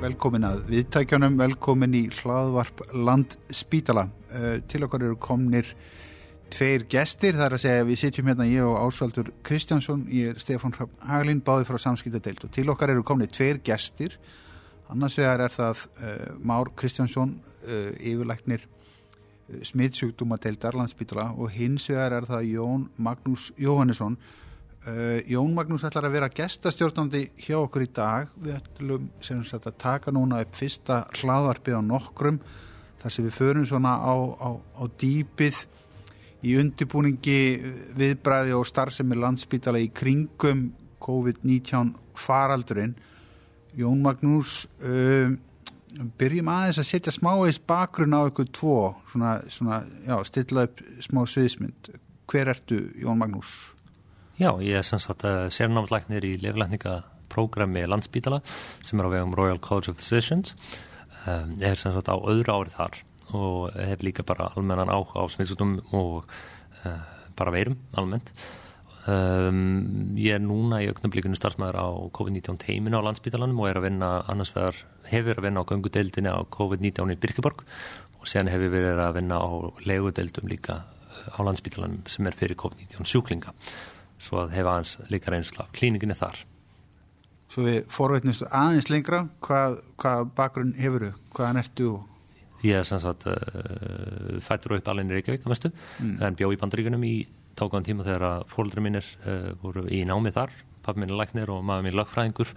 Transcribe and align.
velkomin 0.00 0.46
að 0.48 0.62
viðtækjanum, 0.70 1.34
velkomin 1.36 1.94
í 1.98 2.02
hlaðvarp 2.22 2.80
Landspítala. 2.96 4.06
Uh, 4.32 4.54
til 4.70 4.86
okkar 4.86 5.04
eru 5.04 5.18
komnir 5.20 5.74
tveir 6.50 6.86
gestir, 6.90 7.36
það 7.36 7.46
er 7.46 7.56
að 7.56 7.62
segja 7.64 7.86
við 7.86 8.00
sitjum 8.00 8.30
hérna 8.30 8.46
ég 8.48 8.64
og 8.64 8.78
Ásvaldur 8.80 9.28
Kristjánsson, 9.46 10.06
ég 10.14 10.32
er 10.32 10.40
Stefán 10.40 10.74
Haglin, 11.04 11.42
báði 11.44 11.68
frá 11.68 11.76
Samskiptadeild. 11.84 12.46
Og 12.48 12.54
til 12.56 12.72
okkar 12.72 12.94
eru 12.94 13.04
komnir 13.06 13.28
tveir 13.30 13.60
gestir, 13.66 14.16
annars 14.90 15.18
vegar 15.20 15.44
er 15.44 15.54
það 15.54 15.84
uh, 15.84 16.26
Már 16.48 16.72
Kristjánsson, 16.80 17.36
uh, 17.68 17.90
yfirleiknir 18.00 18.64
smittsjúkdúmadeildar 19.68 20.80
Landspítala. 20.80 21.28
Og 21.36 21.52
hins 21.52 21.90
vegar 21.92 22.16
er 22.22 22.30
það 22.30 22.48
Jón 22.54 22.88
Magnús 22.96 23.50
Jóhannesson 23.60 24.16
Uh, 24.80 25.20
Jón 25.28 25.52
Magnús 25.52 25.82
ætlar 25.84 26.06
að 26.08 26.14
vera 26.14 26.28
gestastjórnandi 26.32 27.26
hjá 27.44 27.58
okkur 27.58 27.82
í 27.84 27.88
dag. 27.92 28.30
Við 28.40 28.54
ætlum 28.56 29.10
sem 29.20 29.42
sagt 29.44 29.66
að 29.68 29.76
taka 29.82 30.12
núna 30.14 30.38
upp 30.40 30.54
fyrsta 30.56 31.02
hlaðvarpið 31.18 31.74
á 31.76 31.82
nokkrum 31.84 32.38
þar 33.02 33.12
sem 33.12 33.26
við 33.26 33.34
förum 33.36 33.66
svona 33.68 33.92
á, 34.00 34.14
á, 34.40 34.50
á 34.56 34.82
dýpið 35.02 35.58
í 36.48 36.54
undibúningi 36.62 37.42
viðbræði 38.00 38.54
og 38.56 38.64
starfsemi 38.70 39.18
landsbítala 39.20 39.82
í 39.84 39.90
kringum 39.92 40.70
COVID-19 41.04 41.92
faraldurinn. 42.16 42.94
Jón 43.76 44.00
Magnús 44.00 44.62
uh, 44.80 45.28
byrjum 46.16 46.48
aðeins 46.54 46.80
að 46.80 46.88
setja 46.88 47.12
smáeis 47.12 47.60
bakgrunn 47.60 48.16
á 48.16 48.24
ykkur 48.30 48.48
tvo 48.48 48.78
svona, 49.12 49.36
svona 49.52 49.82
já, 50.08 50.16
stilla 50.24 50.64
upp 50.70 50.80
smá 51.04 51.20
sviðismynd 51.28 51.92
hver 52.32 52.52
ertu 52.54 52.80
Jón 52.96 53.20
Magnús? 53.20 53.74
Já, 54.40 54.54
ég 54.64 54.72
er 54.72 54.84
sem 54.88 54.96
sagt 54.96 55.20
uh, 55.28 55.50
sérnámslæknir 55.52 56.24
í 56.24 56.30
leflækningaprógrami 56.40 57.82
landsbítala 57.84 58.38
sem 58.88 58.96
er 58.96 59.04
á 59.04 59.12
vegum 59.12 59.34
Royal 59.36 59.58
College 59.60 59.92
of 59.92 59.98
Physicians. 60.00 60.54
Um, 61.28 61.58
ég 61.60 61.74
er 61.74 61.76
sem 61.76 61.92
sagt 61.92 62.08
á 62.08 62.16
öðru 62.16 62.54
árið 62.54 62.78
þar 62.78 62.96
og 63.36 63.76
hef 63.76 64.00
líka 64.00 64.24
bara 64.24 64.46
almennan 64.56 64.88
áhuga 64.88 65.20
á 65.20 65.24
smitsutum 65.28 65.74
og 65.92 66.24
uh, 66.24 67.04
bara 67.36 67.52
veirum 67.52 67.76
almennt. 67.92 68.32
Um, 69.04 70.16
ég 70.16 70.38
er 70.38 70.40
núna 70.40 70.80
í 70.80 70.88
auknablíkunni 70.88 71.36
starfsmæður 71.36 71.76
á 71.76 71.88
COVID-19 72.16 72.62
teiminu 72.64 72.96
á 72.96 73.04
landsbítalanum 73.10 73.60
og 73.60 73.68
er 73.68 73.82
að 73.82 73.90
vinna 73.90 74.10
annars 74.24 74.54
vegar, 74.56 74.80
hefur 75.12 75.36
að 75.36 75.50
vinna 75.50 75.60
á 75.60 75.68
gangudeildinni 75.68 76.32
á 76.32 76.40
COVID-19 76.48 77.12
í 77.12 77.20
Birkeborg 77.20 77.68
og 78.16 78.24
sen 78.24 78.48
hefur 78.48 78.72
verið 78.72 79.04
að 79.04 79.20
vinna 79.20 79.36
á 79.36 79.52
legudeildum 79.84 80.48
líka 80.48 80.80
á 81.28 81.40
landsbítalanum 81.44 82.08
sem 82.08 82.24
er 82.24 82.40
fyrir 82.40 82.56
COVID-19 82.56 83.04
sjúklinga 83.04 83.58
svo 84.20 84.44
að 84.44 84.54
hefa 84.58 84.76
aðeins 84.76 84.94
líka 85.12 85.32
reynsla 85.32 85.66
klíninginni 85.76 86.16
þar. 86.18 86.38
Svo 87.50 87.64
við 87.66 87.80
forveitnumstu 87.90 88.46
aðeins 88.54 88.88
lengra, 88.92 89.24
hvað, 89.42 89.80
hvað 89.98 90.30
bakgrunn 90.36 90.76
hefur 90.78 91.08
þú? 91.08 91.10
Hvaðan 91.34 91.60
ertu? 91.64 91.90
Ég 92.62 92.76
er 92.78 92.86
sem 92.86 93.00
sagt 93.02 93.26
uh, 93.26 94.38
fættur 94.44 94.76
upp 94.76 94.90
alveg 94.92 95.08
í 95.08 95.16
Reykjavík 95.16 95.46
að 95.46 95.54
mestu, 95.54 95.70
mm. 95.98 96.16
en 96.26 96.36
bjó 96.38 96.50
í 96.52 96.58
bandaríkunum 96.60 97.06
í 97.08 97.14
tókan 97.58 97.86
tíma 97.86 98.04
þegar 98.06 98.44
fólkdra 98.50 98.84
mínir 98.84 99.06
uh, 99.24 99.50
voru 99.62 99.86
í 99.90 100.02
námið 100.06 100.36
þar, 100.36 100.54
pappi 100.84 101.02
mín 101.02 101.10
er 101.10 101.18
læknir 101.22 101.50
og 101.50 101.64
maður 101.66 101.86
mín 101.86 101.94
er 101.94 101.98
lagfræðingur, 102.02 102.52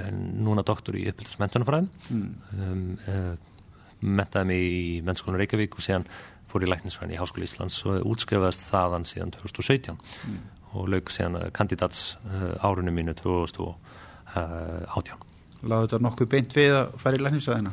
en 0.00 0.22
núna 0.42 0.64
doktor 0.66 0.96
í 0.98 1.04
uppbyldismentunafræðin, 1.12 1.90
mm. 2.16 2.56
um, 2.56 2.82
uh, 3.12 4.00
mentaði 4.02 4.48
mig 4.48 4.64
í 4.72 4.82
mennskólan 5.04 5.38
Reykjavík 5.42 5.76
og 5.76 5.84
síðan 5.84 6.08
fór 6.50 6.64
í 6.64 6.72
læknisfræðin 6.72 7.14
í 7.14 7.20
Háskóli 7.20 7.46
Íslands 7.46 7.78
og 7.86 8.08
útskrifaðist 8.08 8.66
þaðan 8.72 9.06
síðan 9.08 9.36
2017. 9.36 10.00
Mm 10.26 10.61
og 10.72 10.88
lauk 10.92 11.10
síðan 11.12 11.50
kandidats 11.56 12.16
uh, 12.26 12.64
árunum 12.64 12.94
mínu 12.96 13.14
2018. 13.20 15.16
Láðu 15.62 15.82
þetta 15.86 15.98
nokkuð 16.02 16.28
beint 16.32 16.52
við 16.56 16.72
að 16.74 16.86
fara 17.00 17.16
í 17.18 17.22
lækningsvæðina? 17.22 17.72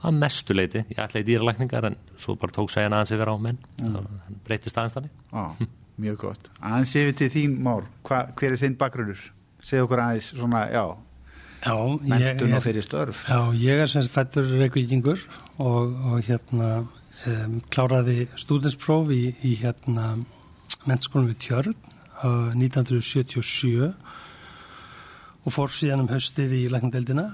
Að 0.00 0.16
mestu 0.16 0.52
leiti, 0.56 0.80
ég 0.88 1.00
ætla 1.02 1.20
í 1.20 1.26
dýralækningar 1.28 1.84
en 1.90 1.96
svo 2.20 2.32
bara 2.40 2.54
tók 2.56 2.70
sæjan 2.72 2.94
aðeins 2.96 3.12
yfir 3.16 3.28
á 3.28 3.36
menn 3.36 3.58
mm. 3.82 3.92
það 3.96 4.04
breytist 4.46 4.78
aðeins 4.80 4.96
þannig 4.96 5.12
Á, 5.36 5.42
Mjög 6.00 6.16
gott. 6.22 6.44
Aðeins 6.64 6.94
yfir 6.96 7.14
til 7.20 7.30
þín 7.34 7.52
Hva, 7.60 8.18
hver 8.32 8.50
er 8.54 8.60
þinn 8.62 8.78
bakgrunur? 8.80 9.20
Segð 9.60 9.84
okkur 9.84 10.00
aðeins 10.06 10.28
svona, 10.32 10.60
já 10.72 10.84
Já, 11.60 11.76
mentun 12.00 12.56
og 12.56 12.62
fyrir 12.64 12.84
störf 12.86 13.26
Já, 13.28 13.52
ég 13.60 13.82
er 13.84 13.90
semst 13.92 14.14
fættur 14.14 14.48
reykvíkingur 14.62 15.20
og, 15.60 15.92
og 16.08 16.24
hérna 16.24 16.70
um, 17.28 17.58
kláraði 17.72 18.30
stúdenspróf 18.40 19.12
í, 19.12 19.34
í 19.44 19.52
hérna 19.60 20.14
mennskólum 20.88 21.28
við 21.28 21.42
Tjörn 21.44 21.76
1977 22.22 23.90
og 25.40 25.54
fór 25.54 25.72
síðan 25.72 26.04
um 26.04 26.10
höstið 26.10 26.54
í 26.58 26.62
læknadeildina 26.72 27.26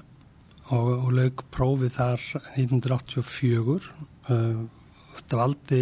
og, 0.71 0.89
og 0.93 1.09
lög 1.15 1.43
prófið 1.53 1.95
þar 1.97 2.27
1984 2.55 3.77
uh, 4.31 4.61
þetta 5.17 5.41
valdi 5.41 5.81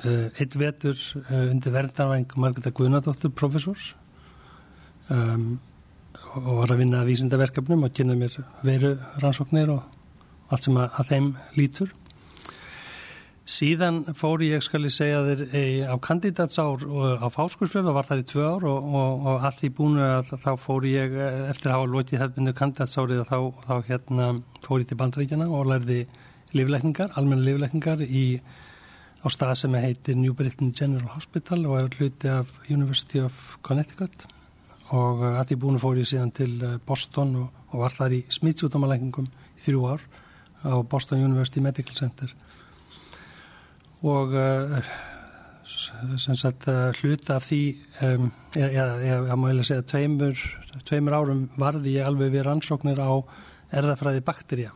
eitt 0.00 0.54
vetur 0.56 0.96
uh, 0.96 1.50
undir 1.50 1.74
verðarvæng 1.74 2.36
Margreta 2.40 2.72
Guðnardóttur 2.72 3.34
professors 3.36 3.92
um, 5.12 5.58
og 6.38 6.52
var 6.62 6.74
að 6.74 6.84
vinna 6.84 7.02
að 7.02 7.10
vísindaverkefnum 7.10 7.86
og 7.86 7.94
kynna 7.96 8.16
mér 8.18 8.36
veru 8.64 8.94
rannsóknir 9.22 9.72
og 9.74 9.82
allt 10.50 10.66
sem 10.66 10.78
að, 10.78 10.92
að 10.98 11.10
þeim 11.10 11.32
lítur 11.58 11.90
Síðan 13.48 14.02
fór 14.14 14.42
ég, 14.44 14.60
skal 14.62 14.84
ég 14.84 14.92
segja 14.92 15.22
þér, 15.24 15.40
á 15.88 15.96
kandidatsár 15.98 16.82
á 16.84 17.28
fáskursfjörð 17.32 17.88
og 17.90 17.96
var 17.96 18.06
þar 18.06 18.20
í 18.20 18.24
tvö 18.28 18.42
ár 18.44 18.64
og, 18.68 18.88
og, 19.00 19.22
og 19.26 19.46
allt 19.48 19.62
í 19.64 19.70
búinu 19.72 20.02
að 20.04 20.34
þá 20.44 20.50
fór 20.60 20.84
ég 20.86 21.14
eftir 21.48 21.70
að 21.70 21.78
hafa 21.78 21.88
lótið 21.90 22.20
hefðbundu 22.20 22.54
kandidatsárið 22.58 23.22
og 23.24 23.30
þá, 23.30 23.38
þá 23.64 23.74
hérna 23.88 24.26
fór 24.66 24.82
ég 24.82 24.90
til 24.90 24.98
bandrækjana 25.00 25.46
og 25.48 25.70
lærði 25.70 26.02
lífleikningar, 26.54 27.14
almenna 27.16 27.46
lífleikningar 27.46 28.04
í, 28.04 28.26
á 29.24 29.26
stað 29.32 29.54
sem 29.62 29.78
heitir 29.80 30.20
New 30.20 30.36
Britain 30.36 30.74
General 30.76 31.08
Hospital 31.16 31.64
og 31.64 31.78
er 31.80 31.96
hluti 31.96 32.30
af 32.30 32.52
University 32.68 33.24
of 33.24 33.56
Connecticut. 33.66 34.28
Og 34.92 35.24
allt 35.32 35.54
í 35.54 35.58
búinu 35.58 35.80
fór 35.80 35.98
ég 35.98 36.10
síðan 36.12 36.34
til 36.34 36.54
Boston 36.86 37.34
og, 37.40 37.64
og 37.72 37.82
var 37.86 37.96
þar 37.96 38.18
í 38.20 38.22
smittsútumalækningum 38.36 39.26
í 39.30 39.64
þrjú 39.64 39.88
ár 39.96 40.06
á 40.60 40.76
Boston 40.84 41.24
University 41.24 41.64
Medical 41.64 41.96
Center 41.96 42.36
og 44.00 44.34
uh, 44.34 44.76
sem 46.16 46.36
sagt 46.38 46.68
uh, 46.68 46.90
hluta 47.00 47.36
af 47.36 47.46
því 47.50 47.62
um, 48.06 48.30
eða 48.56 49.64
segja 49.66 49.82
tveimur, 49.86 50.38
tveimur 50.88 51.16
árum 51.16 51.42
varði 51.60 51.98
ég 51.98 52.06
alveg 52.08 52.32
við 52.34 52.46
rannsóknir 52.48 53.00
á 53.02 53.12
erðafræði 53.76 54.24
bakterja 54.24 54.72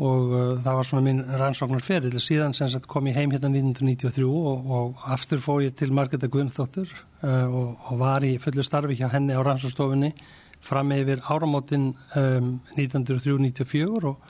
og 0.00 0.34
uh, 0.34 0.58
það 0.64 0.80
var 0.80 0.88
svona 0.88 1.06
minn 1.06 1.22
rannsóknar 1.40 1.84
feril 1.84 2.18
síðan 2.18 2.56
sagt 2.58 2.88
kom 2.90 3.06
ég 3.06 3.20
heim 3.20 3.30
hérna 3.30 3.52
1993 3.52 4.26
og, 4.26 4.66
og 4.66 5.06
aftur 5.14 5.42
fór 5.44 5.64
ég 5.68 5.78
til 5.78 5.94
Margreta 5.94 6.28
Guðnþóttur 6.30 6.90
og, 7.22 7.74
og 7.90 7.96
var 8.00 8.24
í 8.24 8.36
fullu 8.40 8.64
starfi 8.66 8.98
hjá 8.98 9.10
henni 9.12 9.36
á 9.36 9.44
rannsókstofunni 9.44 10.14
fram 10.60 10.92
yfir 10.92 11.22
áramótin 11.24 11.94
um, 12.16 12.52
1903-94 12.76 14.10
og 14.10 14.20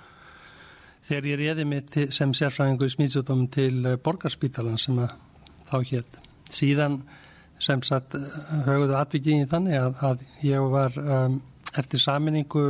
þegar 1.06 1.28
ég 1.30 1.40
réði 1.40 1.66
mig 1.68 1.96
sem 2.14 2.32
sérfræðingur 2.36 2.90
í 2.90 2.94
smíðsjóttum 2.94 3.46
til 3.52 3.74
eh, 3.88 3.98
borgarspítalan 4.04 4.80
sem 4.80 5.00
þá 5.70 5.76
hétt. 5.90 6.18
Síðan 6.50 7.00
sem 7.62 7.82
satt 7.86 8.16
eh, 8.18 8.40
höguðu 8.66 8.96
atvikið 8.98 9.44
í 9.44 9.48
þannig 9.50 9.78
að, 9.80 10.02
að 10.10 10.24
ég 10.46 10.66
var 10.72 10.96
um, 11.00 11.38
eftir 11.78 12.02
saminningu 12.02 12.64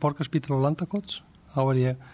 borgarspítala 0.00 0.58
og 0.58 0.66
landakóts. 0.66 1.20
Þá 1.54 1.60
var 1.70 1.80
ég 1.80 2.08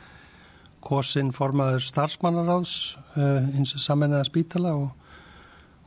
kosin 0.84 1.32
formaður 1.32 1.84
starfsmannaráðs 1.86 2.74
uh, 3.16 3.41
eins 3.56 3.72
og 3.72 3.80
saminnaða 3.80 4.26
spítala 4.28 4.74
og, 4.76 4.91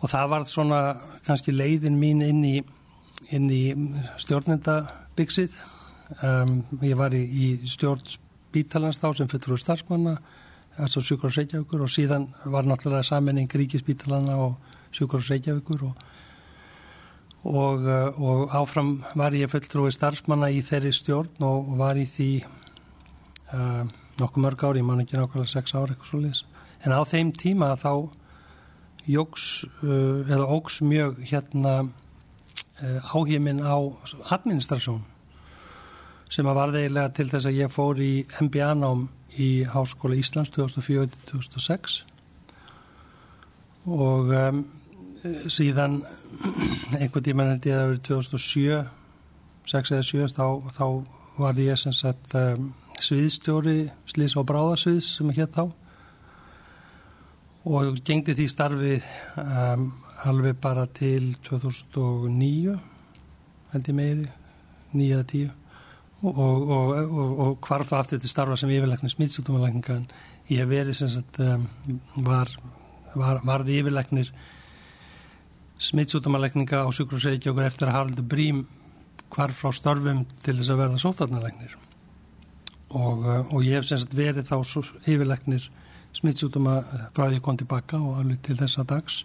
og 0.02 0.10
það 0.10 0.32
var 0.32 0.46
svona 0.50 0.80
kannski 1.28 1.54
leiðin 1.54 2.00
mín 2.02 2.24
inn 2.26 2.42
í, 2.48 2.56
inn 3.30 3.50
í 3.54 3.64
stjórnendabyggsið. 4.24 5.60
Um, 6.24 6.64
ég 6.82 6.98
var 6.98 7.14
í, 7.14 7.22
í 7.22 7.48
stjórns 7.70 8.18
spítalans 8.58 8.98
þá 8.98 9.12
sem 9.14 9.30
fyrir 9.30 9.60
starfsmanna 9.62 10.16
altså 10.82 11.02
sjúkur 11.02 11.30
og 11.30 11.38
Reykjavíkur 11.38 11.84
og 11.86 11.92
síðan 11.94 12.28
var 12.46 12.66
náttúrulega 12.66 13.06
saminning 13.06 13.50
ríkispítalana 13.50 14.38
og 14.42 14.58
sjúkur 14.94 15.22
og 15.22 15.30
Reykjavíkur 15.30 15.84
og, 15.86 16.00
og, 17.46 17.86
eh, 17.86 18.18
og 18.18 18.56
áfram 18.58 19.04
var 19.16 19.38
ég 19.38 19.50
fulltrúi 19.52 19.94
starfsmanna 19.94 20.50
í 20.50 20.64
þeirri 20.66 20.94
stjórn 20.94 21.46
og 21.46 21.76
var 21.78 21.98
í 22.02 22.06
því 22.10 22.32
uh, 23.54 23.84
nokkuð 24.18 24.44
mörg 24.44 24.66
ári, 24.66 24.82
ég 24.82 24.88
man 24.90 25.04
ekki 25.04 25.20
nákvæmlega 25.20 25.54
sex 25.54 25.76
ári 25.78 25.94
eitthvað 25.94 26.10
svo 26.10 26.22
leiðis, 26.24 26.46
en 26.82 26.98
á 26.98 27.02
þeim 27.06 27.34
tíma 27.38 27.76
þá 27.78 28.10
jóks 29.06 29.68
uh, 29.84 30.26
eða 30.26 30.50
óks 30.50 30.82
mjög 30.82 31.22
hérna 31.30 31.76
uh, 31.86 33.14
áhíminn 33.14 33.62
á 33.62 33.78
administrasjón 34.34 35.06
sem 36.32 36.48
að 36.48 36.60
varði 36.60 36.84
eiginlega 36.84 37.14
til 37.16 37.28
þess 37.32 37.50
að 37.50 37.60
ég 37.62 37.74
fór 37.74 38.02
í 38.04 38.12
MBA-nám 38.44 39.08
í 39.38 39.50
Háskóla 39.72 40.18
Íslands 40.18 40.52
2004-2006 40.56 41.98
og 43.88 44.34
um, 44.36 44.64
síðan 45.48 46.02
einhvern 47.00 47.26
tíma 47.26 47.48
held 47.52 47.68
ég 47.68 47.76
að 47.76 47.84
það 47.84 47.92
verið 47.92 48.08
2007 48.10 48.82
6 49.68 49.94
eða 49.96 50.08
7 50.08 50.28
þá, 50.32 50.46
þá 50.78 50.86
var 51.38 51.60
ég 51.60 51.80
sem 51.80 51.96
sagt 51.96 52.36
um, 52.40 52.72
sviðstjóri 53.04 53.90
Slís 54.10 54.36
og 54.40 54.48
Bráðarsviðs 54.50 55.10
sem 55.18 55.30
er 55.32 55.42
hér 55.42 55.50
þá. 55.54 55.64
Og 57.68 58.00
gengdi 58.08 58.36
því 58.38 58.48
starfi 58.50 58.94
um, 59.44 59.90
alveg 60.24 60.56
bara 60.64 60.88
til 60.88 61.36
2009 61.46 62.78
held 63.74 63.90
ég 63.92 63.98
meiri 63.98 64.30
9-10 64.96 65.67
og, 66.24 66.38
og, 66.38 66.92
og, 66.98 67.40
og 67.40 67.58
hvarfa 67.68 68.00
aftur 68.02 68.22
til 68.22 68.30
starfa 68.32 68.58
sem 68.58 68.72
yfirleikni 68.74 69.10
smittsjúkdómalækninga 69.14 69.98
en 70.00 70.08
ég 70.50 70.62
hef 70.64 70.70
verið 70.72 71.00
sem 71.02 71.12
sagt 71.14 71.40
um, 71.44 71.68
var, 72.26 72.50
var, 73.16 73.42
varði 73.46 73.82
yfirleiknir 73.82 74.32
smittsjúkdómalækninga 75.90 76.82
á 76.82 76.88
sjúkrosreikjókur 76.90 77.68
eftir 77.68 77.92
að 77.92 78.00
Haraldur 78.00 78.30
Brím 78.30 78.64
hvarf 79.34 79.62
frá 79.62 79.76
störfum 79.76 80.24
til 80.42 80.56
þess 80.58 80.74
að 80.74 80.82
verða 80.82 81.04
sótarnalæknir 81.04 81.76
og, 82.96 83.28
og 83.54 83.60
ég 83.66 83.78
hef 83.78 83.90
sem 83.90 84.02
sagt 84.02 84.16
verið 84.18 84.50
þá 84.50 84.58
yfirleiknir 85.06 85.70
smittsjúkdóma 86.18 86.80
frá 87.14 87.28
því 87.28 87.38
að 87.38 87.44
kom 87.46 87.60
tilbaka 87.60 88.00
og 88.02 88.22
alveg 88.22 88.40
til 88.46 88.56
þessa 88.58 88.86
dags. 88.88 89.20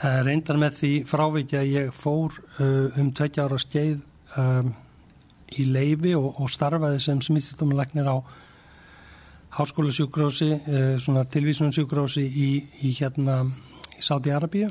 Reyndar 0.00 0.56
með 0.56 0.78
því 0.78 0.92
fráviki 1.04 1.58
að 1.58 1.72
ég 1.72 1.90
fór 1.92 2.38
uh, 2.62 2.94
um 2.96 3.10
tveikja 3.12 3.44
ára 3.44 3.58
skeið 3.60 3.98
um, 4.40 4.72
í 5.60 5.66
leifi 5.68 6.14
og, 6.18 6.28
og 6.40 6.50
starfaði 6.52 7.00
sem 7.02 7.20
smittsjúkdómalæknir 7.24 8.08
á 8.08 8.16
háskóla 9.52 9.92
sjúkrósi, 9.92 10.50
uh, 10.56 10.94
svona 11.02 11.24
tilvísunum 11.28 11.74
sjúkrósi 11.74 12.24
í, 12.24 12.48
í 12.82 12.92
hérna 12.96 13.42
í 13.98 14.04
Sáti 14.04 14.32
Arabíu 14.32 14.70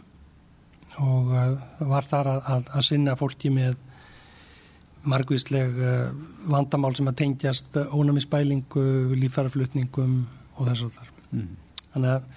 og 1.01 1.31
uh, 1.31 1.56
var 1.88 2.07
þar 2.10 2.33
að, 2.36 2.44
að, 2.56 2.69
að 2.75 2.88
sinna 2.89 3.18
fólki 3.19 3.54
með 3.54 3.80
margvísleg 5.01 5.78
vandamál 6.45 6.92
sem 6.94 7.07
að 7.10 7.16
tengjast 7.24 7.78
ónæmisbælingu, 7.89 8.83
lífæraflutningum 9.18 10.12
og 10.60 10.68
þess 10.68 10.83
að 10.86 11.00
þar. 11.00 11.07
Mm. 11.31 11.48
Þannig 11.95 12.12
að 12.12 12.28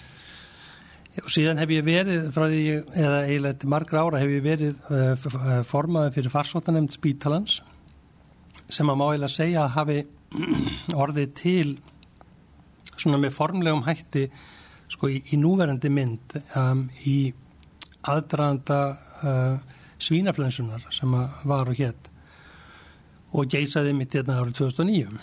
og 1.22 1.30
síðan 1.30 1.60
hef 1.62 1.70
ég 1.70 1.84
verið 1.86 2.24
frá 2.34 2.46
því, 2.50 2.62
eða 2.98 3.20
eiginlega 3.28 3.70
margra 3.70 4.02
ára 4.02 4.22
hef 4.22 4.32
ég 4.34 4.44
verið 4.44 4.88
uh, 4.90 5.62
formaði 5.68 6.14
fyrir 6.16 6.32
farsvotanemnd 6.32 6.94
Spítalans 6.94 7.60
sem 8.68 8.90
að 8.90 9.00
má 9.00 9.06
eiginlega 9.08 9.34
segja 9.34 9.64
að 9.64 9.74
hafi 9.78 9.98
orðið 11.04 11.34
til 11.38 11.68
svona 12.94 13.20
með 13.20 13.36
formlegum 13.36 13.84
hætti 13.86 14.26
sko 14.92 15.10
í, 15.10 15.20
í 15.32 15.38
núverandi 15.40 15.90
mynd 15.92 16.38
um, 16.58 16.86
í 17.08 17.18
aðdraðanda 18.10 18.80
uh, 19.24 19.76
svínaflensunar 19.98 20.84
sem 20.92 21.14
að 21.16 21.38
var 21.48 21.70
og 21.72 21.78
hétt 21.80 22.10
og 23.34 23.48
geysaði 23.50 23.94
mitt 23.96 24.14
hérna 24.14 24.40
árið 24.42 24.60
2009 24.62 25.22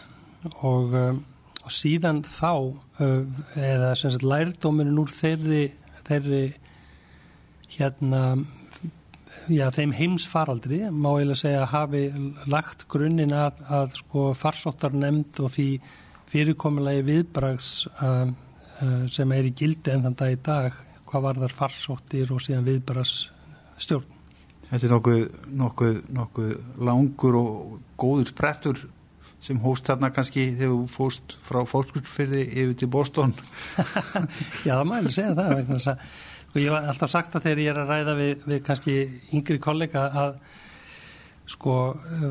og 0.67 0.95
um, 0.97 1.21
og 1.61 1.73
síðan 1.73 2.23
þá 2.25 2.53
uh, 2.57 3.41
eða 3.59 3.93
sem 3.97 4.13
sagt 4.13 4.25
lærdóminin 4.25 4.99
úr 5.01 5.11
þeirri, 5.13 5.67
þeirri 6.07 6.43
hérna 7.75 8.21
já 9.55 9.67
þeim 9.73 9.95
heimsfaraldri 9.95 10.83
má 10.91 11.09
ég 11.19 11.27
lega 11.29 11.41
segja 11.41 11.63
að 11.65 11.73
hafi 11.73 12.03
lagt 12.51 12.85
grunninn 12.91 13.33
að, 13.35 13.59
að 13.67 13.97
sko 13.99 14.29
farsóttar 14.37 14.95
nefnd 14.95 15.41
og 15.43 15.51
því 15.55 15.67
fyrirkomulegi 16.31 17.03
viðbrags 17.09 17.73
uh, 17.97 18.29
uh, 18.29 19.03
sem 19.11 19.35
er 19.35 19.49
í 19.49 19.53
gildi 19.57 19.93
en 19.93 20.07
þann 20.07 20.17
dag 20.23 20.33
í 20.33 20.39
dag 20.45 20.79
hvað 21.11 21.27
var 21.27 21.43
þar 21.43 21.59
farsóttir 21.59 22.31
og 22.31 22.43
síðan 22.43 22.67
viðbrags 22.69 23.15
stjórn 23.81 24.17
Þetta 24.71 24.87
er 24.87 24.91
nokkuð, 24.93 25.23
nokkuð, 25.59 25.95
nokkuð 26.15 26.51
langur 26.87 27.35
og 27.35 27.55
góður 27.99 28.29
sprettur 28.29 28.77
sem 29.43 29.57
hóst 29.59 29.89
þarna 29.89 30.11
kannski 30.15 30.45
þegar 30.53 30.75
þú 30.77 30.85
fóst 30.93 31.35
frá 31.43 31.59
fólkskursfyrði 31.67 32.45
yfir 32.45 32.75
til 32.79 32.89
Boston. 32.93 33.33
Já, 34.67 34.77
það 34.77 34.85
mæli 34.93 35.11
segja 35.11 35.33
það 35.35 35.55
vegna 35.57 35.79
þess 35.79 35.91
að 35.91 36.05
sko, 36.51 36.59
ég 36.59 36.73
var 36.73 36.89
alltaf 36.91 37.11
sagt 37.11 37.35
að 37.37 37.45
þegar 37.47 37.61
ég 37.63 37.71
er 37.71 37.79
að 37.79 37.93
ræða 37.93 38.17
við, 38.17 38.41
við 38.49 38.59
kannski 38.67 38.95
yngri 39.31 39.59
kollega 39.63 40.03
að 40.11 40.35
sko 41.51 41.75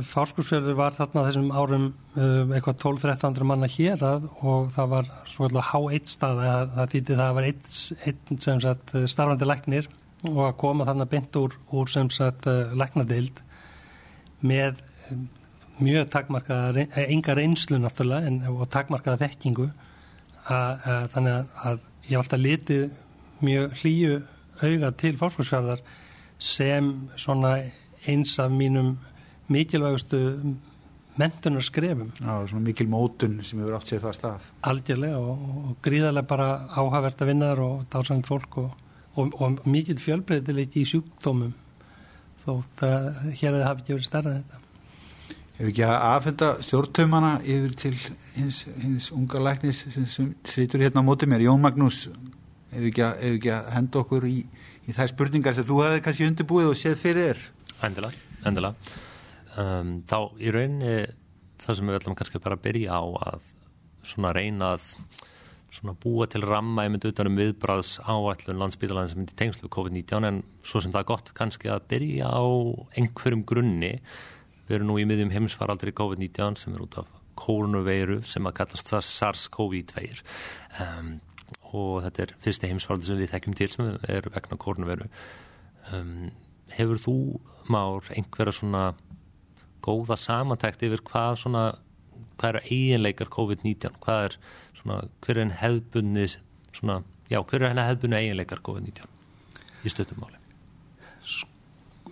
fólkskursfyrði 0.07 0.75
var 0.77 0.95
þarna 0.97 1.25
þessum 1.27 1.49
árum 1.53 1.87
um, 1.91 2.53
eitthvað 2.55 2.79
12-13 2.85 3.49
manna 3.49 3.69
hér 3.69 4.05
að 4.07 4.29
og 4.45 4.71
það 4.77 4.93
var 4.93 5.11
svona 5.29 5.65
H1 5.71 6.13
stað 6.13 6.45
það, 6.45 6.71
það 6.77 6.95
þýtti 6.95 7.19
það 7.19 7.27
að 7.27 7.35
var 7.39 7.49
einn 7.49 8.41
sagt 8.65 8.95
starfandi 9.13 9.49
læknir 9.49 9.91
og 10.31 10.41
að 10.47 10.57
koma 10.61 10.87
þarna 10.89 11.09
bynt 11.11 11.37
úr, 11.41 11.57
úr 11.73 11.91
sem 11.91 12.09
sagt 12.13 12.49
læknadild 12.77 13.41
með 14.45 14.81
mjög 15.81 16.11
takmarkaða, 16.13 16.87
enga 17.09 17.37
reynslu 17.37 17.81
náttúrulega 17.81 18.29
en, 18.29 18.43
og 18.53 18.69
takmarkaða 18.73 19.25
þekkingu 19.25 19.71
að, 19.71 20.75
að, 20.85 21.07
þannig 21.15 21.55
að, 21.65 21.87
ég 22.05 22.13
hef 22.13 22.25
alltaf 22.25 22.43
litið 22.45 22.85
mjög 23.45 23.77
hlýju 23.81 24.17
auga 24.61 24.91
til 24.93 25.17
fólksfjörðar 25.21 25.81
sem 26.41 26.91
svona 27.21 27.57
eins 28.09 28.39
af 28.41 28.53
mínum 28.53 28.97
mikilvægustu 29.51 30.21
mentunar 31.21 31.65
skrefum. 31.65 32.13
Já, 32.21 32.47
svona 32.49 32.65
mikil 32.65 32.89
mótun 32.89 33.41
sem 33.45 33.61
hefur 33.61 33.77
átt 33.77 33.91
sér 33.91 34.03
það 34.05 34.17
stað. 34.17 34.47
Algjörlega 34.71 35.19
og, 35.19 35.43
og 35.71 35.75
gríðarlega 35.85 36.29
bara 36.31 36.49
áhagverta 36.71 37.29
vinnar 37.29 37.61
og 37.65 37.85
dásand 37.93 38.29
fólk 38.29 38.61
og, 38.63 38.71
og, 39.17 39.35
og 39.37 39.61
mikil 39.69 39.99
fjölbreytileiki 40.01 40.85
í 40.85 40.89
sjúkdómum 40.89 41.53
þótt 42.45 42.85
að 42.87 43.09
hér 43.37 43.53
hefði 43.53 43.67
hafið 43.69 43.83
ekki 43.83 43.97
verið 43.97 44.09
starrað 44.09 44.39
þetta. 44.41 44.67
Hefur 45.61 45.71
ekki 45.75 45.85
að 45.85 45.97
aðfenda 46.09 46.51
stjórntöfumana 46.65 47.33
yfir 47.45 47.75
til 47.83 47.95
hins, 48.39 48.63
hins 48.81 49.11
unga 49.13 49.43
læknis 49.45 49.83
sem, 49.93 50.07
sem 50.09 50.31
situr 50.49 50.87
hérna 50.87 51.05
á 51.05 51.09
móti 51.09 51.29
mér, 51.29 51.45
Jón 51.45 51.61
Magnús, 51.61 52.07
hefur 52.73 52.91
ekki 52.91 53.05
að, 53.07 53.23
hefur 53.25 53.39
ekki 53.39 53.53
að 53.57 53.71
henda 53.77 54.03
okkur 54.03 54.27
í, 54.29 54.37
í 54.87 54.97
þær 54.97 55.13
spurningar 55.13 55.57
sem 55.57 55.67
þú 55.69 55.79
hefði 55.85 56.03
kannski 56.07 56.29
undirbúið 56.29 56.71
og 56.73 56.79
séð 56.81 56.99
fyrir 57.01 57.31
þér? 57.31 57.43
Endilega, 57.89 58.27
endilega. 58.49 58.93
Um, 59.61 59.97
þá 60.09 60.19
í 60.39 60.55
rauninni 60.55 60.95
það 61.61 61.79
sem 61.79 61.91
við 61.91 61.99
ætlum 62.01 62.19
kannski 62.19 62.43
bara 62.43 62.59
að 62.59 62.65
byrja 62.69 63.01
á 63.01 63.05
að 63.31 63.49
svona 64.07 64.35
reyna 64.37 64.75
að 64.77 64.91
svona 65.71 65.95
búa 66.03 66.27
til 66.31 66.43
ramma 66.43 66.89
myndi 66.91 67.13
utanum 67.13 67.39
viðbráðs 67.39 68.01
áætlun 68.03 68.59
landsbytalan 68.59 69.11
sem 69.11 69.21
myndi 69.21 69.37
tengslu 69.39 69.71
COVID-19 69.71 70.27
en 70.27 70.43
svo 70.67 70.83
sem 70.83 70.91
það 70.91 71.05
er 71.05 71.11
gott 71.13 71.33
kannski 71.37 71.71
að 71.71 71.87
byrja 71.93 72.31
á 72.31 72.43
einhverjum 72.99 73.47
grunni 73.47 73.95
Við 74.71 74.77
erum 74.77 74.93
nú 74.93 75.01
í 75.03 75.05
miðjum 75.11 75.33
heimsfaraldri 75.35 75.91
COVID-19 75.99 76.61
sem 76.61 76.75
er 76.77 76.83
út 76.85 77.01
af 77.01 77.09
koronaveiru 77.41 78.21
sem 78.23 78.45
að 78.47 78.55
kallast 78.61 78.93
SARS-CoV-2 78.93 80.05
um, 80.85 81.09
og 81.71 82.01
þetta 82.07 82.25
er 82.25 82.35
fyrsti 82.45 82.71
heimsfaraldri 82.71 83.11
sem 83.11 83.21
við 83.21 83.33
þekkjum 83.35 83.57
til 83.59 83.71
sem 83.75 83.91
er 84.11 84.27
vegna 84.35 84.59
koronaveiru. 84.61 85.07
Um, 85.95 86.31
hefur 86.75 87.01
þú, 87.01 87.17
Már, 87.71 88.07
einhverja 88.15 88.57
svona 88.57 88.85
góða 89.85 90.17
samantækt 90.19 90.83
yfir 90.87 91.03
hvað 91.07 91.39
svona, 91.45 91.63
hvað 92.41 92.49
eru 92.51 92.63
eiginleikar 92.67 93.31
COVID-19? 93.33 94.01
Hvað 94.03 94.25
er 94.27 94.37
svona, 94.81 94.99
hver 95.23 95.37
er 95.37 95.45
henn 95.45 95.57
hefðbunni 95.61 96.27
svona, 96.75 97.01
já, 97.31 97.41
hver 97.41 97.63
er 97.63 97.73
henn 97.73 97.83
hefðbunni 97.85 98.21
eiginleikar 98.21 98.65
COVID-19 98.67 99.07
í 99.87 99.95
stöttumáli? 99.95 100.41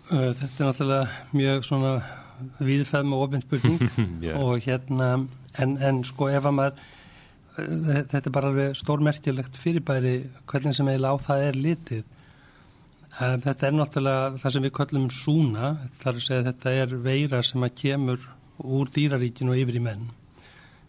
Þetta 0.08 0.46
er 0.46 0.70
náttúrulega 0.70 1.34
mjög 1.36 1.66
svona 1.68 1.92
viðfæðum 2.62 3.16
og 3.16 3.24
ofinspurning 3.26 3.82
og 4.44 4.62
hérna 4.64 5.10
en, 5.58 5.74
en 5.82 6.00
sko 6.06 6.30
ef 6.30 6.46
að 6.46 6.56
maður 6.60 6.86
þetta 7.58 8.20
er 8.20 8.34
bara 8.34 8.50
alveg 8.52 8.76
stórmerkilegt 8.78 9.58
fyrirbæri 9.58 10.14
hvernig 10.50 10.76
sem 10.76 10.88
eiginlega 10.88 11.14
á 11.18 11.24
það 11.26 11.44
er 11.48 11.58
litið. 11.58 12.04
Um, 13.18 13.40
þetta 13.42 13.66
er 13.66 13.74
náttúrulega 13.74 14.42
það 14.42 14.54
sem 14.54 14.66
við 14.66 14.74
kallum 14.78 15.08
súna 15.10 15.72
þar 16.02 16.12
að 16.14 16.24
segja 16.26 16.46
þetta 16.52 16.74
er 16.82 16.94
veira 17.08 17.42
sem 17.42 17.66
að 17.66 17.74
kemur 17.82 18.28
úr 18.62 18.92
dýraríkinu 18.94 19.54
og 19.54 19.62
yfir 19.62 19.80
í 19.80 19.84
menn. 19.88 20.06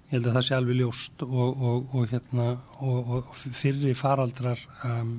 Ég 0.09 0.17
held 0.17 0.29
að 0.29 0.37
það 0.37 0.45
sé 0.47 0.57
alveg 0.57 0.79
ljóst 0.79 1.25
og, 1.25 1.63
og, 1.69 1.95
og 1.95 2.13
hérna 2.13 2.51
og, 2.85 3.33
fyrri 3.35 3.95
faraldrar 3.97 4.61
um, 4.85 5.17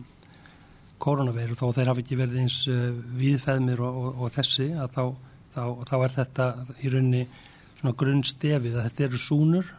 koronaveiru 1.02 1.58
þó 1.58 1.68
þeir 1.74 1.90
hafi 1.92 2.04
ekki 2.04 2.20
verið 2.20 2.44
eins 2.44 2.60
uh, 2.70 2.88
viðfæðmir 3.18 3.82
og 3.86 4.30
þessi 4.34 4.72
að 4.74 4.96
þá 4.96 5.04
þá, 5.54 5.62
þá 5.88 5.94
er 5.98 6.16
þetta 6.16 6.48
í 6.80 6.92
raunni 6.92 7.22
svona 7.80 7.96
grunnstefið 8.02 8.76
að 8.76 8.88
þetta 8.88 9.06
eru 9.06 9.20
súnur 9.20 9.70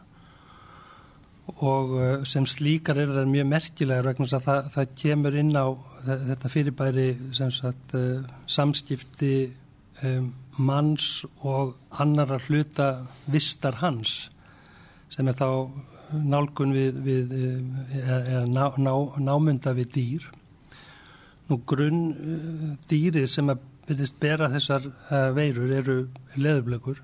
og 1.50 1.96
uh, 1.98 2.26
sem 2.28 2.46
slíkar 2.46 3.00
eru 3.02 3.16
það 3.16 3.32
mjög 3.32 3.48
merkilegar 3.50 4.10
vegna 4.12 4.28
að 4.28 4.46
það, 4.46 4.68
það 4.76 4.92
kemur 5.02 5.38
inn 5.42 5.56
á 5.58 5.68
þetta 6.06 6.52
fyrirbæri 6.54 7.08
sagt, 7.34 7.96
uh, 7.98 8.22
samskipti 8.50 9.34
um, 10.06 10.32
manns 10.62 11.24
og 11.42 11.76
annara 12.04 12.40
hluta 12.46 12.92
vistar 13.32 13.80
hans 13.82 14.30
sem 15.12 15.28
er 15.28 15.38
þá 15.40 15.50
nálgun 16.12 16.74
við, 16.76 17.02
við 17.06 17.36
eða 18.04 18.46
ná, 18.52 18.66
ná, 18.78 18.94
námynda 19.24 19.72
við 19.76 19.94
dýr. 19.96 20.26
Nú 21.50 21.62
grunn 21.68 22.02
uh, 22.12 22.66
dýrið 22.92 23.30
sem 23.32 23.52
að 23.52 23.64
byrjist 23.90 24.20
bera 24.22 24.52
þessar 24.54 24.86
uh, 24.88 25.32
veirur 25.36 25.74
eru 25.82 25.98
leðublökur 26.38 27.02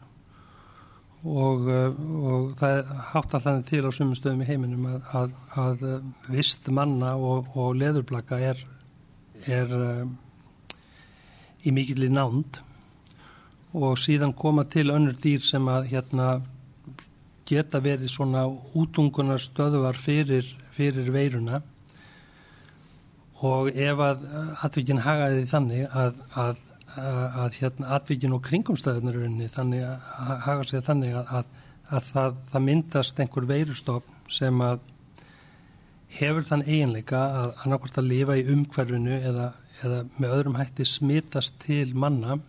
og, 1.27 1.67
uh, 1.67 1.97
og 2.31 2.53
það 2.59 2.77
er 2.77 2.91
hátt 3.11 3.33
allan 3.37 3.65
til 3.67 3.83
á 3.83 3.91
sumum 3.91 4.15
stöðum 4.15 4.43
í 4.45 4.47
heiminum 4.47 4.85
að, 4.87 5.01
að, 5.19 5.33
að 5.63 5.83
uh, 5.87 5.97
vist 6.31 6.69
manna 6.71 7.15
og, 7.19 7.49
og 7.59 7.75
leðurblaka 7.79 8.39
er, 8.51 8.61
er 9.45 9.73
uh, 9.75 10.05
í 11.67 11.73
mikill 11.75 12.07
í 12.07 12.11
nánd. 12.13 12.61
Og 13.77 13.97
síðan 13.99 14.35
koma 14.37 14.63
til 14.71 14.87
önnur 14.93 15.17
dýr 15.19 15.43
sem 15.43 15.67
að 15.69 15.89
hérna 15.91 16.29
geta 17.47 17.81
verið 17.83 18.11
svona 18.11 18.45
útungunar 18.47 19.41
stöðuvar 19.43 19.99
fyrir, 19.99 20.47
fyrir 20.75 21.11
veiruna. 21.13 21.61
Og 23.45 23.69
ef 23.75 23.99
að 24.01 24.23
atvikin 24.65 25.03
hagaði 25.03 25.43
þannig 25.51 25.91
að, 25.91 26.23
að, 26.33 26.63
að, 26.95 27.23
að 27.43 27.57
hérna, 27.61 27.89
atvikin 27.97 28.35
og 28.37 28.43
kringumstæðunar 28.47 29.49
þannig 29.53 29.87
að 29.87 30.35
haga 30.45 30.67
sig 30.67 30.85
þannig 30.85 31.17
að 31.17 31.49
það, 32.11 32.37
það 32.51 32.65
myndast 32.67 33.19
einhver 33.23 33.49
veirustofn 33.49 34.15
sem 34.31 34.61
að 34.63 34.79
hefur 36.17 36.45
þann 36.47 36.65
eiginleika 36.67 37.19
að 37.41 37.53
annarkort 37.65 37.99
að 37.99 38.09
lifa 38.11 38.37
í 38.39 38.45
umhverfinu 38.53 39.19
eða, 39.19 39.51
eða 39.83 40.01
með 40.17 40.35
öðrum 40.37 40.57
hætti 40.59 40.87
smitast 40.87 41.57
til 41.63 41.93
manna 41.95 42.39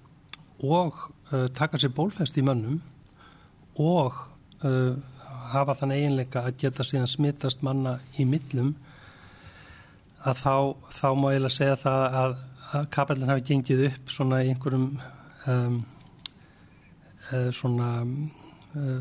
og 0.63 1.09
uh, 1.33 1.47
taka 1.55 1.79
sér 1.79 1.95
bólfest 1.95 2.39
í 2.39 2.45
mannum 2.47 2.81
og 3.79 4.15
uh, 4.63 4.95
hafa 5.53 5.77
þann 5.81 5.97
eiginleika 5.97 6.45
að 6.47 6.61
geta 6.63 6.87
síðan 6.87 7.11
smittast 7.11 7.65
manna 7.67 7.99
í 8.19 8.27
millum 8.29 8.75
að 10.27 10.41
þá, 10.43 10.55
þá 10.99 11.09
má 11.19 11.29
ég 11.33 11.43
lega 11.43 11.55
segja 11.55 11.79
það 11.83 12.19
að, 12.23 12.39
að 12.77 12.89
kapellin 12.93 13.31
hafi 13.31 13.47
gengið 13.53 13.87
upp 13.89 14.13
svona 14.13 14.43
í 14.45 14.51
einhverjum 14.53 14.91
um, 15.49 15.79
uh, 17.33 17.49
svona 17.55 17.89
uh, 18.05 19.01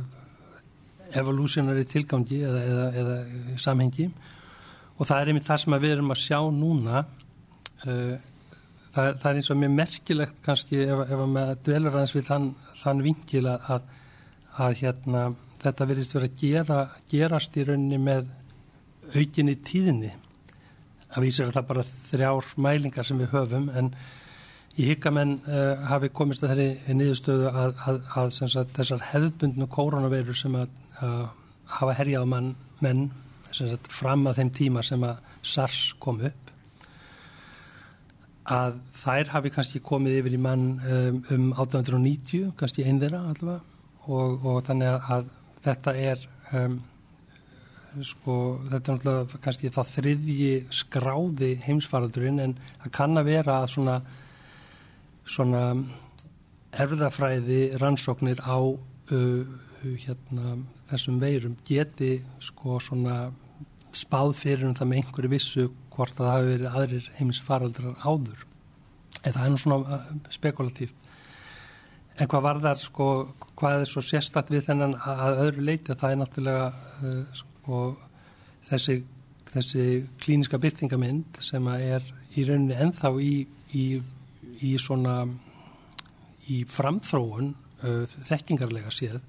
evolúsionari 1.18 1.86
tilgangi 1.88 2.42
eða, 2.48 2.64
eða, 2.72 2.88
eða 3.02 3.60
samhengi 3.64 4.08
og 4.98 5.06
það 5.06 5.20
er 5.20 5.32
einmitt 5.32 5.48
það 5.48 5.64
sem 5.64 5.78
við 5.78 5.96
erum 5.98 6.16
að 6.16 6.24
sjá 6.24 6.40
núna 6.54 7.04
uh, 7.04 8.16
það, 8.94 9.12
það 9.22 9.30
er 9.30 9.42
eins 9.42 9.52
og 9.52 9.60
mjög 9.62 9.76
merkilegt 9.82 10.42
kannski 10.46 10.82
ef, 10.86 11.04
ef 11.08 11.26
að 11.26 11.54
dvelur 11.68 11.98
aðeins 11.98 12.16
við 12.16 12.30
þann, 12.32 12.48
þann 12.82 13.04
vingil 13.06 13.46
að, 13.52 13.92
að 14.58 14.80
hérna 14.82 15.28
þetta 15.62 15.90
verðist 15.90 16.16
verið 16.16 16.32
að 16.32 16.42
gera, 16.42 16.80
gerast 17.12 17.58
í 17.58 17.66
rauninni 17.68 18.00
með 18.02 18.32
aukinni 19.16 19.56
tíðinni. 19.66 20.14
Það 21.18 21.24
vísir 21.26 21.48
að 21.48 21.56
það 21.56 21.70
bara 21.72 21.84
þrjár 21.90 22.48
mælingar 22.62 23.06
sem 23.08 23.18
við 23.18 23.32
höfum 23.32 23.64
en 23.74 23.88
ég 24.78 24.92
hygg 24.92 25.06
að 25.10 25.16
menn 25.18 25.32
uh, 25.50 25.86
hafi 25.90 26.12
komist 26.14 26.44
að 26.46 26.52
þeirri 26.52 26.98
niðurstöðu 27.00 27.48
að, 27.50 27.72
að, 27.90 27.96
að 28.22 28.28
sagt, 28.38 28.76
þessar 28.76 29.06
hefðbundnu 29.08 29.66
koronaveirur 29.74 30.38
sem 30.38 30.60
að 30.60 30.68
uh, 31.02 31.24
hafa 31.80 31.96
herjað 31.98 32.28
mann, 32.30 32.52
menn 32.86 33.08
sagt, 33.50 33.90
fram 33.90 34.30
að 34.30 34.44
þeim 34.44 34.52
tíma 34.60 34.84
sem 34.86 35.08
að 35.10 35.24
SARS 35.42 35.80
kom 36.04 36.22
upp 36.30 36.54
að 38.54 38.78
þær 39.02 39.34
hafi 39.34 39.54
kannski 39.58 39.82
komið 39.84 40.20
yfir 40.22 40.38
í 40.38 40.44
mann 40.46 40.68
um, 40.78 41.18
um 41.34 41.50
1890, 41.58 42.54
kannski 42.62 42.86
einn 42.86 43.02
þeirra 43.02 43.26
allavega 43.32 44.06
og, 44.06 44.46
og 44.46 44.62
þannig 44.70 45.10
að 45.18 45.34
þetta 45.66 45.98
er 46.14 46.30
um, 46.62 46.78
sko, 48.06 48.36
þetta 48.70 48.92
er 48.92 48.98
náttúrulega 48.98 49.40
kannski 49.44 49.72
þá 49.74 49.82
þriðji 49.92 50.52
skráði 50.74 51.52
heimsfaraldurinn 51.66 52.42
en 52.44 52.56
það 52.84 52.94
kann 52.98 53.20
að 53.20 53.30
vera 53.32 53.60
að 53.62 53.72
svona 53.74 53.96
svona 55.28 55.64
erfðafræði 56.78 57.62
rannsóknir 57.82 58.44
á 58.44 58.60
uh, 58.60 59.56
hérna, 59.84 60.58
þessum 60.92 61.20
veirum 61.22 61.58
geti 61.68 62.18
sko 62.44 62.78
svona 62.84 63.32
spáð 63.96 64.36
fyrir 64.38 64.68
um 64.68 64.78
það 64.78 64.92
með 64.92 65.02
einhverju 65.02 65.34
vissu 65.34 65.68
hvort 65.96 66.16
það 66.18 66.34
hafi 66.34 66.52
verið 66.54 66.80
aðrir 66.80 67.12
heimsfaraldrar 67.18 68.02
áður. 68.06 68.44
En 69.24 69.34
það 69.34 69.44
er 69.44 69.54
nú 69.54 69.62
svona 69.62 70.02
spekulatíft 70.32 71.08
En 72.18 72.30
hvað 72.30 72.46
var 72.48 72.60
þar, 72.64 72.80
sko, 72.82 73.08
hvað 73.60 73.84
er 73.84 73.90
svo 73.92 74.02
sérstatt 74.02 74.50
við 74.50 74.64
þennan 74.66 74.96
að 74.98 75.42
öðru 75.44 75.66
leiti 75.68 75.94
að 75.94 76.00
það 76.02 76.14
er 76.14 76.20
náttúrulega 76.22 76.64
uh, 76.72 77.42
sko, 77.68 77.98
þessi, 78.64 79.02
þessi 79.52 79.86
klíniska 80.24 80.60
byrtingamind 80.64 81.42
sem 81.44 81.68
er 81.74 82.06
í 82.38 82.46
rauninni 82.48 82.78
enþá 82.80 83.12
í, 83.20 83.34
í, 83.76 83.86
í 84.64 84.72
svona 84.80 85.18
í 86.48 86.62
framþróun 86.72 87.52
uh, 87.84 88.06
þekkingarlega 88.30 88.94
séð 88.96 89.20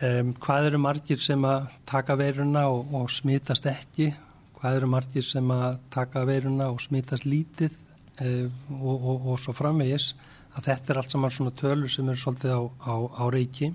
um, 0.00 0.32
hvað 0.40 0.70
eru 0.70 0.80
margir 0.80 1.20
sem 1.20 1.44
að 1.44 1.68
taka 1.90 2.16
veiruna 2.16 2.64
og, 2.72 2.94
og 2.96 3.12
smitast 3.12 3.68
ekki? 3.68 4.14
Hvað 4.56 4.80
eru 4.80 4.90
margir 4.94 5.26
sem 5.26 5.52
að 5.52 5.76
taka 5.92 6.24
veiruna 6.28 6.70
og 6.72 6.80
smitast 6.80 7.28
lítið 7.28 7.76
uh, 7.76 8.48
og, 8.80 8.96
og, 8.96 9.30
og 9.34 9.44
svo 9.44 9.52
framvegis? 9.56 10.14
Að 10.56 10.72
þetta 10.72 10.94
er 10.94 11.02
allt 11.02 11.12
saman 11.12 11.36
svona 11.36 11.52
tölur 11.60 11.92
sem 11.92 12.08
eru 12.08 12.24
svolítið 12.24 12.56
á, 12.56 12.62
á, 12.88 12.94
á 13.20 13.24
reiki 13.28 13.74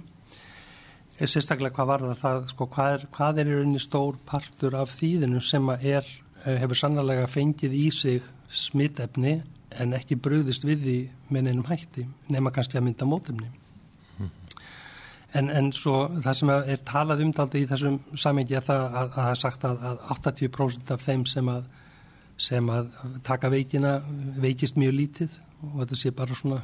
sérstaklega 1.20 1.76
hvað 1.76 1.90
var 1.92 2.06
það, 2.20 2.46
sko, 2.52 2.68
hvað, 2.72 2.94
er, 2.94 3.04
hvað 3.16 3.42
er 3.42 3.50
í 3.50 3.58
rauninni 3.58 3.82
stór 3.84 4.18
partur 4.28 4.76
af 4.76 4.96
þýðinu 5.00 5.42
sem 5.44 5.70
er, 5.78 6.08
eh, 6.44 6.58
hefur 6.60 6.80
sannlega 6.80 7.28
fengið 7.32 7.76
í 7.78 7.86
sig 7.96 8.26
smittefni 8.52 9.38
en 9.80 9.96
ekki 9.96 10.18
bröðist 10.20 10.66
við 10.68 10.84
því 10.84 10.98
með 11.32 11.48
neinum 11.48 11.70
hætti 11.70 12.06
nema 12.32 12.52
kannski 12.56 12.80
að 12.80 12.88
mynda 12.88 13.08
mótefni 13.08 13.48
mm. 14.20 14.30
en, 15.40 15.50
en 15.50 15.72
svo 15.76 16.06
það 16.20 16.40
sem 16.42 16.54
er 16.56 16.84
talað 16.88 17.24
umtaldi 17.26 17.64
í 17.64 17.70
þessum 17.70 18.00
samengi 18.20 18.60
er 18.60 18.68
það 18.68 18.86
að 19.02 19.16
það 19.16 19.32
er 19.32 19.42
sagt 19.42 19.68
að, 19.68 19.90
að 19.90 20.06
80% 20.18 20.94
af 20.96 21.08
þeim 21.08 21.26
sem 21.32 21.52
að, 21.52 21.66
sem 22.50 22.72
að 22.76 22.96
taka 23.28 23.52
veikina 23.52 23.98
veikist 24.44 24.80
mjög 24.80 24.98
lítið 25.00 25.42
og 25.66 25.80
þetta 25.82 26.02
sé 26.02 26.12
bara 26.16 26.38
svona 26.38 26.62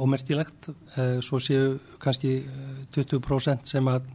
ómerkilegt. 0.00 0.70
Eh, 0.96 1.18
svo 1.24 1.40
séu 1.42 1.76
kannski 2.02 2.40
20% 2.94 3.52
eh, 3.52 3.68
sem 3.74 3.90
að 3.90 4.08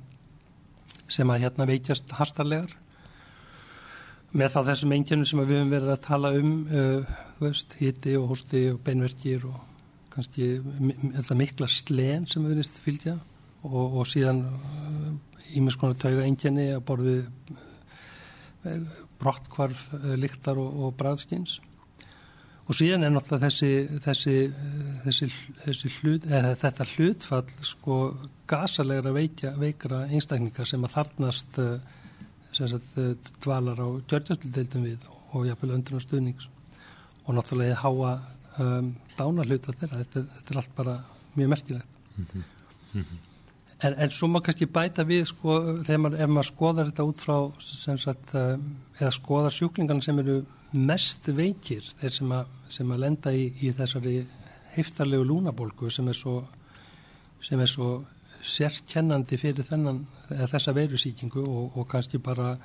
sem 1.12 1.30
að 1.30 1.44
hérna 1.44 1.68
veikjast 1.70 2.16
hastarlegar 2.18 2.72
með 4.36 4.56
þá 4.56 4.60
þessum 4.72 4.96
engjörnum 4.96 5.28
sem 5.30 5.42
við 5.44 5.60
höfum 5.60 5.74
verið 5.76 5.92
að 5.94 6.02
tala 6.08 6.32
um 6.34 6.50
uh, 6.66 7.12
veist, 7.38 7.76
hiti 7.78 8.16
og 8.18 8.32
hósti 8.32 8.64
og 8.72 8.80
beinverkir 8.84 9.46
og 9.46 9.60
kannski 10.16 10.48
mikla 11.38 11.70
slen 11.70 12.26
sem 12.26 12.42
við 12.42 12.56
verðist 12.56 12.82
fylgja 12.82 13.14
og, 13.70 14.00
og 14.02 14.10
síðan 14.10 14.42
ímins 15.54 15.78
konar 15.78 16.02
tauga 16.02 16.26
engjörni 16.26 16.72
að 16.74 16.84
borði 16.90 17.16
brottkvarf 19.22 19.86
liktar 20.18 20.58
og, 20.58 20.74
og 20.88 20.98
bræðskins 20.98 21.60
Og 22.66 22.74
síðan 22.74 23.06
er 23.06 23.12
náttúrulega 23.14 23.46
þessi, 23.46 24.00
þessi, 24.02 24.36
þessi, 25.04 25.28
þessi 25.66 25.92
hlut, 26.00 26.24
þetta 26.64 26.88
hlutfall 26.96 27.44
sko 27.62 27.98
gasalegra 28.50 29.14
veikja, 29.14 29.52
veikra 29.62 30.06
einstakningar 30.10 30.70
sem 30.70 30.86
að 30.86 30.96
þarnast 30.96 31.60
eh, 31.62 31.76
sem 32.56 32.72
sagt, 32.72 32.98
eh, 32.98 33.14
dvalar 33.44 33.82
á 33.82 33.88
gjörgjastludeildum 34.10 34.88
við 34.88 35.06
og 35.36 35.46
jafnvel 35.46 35.76
öndur 35.78 36.02
á 36.02 36.06
stuðnings 36.06 36.50
og 37.26 37.38
náttúrulega 37.38 37.78
háa 37.84 38.12
um, 38.62 38.92
dánar 39.18 39.50
hlutfall 39.50 39.78
þeirra. 39.80 40.02
Þetta, 40.02 40.26
þetta 40.36 40.54
er 40.54 40.60
allt 40.62 40.76
bara 40.78 40.98
mjög 41.36 41.54
merkilegt. 41.54 41.96
Mm 42.16 42.26
-hmm. 42.26 42.44
Mm 42.94 43.02
-hmm. 43.02 43.24
En, 43.84 43.94
en 43.94 44.10
svo 44.10 44.28
maður 44.28 44.46
kannski 44.46 44.66
bæta 44.66 45.04
við 45.04 45.26
sko 45.26 45.58
maður, 46.00 46.20
ef 46.20 46.30
maður 46.30 46.50
skoðar 46.50 46.86
þetta 46.90 47.08
út 47.10 47.18
frá 47.20 47.38
sem 47.60 47.98
sagt, 47.98 48.36
eða 49.00 49.12
skoðar 49.12 49.52
sjúklingarna 49.52 50.02
sem 50.02 50.20
eru 50.20 50.46
mest 50.72 51.28
veikir 51.28 51.84
þeir 52.00 52.14
sem 52.14 52.32
að, 52.32 52.46
sem 52.72 52.92
að 52.92 53.04
lenda 53.04 53.34
í, 53.36 53.48
í 53.62 53.72
þessari 53.76 54.20
heiftarlegu 54.76 55.26
lúnabólgu 55.28 55.92
sem 55.94 56.08
er 56.12 56.18
svo, 56.18 56.40
sem 57.44 57.62
er 57.62 57.72
svo 57.72 57.90
sérkennandi 58.46 59.40
fyrir 59.42 59.66
þennan, 59.66 60.04
þessa 60.30 60.74
veirusíkingu 60.76 61.44
og, 61.44 61.78
og 61.80 61.88
kannski 61.90 62.20
bara 62.22 62.56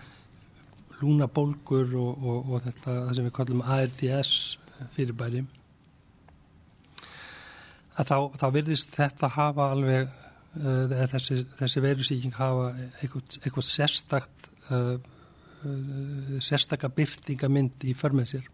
lúnabólgur 1.00 1.94
og, 1.96 2.26
og, 2.26 2.50
og 2.50 2.64
þetta 2.66 2.96
sem 3.16 3.28
við 3.28 3.36
kallum 3.38 3.62
ARDS 3.64 4.34
fyrirbæri. 4.96 5.44
Að 8.00 8.10
þá, 8.10 8.16
þá 8.40 8.46
virðist 8.56 8.92
þetta 8.96 9.32
hafa 9.36 9.70
alveg 9.74 10.10
uh, 10.10 10.98
þessi, 11.14 11.40
þessi 11.58 11.84
veirusíking 11.84 12.36
hafa 12.36 12.74
eitthvað, 13.00 13.40
eitthvað 13.40 13.66
sérstakt 13.70 14.52
uh, 14.68 15.00
Eh, 15.60 16.38
sérstakka 16.40 16.88
byrtingamind 16.88 17.82
í 17.84 17.92
förmið 17.92 18.28
sér 18.30 18.46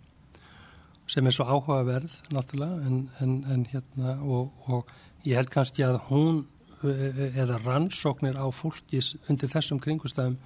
sem 1.11 1.27
er 1.27 1.35
svo 1.35 1.47
áhugaverð 1.47 2.13
náttúrulega 2.35 2.87
en, 2.89 3.01
en, 3.23 3.35
en 3.53 3.67
hérna 3.71 4.17
og, 4.23 4.53
og 4.67 4.91
ég 5.27 5.39
held 5.39 5.53
kannski 5.55 5.85
að 5.87 6.01
hún 6.11 6.45
eh, 6.87 7.37
eða 7.43 7.61
rannsóknir 7.65 8.39
á 8.39 8.47
fólkis 8.51 9.15
undir 9.31 9.53
þessum 9.53 9.81
kringustafum 9.83 10.39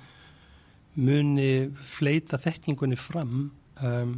muni 1.01 1.71
fleita 1.87 2.39
þekkingunni 2.41 2.99
fram 2.99 3.51
um, 3.81 4.15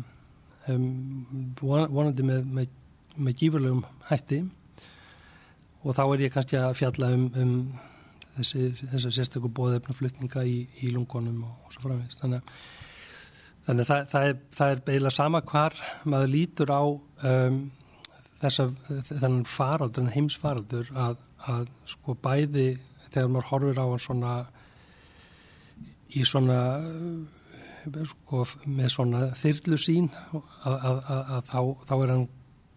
um, 0.69 1.57
vonandi 1.61 2.25
með, 2.27 2.45
með, 2.49 2.75
með 3.17 3.39
gífurlegum 3.43 3.87
hætti 4.09 4.43
og 5.83 5.97
þá 5.97 6.05
er 6.07 6.27
ég 6.27 6.35
kannski 6.35 6.59
að 6.59 6.77
fjalla 6.79 7.11
um, 7.15 7.27
um 7.37 7.57
þessi, 8.37 8.71
sérstöku 9.11 9.51
bóðefnaflutninga 9.53 10.45
í, 10.49 10.63
í 10.81 10.93
lungunum 10.95 11.43
og, 11.47 11.57
og 11.67 11.75
svo 11.75 11.85
framvegist. 11.87 12.23
Þannig, 12.23 12.55
þannig 13.67 13.89
það, 13.89 14.09
það, 14.13 14.29
er, 14.29 14.41
það 14.59 14.75
er 14.75 14.83
beila 14.89 15.13
sama 15.15 15.43
hvar 15.53 15.77
maður 16.05 16.33
lítur 16.33 16.73
á 16.75 16.83
um, 16.83 17.61
þessa, 18.43 18.69
þennan 19.11 19.45
faraldur, 19.47 20.11
heimsfaraldur 20.17 20.91
að, 20.99 21.21
að 21.47 21.71
sko 21.93 22.17
bæði 22.25 22.67
þegar 23.13 23.31
maður 23.31 23.51
horfir 23.53 23.83
á 23.83 23.87
hann 23.87 24.03
svona 24.03 24.35
í 26.13 26.25
svona 26.29 26.59
sko, 28.11 28.45
með 28.69 28.93
svona 28.95 29.25
þyrlu 29.39 29.79
sín 29.81 30.11
að, 30.33 30.77
að, 30.77 30.99
að, 30.99 31.23
að 31.37 31.51
þá, 31.51 31.61
þá 31.89 31.95
er 31.97 32.15
hann 32.15 32.29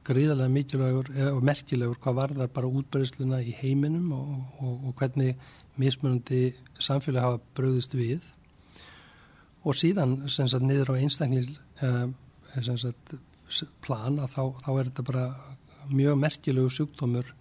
gríðarlega 0.06 0.54
mikilvægur 0.54 1.12
eh, 1.16 1.30
og 1.32 1.44
merkilegur 1.46 2.00
hvað 2.02 2.18
varðar 2.20 2.52
bara 2.54 2.70
útbreysluna 2.70 3.42
í 3.42 3.54
heiminum 3.58 4.12
og, 4.16 4.34
og, 4.62 4.74
og 4.90 4.98
hvernig 5.00 5.40
mismunandi 5.82 6.48
samfélag 6.78 7.26
hafa 7.26 7.42
bröðist 7.58 7.96
við 7.98 8.24
og 9.66 9.78
síðan 9.78 10.18
sagt 10.30 10.62
niður 10.62 10.94
á 10.94 11.02
einstakling 11.02 11.58
eh, 11.82 12.06
plan 13.86 14.20
að 14.22 14.36
þá, 14.36 14.44
þá 14.64 14.70
er 14.74 14.90
þetta 14.90 15.06
bara 15.10 15.26
mjög 15.90 16.20
merkilegu 16.22 16.72
sjúkdómur 16.74 17.32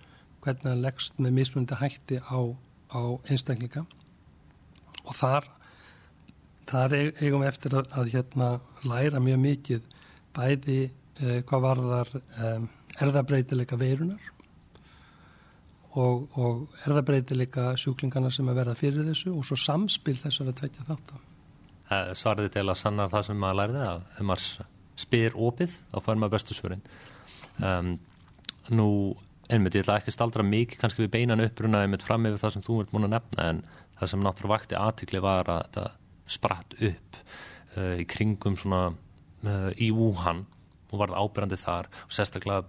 hvernig 0.44 0.68
hann 0.68 0.84
leggst 0.84 1.20
með 1.20 1.36
mismunandi 1.38 1.78
hætti 1.80 2.20
á, 2.20 2.40
á 2.92 3.02
einstaklinga. 3.30 3.84
Og 5.04 5.16
þar 5.16 5.48
þar 6.68 6.96
eigum 6.96 7.42
við 7.42 7.50
eftir 7.50 7.76
að, 7.78 7.90
að 7.92 8.12
hérna 8.14 8.50
læra 8.88 9.20
mjög 9.22 9.40
mikið 9.42 9.90
bæði 10.36 10.78
eh, 10.84 11.40
hvað 11.46 11.66
varðar 11.66 12.14
eh, 12.16 12.64
erðabreitileika 13.04 13.78
veirunar 13.80 14.30
og, 15.94 16.24
og 16.40 16.80
erðabreitileika 16.86 17.74
sjúklingarna 17.80 18.32
sem 18.34 18.48
að 18.48 18.60
verða 18.62 18.78
fyrir 18.80 19.08
þessu 19.10 19.34
og 19.36 19.46
svo 19.46 19.60
samspil 19.60 20.16
þessar 20.22 20.50
að 20.50 20.60
tvekja 20.62 20.88
þátt 20.88 21.14
Svariði 22.18 22.54
til 22.56 22.66
að 22.68 22.80
sanna 22.80 23.10
það 23.12 23.28
sem 23.28 23.38
maður 23.40 23.60
læriði 23.60 23.84
að 23.88 24.02
ef 24.14 24.26
maður 24.30 24.72
spyr 25.04 25.38
opið 25.48 25.78
þá 25.92 25.96
fær 26.06 26.18
maður 26.20 26.34
bestu 26.36 26.56
svörin. 26.56 26.84
Um, 27.62 27.94
Nú, 28.72 29.12
einmitt, 29.52 29.74
ég 29.76 29.84
ætla 29.84 29.98
ekki 30.00 30.08
að 30.08 30.16
staldra 30.16 30.44
mikið 30.46 30.80
kannski 30.80 31.02
við 31.02 31.10
beinan 31.12 31.42
uppruna 31.44 31.82
einmitt 31.84 32.04
fram 32.06 32.24
yfir 32.24 32.40
það 32.40 32.54
sem 32.54 32.64
þú 32.64 32.78
ert 32.80 32.94
múin 32.94 33.08
að 33.10 33.16
nefna 33.18 33.48
en 33.50 33.58
það 33.98 34.10
sem 34.10 34.22
náttúrulega 34.24 34.54
vakti 34.54 34.78
aðtikli 34.78 35.20
var 35.24 35.50
að 35.52 35.60
þetta 35.66 35.84
spratt 36.32 36.76
upp 36.88 37.18
uh, 37.76 37.96
í 38.00 38.06
kringum 38.08 38.56
svona 38.56 38.86
uh, 38.88 39.68
í 39.76 39.90
Wuhan 39.92 40.46
og 40.94 41.02
varð 41.02 41.18
ábyrjandi 41.18 41.60
þar 41.60 41.90
og 42.06 42.16
sérstaklega 42.16 42.64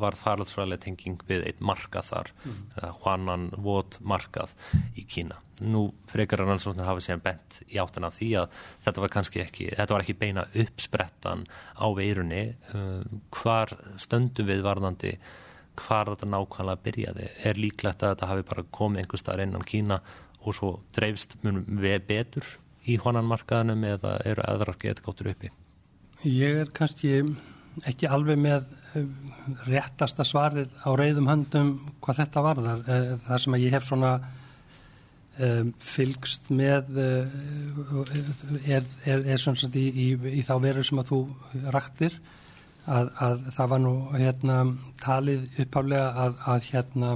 varð 0.00 0.20
faraldsfræðilega 0.24 0.84
tenging 0.84 1.24
við 1.28 1.46
eitt 1.48 1.62
markað 1.64 2.10
þar 2.10 2.30
mm. 2.36 2.60
Hvanan 3.02 3.48
Vot 3.62 3.98
markað 4.00 4.54
í 4.96 5.06
Kína. 5.08 5.40
Nú 5.64 5.86
frekar 6.10 6.42
rannsóknir 6.44 6.88
hafa 6.88 7.02
síðan 7.04 7.24
bent 7.24 7.62
í 7.66 7.80
áttina 7.80 8.10
því 8.12 8.30
að 8.42 8.60
þetta 8.84 9.04
var 9.04 9.14
kannski 9.14 9.42
ekki, 9.44 9.70
þetta 9.72 9.96
var 9.96 10.04
ekki 10.04 10.18
beina 10.20 10.44
uppsprettan 10.52 11.46
á 11.80 11.86
veirunni 11.96 12.44
uh, 12.74 13.02
hvar 13.38 13.72
stöndum 14.00 14.50
við 14.50 14.62
varðandi 14.66 15.16
hvar 15.76 16.12
þetta 16.12 16.28
nákvæmlega 16.32 16.84
byrjaði 16.84 17.26
er 17.48 17.58
líklegt 17.60 18.04
að 18.04 18.14
þetta 18.14 18.30
hafi 18.30 18.46
bara 18.48 18.68
komið 18.78 19.02
einhver 19.02 19.20
staðar 19.20 19.44
innan 19.46 19.66
Kína 19.68 20.00
og 20.46 20.56
svo 20.56 20.70
dreifst 20.96 21.36
munum 21.42 21.82
við 21.82 21.98
betur 22.08 22.56
í 22.86 22.96
honanmarkaðanum 23.02 23.84
eða 23.88 24.16
eru 24.28 24.44
aðrar 24.46 24.78
getgáttur 24.82 25.32
uppi? 25.32 25.50
Ég 26.24 26.62
er 26.62 26.72
kannski 26.74 27.18
ekki 27.84 28.08
alveg 28.08 28.38
með 28.40 28.68
eh, 28.70 28.85
réttasta 29.66 30.24
svarið 30.26 30.72
á 30.82 30.90
reyðum 30.98 31.30
höndum 31.30 31.70
hvað 32.04 32.22
þetta 32.22 32.44
varðar. 32.46 32.82
Eh, 32.86 33.12
það 33.26 33.42
sem 33.44 33.56
að 33.56 33.64
ég 33.66 33.76
hef 33.76 33.86
svona 33.86 34.12
um, 35.40 35.72
fylgst 35.82 36.50
með 36.54 37.00
er, 37.02 38.88
er, 39.04 39.20
er 39.20 39.42
svona 39.42 39.70
í, 39.76 39.86
í, 39.86 40.08
í 40.40 40.44
þá 40.46 40.56
verður 40.62 40.88
sem 40.90 41.02
að 41.02 41.12
þú 41.12 41.20
raktir 41.74 42.18
að, 42.86 43.10
að 43.20 43.44
það 43.56 43.72
var 43.72 43.82
nú 43.82 43.94
hérna 44.14 44.60
talið 45.02 45.60
upphálega 45.64 46.12
að, 46.24 46.38
að 46.54 46.70
hérna 46.70 47.12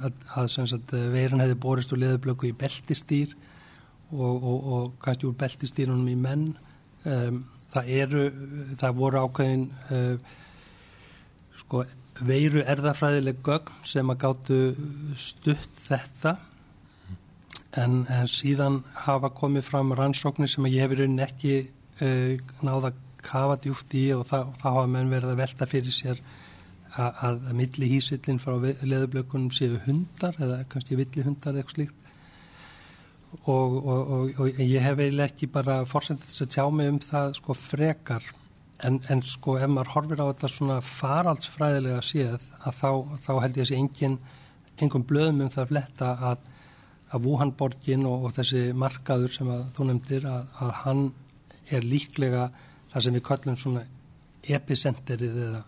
að, 0.00 0.18
að 0.38 0.96
veirinn 1.12 1.44
hefði 1.44 1.60
borist 1.62 1.94
úr 1.94 2.02
leðublöku 2.04 2.50
í 2.50 2.56
beltistýr 2.56 3.34
og, 4.10 4.34
og, 4.34 4.58
og 4.74 4.92
kannski 5.02 5.28
úr 5.28 5.38
beltistýrunum 5.38 6.10
í 6.10 6.18
menn 6.18 6.50
um, 7.04 7.42
það 7.70 7.90
eru, 8.02 8.26
það 8.80 8.96
voru 8.98 9.24
ákveðin 9.26 9.66
uh, 9.90 10.36
sko 11.60 11.84
veiru 12.20 12.62
erðafræðileg 12.68 13.40
gögn 13.44 13.84
sem 13.86 14.12
að 14.12 14.20
gáttu 14.24 14.60
stutt 15.18 15.84
þetta. 15.86 16.36
En, 17.78 18.02
en 18.10 18.26
síðan 18.28 18.80
hafa 19.06 19.30
komið 19.34 19.68
fram 19.68 19.94
rannsóknir 19.94 20.50
sem 20.50 20.66
ég 20.68 20.82
hefur 20.84 21.04
raunin 21.04 21.22
ekki 21.22 21.54
uh, 22.02 22.34
náða 22.66 22.92
kafa 23.22 23.60
djúft 23.62 23.94
í 23.94 24.08
og 24.16 24.24
það, 24.28 24.52
það 24.60 24.76
hafa 24.78 24.90
menn 24.90 25.12
verið 25.12 25.34
að 25.34 25.42
velta 25.44 25.68
fyrir 25.70 25.94
sér 25.94 26.20
að, 26.96 27.20
að 27.28 27.48
milli 27.60 27.90
hísillin 27.92 28.40
frá 28.42 28.56
leðublökunum 28.58 29.52
séu 29.54 29.78
hundar 29.84 30.38
eða 30.40 30.64
kannski 30.72 30.98
villi 30.98 31.24
hundar 31.26 31.60
eitthvað 31.60 31.76
slíkt. 31.76 31.96
Og, 33.46 33.76
og, 33.86 34.32
og 34.42 34.58
ég 34.58 34.82
hef 34.82 34.98
eiginlega 34.98 35.30
ekki 35.30 35.46
bara 35.54 35.84
fórsendist 35.86 36.42
að 36.42 36.50
tjá 36.56 36.64
mig 36.74 36.90
um 36.90 36.98
það 37.04 37.36
sko 37.38 37.54
frekar 37.54 38.26
en, 38.84 39.00
en 39.12 39.22
sko 39.22 39.56
ef 39.58 39.70
maður 39.70 39.94
horfir 39.94 40.22
á 40.22 40.30
þetta 40.30 40.52
svona 40.52 40.78
faraldsfræðilega 40.84 42.02
séð 42.04 42.46
að 42.60 42.78
þá, 42.80 42.90
þá 43.26 43.32
held 43.44 43.56
ég 43.56 43.64
að 43.64 43.70
sé 43.70 43.80
engin 43.80 44.18
engum 44.80 45.04
blöðum 45.04 45.42
um 45.44 45.52
það 45.52 45.64
að 45.64 45.72
fletta 45.74 46.14
að 46.30 46.46
að 47.10 47.26
Wuhanborgin 47.26 48.06
og, 48.06 48.26
og 48.28 48.34
þessi 48.36 48.70
markaður 48.76 49.34
sem 49.34 49.50
að 49.50 49.64
þú 49.76 49.86
nefndir 49.88 50.26
að, 50.30 50.52
að 50.62 50.72
hann 50.84 51.02
er 51.70 51.86
líklega 51.86 52.48
það 52.92 53.06
sem 53.06 53.16
við 53.16 53.24
kallum 53.26 53.58
svona 53.58 53.84
epicenterið 54.56 55.40
eða 55.46 55.62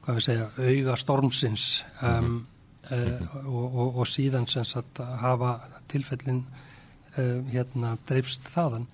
hvað 0.00 0.18
við 0.18 0.26
segja 0.26 0.48
auga 0.56 0.96
stormsins 0.98 1.66
um, 2.00 2.08
mm 2.08 2.40
-hmm. 2.90 2.96
uh, 2.96 3.36
og, 3.46 4.00
og 4.02 4.06
síðan 4.08 4.48
sem 4.48 4.64
að 4.64 5.14
hafa 5.20 5.52
tilfellin 5.88 6.44
uh, 7.18 7.40
hérna 7.52 7.96
dreifst 8.08 8.48
þaðan. 8.54 8.86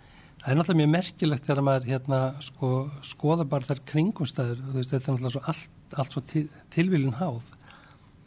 Það 0.46 0.52
er 0.52 0.58
náttúrulega 0.60 0.78
mjög 0.78 0.90
merkilegt 0.92 1.46
þegar 1.48 1.64
maður 1.66 1.86
hérna 1.90 2.18
sko 2.46 2.68
skoða 3.02 3.44
bara 3.50 3.66
þær 3.66 3.80
kringumstæður, 3.90 4.60
veist 4.76 4.92
þetta 4.92 5.08
er 5.10 5.16
náttúrulega 5.16 5.32
svo 5.34 5.40
allt, 5.50 5.96
allt 5.98 6.14
svo 6.14 6.22
til, 6.30 6.42
tilvílinn 6.70 7.16
háð 7.18 7.40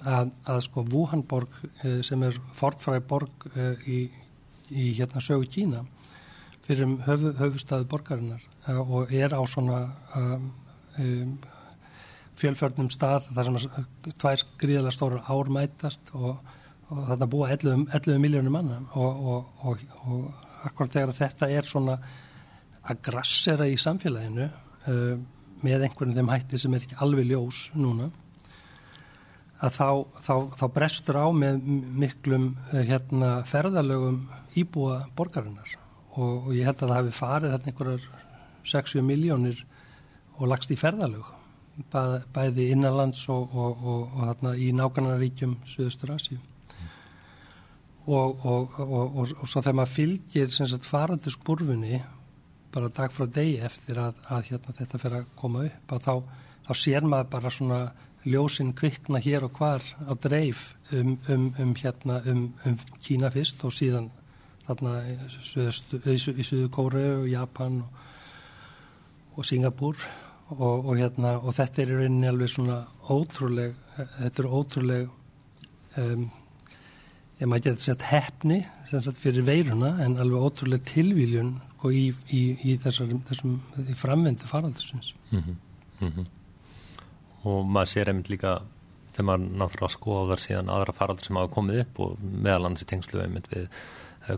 að, 0.03 0.33
að 0.51 0.59
sko 0.65 0.83
Wuhanborg 0.91 1.55
uh, 1.61 2.01
sem 2.03 2.25
er 2.27 2.41
fortfræði 2.59 3.05
borg 3.07 3.47
uh, 3.53 3.87
í, 3.87 4.01
í 4.67 4.89
hérna 4.97 5.23
sögu 5.23 5.47
Kína 5.53 5.85
fyrir 6.67 6.89
um 6.89 6.97
höfu, 7.07 7.31
höfustæðu 7.39 7.87
borgarinnar 7.95 8.43
og 8.83 9.15
er 9.15 9.31
á 9.31 9.41
svona 9.47 9.79
um, 10.19 10.51
um, 10.99 11.33
fjölförnum 12.35 12.91
stað 12.91 13.31
þar 13.31 13.47
sem 13.63 13.87
tvær 14.11 14.43
gríðilega 14.59 14.93
stórar 14.93 15.23
ár 15.31 15.55
mætast 15.55 16.11
og 16.11 16.43
og 16.89 17.05
þarna 17.05 17.27
búa 17.29 17.49
11, 17.53 17.87
11 17.93 18.21
miljónum 18.21 18.55
manna 18.55 18.79
og, 18.97 19.25
og, 19.63 19.83
og 20.09 20.48
akkurat 20.67 20.95
þegar 20.95 21.15
þetta 21.17 21.49
er 21.53 21.67
svona 21.67 21.97
að 22.89 23.01
grassera 23.05 23.67
í 23.69 23.77
samfélaginu 23.79 24.47
uh, 24.47 25.13
með 25.65 25.85
einhvern 25.87 26.15
þeim 26.15 26.31
hætti 26.31 26.59
sem 26.61 26.73
er 26.73 26.85
ekki 26.85 26.99
alveg 27.03 27.27
ljós 27.29 27.65
núna 27.75 28.09
að 29.59 29.75
þá, 29.75 29.87
þá, 30.23 30.35
þá 30.59 30.65
brestur 30.75 31.19
á 31.19 31.27
með 31.35 31.59
miklum 32.03 32.53
uh, 32.71 32.79
hérna, 32.79 33.33
ferðalögum 33.47 34.21
íbúa 34.59 35.03
borgarinnar. 35.15 35.75
Og 36.19 36.49
ég 36.55 36.65
held 36.67 36.79
að 36.81 36.87
það 36.89 36.97
hafi 36.97 37.11
farið 37.15 37.53
þarna 37.53 37.73
einhverjar 37.73 38.07
60 38.69 39.05
miljónir 39.05 39.59
og 40.39 40.49
lagst 40.51 40.71
í 40.73 40.79
ferðalög 40.79 41.35
bæði 42.33 42.71
innanlands 42.73 43.21
og, 43.31 43.53
og, 43.55 43.83
og, 43.83 44.01
og 44.15 44.23
þarna 44.27 44.55
í 44.59 44.71
nákvæmnaríkjum 44.75 45.59
Suðustur 45.69 46.15
Asíu 46.15 46.39
og, 48.09 48.45
og, 48.45 48.79
og, 48.83 49.33
og 49.39 49.47
svo 49.47 49.61
þegar 49.61 49.77
maður 49.79 49.95
fylgir 49.95 50.53
sagt, 50.53 50.87
farandi 50.87 51.33
skurfunni 51.33 52.01
bara 52.73 52.91
dag 52.93 53.13
frá 53.13 53.25
degi 53.33 53.57
eftir 53.65 53.99
að, 54.01 54.19
að 54.29 54.51
hérna, 54.51 54.75
þetta 54.77 55.01
fyrir 55.01 55.17
að 55.21 55.33
koma 55.39 55.65
upp 55.65 55.95
þá, 56.05 56.13
þá 56.67 56.71
sér 56.77 57.07
maður 57.09 57.31
bara 57.33 57.51
svona 57.53 57.81
ljósinn 58.27 58.73
kvikna 58.77 59.21
hér 59.23 59.47
og 59.47 59.57
hvar 59.57 59.83
á 60.05 60.13
dreif 60.21 60.73
um, 60.91 61.17
um, 61.29 61.49
um, 61.57 61.75
hérna, 61.75 62.19
um, 62.29 62.49
um 62.65 62.79
Kína 63.05 63.31
fyrst 63.33 63.63
og 63.65 63.73
síðan 63.73 64.09
þarna 64.67 64.97
í 65.09 66.17
Suðu 66.19 66.67
Kóru 66.73 67.05
og 67.23 67.29
Japan 67.29 67.79
og 69.35 69.47
Singapúr. 69.47 69.97
Og, 70.49 70.95
hérna, 70.97 71.35
og 71.37 71.53
þetta 71.53 71.83
er 71.83 71.91
í 71.93 71.97
rauninni 71.99 72.25
alveg 72.25 72.49
svona 72.49 72.79
ótrúleg 73.05 73.75
þetta 73.99 74.41
er 74.41 74.47
ótrúleg 74.49 75.09
um, 76.01 76.23
ég 77.39 77.47
maður 77.47 77.69
geta 77.69 77.85
sett 77.85 78.07
hefni 78.09 78.59
sagt, 78.89 79.17
fyrir 79.21 79.45
veiruna 79.47 79.93
en 80.03 80.17
alveg 80.19 80.47
ótrúlega 80.49 80.91
tilvíljun 80.91 81.53
og 81.79 81.95
í, 81.95 82.09
í, 82.35 82.41
í 82.59 82.75
þessar, 82.83 83.13
þessum 83.29 83.55
framvendu 83.95 84.49
faraldusins 84.49 85.13
mm 85.31 85.39
-hmm. 85.39 85.55
mm 85.99 86.11
-hmm. 86.11 86.27
og 87.43 87.65
maður 87.65 87.93
sér 87.93 88.11
einmitt 88.11 88.29
líka 88.29 88.59
þegar 89.13 89.25
maður 89.25 89.57
náttúrulega 89.61 89.95
skoðar 89.95 90.43
síðan 90.43 90.69
aðra 90.69 90.93
faraldur 90.93 91.25
sem 91.25 91.35
hafa 91.35 91.53
komið 91.55 91.81
upp 91.85 91.99
og 91.99 92.19
meðal 92.19 92.65
annars 92.65 92.85
í 92.85 92.91
tengslu 92.91 93.21
einmitt 93.23 93.51
við 93.51 93.67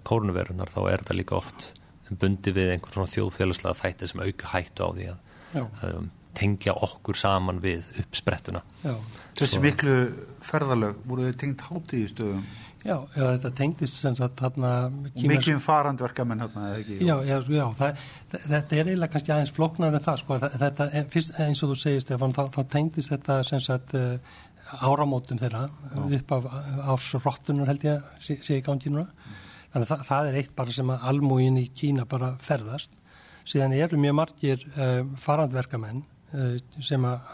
kórnuverunar 0.03 0.69
þá 0.69 0.81
er 0.91 1.03
þetta 1.03 1.17
líka 1.17 1.35
oft 1.35 1.73
bundi 2.19 2.51
við 2.51 2.73
einhvern 2.75 2.93
svona 2.93 3.13
þjóðfélagslega 3.13 3.79
þætti 3.81 4.07
sem 4.07 4.23
auka 4.25 4.47
hættu 4.51 4.83
á 4.83 4.89
því 4.95 5.05
að 5.11 5.95
um, 5.95 6.09
tengja 6.37 6.73
okkur 6.73 7.17
saman 7.19 7.61
við 7.63 7.87
uppsprettuna. 8.01 8.61
Já. 8.83 8.95
Þessi 9.39 9.57
Svo. 9.57 9.63
miklu 9.65 9.95
ferðalög, 10.45 10.99
voru 11.07 11.27
þau 11.27 11.39
tengt 11.43 11.63
hátíð 11.67 12.03
í 12.03 12.11
stöðum? 12.11 12.43
Já, 12.81 12.95
já, 13.13 13.25
þetta 13.35 13.49
tengdist 13.53 13.97
sem 13.99 14.15
sagt 14.17 14.39
þarna... 14.41 14.69
Mikið 15.13 15.59
farandverkamenn 15.61 16.41
hérna, 16.41 16.69
eða 16.71 16.77
ekki? 16.79 16.95
Já, 17.05 17.13
já, 17.27 17.35
já 17.53 17.65
það, 17.77 18.05
þetta 18.33 18.77
er 18.77 18.87
eiginlega 18.89 19.13
kannski 19.13 19.33
aðeins 19.35 19.51
floknar 19.53 19.97
en 19.97 20.01
það, 20.01 20.21
sko, 20.23 20.37
þetta, 20.63 20.87
fyrst 21.13 21.35
eins 21.45 21.61
og 21.61 21.73
þú 21.73 21.77
segist, 21.77 22.07
Stefán, 22.07 22.33
þá, 22.33 22.41
þá 22.55 22.61
tengdist 22.73 23.13
þetta 23.13 23.35
sem 23.45 23.61
sagt 23.61 23.93
uh, 23.99 24.39
áramótum 24.81 25.41
þeirra 25.41 25.67
já. 25.67 25.99
upp 26.17 26.33
af 26.39 26.47
ársrottunar 26.95 27.69
held 27.69 27.85
ég 27.85 28.07
sé, 28.23 28.39
sé 28.41 28.57
í 28.57 28.65
ganginu 28.65 29.03
mm. 29.05 29.37
þannig 29.75 29.85
að 29.85 29.93
það, 29.93 30.03
það 30.09 30.31
er 30.31 30.39
eitt 30.41 30.57
bara 30.57 30.75
sem 30.79 30.95
að 30.95 31.05
almúin 31.13 31.61
í 31.61 31.67
Kína 31.77 32.07
bara 32.09 32.31
ferðast 32.41 32.97
síðan 33.45 33.77
eru 33.77 34.01
mjög 34.01 34.17
margir 34.23 34.65
uh, 34.73 35.05
farandverkamenn 35.21 36.01
uh, 36.33 36.57
sem 36.81 37.05
að 37.05 37.29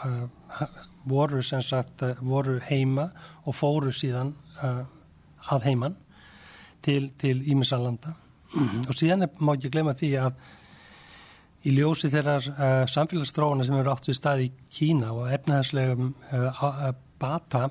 voru 1.07 1.39
sem 1.39 1.63
sagt 1.63 2.03
voru 2.19 2.59
heima 2.67 3.07
og 3.47 3.55
fóru 3.55 3.95
síðan 3.95 4.35
að 4.59 4.85
heiman 5.67 5.97
til, 6.83 7.11
Ímisanlanda 7.51 8.13
mm 8.53 8.67
-hmm. 8.67 8.87
og 8.87 8.95
síðan 8.95 9.21
er, 9.21 9.29
má 9.39 9.53
ekki 9.53 9.69
glemja 9.69 9.93
því 9.93 10.11
að 10.21 10.33
í 11.65 11.73
ljósi 11.75 12.09
þeirrar 12.09 12.47
uh, 12.47 12.85
samfélagsstróna 12.87 13.65
sem 13.65 13.75
eru 13.75 13.91
átt 13.91 14.07
við 14.07 14.15
stað 14.15 14.43
í 14.45 14.51
Kína 14.71 15.11
og 15.11 15.31
efnahagslegum 15.33 16.15
uh, 16.31 16.91
bata 17.19 17.69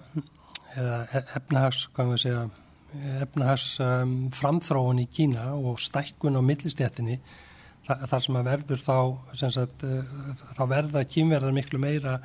eða 0.77 1.07
e, 1.13 1.23
efnahags, 1.37 1.89
hvað 1.95 2.11
við 2.11 2.21
segja 2.21 2.49
efnahags 3.23 3.81
um, 3.81 4.31
framþróun 4.31 4.99
í 4.99 5.07
Kína 5.07 5.55
og 5.55 5.81
stækkun 5.81 6.37
á 6.37 6.43
millistjættinni 6.43 7.21
þa 7.87 8.07
þar 8.11 8.23
sem 8.23 8.37
að 8.37 8.49
verður 8.51 8.83
þá 8.83 8.99
sagt, 9.33 9.85
þá 10.57 10.63
verða 10.69 11.05
kýmverðar 11.05 11.53
miklu 11.53 11.79
meira 11.79 12.19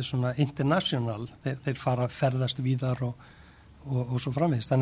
svona 0.00 0.34
international 0.36 1.28
þeir, 1.44 1.58
þeir 1.64 1.78
fara 1.78 2.04
að 2.04 2.16
ferðast 2.18 2.62
víðar 2.64 3.02
og 3.06 3.14
og, 3.86 4.12
og 4.12 4.20
svo 4.20 4.32
framvegist. 4.34 4.74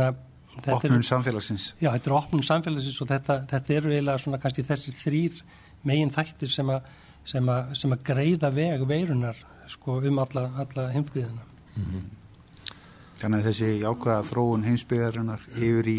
Opnum 0.67 1.05
samfélagsins. 1.07 1.73
Já, 1.79 1.93
þetta 1.93 2.11
er 2.11 2.17
opnum 2.17 2.43
samfélagsins 2.43 2.99
og 3.03 3.11
þetta, 3.11 3.43
þetta 3.51 3.75
eru 3.77 3.93
eiginlega 3.93 4.23
svona 4.23 4.41
kannski 4.43 4.65
þessi 4.67 4.95
þrýr 4.97 5.43
megin 5.87 6.11
þættir 6.11 6.51
sem 6.51 6.73
að, 6.73 6.89
sem 7.29 7.51
að, 7.53 7.75
sem 7.79 7.95
að 7.95 8.05
greiða 8.09 8.51
veg 8.55 8.83
veirunar 8.89 9.39
sko, 9.71 10.01
um 10.03 10.19
alla, 10.23 10.49
alla 10.65 10.89
heimsbyðina. 10.95 11.47
Mm 11.77 11.85
-hmm. 11.85 12.75
Þannig 13.19 13.39
að 13.39 13.49
þessi 13.51 13.71
ákvaða 13.85 14.27
þróun 14.31 14.67
heimsbyðarinnar 14.67 15.47
yfir 15.55 15.89
í, 15.91 15.99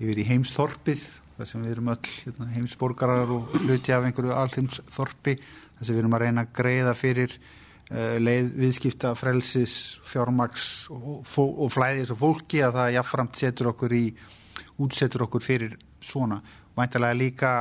yfir 0.00 0.18
í 0.18 0.26
heimsþorpið 0.28 1.06
þar 1.36 1.48
sem 1.48 1.62
við 1.64 1.72
erum 1.74 1.88
öll 1.94 2.10
hérna, 2.24 2.46
heimsborgarar 2.54 3.30
og 3.32 3.54
hluti 3.62 3.92
af 3.92 4.04
einhverju 4.04 4.34
alþjómsþorpi 4.36 5.36
þar 5.40 5.86
sem 5.86 5.94
við 5.94 6.02
erum 6.02 6.14
að 6.14 6.22
reyna 6.24 6.44
að 6.44 6.52
greiða 6.58 6.94
fyrir 6.94 7.38
leið 7.90 8.52
viðskipta 8.54 9.14
frelsis, 9.18 10.00
fjármaks 10.06 10.66
og, 10.94 11.24
og 11.26 11.70
flæðis 11.74 12.12
og 12.14 12.20
fólki 12.20 12.60
að 12.62 12.76
það 12.78 12.92
jáfnframt 12.94 13.40
setur 13.40 13.72
okkur 13.72 13.94
í 13.98 14.04
útsetur 14.80 15.26
okkur 15.26 15.42
fyrir 15.42 15.74
svona 16.00 16.40
væntalega 16.78 17.18
líka 17.18 17.52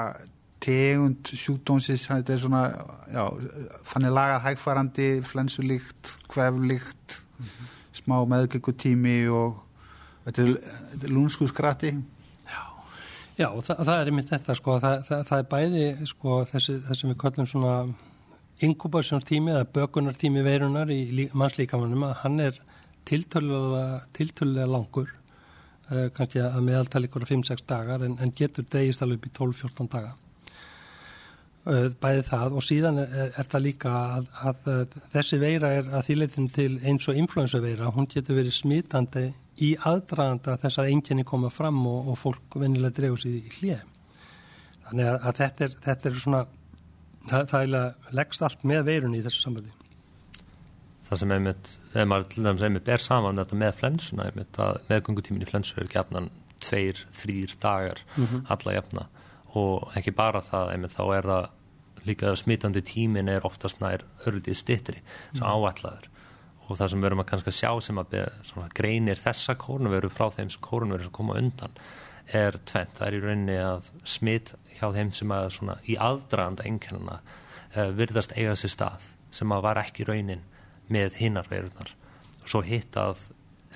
tegund 0.59 1.31
svona 1.33 2.61
já, 3.09 3.23
þannig 3.87 4.13
lagað 4.13 4.45
hægfarandi 4.45 5.09
flensulíkt, 5.23 6.15
hveflíkt 6.29 7.21
mm 7.39 7.45
-hmm. 7.45 7.67
smá 7.93 8.17
meðgöngutími 8.25 9.27
og 9.31 9.63
þetta 10.25 10.41
er, 10.41 10.57
er 11.03 11.09
lúnskuðskrati 11.09 11.93
Já, 12.49 12.63
já 13.37 13.61
það, 13.61 13.85
það 13.85 14.01
er 14.01 14.05
einmitt 14.05 14.29
þetta 14.29 14.55
sko, 14.55 14.79
það, 14.79 15.03
það, 15.07 15.25
það 15.27 15.39
er 15.39 15.49
bæði 15.53 16.05
sko 16.05 16.45
þessi, 16.45 16.79
þessi 16.87 17.07
við 17.07 17.17
kallum 17.17 17.45
svona 17.45 17.93
inkubationstími 18.65 19.54
eða 19.54 19.67
bökunartími 19.76 20.43
veirunar 20.43 20.91
í 20.91 21.30
mannslíkamannum 21.34 22.10
að 22.10 22.17
hann 22.24 22.39
er 22.43 22.60
tiltölulega 23.08 24.67
langur 24.69 25.10
uh, 25.10 26.08
kannski 26.15 26.41
að 26.43 26.63
meðaltali 26.67 27.10
ykkur 27.10 27.28
5-6 27.30 27.67
dagar 27.69 28.04
en, 28.06 28.17
en 28.19 28.34
getur 28.36 28.67
dreigist 28.67 29.06
alveg 29.06 29.22
upp 29.22 29.30
í 29.30 29.36
12-14 29.39 29.91
daga. 29.95 30.15
Uh, 31.69 31.88
bæði 32.02 32.24
það 32.30 32.58
og 32.60 32.65
síðan 32.65 33.02
er, 33.04 33.13
er, 33.24 33.32
er 33.41 33.50
það 33.52 33.65
líka 33.65 33.93
að, 34.17 34.30
að, 34.52 34.69
að 34.74 34.98
þessi 35.15 35.39
veira 35.41 35.72
er 35.80 35.91
að 35.91 36.08
þýleitin 36.08 36.52
til 36.56 36.72
eins 36.88 37.08
og 37.12 37.19
influensaveira, 37.19 37.91
hún 37.95 38.08
getur 38.12 38.39
verið 38.39 38.56
smitandi 38.60 39.30
í 39.60 39.74
aðdraganda 39.88 40.56
þess 40.62 40.80
að 40.80 40.93
enginni 40.93 41.26
koma 41.28 41.52
fram 41.52 41.82
og, 41.88 42.13
og 42.13 42.19
fólk 42.19 42.60
venilega 42.62 42.95
dreigur 42.95 43.19
sér 43.19 43.39
í 43.41 43.58
hlið 43.58 43.82
þannig 44.89 45.10
að, 45.12 45.17
að 45.19 45.41
þetta, 45.41 45.65
er, 45.65 45.76
þetta 45.84 46.10
er 46.10 46.22
svona 46.24 46.41
það, 47.27 47.51
það 47.51 48.15
leggst 48.15 48.45
allt 48.45 48.63
með 48.63 48.86
veirunni 48.91 49.19
í 49.19 49.25
þessu 49.25 49.45
sambandi 49.45 49.75
Það 51.10 51.21
sem 51.23 51.32
einmitt, 51.34 51.69
þegar 51.89 52.10
maður 52.12 52.25
til 52.29 52.43
dæmis 52.45 52.63
einmitt 52.67 52.89
er 52.93 53.01
saman 53.01 53.39
þetta 53.41 53.55
með 53.58 53.71
flensuna 53.79 54.27
einmitt 54.29 54.60
að 54.62 54.75
meðgöngutímin 54.91 55.41
í 55.41 55.47
flensu 55.49 55.79
er 55.82 55.89
gætnan 55.89 56.29
tveir, 56.62 56.99
þrýr 57.17 57.55
dagar 57.63 58.03
mm 58.15 58.25
-hmm. 58.25 58.43
alla 58.53 58.75
jafna 58.75 59.08
og 59.58 59.89
ekki 59.97 60.13
bara 60.13 60.41
það 60.45 60.73
einmitt 60.73 60.93
þá 60.93 61.03
er 61.17 61.29
það 61.32 61.47
líka 62.05 62.36
smitandi 62.36 62.82
tímin 62.86 63.29
er 63.29 63.45
oftast 63.47 63.82
nær 63.82 64.05
örlítið 64.27 64.58
stittri 64.58 65.01
sem 65.34 65.41
mm. 65.41 65.49
áætlaður 65.49 66.10
og 66.69 66.77
það 66.77 66.91
sem 66.91 67.01
við 67.01 67.10
erum 67.10 67.23
að 67.23 67.29
kannski 67.32 67.51
sjá 67.51 67.71
sem 67.82 67.97
að 67.97 68.12
be, 68.13 68.25
greinir 68.77 69.17
þessa 69.17 69.55
kórnveru 69.60 70.12
frá 70.13 70.29
þeim 70.36 70.51
sem 70.53 70.62
kórnveru 70.62 71.08
sem 71.08 71.15
koma 71.15 71.38
undan 71.41 71.73
er 72.35 72.57
tvent, 72.69 72.95
það 72.97 73.07
er 73.07 73.15
í 73.17 73.21
rauninni 73.23 73.57
að 73.63 73.89
smitt 74.07 74.53
hjá 74.77 74.89
þeim 74.95 75.11
sem 75.15 75.31
að 75.33 75.49
svona 75.55 75.77
í 75.89 75.95
aðdraganda 75.99 76.65
einkennuna 76.69 77.19
uh, 77.21 77.89
virðast 77.95 78.35
eiga 78.37 78.55
sér 78.59 78.73
stað 78.75 79.07
sem 79.33 79.51
að 79.53 79.65
var 79.65 79.81
ekki 79.81 80.07
raunin 80.07 80.45
með 80.89 81.19
hinnar 81.21 81.49
veirunar 81.49 81.93
og 82.41 82.47
svo 82.49 82.61
hitt 82.65 82.97
að 82.97 83.27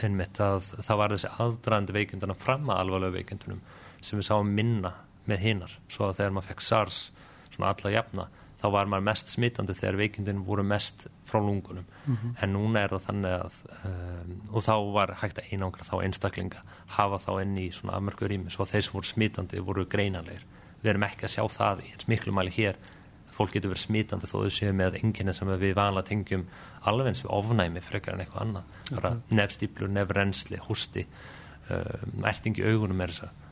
einmitt 0.01 0.39
að 0.41 0.71
það 0.81 0.99
var 1.01 1.13
þessi 1.13 1.33
aðdragandi 1.45 1.95
veikindana 1.97 2.37
fram 2.37 2.69
að 2.69 2.83
alvarlega 2.83 3.17
veikindunum 3.19 3.59
sem 4.01 4.19
við 4.19 4.29
sáum 4.29 4.53
minna 4.57 4.93
með 5.29 5.43
hinnar 5.47 5.75
svo 5.87 6.07
að 6.07 6.17
þegar 6.19 6.33
maður 6.37 6.49
fekk 6.51 6.65
SARS 6.65 7.01
svona 7.53 7.73
alla 7.73 7.93
jafna 7.93 8.29
þá 8.63 8.69
var 8.71 8.87
maður 8.87 9.07
mest 9.09 9.33
smittandi 9.33 9.75
þegar 9.75 9.99
veikindin 9.99 10.41
voru 10.47 10.63
mest 10.63 11.07
frá 11.27 11.39
lungunum 11.43 11.83
mm 11.83 12.15
-hmm. 12.15 12.33
en 12.41 12.53
núna 12.53 12.83
er 12.83 12.95
það 12.95 13.05
þannig 13.07 13.35
að 13.39 13.59
um, 13.89 14.33
og 14.53 14.63
þá 14.63 14.75
var 14.95 15.15
hægt 15.21 15.39
að 15.41 15.51
einangra 15.51 15.87
þá 15.89 15.95
einstaklinga 16.03 16.63
hafa 16.97 17.19
þá 17.25 17.31
inn 17.41 17.57
í 17.57 17.69
svona 17.71 17.97
afmörku 17.97 18.27
rými 18.27 18.51
svo 18.51 18.65
þeir 18.65 18.83
sem 18.83 18.93
voru 18.93 19.07
smittandi 19.07 19.59
voru 19.59 19.85
greinanleir 19.85 20.45
við 20.81 20.89
erum 20.93 21.03
ekki 21.03 21.25
að 21.25 21.35
sjá 21.35 21.43
það 21.49 21.83
í 21.83 21.91
eins 21.91 22.07
miklu 22.07 22.31
mæli 22.31 22.51
hér 22.55 22.79
fólk 23.33 23.51
getur 23.51 23.73
verið 23.73 23.87
smittandi 23.87 24.27
þó 24.27 24.37
þau 24.43 24.49
séu 24.49 24.73
með 24.73 24.99
enginni 25.03 25.33
sem 25.33 25.47
við 25.47 25.75
vanlega 25.75 26.07
tengjum 26.07 26.47
alveg 26.81 27.07
eins 27.07 27.23
við 27.23 27.31
ofnæmi 27.31 27.81
frekar 27.81 28.13
en 28.13 28.19
eitthvað 28.19 28.41
annað 28.41 28.63
-hmm. 28.91 29.21
nefstýplur, 29.29 29.89
nefrensli, 29.89 30.57
hústi 30.67 31.07
um, 31.69 32.25
ertingi 32.25 32.63
augunum 32.63 33.01
er 33.01 33.09
þess 33.09 33.23
að 33.23 33.42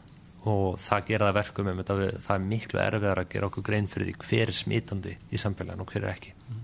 og 0.50 0.80
það 0.82 1.08
gera 1.12 1.30
það 1.30 1.38
verkum 1.38 1.70
um 1.70 1.82
þetta 1.82 1.98
við, 2.00 2.12
það 2.26 2.36
er 2.36 2.48
miklu 2.52 2.82
erfiðar 2.82 3.22
að 3.22 3.32
gera 3.34 3.50
okkur 3.52 3.66
grein 3.68 3.90
fyrir 3.92 4.10
því 4.10 4.16
hver 4.26 4.52
er 4.52 4.58
smitandi 4.58 5.16
í 5.30 5.42
samfélaginu 5.42 5.86
og 5.86 5.94
hver 5.94 6.06
er 6.06 6.14
ekki. 6.16 6.34
Mm. 6.50 6.62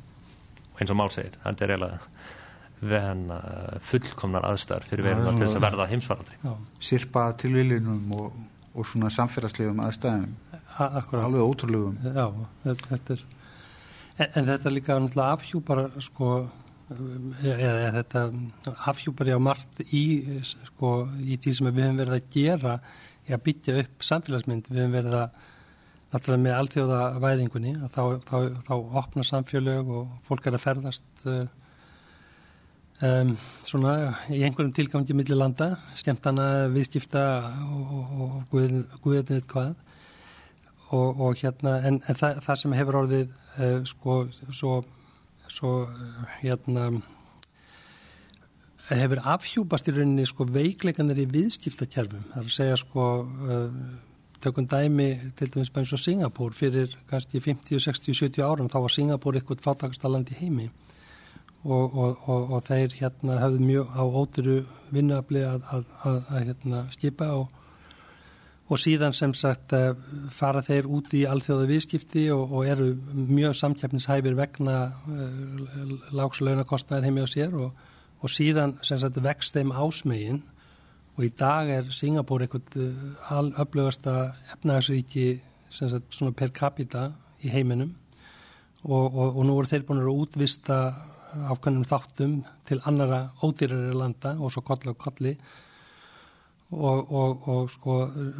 og 0.73 0.81
eins 0.81 0.93
og 0.93 0.99
Mál 0.99 1.13
segir, 1.13 1.37
þetta 1.43 1.65
er 1.65 1.75
eiginlega 1.75 1.99
fullkomnar 3.89 4.45
aðstæðar 4.51 4.85
fyrir 4.85 5.07
verðum 5.07 5.37
til 5.37 5.47
þess 5.47 5.57
að 5.57 5.65
verða 5.65 5.87
heimsvaraldri 5.89 6.35
Sirpa 6.89 7.23
tilviljunum 7.41 8.11
og, 8.17 8.35
og 8.77 8.85
svona 8.85 9.09
samfélagslegum 9.09 9.81
aðstæðum. 9.81 10.35
Alveg 10.77 11.41
ótrúlegum. 11.41 11.97
Já, 12.05 12.27
þetta 12.67 13.15
er 13.15 13.23
en, 14.17 14.29
en 14.33 14.49
þetta 14.51 14.73
líka 14.73 14.97
afhjúpar 15.25 15.87
sko 16.05 16.31
eða 17.43 17.91
þetta 17.97 18.23
afhjúpar 18.87 19.31
ég 19.31 19.41
á 19.41 19.41
margt 19.43 19.81
í 19.91 20.05
sko 20.47 20.93
í 21.19 21.35
því 21.41 21.53
sem 21.57 21.69
við 21.69 21.83
hefum 21.83 22.01
verið 22.01 22.15
að 22.15 22.29
gera 22.33 22.77
að 23.35 23.45
byggja 23.47 23.77
upp 23.83 24.07
samfélagsmynd. 24.07 24.67
Við 24.71 24.81
hefum 24.81 24.97
verið 24.97 25.15
að 25.19 25.45
náttúrulega 26.07 26.43
með 26.43 26.57
alþjóða 26.57 26.99
væðingunni 27.23 27.73
að 27.75 27.89
þá, 27.95 28.03
þá, 28.27 28.37
þá 28.67 28.75
opna 29.01 29.25
samfélög 29.27 29.89
og 29.99 30.11
fólk 30.27 30.47
er 30.47 30.55
að 30.55 30.63
ferðast 30.63 31.25
um, 33.03 33.33
svona 33.67 33.95
í 34.31 34.39
einhverjum 34.47 34.71
tilgangi 34.77 35.17
millir 35.17 35.39
landa, 35.39 35.73
skemmtana 35.99 36.67
viðskipta 36.73 37.25
og, 37.65 37.91
og, 37.97 38.23
og 38.23 38.55
guðið 39.03 39.35
við 39.35 39.51
hvað. 39.51 39.75
Og, 40.87 41.19
og 41.19 41.35
hérna 41.35 41.81
en, 41.83 41.99
en 42.07 42.15
það, 42.15 42.37
það 42.45 42.59
sem 42.61 42.77
hefur 42.79 43.01
orðið 43.01 43.31
uh, 43.59 43.79
sko 43.89 44.21
svo, 44.55 44.77
svo 45.51 45.73
hérna 46.39 46.87
hefur 48.89 49.21
afhjúpast 49.35 49.89
í 49.89 49.95
rauninni 49.97 50.25
sko 50.29 50.47
veikleikanir 50.47 51.19
í 51.19 51.27
viðskiptakjærfum. 51.31 52.27
Það 52.31 52.41
er 52.41 52.45
að 52.45 52.55
segja 52.55 52.77
sko 52.79 53.07
uh, 53.25 53.79
tökum 54.43 54.67
dæmi 54.69 55.09
til 55.35 55.49
dæmis 55.51 55.71
eins 55.75 55.93
og 55.93 55.99
Singapúr 55.99 56.53
fyrir 56.55 56.93
kannski 57.09 57.41
50, 57.41 57.79
60, 57.79 58.13
70 58.13 58.45
árum 58.45 58.69
þá 58.69 58.79
var 58.83 58.93
Singapúr 58.93 59.39
eitthvað 59.39 59.63
fátakasta 59.65 60.11
land 60.11 60.31
í 60.31 60.37
heimi 60.39 60.69
og, 61.65 61.97
og, 61.97 62.17
og, 62.29 62.51
og 62.53 62.65
þeir 62.67 62.93
hérna 62.99 63.39
hafðu 63.41 63.63
mjög 63.65 63.95
á 63.97 64.03
ótyru 64.05 64.57
vinnuafli 64.93 65.43
að, 65.43 65.63
að, 65.71 65.87
að, 66.03 66.19
að 66.29 66.45
hérna, 66.51 66.83
skipa 66.93 67.31
og, 67.41 67.49
síðan 68.77 69.15
sem 69.15 69.33
sagt 69.33 69.73
eh, 69.73 69.93
fara 70.31 70.61
þeir 70.61 70.89
út 70.91 71.13
í 71.15 71.25
alþjóða 71.25 71.69
viðskipti 71.69 72.25
og 72.35 72.57
eru 72.67 72.89
mjög 73.15 73.55
samkjæfnishæfir 73.55 74.35
vegna 74.35 74.79
uh, 75.07 75.93
lágslaunakostnæðir 76.11 77.07
heimi 77.07 77.23
á 77.23 77.27
sér 77.31 77.55
og 77.55 77.85
síðan 78.25 78.77
sem 78.85 78.99
sagt 79.01 79.19
vext 79.21 79.53
þeim 79.53 79.73
ásmegin. 79.75 80.41
Og 81.17 81.25
í 81.25 81.31
dag 81.33 81.69
er 81.69 81.91
Singapúr 81.93 82.45
eitthvað 82.45 82.77
alöflugasta 83.33 84.33
efnagsríki 84.53 85.39
sem 85.73 85.89
sagt 85.89 86.37
per 86.37 86.53
capita 86.53 87.11
í 87.41 87.51
heiminum. 87.53 87.93
Og, 88.85 89.05
og, 89.05 89.37
og 89.37 89.45
nú 89.45 89.55
voru 89.57 89.69
þeir 89.69 89.85
búin 89.87 90.01
að 90.01 90.11
útvista 90.13 90.77
ákveðnum 91.51 91.87
þáttum 91.89 92.35
til 92.65 92.79
annara 92.87 93.27
ódýrari 93.43 93.95
landa 93.97 94.35
og 94.39 94.53
svo 94.53 94.63
kolli 94.65 94.93
og 94.93 94.99
kolli. 95.01 95.33
Og, 96.67 97.11
og 97.47 97.69
sko 97.71 97.93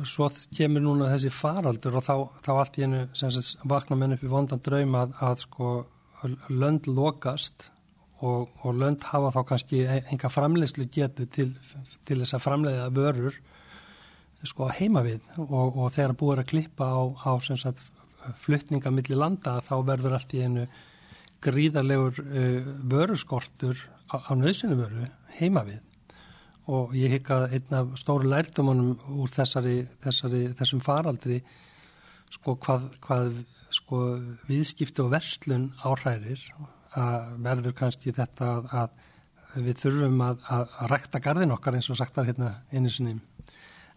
svo 0.04 0.28
kemur 0.56 0.84
núna 0.84 1.12
þessi 1.14 1.32
faraldur 1.32 1.96
og 1.96 2.04
þá, 2.04 2.16
þá 2.44 2.52
allt 2.58 2.80
í 2.80 2.84
hennu 2.84 3.06
vakna 3.72 3.96
menn 3.96 4.18
upp 4.18 4.26
í 4.26 4.32
vondan 4.32 4.64
draum 4.64 4.98
að, 5.00 5.14
að 5.24 5.44
sko 5.46 5.70
lönd 6.52 6.90
lokast 6.92 7.70
og, 8.26 8.50
og 8.64 8.74
lönd 8.78 9.04
hafa 9.12 9.32
þá 9.36 9.42
kannski 9.52 9.84
enga 9.88 10.32
framleiðslu 10.32 10.88
getu 10.94 11.28
til, 11.30 11.52
til 12.08 12.20
þess 12.22 12.38
að 12.38 12.46
framleiða 12.46 12.90
vörur 12.96 13.38
sko 14.46 14.70
heima 14.74 15.04
við 15.06 15.22
og, 15.42 15.78
og 15.78 15.92
þegar 15.96 16.16
búið 16.18 16.42
að 16.44 16.50
klippa 16.52 16.90
á, 16.94 17.02
á 17.26 17.32
sagt, 17.58 17.82
fluttninga 18.42 18.92
millir 18.94 19.20
landa 19.20 19.58
þá 19.66 19.76
verður 19.88 20.18
allt 20.18 20.34
í 20.38 20.44
einu 20.46 20.68
gríðarlegur 21.44 22.22
uh, 22.24 22.72
vöruskortur 22.90 23.82
á, 24.10 24.16
á 24.18 24.32
nöðsynum 24.38 24.82
vöru 24.82 25.10
heima 25.38 25.66
við 25.68 25.84
og 26.68 26.96
ég 26.98 27.14
hikka 27.16 27.46
einn 27.54 27.76
af 27.78 27.94
stóru 28.00 28.28
lærtumunum 28.28 28.98
úr 29.16 29.32
þessari, 29.32 29.86
þessari, 30.04 30.42
þessum 30.58 30.82
faraldri 30.84 31.40
sko 32.34 32.58
hvað, 32.60 32.90
hvað 33.06 33.38
sko 33.72 34.02
viðskipti 34.50 35.04
og 35.04 35.14
verslun 35.14 35.70
áhrærir 35.86 36.42
að 36.58 36.77
verður 36.96 37.76
kannski 37.78 38.14
þetta 38.16 38.52
að, 38.58 38.70
að 38.82 39.64
við 39.64 39.82
þurfum 39.82 40.22
að, 40.22 40.44
að, 40.54 40.76
að 40.78 40.92
rækta 40.94 41.22
gardin 41.24 41.56
okkar 41.56 41.78
eins 41.78 41.90
og 41.92 42.00
sagtar 42.00 42.28
hérna 42.28 42.54
einu 42.72 42.92
sinni 42.94 43.18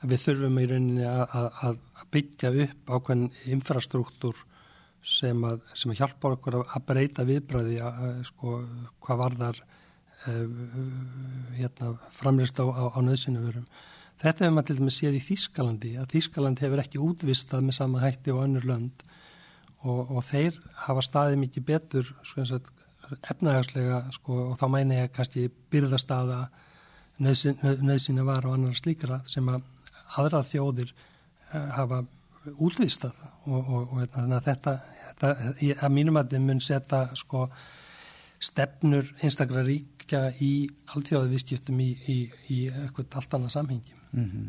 við 0.01 0.23
þurfum 0.25 0.61
í 0.61 0.69
rauninni 0.71 1.09
að 1.09 1.81
byggja 2.11 2.53
upp 2.65 2.95
ákveðin 2.97 3.29
infrastruktúr 3.55 4.39
sem 5.01 5.45
sem 5.75 5.93
að 5.93 6.01
hjálpa 6.01 6.35
okkur 6.37 6.59
að 6.63 6.87
breyta 6.89 7.25
viðbræði 7.29 7.79
sko, 8.29 8.59
hvað 9.05 9.21
varðar 9.23 9.61
uh, 9.61 10.43
hérna, 11.57 11.95
framlist 12.13 12.61
á, 12.61 12.65
á, 12.69 12.85
á 12.93 12.99
nöðsinu 13.05 13.45
verum. 13.45 13.69
Þetta 14.21 14.45
hefur 14.45 14.57
maður 14.57 14.69
til 14.69 14.79
dæmis 14.81 14.99
séð 15.01 15.17
í 15.17 15.23
Þískalandi 15.25 15.95
að 16.01 16.11
Þískaland 16.13 16.61
hefur 16.61 16.83
ekki 16.83 17.01
útvistað 17.01 17.65
með 17.65 17.79
sama 17.79 18.03
hætti 18.05 18.35
og 18.35 18.43
önnur 18.45 18.69
lönd 18.69 19.05
og, 19.81 20.11
og 20.11 20.21
þeir 20.29 20.59
hafa 20.85 21.05
staðið 21.07 21.41
mikið 21.47 21.67
betur 21.71 22.11
sko, 22.21 22.45
efnahagslega 23.19 24.03
sko, 24.15 24.39
og 24.51 24.59
þá 24.61 24.67
mæna 24.73 25.03
ég 25.03 25.13
kannski 25.15 25.49
byrðastaða 25.73 26.41
nöðsina 27.21 28.25
var 28.25 28.47
og 28.49 28.57
annar 28.57 28.79
slíkra 28.79 29.21
sem 29.29 29.49
að 29.53 29.67
aðrar 30.19 30.49
þjóðir 30.49 30.95
uh, 30.95 31.69
hafa 31.77 32.05
útvistað 32.57 33.17
og, 33.45 33.61
og, 33.61 33.93
og 33.93 34.17
að 34.17 34.47
þetta, 34.47 34.75
þetta 35.05 35.33
að 35.85 35.93
mínum 35.93 36.17
að 36.17 36.33
þið 36.35 36.47
mun 36.47 36.63
setja 36.65 37.03
sko 37.19 37.45
stefnur 38.41 39.11
einstaklega 39.21 39.67
ríkja 39.67 40.23
í 40.41 40.53
alltjóðu 40.95 41.29
viðskiptum 41.35 41.81
í, 41.85 41.91
í, 42.09 42.19
í 42.49 42.61
eitthvað 42.71 43.19
allt 43.21 43.37
annað 43.37 43.57
samhengi. 43.59 43.97
Mm 44.15 44.29
-hmm. 44.31 44.49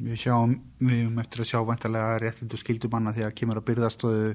Við 0.00 0.20
sjáum, 0.22 0.52
við 0.78 1.18
eftir 1.20 1.42
að 1.42 1.48
sjá 1.50 1.60
vantarlega 1.66 2.18
réttindu 2.22 2.60
skildumanna 2.60 3.12
að 3.12 3.34
kemur 3.34 3.60
að 3.60 3.66
byrðastöðu 3.70 4.34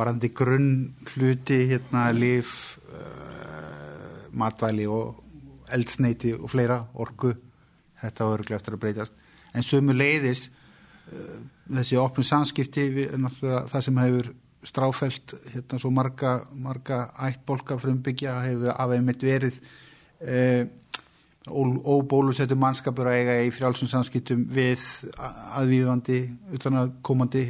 varandi 0.00 0.32
grunn 0.36 0.72
hluti, 1.12 1.62
hérna, 1.70 2.08
lif, 2.16 2.78
uh, 2.90 4.26
matvæli 4.32 4.88
og 4.90 5.20
eldsneiti 5.70 6.34
og 6.34 6.50
fleira, 6.50 6.80
orgu, 6.98 7.34
þetta 8.00 8.26
var 8.26 8.38
öruglega 8.38 8.60
eftir 8.60 8.76
að 8.76 8.84
breytast. 8.84 9.26
En 9.54 9.66
sömu 9.66 9.94
leiðis 9.94 10.48
uh, 10.48 11.40
þessi 11.70 11.98
opnum 12.00 12.26
samskipti 12.26 12.88
það 13.70 13.82
sem 13.84 14.00
hefur 14.02 14.32
stráfælt 14.64 15.34
hérna 15.54 15.78
svo 15.80 15.90
marga, 15.90 16.40
marga 16.52 17.06
ættbolka 17.28 17.78
frumbyggja 17.80 18.34
hefur 18.44 18.74
af 18.74 18.92
einmitt 18.92 19.22
verið 19.24 19.56
eh, 20.20 20.66
óbólusettu 21.48 22.56
mannskapur 22.60 23.08
að 23.08 23.20
eiga 23.22 23.36
í 23.46 23.52
frjálsum 23.54 23.88
samskiptum 23.88 24.42
við 24.52 24.82
aðvífandi 25.56 26.20
utan 26.56 26.82
að 26.82 26.90
komandi 27.06 27.44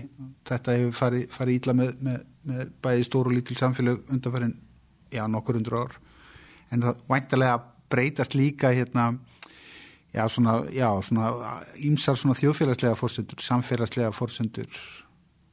þetta 0.47 0.77
hefur 0.79 0.99
farið, 1.01 1.25
farið 1.35 1.59
íla 1.59 1.77
með, 1.81 1.91
með, 2.07 2.21
með 2.49 2.71
bæði 2.83 3.07
stóru 3.09 3.33
og 3.33 3.37
lítil 3.37 3.59
samfélag 3.61 4.01
undanfærin 4.11 4.57
já 5.13 5.27
nokkur 5.29 5.59
undur 5.61 5.83
ár. 5.83 5.99
En 6.71 6.83
það 6.85 7.05
væntalega 7.11 7.59
breytast 7.91 8.35
líka 8.39 8.71
hérna 8.73 9.13
já, 10.15 10.29
svona, 10.29 10.65
já, 10.73 10.89
svona 11.03 11.33
ímsar 11.79 12.19
svona 12.19 12.39
þjóðfélagslega 12.39 12.99
fórsendur, 12.99 13.43
samfélagslega 13.43 14.13
fórsendur 14.15 14.81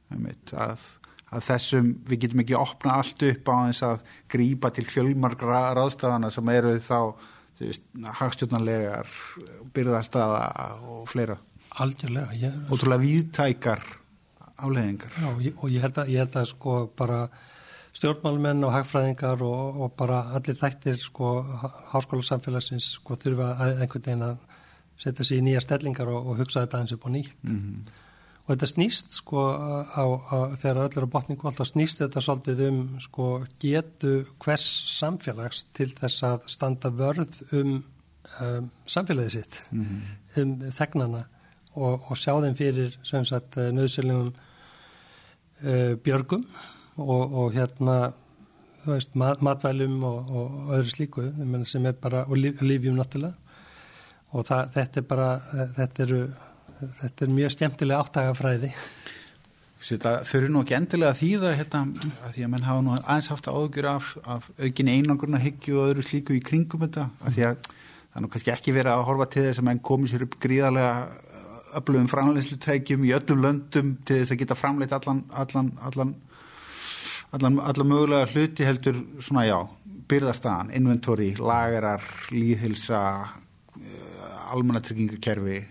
að, 0.08 0.84
að 1.30 1.48
þessum, 1.50 1.90
við 2.08 2.22
getum 2.24 2.44
ekki 2.44 2.58
opna 2.58 2.98
allt 3.00 3.24
upp 3.30 3.50
á 3.50 3.56
þess 3.68 3.86
að 3.88 4.06
grípa 4.34 4.72
til 4.74 4.86
fjölmargra 4.88 5.68
ráðstafana 5.78 6.30
sem 6.32 6.54
eru 6.54 6.78
þá 6.82 6.98
hagstjórnarlegar 8.20 9.10
byrðarstaða 9.74 10.42
og 10.86 11.08
fleira. 11.10 11.38
Algjörlega 11.82 12.38
ég, 12.38 12.54
Ótrúlega 12.70 13.02
víðtækar 13.02 13.82
áleðingar 14.58 15.14
Já, 15.18 15.28
og 15.30 15.70
ég 15.70 15.80
held 15.84 15.98
að, 15.98 16.10
ég 16.12 16.24
held 16.24 16.36
að 16.36 16.50
sko 16.52 16.74
bara 16.98 17.28
stjórnmálmenn 17.96 18.66
og 18.66 18.74
hagfræðingar 18.74 19.42
og, 19.46 19.80
og 19.82 19.94
bara 19.98 20.20
allir 20.36 20.58
þættir 20.58 20.98
sko 21.00 21.38
háskóla 21.92 22.26
samfélagsins 22.26 22.92
sko 22.98 23.16
þurfa 23.18 23.54
einhvern 23.68 24.04
veginn 24.04 24.26
að 24.26 24.36
setja 24.98 25.26
sér 25.26 25.40
í 25.40 25.46
nýja 25.46 25.62
stellingar 25.64 26.10
og, 26.12 26.30
og 26.32 26.42
hugsa 26.42 26.64
þetta 26.64 26.82
eins 26.82 26.94
og 26.96 27.08
nýtt 27.14 27.38
mm 27.42 27.58
-hmm. 27.58 27.92
og 28.44 28.48
þetta 28.52 28.70
snýst 28.72 29.14
sko 29.20 29.44
á, 29.48 30.04
á, 30.04 30.36
þegar 30.60 30.82
öll 30.84 30.98
er 30.98 31.06
á 31.06 31.14
botningu 31.14 31.48
alltaf 31.48 31.70
snýst 31.70 32.02
þetta 32.02 32.20
svolítið 32.20 32.68
um 32.68 33.00
sko 33.00 33.46
getu 33.60 34.26
hvers 34.38 34.66
samfélags 34.98 35.66
til 35.72 35.90
þess 35.90 36.22
að 36.22 36.38
standa 36.46 36.90
vörð 36.90 37.42
um, 37.52 37.84
um 38.40 38.70
samfélagið 38.86 39.28
sitt 39.30 39.62
mm 39.70 39.84
-hmm. 39.84 40.42
um 40.42 40.70
þegnana 40.70 41.24
og, 41.74 42.10
og 42.10 42.16
sjá 42.16 42.34
þeim 42.42 42.56
fyrir 42.56 42.98
sem 43.02 43.24
sagt 43.24 43.56
nöðsynlegum 43.56 44.32
uh, 45.64 45.94
björgum 46.04 46.44
og 46.98 47.52
hérna 47.54 47.98
þú 48.82 48.94
veist 48.94 49.14
mat, 49.18 49.42
matvælum 49.44 50.00
og 50.08 50.72
öðru 50.74 50.90
slíku 50.90 51.28
sem 51.68 51.86
er 51.86 51.98
bara 51.98 52.24
og 52.26 52.38
lífjum 52.38 52.98
náttúrulega. 52.98 53.34
Og 54.32 54.44
það, 54.44 54.72
þetta 54.74 55.00
er 55.00 55.06
bara 55.08 55.28
þetta, 55.76 56.02
eru, 56.04 56.22
þetta 57.02 57.24
er 57.24 57.36
mjög 57.38 57.54
skemmtilega 57.54 58.02
áttagafræði 58.04 58.72
Þetta 59.78 60.12
þurfi 60.26 60.50
nú 60.50 60.62
ekki 60.64 60.74
endilega 60.74 61.12
að 61.12 61.20
þýða 61.20 61.50
hérna, 61.54 61.80
að 62.26 62.32
því 62.34 62.44
að 62.44 62.50
menn 62.50 62.64
hafa 62.66 62.82
nú 62.82 62.94
aðeins 62.96 63.28
haft 63.30 63.46
áhugjur 63.46 63.86
af, 63.86 64.08
af 64.26 64.48
aukin 64.58 64.90
einangurna 64.90 65.38
hyggju 65.38 65.76
og 65.78 65.92
öðru 65.92 66.02
slíku 66.02 66.34
í 66.34 66.42
kringum 66.42 66.82
þetta 66.82 67.04
að 67.22 67.36
því 67.36 67.44
að 67.46 67.68
það 67.68 68.24
nú 68.24 68.30
kannski 68.32 68.52
ekki 68.56 68.74
verið 68.74 68.92
að 68.96 69.04
horfa 69.06 69.28
til 69.30 69.44
þess 69.46 69.62
að 69.62 69.68
menn 69.68 69.82
komi 69.86 70.10
sér 70.10 70.24
upp 70.26 70.34
gríðarlega 70.42 70.90
öflugum 71.74 72.08
framleyslu 72.08 72.58
í 72.58 73.12
öllum 73.16 73.42
löndum 73.42 73.96
til 74.04 74.20
þess 74.22 74.32
að 74.32 74.38
geta 74.38 74.54
framleitt 74.54 74.92
allan 74.92 75.24
allan, 75.30 75.72
allan, 75.82 76.14
allan, 77.32 77.60
allan 77.60 77.88
mögulega 77.88 78.30
hluti 78.32 78.64
heldur 78.64 79.02
svona 79.20 79.44
já, 79.46 79.58
byrðastagan, 80.08 80.70
inventory, 80.70 81.34
lagarar, 81.36 82.02
líðhilsa 82.30 83.02
almannatryggingakerfi 84.48 85.66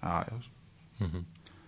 Já, 0.00 0.24
já 0.28 0.36
mm 0.98 1.10
-hmm. 1.10 1.24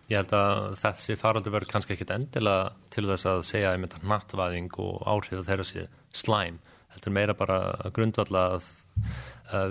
Ég 0.09 0.17
held 0.17 0.33
að 0.33 0.75
þessi 0.77 1.17
faraldur 1.17 1.53
verður 1.53 1.73
kannski 1.73 1.93
ekkit 1.95 2.11
endilega 2.11 2.73
til 2.91 3.05
þess 3.09 3.27
að 3.27 3.43
segja 3.43 3.73
að 3.73 4.03
nattvæðing 4.03 4.73
og 4.79 5.03
áhrif 5.07 5.47
þeirra 5.47 5.65
sé 5.65 5.87
slæm 6.13 6.59
heldur 6.93 7.13
meira 7.13 7.35
bara 7.35 7.91
grundvalla 7.95 8.43
að 8.57 8.65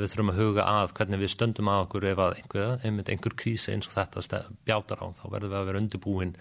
við 0.02 0.12
þurfum 0.12 0.32
að 0.34 0.40
huga 0.42 0.66
að 0.70 0.94
hvernig 0.98 1.22
við 1.22 1.32
stöndum 1.34 1.70
að 1.72 1.84
okkur 1.86 2.08
ef 2.12 2.22
að 2.26 2.36
einhver, 2.40 2.74
einmitt 2.86 3.10
einhver 3.14 3.36
krísi 3.42 3.74
eins 3.76 3.90
og 3.90 3.96
þetta 3.98 4.42
bjátar 4.68 5.02
á 5.02 5.08
þá 5.18 5.24
verður 5.32 5.52
við 5.54 5.60
að 5.62 5.70
vera 5.70 5.82
undirbúin 5.84 6.36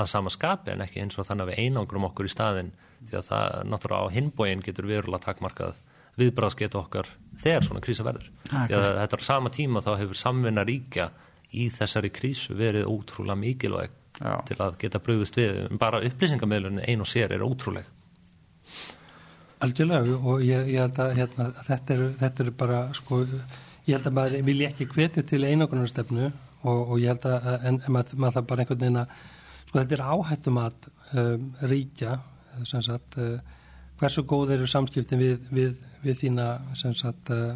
að 0.00 0.10
sama 0.12 0.30
skapi 0.30 0.70
en 0.74 0.84
ekki 0.84 1.02
eins 1.02 1.18
og 1.18 1.26
þannig 1.26 1.46
að 1.46 1.52
við 1.52 1.62
einangrum 1.64 2.06
okkur 2.10 2.28
í 2.28 2.32
staðin 2.32 2.72
því 3.08 3.16
að 3.18 3.30
það 3.30 3.56
náttúrulega 3.72 4.06
á 4.06 4.14
hinbóin 4.14 4.62
getur 4.66 4.86
verulega 4.90 5.24
takmarkað 5.26 5.80
viðbráðsget 6.20 6.76
okkar 6.78 7.08
þegar 7.40 7.64
svona 7.66 7.82
krísa 7.84 8.04
verður. 8.06 8.28
Ah, 8.50 8.66
Því 8.68 8.76
að 8.76 8.88
þetta 9.00 9.16
er 9.18 9.24
sama 9.24 9.52
tíma 9.54 9.82
þá 9.84 9.90
hefur 10.02 10.18
samvinna 10.18 10.64
ríkja 10.66 11.08
í 11.56 11.68
þessari 11.74 12.10
krísu 12.14 12.54
verið 12.58 12.90
ótrúlega 12.90 13.38
mikilvæg 13.40 13.94
Já. 14.20 14.34
til 14.46 14.58
að 14.60 14.76
geta 14.82 15.00
bröðist 15.02 15.38
við. 15.38 15.62
Bara 15.80 16.02
upplýsingamöðlun 16.06 16.82
ein 16.86 17.02
og 17.02 17.08
sér 17.08 17.32
er 17.34 17.44
ótrúleg. 17.46 17.86
Algjörlega 19.60 20.16
og 20.16 20.42
ég, 20.44 20.70
ég 20.72 20.80
held 20.80 20.98
að 21.02 21.10
hérna, 21.18 21.46
þetta, 21.66 21.94
er, 21.96 22.04
þetta 22.20 22.44
er 22.44 22.50
bara 22.62 22.78
sko, 22.96 23.18
ég 23.84 23.92
held 23.92 24.08
að 24.08 24.14
maður 24.16 24.46
vilja 24.46 24.70
ekki 24.72 24.86
hvetja 24.94 25.24
til 25.28 25.42
einogunarstefnu 25.44 26.28
og, 26.30 26.78
og 26.78 26.94
ég 27.02 27.12
held 27.12 27.26
að 27.28 27.66
en, 27.68 27.80
maður, 27.92 28.20
maður 28.22 28.38
það 28.38 28.46
bara 28.52 28.64
einhvern 28.64 28.84
veginn 28.84 29.00
að 29.02 29.18
sko 29.66 29.78
þetta 29.78 29.96
er 29.98 30.04
áhættum 30.14 30.60
að 30.62 30.88
um, 31.22 31.50
ríkja 31.72 32.14
sem 32.70 32.84
sagt 32.84 33.18
uh, 33.20 33.34
hversu 34.00 34.24
góð 34.28 34.54
eru 34.56 34.70
samskiptin 34.70 35.20
við, 35.20 35.44
við, 35.52 35.76
við 36.06 36.22
þína 36.22 36.48
sem 36.80 36.96
sagt 36.96 37.34
uh, 37.34 37.52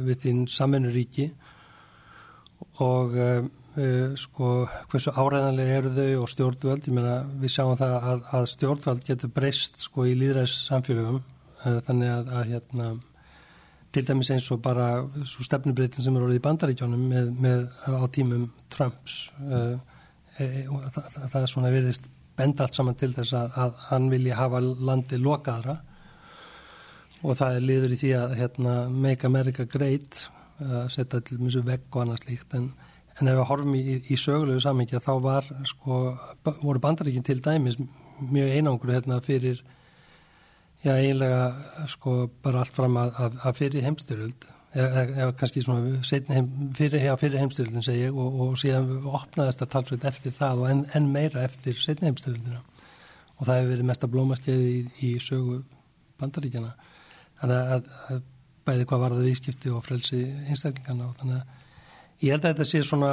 við 0.00 0.24
þín 0.24 0.40
sammennuríki 0.50 1.28
og 2.84 3.20
um, 3.26 3.52
Uh, 3.74 4.12
sko, 4.14 4.68
hversu 4.86 5.10
áræðanlega 5.18 5.78
eru 5.80 5.88
þau 5.96 6.20
og 6.22 6.28
stjórnvöld, 6.30 6.84
ég 6.86 6.94
meina 6.94 7.14
við 7.42 7.50
sjáum 7.56 7.72
það 7.74 7.94
að, 7.98 8.20
að 8.38 8.44
stjórnvöld 8.52 9.00
getur 9.02 9.32
breyst 9.34 9.82
sko 9.82 10.04
í 10.06 10.12
líðræðs 10.14 10.54
samfélögum 10.68 11.18
þannig 11.64 12.12
að, 12.12 12.30
að 12.38 12.52
hérna 12.52 12.88
til 13.94 14.02
dæmis 14.08 14.30
eins 14.34 14.50
og 14.50 14.60
bara 14.62 14.88
svo 15.28 15.46
stefnubreytin 15.46 16.04
sem 16.04 16.16
er 16.16 16.26
orðið 16.26 16.40
í 16.40 16.44
bandaríkjónum 16.44 17.02
með, 17.10 17.32
með 17.44 17.64
á 17.86 18.06
tímum 18.14 18.48
Trumps 18.72 19.18
uh, 19.46 19.76
e, 20.38 20.66
það, 20.66 21.10
það 21.32 21.40
er 21.40 21.50
svona 21.52 21.72
veriðist 21.74 22.08
benda 22.34 22.66
allt 22.66 22.78
saman 22.78 22.98
til 22.98 23.12
þess 23.14 23.36
að, 23.38 23.58
að 23.64 23.76
hann 23.88 24.08
vilja 24.10 24.38
hafa 24.40 24.60
landi 24.60 25.20
lokaðra. 25.22 25.76
Og 27.22 27.38
það 27.38 27.58
er 27.58 27.68
liður 27.68 27.94
í 27.94 28.00
því 28.00 28.10
að 28.18 28.34
hérna, 28.40 28.72
make 28.90 29.28
America 29.28 29.64
great 29.70 30.26
að 30.58 30.88
setja 30.92 31.22
til 31.24 31.38
mjög 31.40 31.62
vegg 31.68 31.86
og 31.94 32.02
annars 32.02 32.26
líkt 32.26 32.58
en 32.58 32.72
En 33.20 33.30
ef 33.30 33.36
við 33.38 33.46
horfum 33.46 33.74
í, 33.78 33.82
í 34.10 34.16
sögulegu 34.18 34.62
samhengi 34.62 34.98
þá 35.02 35.12
var, 35.22 35.46
sko, 35.70 35.98
voru 36.64 36.80
bandaríkinn 36.82 37.26
til 37.26 37.38
dæmis 37.42 37.76
mjög 38.18 38.56
einangur 38.56 38.90
hérna 38.90 39.20
fyrir, 39.22 39.60
já, 40.84 40.92
einlega, 40.94 41.86
sko, 41.90 42.16
bara 42.44 42.62
allt 42.64 42.76
fram 42.76 42.98
að, 43.00 43.14
að, 43.24 43.38
að 43.48 43.56
fyrir 43.60 43.86
heimstyrjöld, 43.86 44.46
eða, 44.74 45.30
kannski 45.40 45.62
svona 45.64 45.96
heim, 46.34 46.50
fyrir, 46.76 47.08
fyrir 47.20 47.40
heimstyrjöldin 47.42 47.86
segi 47.86 48.06
ég 48.06 48.20
og, 48.20 48.38
og 48.44 48.54
síðan 48.60 49.08
opnaðist 49.08 49.64
að 49.64 49.72
talsveit 49.74 50.06
eftir 50.10 50.36
það 50.36 50.64
og 50.64 50.70
enn 50.72 50.84
en 50.98 51.10
meira 51.14 51.44
eftir 51.46 51.78
setni 51.80 52.10
heimstyrjöldina 52.10 52.62
og 53.34 53.48
það 53.48 53.56
hefur 53.58 53.72
verið 53.72 53.88
mesta 53.90 54.10
blómaskeið 54.10 54.64
í, 54.70 54.78
í 55.02 55.10
sögu 55.22 55.62
bandaríkjana. 56.22 56.70
Þannig 57.40 57.74
að, 57.74 57.88
að 58.14 58.22
bæði 58.64 58.86
hvað 58.88 59.00
var 59.02 59.14
það 59.16 59.28
viðskipti 59.28 59.72
og 59.74 59.84
frelsi 59.84 60.20
einstaklingana 60.46 61.08
og 61.08 61.16
þannig 61.18 61.40
að 61.40 61.62
Ég 62.22 62.30
held 62.30 62.44
að 62.44 62.52
þetta 62.54 62.66
sé 62.68 62.80
svona, 62.86 63.10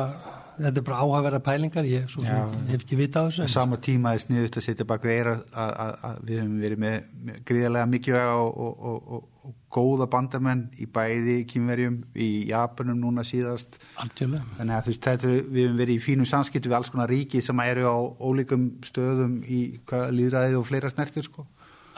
þetta 0.58 0.82
er 0.82 0.86
bara 0.88 1.00
áhaverða 1.06 1.40
pælingar, 1.46 1.88
ég 1.88 2.08
svo, 2.12 2.24
Já, 2.26 2.44
hef 2.70 2.84
ekki 2.84 2.98
vita 3.00 3.24
á 3.24 3.28
þessu. 3.28 3.48
Samma 3.52 3.80
tíma 3.82 4.14
er 4.16 4.22
sniðut 4.24 4.58
að 4.60 4.66
setja 4.66 4.86
bak 4.88 5.06
veira 5.06 5.38
að, 5.52 6.20
við 6.28 6.42
hefum 6.42 6.58
verið 6.62 6.82
með, 6.84 6.98
með 7.28 7.40
gríðarlega 7.50 7.90
mikilvæga 7.92 8.36
og, 8.42 8.60
og, 8.68 8.84
og, 8.92 9.26
og 9.48 9.56
góða 9.72 10.08
bandamenn 10.12 10.64
í 10.82 10.88
bæði 10.92 11.38
kýmverjum, 11.50 11.98
í 12.16 12.30
Japanum 12.52 13.00
núna 13.02 13.26
síðast. 13.28 13.80
Algjörlega. 14.04 14.44
Þannig 14.60 14.78
að 14.78 14.86
þú 14.86 14.94
veist, 14.94 15.04
þetta, 15.10 15.34
við 15.42 15.66
hefum 15.66 15.82
verið 15.82 15.98
í 15.98 16.06
fínum 16.06 16.30
samskiptu 16.30 16.72
við 16.72 16.80
alls 16.80 16.94
konar 16.94 17.12
ríki 17.12 17.44
sem 17.46 17.66
eru 17.66 17.88
á 17.88 17.98
ólíkum 18.20 18.70
stöðum 18.86 19.40
í 19.48 19.62
líðræði 19.90 20.60
og 20.60 20.68
fleira 20.70 20.92
snertir, 20.94 21.28
sko. 21.28 21.48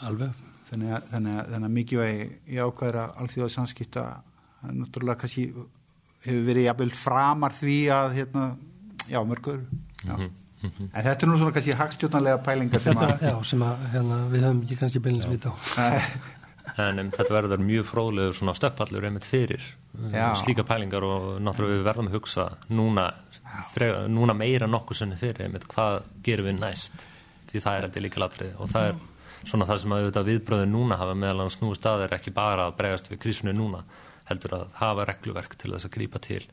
Alveg. 0.03 0.33
Þannig 0.69 0.97
að, 0.97 1.15
að, 1.19 1.55
að 1.59 1.71
mikilvægi 1.73 2.27
í 2.49 2.59
ákvæðra 2.61 3.07
allþjóða 3.21 3.55
samskipta, 3.57 4.05
er 4.63 4.77
náttúrulega 4.77 5.21
kannski 5.21 5.49
hefur 6.23 6.45
verið 6.47 6.69
jafnvel 6.69 6.93
framar 6.97 7.57
því 7.57 7.77
að 7.95 8.15
hérna, 8.19 8.45
já, 9.07 9.19
mörgur 9.27 9.59
já. 10.03 10.15
Mm 10.15 10.29
-hmm. 10.61 10.89
en 10.93 11.03
þetta 11.03 11.25
er 11.25 11.29
nú 11.29 11.37
svona 11.37 11.51
kannski 11.51 11.75
hagstjónanlega 11.75 12.37
pælingar 12.37 12.81
sem 12.81 12.97
að, 12.97 13.21
já, 13.21 13.43
sem 13.43 13.61
að 13.61 13.77
hérna, 13.91 14.17
við 14.31 14.43
höfum 14.43 14.63
ekki 14.63 14.79
kannski 14.79 14.99
beinlega 14.99 15.27
svita 15.27 15.49
á 15.49 15.55
en 16.77 16.99
um, 16.99 17.09
þetta 17.11 17.33
verður 17.33 17.63
mjög 17.63 17.85
fróðlegur 17.89 18.35
svona 18.37 18.53
stöppallur 18.53 19.05
einmitt 19.05 19.25
fyrir 19.27 19.63
já. 20.13 20.33
slíka 20.39 20.63
pælingar 20.63 21.03
og 21.03 21.41
náttúrulega 21.43 21.77
við 21.77 21.87
verðum 21.87 22.07
að 22.07 22.15
hugsa 22.17 22.45
núna, 22.69 23.09
frega, 23.73 24.07
núna 24.07 24.33
meira 24.33 24.67
nokkuð 24.67 24.97
senni 24.97 25.17
fyrir 25.19 25.45
einmitt 25.47 25.67
hvað 25.67 26.07
gerum 26.23 26.49
við 26.49 26.59
næst 26.59 27.05
því 27.51 27.59
það 27.59 27.77
er 27.77 27.87
eitthvað 27.87 28.07
líka 28.07 28.23
latrið 28.23 28.55
og 28.57 28.71
það 28.73 28.87
er 28.87 28.95
svona 29.43 29.67
það 29.67 29.81
sem 29.83 29.93
að 29.97 30.23
viðbröðu 30.31 30.71
núna 30.71 30.97
hafa 30.97 31.15
meðal 31.19 31.43
hann 31.43 31.53
snúi 31.53 31.75
staðir 31.75 32.15
ekki 32.15 32.33
bara 32.33 32.69
að 32.69 32.77
bregast 32.79 33.11
við 33.11 33.21
krísunni 33.25 33.53
núna 33.57 33.83
heldur 34.29 34.57
að 34.59 34.77
hafa 34.79 35.07
regluverk 35.09 35.57
til 35.59 35.73
þess 35.73 35.89
að 35.89 35.95
grýpa 35.97 36.21
til 36.23 36.43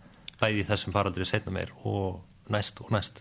bæði 0.41 0.67
þessum 0.69 0.95
faraldri 0.95 1.27
setna 1.29 1.53
meir 1.55 1.73
og 1.85 2.21
næst 2.51 2.81
og 2.83 2.91
næst. 2.95 3.21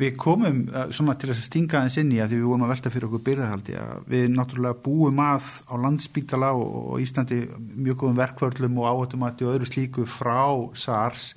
Við 0.00 0.16
komum 0.18 0.64
uh, 0.72 0.88
svona 0.94 1.14
til 1.18 1.30
þess 1.30 1.44
að 1.44 1.46
stinga 1.46 1.78
aðeins 1.78 1.98
inn 2.00 2.10
í 2.16 2.18
að 2.22 2.32
því 2.32 2.40
við 2.40 2.48
vorum 2.50 2.64
að 2.66 2.72
velta 2.72 2.90
fyrir 2.90 3.06
okkur 3.08 3.24
byrðahaldi 3.28 3.76
að 3.78 4.08
við 4.10 4.24
náttúrulega 4.34 4.80
búum 4.82 5.20
að 5.22 5.50
á 5.70 5.74
landspítala 5.84 6.50
og 6.58 6.96
Íslandi 7.04 7.40
mjög 7.60 8.00
góðum 8.02 8.18
verkvörlum 8.18 8.80
og 8.82 8.88
áhættumati 8.90 9.46
og 9.46 9.54
öðru 9.54 9.70
slíku 9.70 10.08
frá 10.10 10.42
SARS 10.74 11.28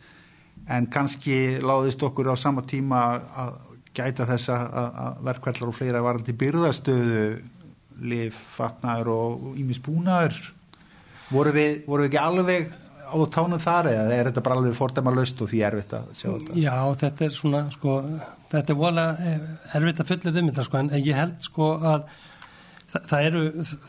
en 0.74 0.89
kannski 0.91 1.62
láðist 1.62 2.02
okkur 2.04 2.34
á 2.34 2.36
sama 2.39 2.65
tíma 2.67 3.04
að 3.43 3.54
gæta 3.98 4.26
þess 4.30 4.52
að 4.54 5.22
verkvörlar 5.26 5.72
og 5.72 5.78
fleira 5.78 6.04
varandi 6.06 6.34
byrðastöðu 6.38 7.22
lif, 8.10 8.38
fatnaður 8.58 9.13
og 9.13 9.48
ímisbúnaður 9.58 10.41
voru 11.32 11.54
við, 11.56 11.82
voru 11.88 12.06
við 12.06 12.12
ekki 12.12 12.22
alveg 12.24 12.70
á 13.08 13.16
tánum 13.32 13.62
þar 13.62 13.90
eða 13.92 14.16
er 14.16 14.30
þetta 14.30 14.44
bara 14.44 14.58
alveg 14.60 14.76
fordæma 14.76 15.13
löst 15.16 15.42
og 15.44 15.52
því 15.52 15.62
erfitt 15.68 15.94
að 15.96 16.08
sjá 16.18 16.28
þetta? 16.30 16.56
Já, 16.60 16.78
þetta 17.04 17.28
er 17.28 17.36
svona, 17.36 17.62
sko, 17.74 17.98
þetta 18.52 18.74
er 18.74 18.80
vola 18.80 19.06
eh, 19.24 19.46
erfitt 19.80 20.02
að 20.04 20.10
fulla 20.12 20.34
um 20.34 20.50
þetta, 20.52 20.66
sko, 20.68 20.82
en 20.82 20.92
ég 20.98 21.16
held, 21.16 21.38
sko, 21.46 21.70
að 21.78 22.10
það, 22.92 23.06
það 23.12 23.30
eru, 23.30 23.44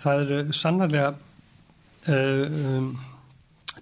það 0.04 0.22
eru 0.24 0.58
sannarlega 0.60 1.08
uh, 2.08 2.60
um, 2.74 2.92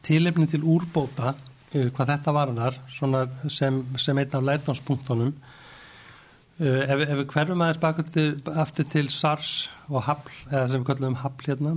tilefni 0.06 0.48
til 0.50 0.62
úrbóta 0.64 1.34
uh, 1.34 1.90
hvað 1.90 2.14
þetta 2.14 2.36
varðar, 2.36 2.80
svona 2.92 3.26
sem, 3.52 3.82
sem 4.00 4.22
einn 4.22 4.38
af 4.38 4.48
lærdámspunktunum 4.50 5.34
uh, 5.36 6.80
ef, 6.86 6.96
ef 6.96 7.12
við 7.12 7.26
hverfum 7.34 7.66
aðeins 7.66 7.82
baka 7.82 8.06
aftur 8.64 8.88
til 8.92 9.10
SARS 9.12 9.54
og 9.90 10.06
HAPL, 10.08 10.40
eða 10.52 10.66
sem 10.72 10.82
við 10.82 10.90
kallum 10.94 11.20
HAPL 11.24 11.52
hérna 11.52 11.76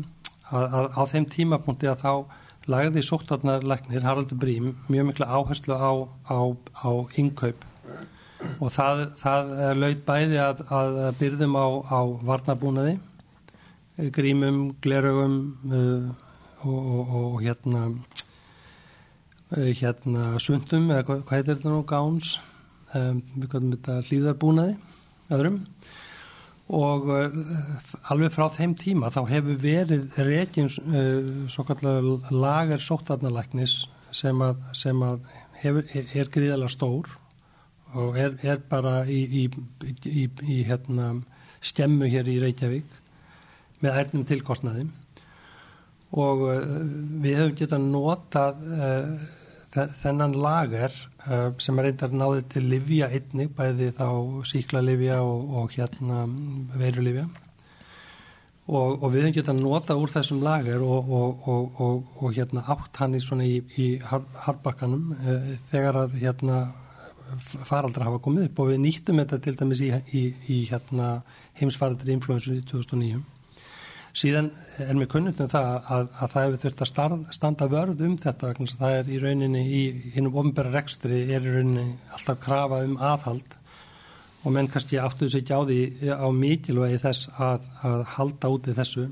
að, 0.55 0.87
á 0.95 1.01
þeim 1.09 1.27
tímapunkti 1.33 1.89
að 1.89 2.03
þá 2.03 2.13
lagði 2.69 3.03
sóttarnarleiknir 3.05 4.05
Haraldur 4.05 4.37
Brím 4.39 4.73
mjög 4.89 5.09
miklu 5.09 5.25
áherslu 5.25 5.77
á, 5.77 5.91
á, 6.29 6.39
á 6.85 6.91
innkaup. 7.17 7.65
Og 8.63 8.71
það, 8.71 9.05
það 9.19 9.53
laud 9.79 10.03
bæði 10.07 10.41
að, 10.43 10.61
að 10.71 10.99
byrðum 11.19 11.57
á, 11.59 11.67
á 11.91 11.99
varnarbúnaði 12.29 12.97
grímum, 14.15 14.75
glerögum 14.81 15.57
uh, 15.71 16.09
og, 16.61 16.79
og, 16.79 17.15
og 17.19 17.41
hérna 17.43 17.89
uh, 19.57 19.71
hérna 19.75 20.37
sundum 20.39 20.87
eða 20.93 21.05
hvað, 21.07 21.25
heitir 21.33 21.57
þetta 21.57 21.73
nú, 21.73 21.81
gáns 21.87 22.37
um, 22.95 23.19
við 23.35 23.49
komum 23.51 23.75
þetta 23.75 23.97
hlýðarbúnaði 24.07 24.77
öðrum 25.35 25.59
og 26.69 27.07
uh, 27.09 27.37
alveg 28.13 28.33
frá 28.33 28.45
þeim 28.53 28.75
tíma 28.77 29.09
þá 29.13 29.23
hefur 29.31 29.57
verið 29.61 30.19
reygin 30.21 30.69
uh, 30.69 31.47
svo 31.49 31.65
kallar 31.65 32.05
lagar 32.29 32.83
sóttvarnalæknis 32.83 33.87
sem 34.13 34.41
að, 34.45 34.61
sem 34.77 35.01
að 35.05 35.25
hefur, 35.63 35.89
er 35.95 36.29
gríðalega 36.29 36.73
stór 36.73 37.09
og 37.97 38.19
er, 38.21 38.37
er 38.45 38.61
bara 38.69 39.01
í, 39.09 39.23
í, 39.25 39.43
í, 40.05 40.27
í 40.45 40.59
hérna, 40.67 41.15
stemmu 41.65 42.09
hér 42.09 42.29
í 42.29 42.37
Reykjavík 42.43 42.97
með 43.81 43.97
ærnum 44.03 44.25
tilkostnaði. 44.29 44.85
Og 46.13 46.45
uh, 46.45 46.61
við 47.23 47.39
hefum 47.39 47.57
getað 47.57 47.89
notað 47.89 48.63
þennan 50.01 50.35
lager 50.37 50.95
uh, 51.27 51.51
sem 51.61 51.77
er 51.79 51.89
reyndar 51.89 52.15
náðið 52.15 52.49
til 52.53 52.65
livja 52.71 53.09
einnig, 53.13 53.51
bæði 53.57 53.91
þá 53.97 54.07
síkla 54.49 54.81
livja 54.85 55.21
og, 55.25 55.53
og 55.61 55.77
hérna 55.77 56.25
veiru 56.79 57.05
livja 57.05 57.27
og, 58.69 58.99
og 58.99 59.07
við 59.13 59.23
höfum 59.23 59.37
getað 59.39 59.61
nota 59.63 59.97
úr 59.97 60.13
þessum 60.13 60.43
lager 60.45 60.83
og, 60.85 61.09
og 61.49 62.35
hérna 62.35 62.65
átt 62.69 63.01
hann 63.01 63.17
í 63.17 63.23
svona 63.23 63.47
í, 63.47 63.57
í 63.81 63.89
harbakkanum 64.03 65.09
uh, 65.17 65.49
þegar 65.71 66.03
að 66.05 66.19
hérna 66.21 66.61
faraldra 67.39 68.07
hafa 68.07 68.21
komið 68.25 68.47
upp. 68.47 68.61
Og 68.63 68.71
við 68.71 68.79
nýttum 68.81 69.19
þetta 69.21 69.37
til 69.45 69.57
dæmis 69.57 69.83
í, 69.85 69.91
í, 70.17 70.23
í 70.49 70.61
hérna 70.69 71.19
heimsfaraldri 71.59 72.15
influensu 72.15 72.55
í 72.57 72.63
2009 72.69 73.21
síðan 74.17 74.49
er 74.81 74.97
mér 74.97 75.09
kunnult 75.11 75.39
um 75.43 75.49
það 75.51 75.69
að, 75.77 76.09
að 76.09 76.33
það 76.33 76.45
hefur 76.45 76.61
þurft 76.63 76.83
að 76.83 76.89
starf, 76.91 77.23
standa 77.35 77.69
vörð 77.69 78.03
um 78.07 78.17
þetta 78.17 78.51
vegna 78.51 78.79
það 78.81 78.97
er 78.97 79.09
í 79.09 79.21
rauninni 79.23 79.63
í 79.63 79.81
hinnum 80.15 80.37
ofnbæra 80.41 80.73
rekstri 80.73 81.21
er 81.27 81.45
í 81.45 81.55
rauninni 81.55 81.87
alltaf 82.15 82.41
krafa 82.43 82.83
um 82.87 82.97
aðhald. 82.97 83.55
Og 84.47 84.53
menn 84.55 84.69
kannski 84.71 84.99
áttuðu 85.01 85.33
sig 85.33 85.43
ekki 85.43 85.55
á 85.55 85.61
því 85.67 85.79
á 86.15 86.27
mikilvægi 86.31 87.01
þess 87.03 87.31
að, 87.35 87.65
að 87.83 88.05
halda 88.15 88.53
úti 88.55 88.75
þessu 88.77 89.09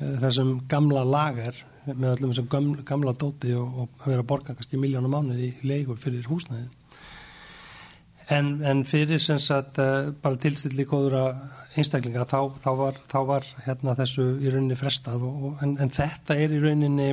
þessum 0.00 0.54
gamla 0.68 1.04
lager 1.04 1.58
með 1.90 2.14
öllum 2.14 2.32
þessum 2.32 2.50
gamla, 2.88 3.14
dóti 3.16 3.52
og, 3.56 3.82
og 3.84 4.06
vera 4.06 4.22
að 4.22 4.28
borga 4.32 4.54
kannski 4.56 4.80
miljónum 4.80 5.12
mánuði 5.12 5.50
í 5.50 5.68
leikur 5.68 6.00
fyrir 6.00 6.28
húsnæði 6.30 6.68
En, 8.30 8.60
en 8.62 8.84
fyrir 8.86 9.18
sem 9.22 9.40
sagt 9.42 9.80
uh, 9.82 10.12
bara 10.22 10.38
tilstilli 10.38 10.84
góðra 10.86 11.24
einstaklinga 11.78 12.26
þá, 12.30 12.38
þá 12.62 12.70
var, 12.78 13.00
þá 13.10 13.18
var 13.26 13.48
hérna 13.64 13.96
þessu 13.98 14.26
í 14.38 14.52
rauninni 14.52 14.78
frestað 14.78 15.24
og, 15.26 15.56
en, 15.64 15.74
en 15.82 15.90
þetta 15.90 16.36
er 16.38 16.54
í 16.54 16.60
rauninni 16.62 17.08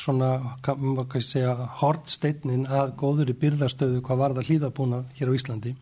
svona, 0.00 0.30
hvað 0.64 1.16
ég 1.16 1.24
segja, 1.24 1.52
hortsteinin 1.80 2.66
að 2.68 2.94
góður 3.00 3.32
í 3.32 3.36
byrðarstöðu 3.40 4.02
hvað 4.04 4.22
var 4.22 4.36
það 4.36 4.50
hlýðabúnað 4.50 5.12
hér 5.18 5.32
á 5.32 5.36
Íslandi 5.38 5.74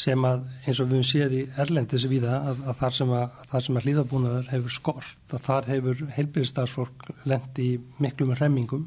sem 0.00 0.24
að 0.24 0.46
eins 0.64 0.78
og 0.80 0.88
við 0.88 0.94
höfum 0.94 1.08
séð 1.10 1.34
í 1.36 1.40
Erlendis 1.60 2.06
viða 2.08 2.38
að, 2.50 2.62
að 2.70 2.78
þar 2.78 2.96
sem 2.96 3.12
að, 3.16 3.42
að, 3.50 3.66
að 3.74 3.84
hlýðabúnaðar 3.86 4.48
hefur 4.54 4.76
skort 4.76 5.34
að 5.34 5.44
þar 5.48 5.68
hefur 5.74 6.06
heilbyrðistarsfólk 6.16 7.10
lendi 7.28 7.68
miklum 8.00 8.32
remmingum 8.38 8.86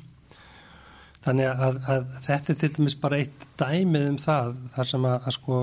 Þannig 1.24 1.50
að, 1.50 1.78
að 1.88 2.08
þetta 2.26 2.52
er 2.52 2.60
til 2.60 2.72
dæmis 2.74 2.96
bara 3.00 3.20
eitt 3.24 3.46
dæmið 3.60 4.08
um 4.10 4.20
það 4.20 4.56
þar 4.74 4.90
sem 4.90 5.06
að, 5.08 5.18
að 5.22 5.36
sko 5.38 5.60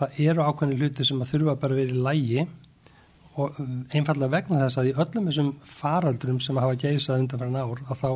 það 0.00 0.18
eru 0.26 0.46
ákveðni 0.48 0.80
hluti 0.80 1.06
sem 1.08 1.22
að 1.22 1.30
þurfa 1.34 1.54
bara 1.62 1.76
að 1.76 1.80
vera 1.80 1.94
í 1.94 2.04
lægi 2.06 2.46
og 3.40 3.60
einfallega 3.94 4.32
vegna 4.34 4.62
þess 4.66 4.80
að 4.80 4.90
í 4.90 4.94
öllum 5.04 5.28
þessum 5.30 5.50
faraldurum 5.70 6.40
sem 6.44 6.60
hafa 6.60 6.78
geysað 6.82 7.22
undan 7.22 7.42
fyrir 7.42 7.60
ár 7.60 7.82
að 7.86 8.00
þá, 8.02 8.10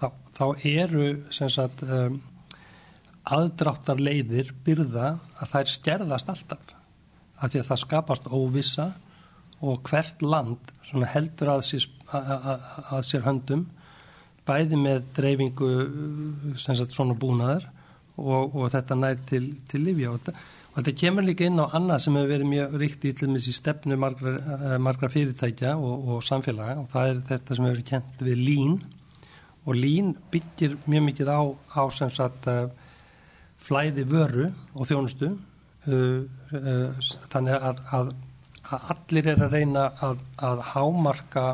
þá, 0.00 0.06
þá 0.38 0.44
eru 0.70 1.06
sagt, 1.32 1.84
um, 1.86 2.20
aðdráttar 3.30 4.00
leiðir 4.02 4.52
byrða 4.64 5.14
að 5.40 5.52
þær 5.54 5.72
stjerðast 5.74 6.30
alltaf. 6.32 6.76
Af 7.40 7.52
því 7.52 7.62
að 7.62 7.68
það 7.70 7.82
skapast 7.84 8.30
óvissa 8.30 8.86
og 9.60 9.82
hvert 9.88 10.22
land 10.24 10.72
heldur 11.12 11.54
að 11.54 11.66
sér, 11.68 11.86
að 12.12 13.02
sér 13.08 13.24
höndum 13.26 13.66
bæði 14.50 14.78
með 14.80 15.10
dreifingu 15.16 15.72
sagt, 16.58 16.92
svona 16.92 17.16
búnaðar 17.18 17.68
og, 18.20 18.56
og 18.56 18.70
þetta 18.74 18.98
nær 18.98 19.20
til, 19.28 19.44
til 19.70 19.84
Lífja. 19.86 20.12
Og, 20.14 20.30
og 20.70 20.78
þetta 20.78 20.96
kemur 21.00 21.26
líka 21.26 21.48
inn 21.48 21.62
á 21.62 21.66
annað 21.78 22.04
sem 22.04 22.18
hefur 22.18 22.32
verið 22.34 22.52
mjög 22.52 22.78
ríkt 22.82 23.06
í 23.10 23.56
stefnu 23.56 23.98
margra, 24.00 24.36
eh, 24.38 24.78
margra 24.82 25.10
fyrirtækja 25.12 25.76
og, 25.78 26.08
og 26.14 26.24
samfélaga 26.26 26.78
og 26.82 26.90
það 26.92 27.12
er 27.12 27.22
þetta 27.32 27.58
sem 27.58 27.70
hefur 27.70 27.86
kent 27.94 28.26
við 28.26 28.42
lín 28.48 28.80
og 29.66 29.76
lín 29.76 30.14
byggir 30.32 30.78
mjög 30.88 31.06
mikið 31.08 31.30
á, 31.30 31.40
á 31.76 31.82
sagt 31.92 32.48
uh, 32.48 32.70
flæði 33.60 34.06
vöru 34.08 34.48
og 34.72 34.88
þjónustu 34.88 35.34
uh, 35.34 36.22
þannig 37.32 37.56
að, 37.58 37.82
að, 37.92 38.12
að 38.70 38.86
allir 38.94 39.28
er 39.34 39.44
að 39.44 39.58
reyna 39.58 39.84
að, 40.00 40.22
að 40.40 40.64
hámarka 40.72 41.44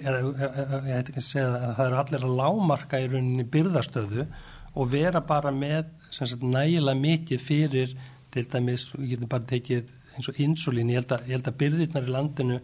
eða 0.00 0.80
ég 0.88 0.98
heit 0.98 1.10
ekki 1.10 1.20
að 1.20 1.26
segja 1.26 1.50
að 1.50 1.74
það 1.78 1.86
eru 1.86 2.00
allir 2.00 2.26
að 2.26 2.36
lámarka 2.40 3.00
í 3.00 3.08
rauninni 3.10 3.46
byrðastöðu 3.54 4.26
og 4.74 4.88
vera 4.90 5.22
bara 5.24 5.52
með 5.54 5.90
sagt, 6.14 6.42
nægilega 6.42 7.00
mikið 7.00 7.44
fyrir 7.44 7.92
til 8.34 8.46
dæmis, 8.50 8.88
við 8.96 9.14
getum 9.14 9.30
bara 9.30 9.46
tekið 9.50 9.92
eins 10.14 10.30
og 10.30 10.40
insulín, 10.42 10.90
ég 10.90 11.02
held 11.02 11.14
að, 11.14 11.28
ég 11.28 11.38
held 11.38 11.50
að 11.50 11.60
byrðirnar 11.62 12.08
í 12.08 12.14
landinu 12.14 12.58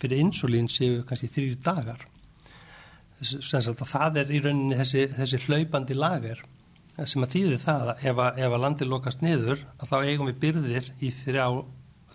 fyrir 0.00 0.22
insulín 0.22 0.70
séu 0.72 1.02
kannski 1.08 1.28
þrýri 1.32 1.58
dagar. 1.64 2.06
Sagt, 3.20 3.84
það 3.84 4.22
er 4.22 4.32
í 4.32 4.40
rauninni 4.40 4.78
þessi, 4.80 5.04
þessi 5.18 5.42
hlaupandi 5.44 5.96
lager 5.96 6.40
sem 7.08 7.24
að 7.24 7.34
þýðir 7.34 7.60
það 7.62 7.92
að, 7.92 8.02
ef 8.40 8.54
að 8.54 8.62
landi 8.64 8.88
lokast 8.88 9.22
niður 9.24 9.62
að 9.78 9.92
þá 9.92 9.96
eigum 10.00 10.28
við 10.28 10.40
byrðir 10.42 10.88
í 11.00 11.12
þrjá, 11.22 11.44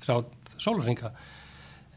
þrjá 0.03 0.18
sólurringa 0.61 1.11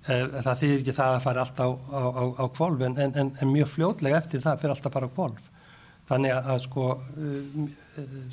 það 0.08 0.58
þýðir 0.62 0.80
ekki 0.80 0.96
það 0.96 1.14
að 1.14 1.22
fara 1.26 1.44
alltaf 1.44 1.76
á, 1.92 2.00
á, 2.00 2.24
á 2.40 2.44
kvolv 2.56 2.84
en, 2.86 2.98
en, 3.04 3.30
en 3.30 3.52
mjög 3.52 3.70
fljótlega 3.74 4.20
eftir 4.22 4.44
það 4.44 4.62
fyrir 4.62 4.74
alltaf 4.74 4.94
bara 4.94 5.10
á 5.10 5.16
kvolv 5.16 5.46
þannig 6.08 6.34
að, 6.34 6.50
að 6.54 6.60
sko 6.64 6.84
uh, 6.96 7.62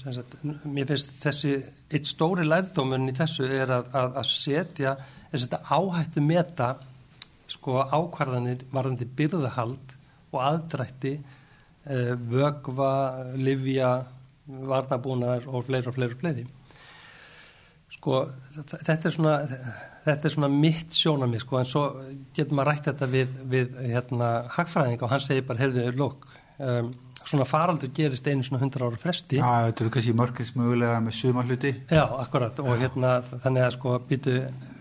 sagt, 0.06 0.36
mér 0.64 0.90
finnst 0.92 1.16
þessi 1.20 1.56
eitt 1.92 2.08
stóri 2.08 2.46
lærdómun 2.48 3.10
í 3.12 3.16
þessu 3.18 3.50
er 3.50 3.74
að, 3.82 3.90
að, 3.92 4.20
að 4.22 4.30
setja 4.32 4.98
áhættu 5.36 6.24
meta 6.24 6.76
sko 7.52 7.82
ákvarðanir 7.84 8.64
varðandi 8.72 9.08
byrðahald 9.18 9.96
og 10.32 10.40
aðdrætti 10.42 11.18
vögva, 11.86 12.92
livja 13.38 13.90
varnabúnaðar 14.46 15.48
og 15.50 15.66
fleiri 15.68 15.90
og 15.90 15.96
fleiri 15.96 16.16
og 16.16 16.22
fleiri. 16.22 16.46
Sko 17.96 18.22
þetta 18.56 18.96
er 18.96 19.14
svona 19.14 19.36
þetta 20.06 20.30
er 20.30 20.36
svona 20.36 20.52
mitt 20.52 20.96
sjónami 20.96 21.40
sko 21.42 21.60
en 21.62 21.70
svo 21.70 21.86
getur 22.36 22.58
maður 22.58 22.72
rætt 22.72 22.90
þetta 22.92 23.10
við, 23.12 23.34
við 23.52 23.80
hérna 23.94 24.30
hagfræðing 24.56 25.02
og 25.02 25.14
hann 25.14 25.24
segir 25.24 25.48
bara 25.48 25.64
heyrðu 25.64 25.88
lók 25.98 26.28
um, 26.60 26.92
svona 27.26 27.48
faraldur 27.50 27.90
gerist 27.96 28.28
einu 28.30 28.46
svona 28.46 28.62
hundra 28.62 28.86
ára 28.86 29.00
fresti. 29.02 29.40
Já, 29.40 29.66
þetta 29.68 29.84
eru 29.84 29.94
kannski 29.96 30.14
mörgis 30.18 30.52
mögulega 30.58 31.00
með 31.02 31.18
sumarluti 31.20 31.72
Já, 31.90 32.04
akkurat 32.22 32.62
og 32.62 32.76
hérna 32.82 33.16
þannig 33.32 33.66
að 33.66 33.74
sko 33.78 33.96
býtu 34.10 34.36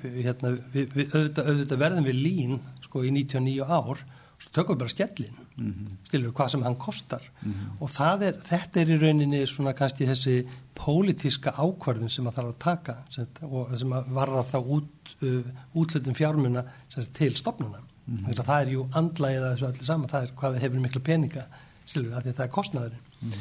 hérna 0.05 0.53
auðvitað, 0.53 1.41
auðvitað 1.49 1.81
verðum 1.87 2.09
við 2.11 2.21
lín 2.21 2.61
sko 2.85 3.05
í 3.05 3.15
99 3.15 3.65
ár 3.65 4.05
svo 4.37 4.53
tökum 4.53 4.77
við 4.77 4.85
bara 4.85 4.93
skellin 4.93 5.44
mm 5.57 5.71
-hmm. 5.71 5.97
stilur 6.07 6.29
við 6.29 6.35
hvað 6.39 6.49
sem 6.49 6.63
hann 6.63 6.77
kostar 6.77 7.31
mm 7.43 7.53
-hmm. 7.53 7.81
og 7.81 8.23
er, 8.23 8.35
þetta 8.51 8.81
er 8.81 8.89
í 8.89 9.01
rauninni 9.03 9.47
svona 9.47 9.73
kannski 9.73 10.07
þessi 10.07 10.47
pólitíska 10.75 11.51
ákvarðun 11.51 12.11
sem 12.11 12.27
að 12.27 12.35
þarf 12.35 12.49
að 12.49 12.59
taka 12.59 12.97
sem, 13.11 13.27
og 13.43 13.79
sem 13.79 13.93
að 13.93 14.09
varða 14.09 14.43
þá 14.43 14.59
út, 14.59 15.17
uh, 15.23 15.43
útlutum 15.75 16.15
fjármuna 16.15 16.65
sem, 16.89 17.05
til 17.13 17.37
stopnuna 17.37 17.79
mm 18.07 18.17
-hmm. 18.17 18.35
það 18.35 18.61
er 18.63 18.69
jú 18.69 18.89
andlægið 18.93 19.43
að 19.43 19.53
þessu 19.53 19.67
allir 19.67 19.85
saman 19.85 20.09
það 20.09 20.23
er 20.23 20.31
hvað 20.37 20.61
hefur 20.61 20.81
miklu 20.81 21.01
peninga 21.01 21.45
stilur 21.87 22.09
við 22.11 22.17
að 22.17 22.25
þetta 22.25 22.45
er 22.45 22.49
kostnaðurinn 22.49 23.33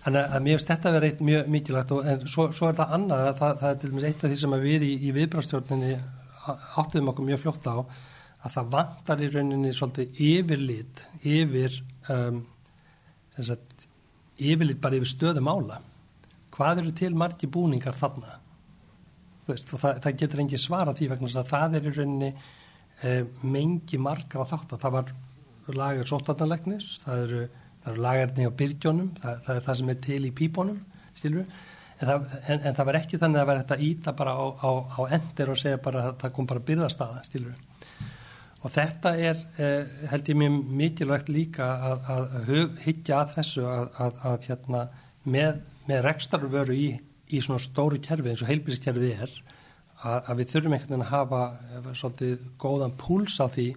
Þannig 0.00 0.34
að 0.34 0.42
mér 0.44 0.56
finnst 0.56 0.70
þetta 0.70 0.88
að 0.88 0.94
vera 0.96 1.08
eitt 1.10 1.20
mjög 1.20 1.48
mikilvægt 1.52 1.90
og 1.92 2.06
en 2.08 2.22
svo, 2.28 2.46
svo 2.56 2.68
er 2.70 2.76
það 2.78 2.92
annað 2.96 3.26
að 3.26 3.34
það, 3.40 3.58
það 3.60 3.70
er 3.70 3.80
til 3.80 3.90
dæmis 3.90 4.04
eitt 4.08 4.22
af 4.24 4.30
því 4.30 4.38
sem 4.40 4.54
við 4.62 4.82
í, 4.86 4.92
í 5.08 5.10
viðbrastjórninni 5.12 5.90
áttuðum 6.80 7.10
okkur 7.12 7.28
mjög 7.28 7.42
fljótt 7.42 7.68
á 7.68 7.76
að 8.40 8.54
það 8.56 8.72
vantar 8.74 9.22
í 9.22 9.28
rauninni 9.34 9.72
svolítið 9.76 10.20
yfirlit 10.26 11.02
yfir 11.28 11.76
um, 12.12 12.42
sagt, 13.36 13.86
yfirlit 14.40 14.80
bara 14.82 14.98
yfir 14.98 15.12
stöðum 15.12 15.50
ála 15.52 15.80
hvað 16.54 16.82
eru 16.82 16.92
til 16.96 17.12
margi 17.16 17.48
búningar 17.48 17.96
þarna? 17.96 18.38
Veist, 19.48 19.72
það, 19.72 20.00
það 20.04 20.20
getur 20.22 20.44
engi 20.44 20.60
svara 20.60 20.94
því 20.96 21.10
vegna 21.12 21.32
að 21.40 21.50
það 21.52 21.76
er 21.78 21.88
í 21.88 21.96
rauninni 21.96 22.30
um, 22.34 23.34
mengi 23.56 24.00
margar 24.00 24.44
að 24.44 24.54
þátt 24.54 24.76
að 24.76 24.86
það 24.86 24.96
var 24.98 25.12
lagar 25.80 26.08
sótvarnarlegnis 26.10 26.94
það 27.04 27.26
eru, 27.26 27.42
eru 27.86 28.06
lagarni 28.06 28.48
á 28.48 28.58
byrgjónum 28.62 29.12
það, 29.20 29.44
það 29.46 29.60
er 29.60 29.68
það 29.68 29.78
sem 29.80 29.92
er 29.92 30.00
til 30.06 30.22
í 30.24 30.32
pípunum 30.40 30.80
stilur 31.18 31.52
En 32.00 32.08
það, 32.08 32.22
en, 32.48 32.62
en 32.64 32.76
það 32.76 32.86
var 32.88 32.96
ekki 32.96 33.18
þannig 33.20 33.36
að 33.36 33.42
það 33.42 33.48
var 33.50 33.58
þetta 33.58 33.84
íta 33.84 34.12
bara 34.16 34.32
á, 34.32 34.44
á, 34.56 34.70
á 34.96 35.00
endur 35.18 35.50
og 35.52 35.58
segja 35.60 35.80
bara 35.84 36.04
að 36.08 36.14
það 36.22 36.32
kom 36.36 36.46
bara 36.48 36.62
byrðastaða, 36.70 37.24
stílur 37.26 37.50
við. 37.52 37.69
Og 38.60 38.72
þetta 38.74 39.14
er, 39.16 39.38
eh, 39.56 39.86
held 40.10 40.28
ég 40.28 40.36
mér 40.36 40.56
mikilvægt 40.80 41.30
líka 41.32 41.68
að, 41.90 42.10
að 42.12 42.74
higgja 42.84 43.22
að 43.22 43.30
þessu 43.38 43.64
að, 43.64 43.86
að, 44.04 44.18
að 44.30 44.48
hérna, 44.50 44.82
með, 45.24 45.62
með 45.88 46.02
rekstarveru 46.04 46.76
í, 46.76 46.90
í 47.32 47.40
svona 47.40 47.62
stóru 47.62 48.00
kerfi 48.04 48.34
eins 48.34 48.44
og 48.44 48.50
heilbíðiskerfi 48.50 49.14
er 49.16 49.32
að 50.00 50.36
við 50.40 50.52
þurfum 50.52 50.76
einhvern 50.76 50.92
veginn 50.92 51.06
að 51.06 51.14
hafa 51.14 51.40
eh, 51.48 51.88
svolítið 52.02 52.44
góðan 52.60 52.94
púls 53.00 53.40
á 53.40 53.48
því 53.48 53.70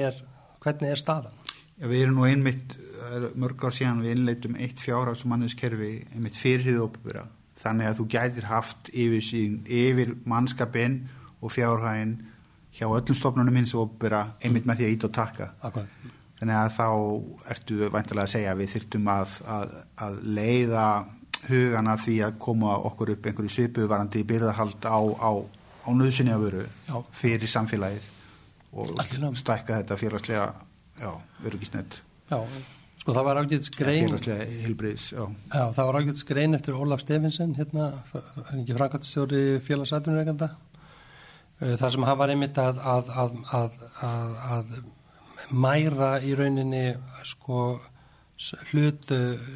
er, 0.00 0.24
hvernig 0.64 0.94
er 0.94 1.00
staðan. 1.00 1.38
Já, 1.76 1.86
við 1.88 2.06
erum 2.06 2.18
nú 2.20 2.26
einmitt, 2.28 2.76
mörg 3.36 3.60
ár 3.64 3.76
síðan 3.76 4.02
við 4.04 4.16
innleitum 4.16 4.56
eitt 4.56 4.80
fjárhás 4.80 5.26
manninskerfi 5.28 5.94
einmitt 6.14 6.38
fyrirhið 6.38 6.84
ópera. 6.86 7.28
Þannig 7.62 7.88
að 7.88 7.98
þú 8.00 8.06
gætir 8.16 8.48
haft 8.48 8.90
yfir, 8.90 9.24
sín, 9.24 9.60
yfir 9.68 10.16
mannskapin 10.28 11.02
og 11.42 11.52
fjárhægin 11.54 12.16
hjá 12.72 12.88
öllum 12.88 13.16
stofnunum 13.16 13.56
hins 13.60 13.74
og 13.78 13.96
byrja 14.00 14.22
einmitt 14.44 14.66
með 14.68 14.80
því 14.80 14.86
að 14.88 14.94
ít 14.96 15.06
og 15.08 15.14
taka 15.16 15.48
Akkurat. 15.60 16.04
þannig 16.40 16.58
að 16.58 16.70
þá 16.78 16.86
ertu 17.54 17.90
vantilega 17.92 18.26
að 18.26 18.32
segja 18.34 18.54
við 18.58 18.72
þyrtum 18.76 19.10
að, 19.12 19.34
að, 19.56 19.74
að 20.06 20.20
leiða 20.38 20.86
hugana 21.48 21.96
því 22.00 22.16
að 22.26 22.38
koma 22.42 22.76
okkur 22.90 23.14
upp 23.16 23.28
einhverju 23.28 23.54
svipuvarandi 23.56 24.24
byrðarhald 24.28 24.86
á, 24.88 25.00
á, 25.20 25.30
á 25.84 25.90
veru 26.44 26.64
já. 26.64 26.96
fyrir 27.12 27.50
samfélagið 27.50 28.10
og 28.72 29.02
stækka 29.36 29.82
þetta 29.82 29.98
félagslega 30.00 30.46
örugisnett 31.44 32.00
Já, 32.32 32.38
sko 33.02 33.12
það 33.12 33.26
var 33.26 33.40
ágætt 33.42 33.66
skrein 33.68 34.06
félagslega 34.06 34.46
hilbriðs 34.62 35.10
já. 35.12 35.24
já, 35.28 35.64
það 35.76 35.86
var 35.90 36.00
ágætt 36.00 36.22
skrein 36.22 36.56
eftir 36.56 36.78
Ólaf 36.78 37.02
Stefinsen 37.04 37.56
hérna, 37.58 37.90
henni 38.48 38.78
frangatstjóri 38.78 39.42
félagsætunreikanda 39.66 40.54
Eh, 40.54 40.71
þar 41.62 41.94
sem 41.94 42.06
hann 42.08 42.18
var 42.18 42.32
einmitt 42.32 42.58
að, 42.58 42.80
að, 42.82 43.10
að, 43.54 43.80
að 44.02 44.76
mæra 45.52 46.16
í 46.24 46.34
rauninni 46.38 46.86
sko 47.28 47.64
hlut 48.72 49.12
uh, 49.14 49.52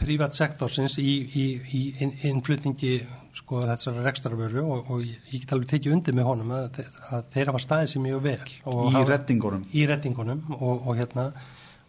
privatsektorsins 0.00 0.98
í, 1.00 1.12
í, 1.36 1.46
í 1.76 1.82
innflutningi 2.28 2.98
sko 3.36 3.62
þessari 3.68 4.02
rekstarvöru 4.04 4.64
og, 4.64 4.90
og 4.90 5.04
ég 5.06 5.38
get 5.44 5.54
alveg 5.54 5.70
tekið 5.74 5.94
undir 5.96 6.16
með 6.16 6.28
honum 6.32 6.52
að, 6.56 6.80
að 7.14 7.30
þeir 7.34 7.52
hafa 7.52 7.62
staðið 7.62 7.92
sér 7.92 8.04
mjög 8.08 8.22
vel 8.26 8.50
í 8.50 9.04
rettingunum 9.08 9.64
í 9.70 9.86
rettingunum 9.88 10.42
og, 10.58 10.74
og 10.74 10.98
hérna 10.98 11.28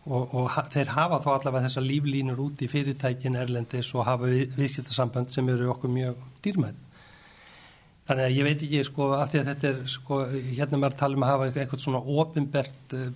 og, 0.06 0.36
þeir 0.74 0.94
hafa 0.96 1.20
þá 1.24 1.30
allavega 1.34 1.66
þessa 1.68 1.84
líflínur 1.86 2.44
út 2.46 2.62
í 2.62 2.70
fyrirtækin 2.72 3.40
Erlendis 3.42 3.92
og 3.96 4.06
hafa 4.08 4.30
við, 4.30 4.54
viðskiptasamband 4.60 5.34
sem 5.34 5.50
eru 5.54 5.72
okkur 5.74 5.94
mjög 5.94 6.24
dýrmætt 6.46 6.91
þannig 8.10 8.26
að 8.26 8.36
ég 8.36 8.48
veit 8.48 8.66
ekki 8.66 8.84
sko 8.88 9.12
af 9.18 9.32
því 9.32 9.42
að 9.42 9.50
þetta 9.52 9.70
er 9.70 9.80
sko 9.94 10.20
hérna 10.34 10.80
maður 10.82 10.98
tala 11.00 11.18
um 11.18 11.26
að 11.26 11.32
hafa 11.32 11.50
eitthvað 11.52 11.84
svona 11.84 12.02
ofinbert 12.22 12.96
uh, 12.98 13.08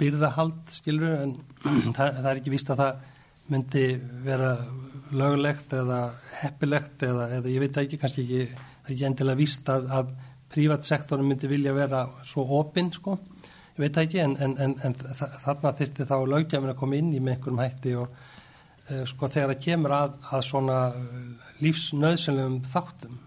byrðahald 0.00 0.72
skilur 0.74 1.16
en 1.20 1.34
það, 1.96 2.20
það 2.20 2.30
er 2.30 2.40
ekki 2.40 2.54
víst 2.54 2.72
að 2.72 2.82
það 2.82 3.04
myndi 3.52 3.84
vera 4.26 4.52
lögulegt 5.14 5.74
eða 5.76 6.00
heppilegt 6.40 7.04
eða, 7.06 7.28
eða 7.38 7.52
ég 7.52 7.62
veit 7.62 7.82
ekki 7.82 7.98
kannski 8.02 8.24
ekki, 8.24 8.64
ekki 8.90 9.06
endilega 9.06 9.38
víst 9.38 9.68
að, 9.70 9.90
að 9.98 10.14
prívatsektorinn 10.54 11.28
myndi 11.28 11.50
vilja 11.50 11.74
vera 11.74 12.04
svo 12.26 12.46
opinn 12.58 12.92
sko. 12.94 13.18
Ég 13.76 13.84
veit 13.84 14.00
ekki 14.02 14.22
en, 14.22 14.34
en, 14.42 14.56
en, 14.62 14.74
en 14.86 14.96
þarna 14.96 15.74
þurfti 15.78 16.08
þá 16.08 16.16
lögjafin 16.32 16.72
að 16.72 16.80
koma 16.80 16.98
inn 16.98 17.12
í 17.14 17.20
með 17.20 17.36
einhverjum 17.36 17.62
hætti 17.62 17.94
og 18.00 18.08
uh, 18.08 19.04
sko 19.10 19.30
þegar 19.30 19.52
það 19.52 19.62
kemur 19.68 19.96
að, 19.98 20.18
að 20.32 20.44
svona 20.48 20.80
lífsnöðsynlegum 21.62 22.60
þáttum 22.72 23.22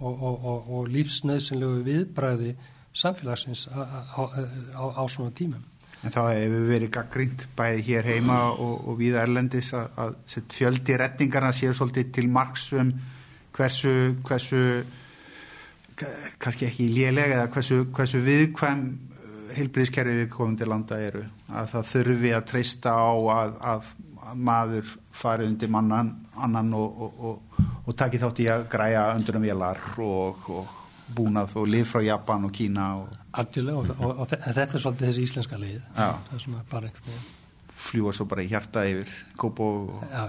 og, 0.00 0.12
og, 0.12 0.44
og, 0.44 0.70
og 0.76 0.90
lífsnöðsynlegu 0.92 1.82
viðbræði 1.86 2.52
samfélagsins 2.96 3.66
á, 3.72 3.80
á, 4.16 4.22
á, 4.76 4.84
á 4.96 5.02
svona 5.08 5.34
tímum. 5.36 5.64
En 6.04 6.12
þá 6.12 6.22
hefur 6.28 6.66
verið 6.68 6.92
gaggrínt 6.94 7.46
bæði 7.56 7.82
hér 7.88 8.08
heima 8.12 8.38
og 8.52 8.92
við 9.00 9.16
Erlendis 9.18 9.72
að, 9.74 9.88
að 9.96 10.42
fjöldi 10.54 10.98
retningarna 11.00 11.54
séu 11.56 11.72
svolítið 11.74 12.12
til 12.18 12.28
margsum 12.30 12.92
hversu, 13.56 13.92
hversu 14.26 14.62
kannski 16.42 16.68
ekki 16.68 16.88
lélega 16.92 17.40
eða 17.40 17.50
hversu, 17.54 17.84
hversu 17.96 18.20
viðkvæm 18.24 18.82
heilbríðskerfið 19.56 20.20
við 20.20 20.30
komum 20.32 20.56
til 20.58 20.68
landa 20.68 20.98
eru 21.00 21.22
að 21.48 21.70
það 21.72 21.90
þurfi 21.92 22.32
að 22.36 22.46
treysta 22.50 22.92
á 22.92 23.10
að, 23.36 23.54
að 23.72 23.92
maður 24.34 24.96
fari 25.12 25.46
undir 25.46 25.70
mannan 25.70 26.12
annan 26.36 26.72
og, 26.74 27.00
og, 27.02 27.20
og, 27.20 27.62
og 27.86 27.96
taki 27.96 28.18
þátt 28.22 28.42
í 28.42 28.48
að 28.52 28.66
græja 28.72 29.06
undir 29.14 29.38
um 29.38 29.46
vélar 29.46 29.80
og 30.02 30.50
búnað 31.16 31.56
og 31.60 31.68
lif 31.70 31.94
frá 31.94 32.02
Japan 32.02 32.48
og 32.48 32.52
Kína 32.52 32.90
Algjörlega 33.36 33.96
og 34.00 34.26
þetta 34.30 34.64
er 34.64 34.80
svolítið 34.80 35.10
þessi 35.10 35.26
íslenska 35.26 35.58
lið. 35.60 35.80
Það 35.94 36.32
er 36.34 36.42
svona 36.42 36.62
bara 36.70 36.88
einhvern 36.88 37.26
fljúar 37.86 38.16
svo 38.16 38.26
bara 38.28 38.44
í 38.44 38.50
hjarta 38.50 38.84
yfir 38.88 39.10
já. 40.10 40.24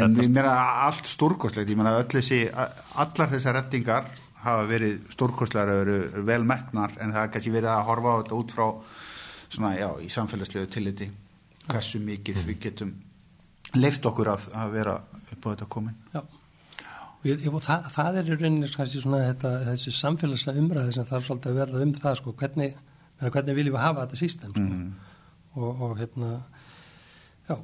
en 0.00 0.16
mér 0.16 0.44
er 0.44 0.50
allt 0.50 1.06
stórkoslegt 1.06 1.70
ég 1.70 1.78
þessi 2.10 2.42
allar 2.50 3.30
þessar 3.30 3.56
rettingar 3.60 4.10
hafa 4.44 4.66
verið 4.68 5.00
stórkostlar 5.12 5.70
og 5.70 5.82
eru 5.84 6.24
vel 6.26 6.44
metnar 6.48 6.96
en 6.98 7.14
það 7.14 7.22
er 7.22 7.32
kannski 7.34 7.54
verið 7.54 7.72
að 7.74 7.86
horfa 7.90 8.14
á 8.14 8.18
þetta 8.20 8.38
út 8.40 8.54
frá 8.56 8.66
svona, 9.50 9.72
já, 9.76 9.88
í 10.00 10.08
samfélagslegu 10.12 10.70
tilliti 10.70 11.10
hversu 11.70 12.02
mikið 12.04 12.44
við 12.48 12.60
getum 12.66 12.92
leift 13.78 14.06
okkur 14.06 14.32
að, 14.34 14.46
að 14.58 14.76
vera 14.76 14.98
upp 15.20 15.46
á 15.46 15.48
þetta 15.52 15.68
komin 15.70 15.96
Já, 16.14 16.22
ég, 17.28 17.44
og 17.50 17.60
það, 17.64 17.90
það 17.96 18.20
er 18.20 18.30
í 18.30 18.38
rauninni 18.38 18.70
kannski 18.72 19.02
svona 19.02 19.22
þetta, 19.28 19.52
þessi 19.68 19.94
samfélagslega 19.98 20.64
umræði 20.64 20.96
sem 20.96 21.10
þarf 21.10 21.28
svolítið 21.28 21.52
að 21.52 21.60
verða 21.62 21.84
um 21.84 21.94
það 21.98 22.18
sko, 22.22 22.34
hvernig, 22.40 22.80
hvernig 23.26 23.60
viljum 23.60 23.76
við 23.76 23.84
hafa 23.84 24.06
þetta 24.06 24.20
sístem 24.24 24.56
sko. 24.56 24.66
mm. 24.66 24.90
og, 25.60 25.84
og 25.86 25.94
hérna 26.00 26.32
já, 27.50 27.56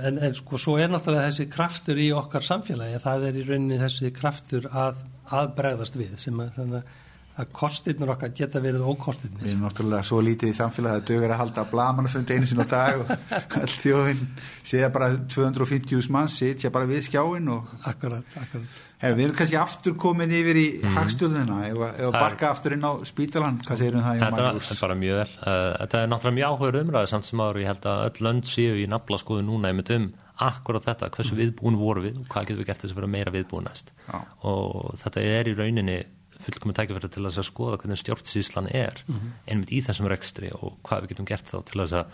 en, 0.00 0.20
en 0.28 0.38
sko 0.40 0.60
svo 0.60 0.76
er 0.80 0.92
náttúrulega 0.92 1.30
þessi 1.30 1.48
kraftur 1.52 2.00
í 2.00 2.10
okkar 2.16 2.44
samfélagi, 2.44 3.00
það 3.04 3.28
er 3.30 3.40
í 3.40 3.48
rauninni 3.48 3.80
þessi 3.80 4.12
kraftur 4.16 4.68
að 4.70 5.04
að 5.32 5.54
bregðast 5.56 5.96
við 5.96 6.16
sem 6.20 6.40
að, 6.42 6.52
þannig 6.58 6.92
að 7.34 7.50
kostirnur 7.56 8.12
okkar 8.14 8.30
geta 8.36 8.60
verið 8.62 8.84
ókostirnir. 8.86 9.42
Við 9.42 9.50
erum 9.50 9.64
náttúrulega 9.66 10.06
svo 10.06 10.20
lítið 10.22 10.52
í 10.52 10.56
samfélagi 10.56 11.00
að 11.00 11.06
dögur 11.10 11.34
að 11.34 11.40
halda 11.40 11.64
blamannafundi 11.72 12.36
einu 12.36 12.46
sinna 12.46 12.66
dag 12.70 13.02
og 13.02 13.10
all 13.60 13.72
þjóðin 13.72 14.24
séða 14.62 14.90
bara 14.94 15.10
250.000 15.34 16.14
mann 16.14 16.30
sitja 16.30 16.70
bara 16.74 16.86
við 16.90 17.08
skjáin 17.08 17.50
og 17.50 17.72
akkurat, 17.90 18.38
akkurat. 18.38 18.80
Hef, 19.04 19.16
við 19.18 19.26
erum 19.26 19.36
kannski 19.36 19.58
aftur 19.58 19.96
komin 20.00 20.32
yfir 20.32 20.56
í 20.60 20.66
mm. 20.78 20.94
hagstjóðina 20.96 21.60
eða 21.68 22.12
bakka 22.14 22.52
aftur 22.54 22.76
inn 22.76 22.86
á 22.86 22.92
spítalan 23.04 23.58
hvað 23.66 23.82
segir 23.82 23.98
um 23.98 24.04
það? 24.06 24.22
Þetta 24.22 24.76
er 24.76 24.82
bara 24.86 24.98
mjög 25.02 25.18
vel 25.20 25.30
uh, 25.34 25.70
þetta 25.82 26.00
er 26.00 26.12
náttúrulega 26.12 26.38
mjög 26.38 26.54
áhugur 26.54 26.78
umræði 26.84 27.10
samt 27.10 27.28
sem 27.28 27.42
áður 27.42 27.60
ég 27.64 27.72
held 27.72 27.88
að 27.90 28.04
öll 28.06 28.28
lönd 28.28 28.48
séu 28.48 28.78
í 28.78 28.86
nafla 28.88 29.20
skoðu 29.20 29.44
núna 29.50 29.72
einmitt 29.74 29.92
um 29.92 30.12
akkurat 30.44 30.86
þetta, 30.86 31.10
hversu 31.14 31.36
viðbúin 31.38 31.76
voru 31.78 32.06
við 32.08 32.22
og 32.22 32.30
hvað 32.30 32.48
getur 32.48 32.62
við 32.62 32.70
gert 32.70 32.82
þess 32.82 32.94
að 32.94 33.00
vera 33.02 33.10
meira 33.12 33.34
viðbúin 33.34 33.68
næst 33.68 33.92
Já. 34.08 34.16
og 34.50 34.96
þetta 35.02 35.26
er 35.34 35.50
í 35.50 35.54
rauninni 35.58 35.98
fullkomið 36.44 36.78
tækifæri 36.78 37.10
til 37.12 37.24
að 37.28 37.40
skoða 37.46 37.78
hvernig 37.80 38.00
stjórnsíslan 38.00 38.68
er 38.70 39.02
mm 39.06 39.14
-hmm. 39.14 39.32
einmitt 39.46 39.72
í 39.72 39.80
þessum 39.84 40.10
rekstri 40.10 40.50
og 40.52 40.76
hvað 40.82 41.02
við 41.02 41.08
getum 41.14 41.30
gert 41.30 41.46
þá 41.48 41.58
til 41.70 41.80
að 41.80 41.92
eh, 41.98 42.04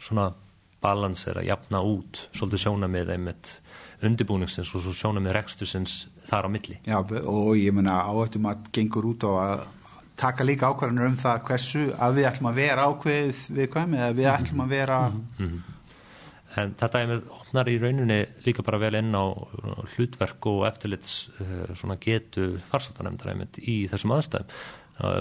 svona 0.00 0.32
balansera, 0.80 1.42
jafna 1.42 1.80
út 1.80 2.28
svolítið 2.32 2.60
sjóna 2.64 2.86
með 2.88 3.10
einmitt 3.10 3.60
undirbúningsins 4.02 4.74
og 4.74 4.94
sjóna 4.94 5.20
með 5.20 5.32
rekstusins 5.32 6.08
þar 6.26 6.46
á 6.46 6.48
milli. 6.48 6.78
Já 6.86 6.98
og 6.98 7.56
ég 7.56 7.72
menna 7.72 8.02
áhættum 8.02 8.46
að 8.46 8.58
gengur 8.72 9.06
út 9.06 9.24
á 9.24 9.32
að 9.32 9.60
taka 10.16 10.44
líka 10.44 10.68
ákvarðanur 10.68 11.06
um 11.06 11.16
það 11.16 11.42
hversu 11.42 11.92
að 11.98 12.14
við 12.14 12.26
ætlum 12.28 12.50
að 12.50 12.54
vera 12.54 12.86
ákveð 12.88 13.36
við 13.48 13.70
hvað 13.72 13.88
með 13.88 14.00
að 14.00 14.14
við 14.14 14.26
ætlum 14.26 14.60
að 14.60 14.68
vera 14.68 15.08
mm 15.08 15.24
-hmm 15.38 15.76
en 16.60 16.72
þetta 16.78 17.02
er 17.02 17.10
með 17.10 17.32
opnar 17.56 17.70
í 17.72 17.78
rauninni 17.80 18.18
líka 18.44 18.64
bara 18.64 18.80
vel 18.82 18.98
inn 18.98 19.14
á 19.16 19.24
hlutverk 19.94 20.44
og 20.50 20.66
eftirlits 20.68 21.30
svona 21.78 21.96
getu 21.96 22.56
farsóttanemndar 22.68 23.32
einmitt 23.32 23.56
í 23.62 23.86
þessum 23.88 24.12
aðstæðum. 24.16 24.50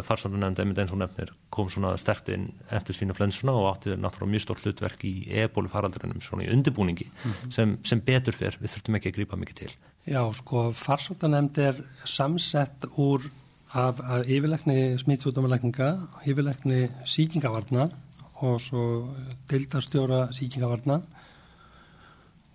Farsóttanemnd 0.07 0.59
einmitt 0.59 0.81
eins 0.83 0.91
og 0.91 0.99
nefnir 0.99 1.31
kom 1.51 1.69
svona 1.71 1.93
stert 1.99 2.27
inn 2.31 2.49
eftir 2.75 2.95
svína 2.95 3.15
flensuna 3.15 3.55
og 3.55 3.69
átti 3.71 3.95
náttúrulega 3.95 4.33
mjög 4.33 4.43
stórt 4.43 4.67
hlutverk 4.67 5.07
í 5.07 5.13
ebólu 5.43 5.71
faraldurinnum 5.71 6.23
svona 6.23 6.45
í 6.45 6.51
undirbúningi 6.51 7.07
mm 7.07 7.31
-hmm. 7.31 7.51
sem, 7.51 7.77
sem 7.83 7.99
betur 7.99 8.35
fyrr, 8.35 8.59
við 8.59 8.75
þurftum 8.75 8.95
ekki 8.95 9.09
að 9.09 9.15
grípa 9.17 9.39
mikið 9.39 9.55
til. 9.55 9.71
Já, 10.07 10.33
sko, 10.33 10.71
farsóttanemnd 10.71 11.57
er 11.57 11.83
samsett 12.03 12.85
úr 12.97 13.21
af, 13.73 13.99
af 13.99 14.27
yfirleikni 14.27 14.97
smítsútumalækninga 14.99 16.07
yfirleikni 16.27 16.89
síkingavarna 17.05 17.89
og 18.35 18.61
svo 18.61 19.15
deildarstjóra 19.49 20.31
síkingavarna 20.31 21.01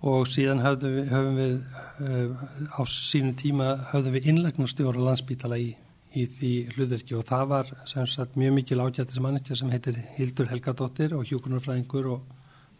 og 0.01 0.29
síðan 0.29 0.63
höfðum 0.65 0.95
við, 0.97 1.09
höfum 1.13 1.39
við 1.39 1.55
uh, 2.01 2.45
á 2.73 2.81
sínu 2.89 3.35
tíma 3.37 3.71
höfðum 3.91 4.17
við 4.17 4.29
innlegnarstjóra 4.33 5.05
landsbítala 5.05 5.59
í, 5.61 5.75
í 6.17 6.27
því 6.39 6.53
hlutverki. 6.75 7.17
Og 7.19 7.27
það 7.29 7.51
var 7.51 7.73
sagt, 7.93 8.39
mjög 8.41 8.55
mikil 8.57 8.81
ágættis 8.81 9.21
mannitja 9.21 9.59
sem 9.59 9.73
heitir 9.73 10.01
Hildur 10.17 10.49
Helgadóttir 10.49 11.13
og 11.17 11.27
hjúgrunarfræðingur 11.29 12.09
og 12.15 12.23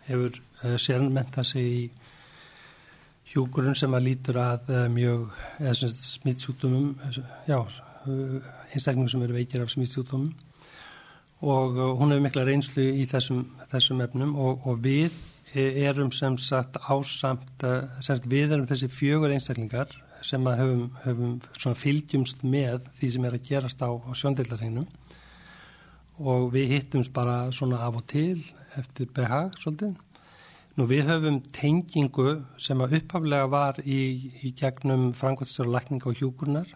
hefur 0.09 0.39
uh, 0.65 0.77
sérnmenta 0.81 1.45
sig 1.45 1.69
í 1.69 1.83
hjúgrun 3.35 3.77
sem 3.77 3.93
að 3.95 4.07
lítur 4.09 4.41
að 4.41 4.73
uh, 4.73 4.87
mjög 4.91 5.29
smitsjúkdumum 5.77 6.95
já, 7.47 7.59
einstaklingum 8.73 9.11
sem 9.13 9.27
eru 9.27 9.37
veikir 9.37 9.63
af 9.63 9.75
smitsjúkdumum 9.75 10.33
og 11.41 11.77
hún 12.01 12.11
hefur 12.13 12.25
mikla 12.25 12.47
reynslu 12.49 12.85
í 12.97 13.05
þessum, 13.09 13.45
þessum 13.71 14.01
efnum 14.05 14.33
og, 14.41 14.67
og 14.69 14.81
við 14.85 15.15
erum 15.55 16.13
sem 16.13 16.37
sagt 16.39 16.77
ásamt, 16.77 17.65
eh, 17.65 17.89
sem 18.01 18.17
við 18.27 18.53
erum 18.53 18.67
þessi 18.67 18.89
fjögur 18.89 19.33
einstaklingar 19.35 19.89
sem 20.23 20.45
að 20.45 20.59
höfum, 20.61 20.91
höfum 21.05 21.75
fylgjumst 21.75 22.45
með 22.45 22.87
því 23.01 23.13
sem 23.13 23.25
er 23.25 23.33
að 23.33 23.49
gerast 23.49 23.83
á, 23.83 23.91
á 23.91 24.11
sjóndeildarheinum 24.13 24.87
og 26.21 26.53
við 26.53 26.77
hittumst 26.77 27.13
bara 27.13 27.51
svona 27.51 27.81
af 27.87 27.97
og 27.97 28.07
til 28.07 28.45
eftir 28.77 29.09
behag 29.17 29.57
svolítið. 29.59 29.97
Nú 30.77 30.87
við 30.87 31.09
höfum 31.09 31.41
tengingu 31.53 32.45
sem 32.61 32.79
að 32.81 33.01
upphaflega 33.01 33.49
var 33.51 33.81
í, 33.83 34.31
í 34.45 34.53
gegnum 34.57 35.11
frangværtstjóra 35.17 35.75
lækninga 35.75 36.13
og 36.13 36.21
hjúkurnar 36.21 36.69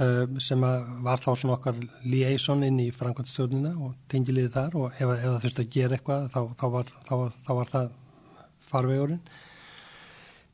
uh, 0.00 0.26
sem 0.42 0.64
að 0.66 0.88
var 1.04 1.22
þá 1.22 1.30
svona 1.34 1.56
okkar 1.58 1.78
liaison 2.02 2.64
inn 2.66 2.80
í 2.82 2.90
frangværtstjórnina 2.94 3.76
og 3.78 3.94
tengiliði 4.10 4.52
þar 4.56 4.76
og 4.80 4.96
ef, 4.96 5.14
ef 5.14 5.24
það 5.26 5.40
þurfti 5.44 5.66
að 5.66 5.72
gera 5.76 5.98
eitthvað 5.98 6.28
þá, 6.34 6.40
þá, 6.56 6.66
var, 6.74 6.94
þá, 7.06 7.14
var, 7.22 7.38
þá 7.46 7.52
var 7.60 7.74
það 7.74 7.90
farvegurinn. 8.70 9.22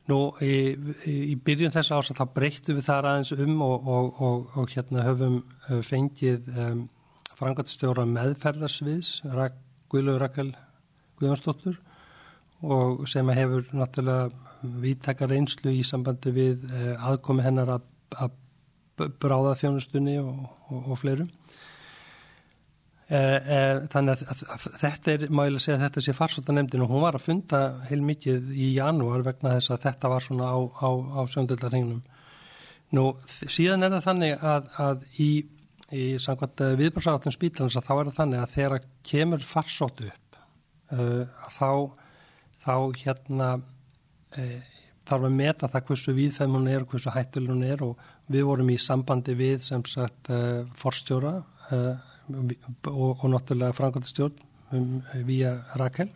Nú 0.07 0.19
í, 0.39 0.53
í 1.05 1.35
byrjun 1.43 1.73
þess 1.75 1.91
að 1.91 2.13
það 2.15 2.35
breyttu 2.37 2.75
við 2.77 2.85
þar 2.87 3.09
aðeins 3.09 3.33
um 3.35 3.57
og, 3.65 3.89
og, 3.95 4.21
og, 4.23 4.45
og 4.61 4.71
hérna 4.71 5.03
höfum 5.03 5.41
fengið 5.83 6.47
um, 6.53 6.85
frangatstjóra 7.37 8.05
meðferðarsviðs, 8.07 9.11
Guðlaug 9.91 10.21
Rakel 10.23 10.49
Guðjónsdóttur 11.19 11.77
og 12.65 13.03
sem 13.09 13.29
hefur 13.35 13.67
náttúrulega 13.75 14.31
viðtakar 14.81 15.35
einslu 15.35 15.75
í 15.75 15.83
sambandi 15.85 16.33
við 16.33 16.65
uh, 16.71 17.09
aðkomi 17.11 17.45
hennar 17.45 17.75
að, 17.75 17.85
að 18.17 19.11
bráða 19.21 19.53
þjónustunni 19.59 20.17
og 20.23 20.95
fleirum. 20.97 21.29
Eh, 23.07 23.35
eh, 23.55 23.77
þannig 23.87 24.19
að, 24.19 24.39
að 24.51 24.63
þetta 24.81 25.11
er, 25.13 25.21
má 25.31 25.45
ég 25.45 25.53
lega 25.53 25.63
segja 25.63 25.77
að 25.77 25.83
þetta 25.85 26.01
sé 26.03 26.13
farsóttanemndin 26.17 26.81
og 26.83 26.89
hún 26.91 27.05
var 27.05 27.15
að 27.15 27.23
funda 27.23 27.59
heil 27.87 28.01
mikið 28.03 28.49
í 28.51 28.73
janúar 28.75 29.21
vegna 29.23 29.53
þess 29.53 29.71
að 29.71 29.85
þetta 29.85 30.09
var 30.11 30.25
svona 30.25 30.49
á, 30.51 30.59
á, 30.59 30.89
á 31.15 31.21
söndöldarhengnum. 31.31 32.01
Nú 32.97 33.05
síðan 33.47 33.87
er 33.87 33.93
það 33.95 34.03
þannig 34.09 34.43
að, 34.51 34.67
að 34.83 35.05
í, 35.23 35.29
í 35.95 36.07
samkvæmt 36.19 36.65
eh, 36.65 36.73
viðbársáttun 36.81 37.35
spítalans 37.37 37.79
að 37.79 37.87
þá 37.87 37.93
er 37.93 38.09
það 38.09 38.19
þannig 38.19 38.43
að 38.43 38.57
þegar 38.57 38.89
kemur 39.13 39.47
farsóttu 39.53 40.09
upp 40.11 40.41
uh, 40.99 41.47
þá, 41.55 41.71
þá 42.65 42.75
hérna 43.05 43.49
uh, 43.55 44.75
þarf 45.07 45.29
að 45.29 45.39
meta 45.39 45.71
það 45.71 45.87
hversu 45.93 46.17
viðfæm 46.19 46.59
hún 46.59 46.67
er 46.73 46.83
og 46.83 46.91
hversu 46.91 47.15
hættul 47.15 47.47
hún 47.53 47.63
er 47.71 47.87
og 47.87 48.03
við 48.27 48.49
vorum 48.51 48.75
í 48.75 48.77
sambandi 48.83 49.39
við 49.39 49.63
sem 49.69 49.87
sagt 49.87 50.27
uh, 50.35 50.67
forstjóra 50.75 51.37
og, 52.33 52.53
og 52.91 53.27
náttúrulega 53.31 53.75
frangandastjórn 53.77 54.39
um, 54.75 55.01
via 55.27 55.57
Rakel. 55.79 56.09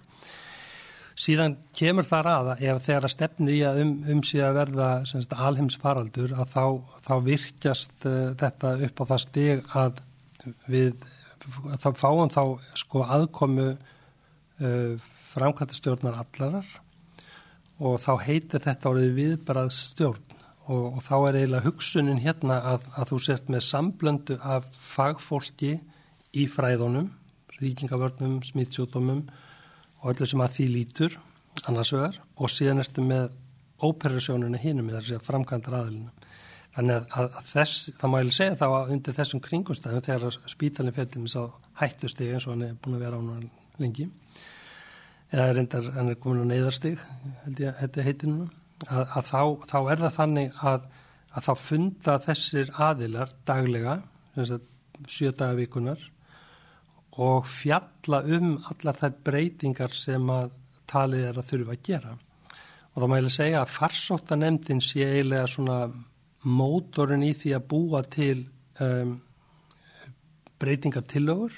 Síðan 1.21 1.57
kemur 1.77 2.07
það 2.07 2.29
aða 2.31 2.53
ef 2.63 2.85
þegar 2.85 3.07
að 3.07 3.13
stefni 3.13 3.55
í 3.57 3.63
að 3.67 3.81
um, 3.83 3.95
um 4.09 4.21
síðan 4.25 4.49
að 4.49 4.59
verða 4.61 4.91
sagt, 5.11 5.35
alheimsfaraldur 5.35 6.35
að 6.39 6.53
þá, 6.55 6.65
þá 7.07 7.13
virkjast 7.25 7.97
þetta 8.41 8.75
upp 8.87 9.03
á 9.03 9.05
það 9.11 9.23
stig 9.25 9.73
að 9.83 10.05
við 10.71 10.95
þá 11.81 11.89
fáum 11.97 12.31
þá 12.31 12.43
sko 12.79 13.03
aðkomu 13.05 13.67
uh, 13.73 15.09
framkvæmtastjórnar 15.31 16.19
allarar 16.21 16.67
og 17.81 17.97
þá 18.01 18.11
heitir 18.27 18.63
þetta 18.63 18.91
orðið 18.91 19.15
viðbarað 19.17 19.71
stjórn 19.73 20.35
og, 20.71 20.97
og 20.97 20.99
þá 21.05 21.15
er 21.17 21.39
eiginlega 21.39 21.65
hugsunin 21.65 22.21
hérna 22.21 22.59
að, 22.73 22.89
að 22.95 23.13
þú 23.13 23.21
sért 23.25 23.49
með 23.51 23.65
samblöndu 23.67 24.37
af 24.41 24.67
fagfólki 24.85 25.77
í 26.37 26.47
fræðunum, 26.49 27.09
ríkingavörnum, 27.59 28.39
smittsjótumum 28.45 29.25
og 30.01 30.09
öllu 30.13 30.27
sem 30.29 30.43
að 30.43 30.57
því 30.57 30.67
lítur 30.75 31.17
annars 31.69 31.93
vegar 31.93 32.19
og 32.37 32.51
síðan 32.51 32.81
ertu 32.83 33.03
með 33.05 33.31
óperasjónuna 33.81 34.61
með 34.81 34.97
þess 34.99 35.17
að 35.17 35.25
framkvæmdar 35.27 35.77
aðilina. 35.79 36.11
Þannig 36.71 36.95
að, 36.95 37.07
að, 37.19 37.33
að 37.35 37.47
þess, 37.51 37.79
það 37.99 38.13
mæli 38.13 38.35
segja 38.35 38.59
þá 38.61 38.67
að 38.69 38.93
undir 38.95 39.15
þessum 39.17 39.41
kringumstæðum 39.43 40.05
þegar 40.05 40.37
spítalinn 40.53 40.95
fyrir 40.95 41.09
þess 41.17 41.39
að 41.41 41.49
hættustegi 41.81 42.35
eins 42.37 42.47
og 42.47 42.55
hann 42.55 42.67
er 42.69 42.77
búin 42.79 42.95
að 42.95 43.03
vera 43.03 43.19
á 43.19 43.21
hann 43.21 43.49
lengi 43.81 44.07
eða 45.31 45.51
reyndar 45.55 45.91
hann 45.95 46.11
er 46.11 46.19
komin 46.21 46.47
á 46.47 46.51
neyðarstig 46.51 47.03
held 47.43 47.61
ég 47.63 47.71
að 47.71 47.83
þetta 47.83 48.05
heitir 48.07 48.31
núna 48.31 48.47
að, 48.87 49.03
að 49.03 49.29
þá, 49.29 49.41
þá 49.71 49.77
er 49.81 50.01
það 50.01 50.15
þannig 50.17 50.57
að 50.71 50.87
þá 51.47 51.51
funda 51.59 52.17
þessir 52.25 52.73
aðilar 52.87 53.35
daglega 53.47 53.97
sjö 55.07 55.31
dagavíkunar 55.31 56.03
og 57.19 57.47
fjalla 57.49 58.21
um 58.37 58.53
allar 58.71 58.99
þær 58.99 59.17
breytingar 59.25 59.95
sem 59.95 60.29
að 60.31 60.53
talið 60.91 61.25
er 61.29 61.39
að 61.39 61.49
þurfa 61.49 61.75
að 61.75 61.83
gera. 61.87 62.13
Og 62.91 63.03
þá 63.03 63.07
mæli 63.11 63.31
segja 63.31 63.63
að 63.63 63.73
farsóttanemdin 63.75 64.81
sé 64.83 65.05
eiginlega 65.07 65.47
svona 65.47 65.81
mótorinn 66.43 67.25
í 67.27 67.33
því 67.37 67.53
að 67.55 67.67
búa 67.71 68.01
til 68.03 68.37
um, 68.81 69.19
breytingar 70.61 71.05
tillögur 71.09 71.53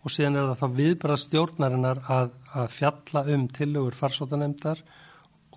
og 0.00 0.12
síðan 0.12 0.40
er 0.40 0.48
það 0.48 0.60
þá 0.62 0.80
viðbara 0.80 1.18
stjórnarinnar 1.20 2.02
að, 2.08 2.34
að 2.56 2.74
fjalla 2.74 3.24
um 3.34 3.46
tillögur 3.52 3.96
farsóttanemdar 3.96 4.82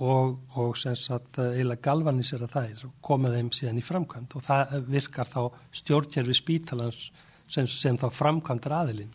og, 0.04 0.40
og 0.60 0.78
sagt 0.78 1.40
eiginlega 1.40 1.84
galvanisera 1.86 2.50
þær 2.52 2.88
og 2.90 2.96
koma 3.06 3.32
þeim 3.34 3.52
síðan 3.56 3.80
í 3.80 3.86
framkvæmt 3.86 4.36
og 4.38 4.46
það 4.46 4.90
virkar 4.90 5.30
þá 5.30 5.42
stjórnkerfi 5.80 6.38
spítalans 6.38 7.06
sem, 7.52 7.68
sem 7.70 7.98
þá 8.00 8.08
framkvæmdar 8.14 8.78
aðilinn. 8.82 9.12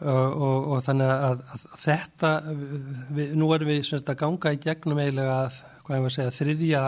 Og, 0.00 0.32
og, 0.32 0.68
og 0.72 0.78
þannig 0.86 1.10
að, 1.12 1.42
að 1.52 1.64
þetta, 1.82 2.28
við, 3.12 3.34
nú 3.36 3.50
erum 3.52 3.68
við 3.68 3.82
semst 3.84 4.08
að 4.08 4.22
ganga 4.22 4.54
í 4.56 4.60
gegnum 4.64 5.00
eiginlega, 5.02 5.40
hvað 5.84 5.98
ég 5.98 6.06
var 6.06 6.12
að 6.12 6.16
segja, 6.16 6.36
þriðja 6.38 6.84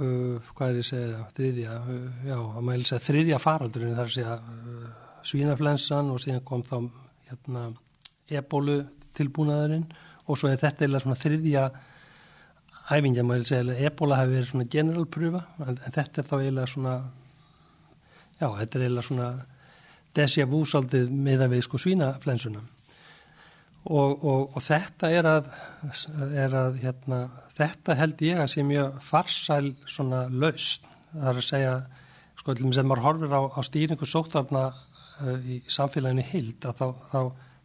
uh, 0.00 0.52
hvað 0.54 0.68
er 0.68 0.78
ég 0.78 0.84
að 0.84 0.90
segja, 0.90 1.24
þriðja, 1.38 1.80
uh, 1.80 2.06
já, 2.28 2.36
að 2.36 2.68
maður 2.68 2.86
segja 2.90 3.06
þriðja 3.08 3.42
faraldurinn 3.42 3.96
þar 3.96 4.06
að 4.06 4.14
segja 4.14 4.36
uh, 4.38 4.86
svínaflensan 5.26 6.12
og 6.14 6.22
síðan 6.22 6.46
kom 6.46 6.64
þá 6.66 6.76
hérna 7.26 7.66
ebólu 8.38 8.78
tilbúnaðurinn 9.16 9.86
og 10.26 10.38
svo 10.38 10.50
er 10.50 10.60
þetta 10.60 10.86
eða 10.86 11.02
svona 11.02 11.18
þriðja 11.18 11.66
æfingja, 12.94 13.26
maður 13.26 13.48
segja, 13.50 13.78
ebóla 13.88 14.20
hefur 14.20 14.36
verið 14.36 14.50
svona 14.52 14.68
generalpröfa, 14.70 15.42
en, 15.66 15.78
en 15.78 15.96
þetta 15.96 16.22
er 16.22 16.28
þá 16.28 16.36
eða 16.38 16.66
svona, 16.70 16.96
já, 18.40 18.48
þetta 18.48 18.78
er 18.78 18.86
eða 18.88 19.04
svona 19.06 19.28
desja 20.16 20.48
vúsaldið 20.48 21.12
meðan 21.12 21.52
við 21.52 21.66
sko 21.66 21.80
svínaflensuna. 21.80 22.62
Og, 23.86 24.24
og, 24.26 24.56
og 24.56 24.62
þetta 24.64 25.12
er 25.14 25.28
að, 25.30 25.50
er 26.34 26.54
að 26.58 26.80
hérna, 26.82 27.20
þetta 27.54 27.94
held 27.94 28.22
ég 28.26 28.40
að 28.42 28.50
sé 28.50 28.64
mjög 28.66 28.96
farsæl 29.06 29.74
svona 29.86 30.24
laust 30.32 30.88
það 31.16 31.30
er 31.30 31.40
að 31.40 31.46
segja 31.46 31.74
sko 32.36 32.56
sem 32.56 32.88
maður 32.88 33.04
horfir 33.04 33.36
á, 33.36 33.42
á 33.46 33.60
stýringu 33.64 34.08
sóttarna 34.08 34.64
uh, 34.72 35.38
í 35.46 35.60
samfélaginu 35.70 36.24
hild 36.30 36.66
að 36.68 36.80
þá, 36.80 36.86
þá, 37.12 37.20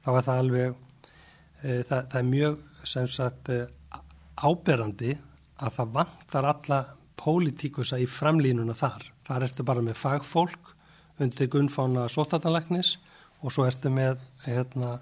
þá 0.05 0.11
er 0.13 0.27
það 0.27 0.41
alveg 0.43 0.69
uh, 0.69 1.81
það, 1.89 1.97
það 1.97 2.17
er 2.21 2.29
mjög 2.29 2.87
sem 2.93 3.09
sagt 3.11 3.51
uh, 3.53 3.99
áberandi 4.41 5.15
að 5.61 5.75
það 5.77 5.95
vantar 5.97 6.49
alla 6.53 6.81
pólitíkusa 7.21 7.99
í 8.01 8.07
framlínuna 8.09 8.77
þar 8.77 9.09
þar 9.27 9.47
ertu 9.47 9.65
bara 9.67 9.83
með 9.85 9.99
fagfólk 10.01 10.73
undir 11.21 11.49
gunnfána 11.51 12.07
sóttarnalæknis 12.09 12.95
og 13.41 13.53
svo 13.53 13.65
ertu 13.69 13.91
með 13.93 14.21
hérna, 14.45 14.97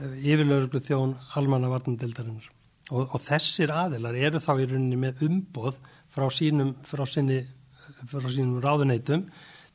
yfirlauruglu 0.00 0.82
þjón 0.84 1.14
almanna 1.38 1.70
varnandildarinnar 1.72 2.50
og, 2.90 3.14
og 3.14 3.18
þessir 3.22 3.72
aðilar 3.74 4.18
eru 4.18 4.42
þá 4.42 4.52
í 4.56 4.68
rauninni 4.70 4.98
með 5.00 5.24
umboð 5.26 5.78
frá 6.10 6.26
sínum, 6.34 6.74
frá 6.86 7.04
sinni, 7.08 7.42
frá 8.10 8.28
sínum 8.28 8.60
ráðuneytum 8.62 9.26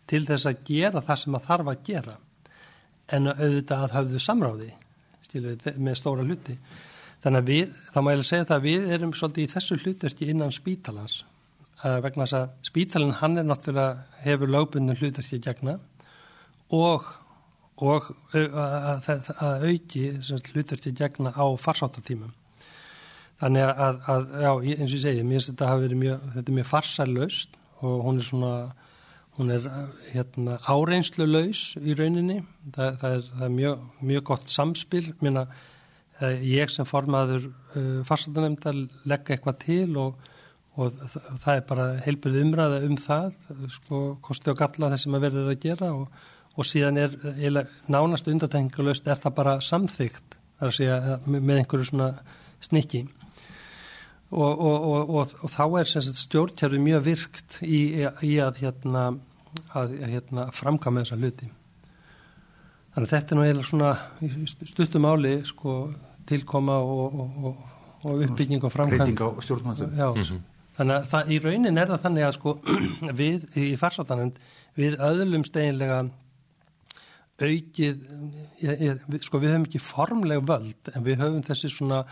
til 0.09 0.23
þess 0.27 0.49
að 0.49 0.63
gera 0.67 1.03
það 1.05 1.21
sem 1.21 1.37
að 1.37 1.45
þarf 1.47 1.71
að 1.71 1.85
gera. 1.87 2.17
En 3.13 3.29
auðvitað 3.29 3.85
að 3.85 3.95
hafðu 3.95 4.21
samráði 4.21 4.71
stílur, 5.25 5.61
með 5.77 5.97
stóra 5.99 6.25
hluti. 6.25 6.57
Þannig 7.23 7.41
að 7.41 7.49
við, 7.49 7.77
þá 7.93 7.99
má 8.01 8.11
ég 8.11 8.19
að 8.21 8.27
segja 8.29 8.49
það 8.49 8.57
að 8.57 8.67
við 8.67 8.91
erum 8.97 9.15
svolítið 9.17 9.45
í 9.45 9.53
þessu 9.53 9.77
hlutverki 9.81 10.29
innan 10.33 10.53
spítalans. 10.53 11.23
að 11.23 11.34
vegna 11.83 12.25
þess 12.25 12.37
að 12.39 12.69
spítalinn 12.69 13.17
hann 13.19 13.37
er 13.37 13.45
náttúrulega 13.47 14.23
hefur 14.23 14.51
lögbundin 14.51 14.97
hlutverki 14.99 15.41
gegna 15.43 15.77
og, 16.73 17.05
og 17.77 18.09
að, 18.33 19.09
að, 19.11 19.29
að 19.35 19.67
auki 19.69 20.07
hlutverki 20.53 20.95
gegna 20.95 21.33
á 21.35 21.45
farsáttartímum. 21.59 22.33
Þannig 23.41 23.67
að, 23.67 24.01
að, 24.07 24.25
já, 24.39 24.51
eins 24.77 24.89
og 24.89 24.95
ég 24.95 25.03
segi, 25.03 25.23
mér 25.27 25.39
finnst 25.41 25.51
þetta 25.51 25.69
að 25.73 25.81
vera 25.83 25.99
mjög, 25.99 26.27
þetta 26.37 26.51
er 26.51 26.57
mjög 26.57 26.67
farsællaust 26.69 27.57
og 27.83 28.03
hún 28.05 28.19
er 28.21 28.27
svona, 28.29 28.51
hún 29.35 29.51
er 29.51 29.65
hérna 30.13 30.59
áreinslu 30.71 31.27
laus 31.27 31.63
í 31.81 31.95
rauninni. 31.99 32.37
Það, 32.71 33.01
það, 33.01 33.17
er, 33.17 33.25
það 33.33 33.47
er 33.49 33.55
mjög, 33.57 33.81
mjög 34.11 34.27
gott 34.31 34.53
samspil. 34.53 35.03
Mér 35.19 35.33
finnst 35.33 35.43
ég 36.47 36.71
sem 36.71 36.87
formaður 36.87 37.49
uh, 37.49 37.99
farsættanemndar 38.07 38.79
leggja 39.03 39.35
eitthvað 39.35 39.59
til 39.65 39.97
og, 39.99 40.31
og 40.75 40.95
það 41.39 41.51
er 41.53 41.65
bara 41.69 41.85
heilbyrð 42.03 42.39
umræða 42.41 42.79
um 42.87 42.95
það, 42.99 43.35
sko, 43.77 43.99
kosti 44.25 44.51
og 44.51 44.57
galla 44.59 44.91
þess 44.91 45.07
sem 45.07 45.15
að 45.15 45.27
verður 45.27 45.51
að 45.53 45.61
gera 45.63 45.91
og, 45.95 46.23
og 46.55 46.67
síðan 46.67 46.99
er, 46.99 47.13
er 47.35 47.59
nánast 47.91 48.27
undatengulegst 48.31 49.07
er 49.07 49.21
það 49.21 49.37
bara 49.37 49.59
samþygt, 49.63 50.35
þar 50.59 50.71
að 50.71 50.79
segja 50.79 51.19
með 51.25 51.61
einhverju 51.61 51.91
svona 51.91 52.09
snikki. 52.63 53.05
Og, 54.35 54.51
og, 54.51 55.13
og, 55.15 55.35
og 55.45 55.51
þá 55.53 55.63
er 55.79 55.91
stjórnkjörfi 56.09 56.79
mjög 56.81 57.05
virkt 57.05 57.59
í, 57.63 57.81
í 58.25 58.33
að, 58.43 58.63
hérna, 58.63 59.05
að 59.77 59.93
hérna, 60.01 60.49
framkama 60.55 61.03
þessa 61.05 61.19
hluti. 61.21 61.47
Þannig 62.95 63.05
að 63.05 63.13
þetta 63.13 63.31
er 63.31 63.39
nú 63.39 63.45
eiginlega 63.45 63.69
svona 63.69 63.93
stuttum 64.71 65.07
áli 65.07 65.37
sko, 65.47 65.77
tilkoma 66.27 66.79
og 66.81 67.63
uppbygging 68.15 68.63
og 68.63 68.73
framkvæm. 68.73 68.99
Reyting 68.99 69.23
á 69.23 69.27
stjórnmjöndum. 69.43 69.95
Já, 69.95 70.09
mm 70.15 70.21
-hmm. 70.21 70.43
Þannig 70.77 70.95
að 70.97 71.09
það, 71.13 71.31
í 71.31 71.39
raunin 71.43 71.81
er 71.81 71.89
það 71.91 72.05
þannig 72.05 72.27
að 72.27 72.35
sko, 72.37 72.53
við 73.21 73.47
í 73.61 73.71
farsáttanend 73.79 74.39
við 74.75 74.99
öðlum 75.03 75.45
steginlega 75.47 76.03
aukið, 77.35 78.03
ég, 78.63 78.79
ég, 78.79 79.01
sko 79.25 79.41
við 79.43 79.51
höfum 79.51 79.65
ekki 79.67 79.81
formleg 79.83 80.43
völd 80.47 80.91
en 80.93 81.03
við 81.03 81.19
höfum 81.19 81.43
þessi 81.43 81.71
svona 81.71 82.05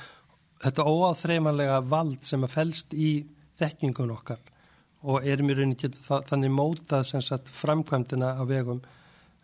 þetta 0.64 0.88
óáþreimanlega 0.88 1.80
vald 1.92 2.24
sem 2.28 2.44
að 2.44 2.58
fælst 2.58 2.96
í 2.96 3.12
þekkingun 3.60 4.12
okkar 4.16 4.42
og 5.04 5.26
erum 5.28 5.52
í 5.52 5.56
rauninni 5.56 5.92
þannig 6.30 6.52
mótað 6.52 7.08
sagt, 7.14 7.52
framkvæmdina 7.52 8.36
á 8.40 8.44
vegum 8.48 8.82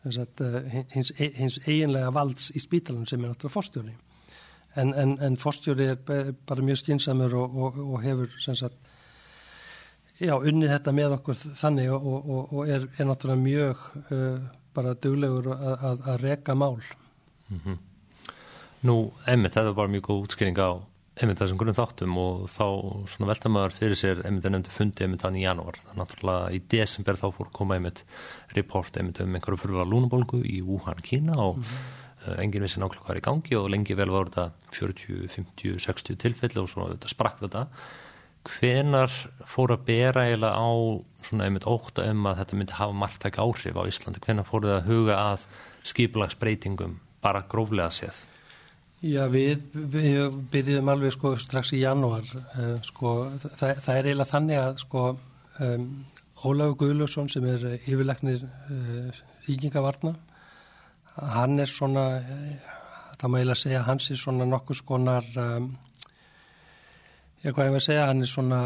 sagt, 0.08 0.42
eh, 0.42 0.86
hins, 0.94 1.12
hins 1.18 1.60
eiginlega 1.66 2.12
valds 2.16 2.52
í 2.56 2.62
spítalunum 2.64 3.08
sem 3.08 3.24
er 3.24 3.34
náttúrulega 3.34 3.56
fórstjóri 3.56 3.96
en, 4.80 4.94
en, 4.94 5.18
en 5.20 5.36
fórstjóri 5.40 5.90
er 5.92 6.00
bara 6.48 6.64
mjög 6.64 6.84
skinsamur 6.84 7.36
og, 7.36 7.58
og, 7.58 7.80
og 7.96 8.04
hefur 8.04 8.36
sagt, 8.40 8.89
já, 10.20 10.34
unnið 10.38 10.74
þetta 10.76 10.96
með 10.96 11.18
okkur 11.20 11.42
þannig 11.60 11.92
og, 11.96 12.32
og 12.54 12.64
er, 12.68 12.88
er 12.98 13.10
náttúrulega 13.10 13.44
mjög 13.44 13.86
uh, 14.12 14.40
bara 14.76 14.96
duglegur 14.96 15.52
að, 15.56 15.76
að, 15.92 16.02
að 16.14 16.22
reka 16.24 16.56
mál 16.56 16.80
mm 16.80 17.62
-hmm. 17.66 17.78
Nú, 18.88 19.12
emmi, 19.28 19.50
þetta 19.50 19.70
er 19.70 19.76
bara 19.76 19.92
mjög 19.92 20.06
góð 20.08 20.22
útskýring 20.24 20.60
á 20.60 20.80
einmitt 21.20 21.42
þessum 21.42 21.60
grunn 21.60 21.76
þáttum 21.76 22.18
og 22.18 22.44
þá 22.48 22.66
svona 23.12 23.28
velta 23.28 23.52
maður 23.52 23.76
fyrir 23.76 24.00
sér 24.00 24.22
einmitt 24.24 24.46
að 24.48 24.54
nefndi 24.56 24.72
fundi 24.72 25.04
einmitt 25.04 25.24
þannig 25.26 25.42
í 25.42 25.48
janúar 25.48 25.80
þannig 25.82 25.92
að 25.92 26.00
náttúrulega 26.02 26.52
í 26.56 26.60
desember 26.74 27.20
þá 27.20 27.26
fór 27.36 27.50
koma 27.52 27.76
einmitt 27.76 28.04
report 28.56 28.98
einmitt 28.98 29.20
um 29.20 29.36
einhverju 29.36 29.60
fyrirvara 29.60 29.90
lúnabólgu 29.90 30.40
í 30.48 30.62
Wuhan, 30.64 31.02
Kína 31.04 31.36
og 31.36 31.58
mm 31.58 31.64
-hmm. 31.64 32.40
enginn 32.40 32.64
vissi 32.64 32.80
nákvæmlega 32.80 33.06
hvað 33.06 33.16
er 33.16 33.22
í 33.22 33.28
gangi 33.28 33.56
og 33.56 33.70
lengi 33.70 33.96
vel 33.96 34.10
var 34.10 34.30
þetta 34.30 34.52
40, 34.72 35.28
50, 35.28 35.80
60 35.80 36.16
tilfelli 36.16 36.62
og 36.62 36.70
svona 36.70 36.94
þetta 36.94 37.08
sprakk 37.10 37.40
þetta 37.40 37.68
hvenar 38.58 39.14
fór 39.50 39.74
að 39.76 39.86
bera 39.90 40.26
eiginlega 40.28 40.58
á 40.58 40.70
svona 41.26 41.46
einmitt 41.46 41.68
óta 41.68 42.06
um 42.10 42.28
að 42.30 42.42
þetta 42.42 42.60
myndi 42.60 42.78
hafa 42.78 42.96
margtæk 43.04 43.40
áhrif 43.44 43.78
á 43.78 43.84
Íslandi, 43.90 44.22
hvenar 44.24 44.48
fór 44.48 44.66
það 44.66 44.78
að 44.78 44.90
huga 44.90 45.20
að 45.34 45.46
skiplagsbreytingum 45.90 46.98
bara 47.24 47.44
gróflega 47.50 47.90
séð? 47.94 48.24
Já, 49.00 49.24
við, 49.32 49.62
við 49.72 50.40
byrjuðum 50.52 50.90
alveg 50.92 51.14
sko 51.16 51.34
strax 51.40 51.72
í 51.76 51.84
janúar 51.86 52.26
uh, 52.36 52.80
sko, 52.84 53.14
það, 53.56 53.78
það 53.86 53.94
er 53.94 54.10
eiginlega 54.10 54.32
þannig 54.34 54.60
að 54.60 54.82
sko 54.84 55.04
um, 55.64 55.86
Ólafur 56.40 56.76
Guðljósson 56.80 57.30
sem 57.32 57.46
er 57.48 57.64
yfirleiknir 57.78 58.44
uh, 58.44 59.22
ríkingavarna 59.48 60.16
hann 61.36 61.64
er 61.64 61.72
svona 61.72 62.06
uh, 62.20 62.76
það 63.20 63.32
má 63.32 63.40
eiginlega 63.40 63.62
segja 63.64 63.86
hans 63.88 64.10
er 64.12 64.20
svona 64.20 64.48
nokkus 64.48 64.84
konar 64.88 65.28
um, 65.40 65.72
já 67.44 67.52
hvað 67.54 67.70
ég 67.70 67.74
var 67.74 67.80
að 67.80 67.86
segja, 67.88 68.08
hann 68.10 68.24
er 68.24 68.30
svona 68.30 68.62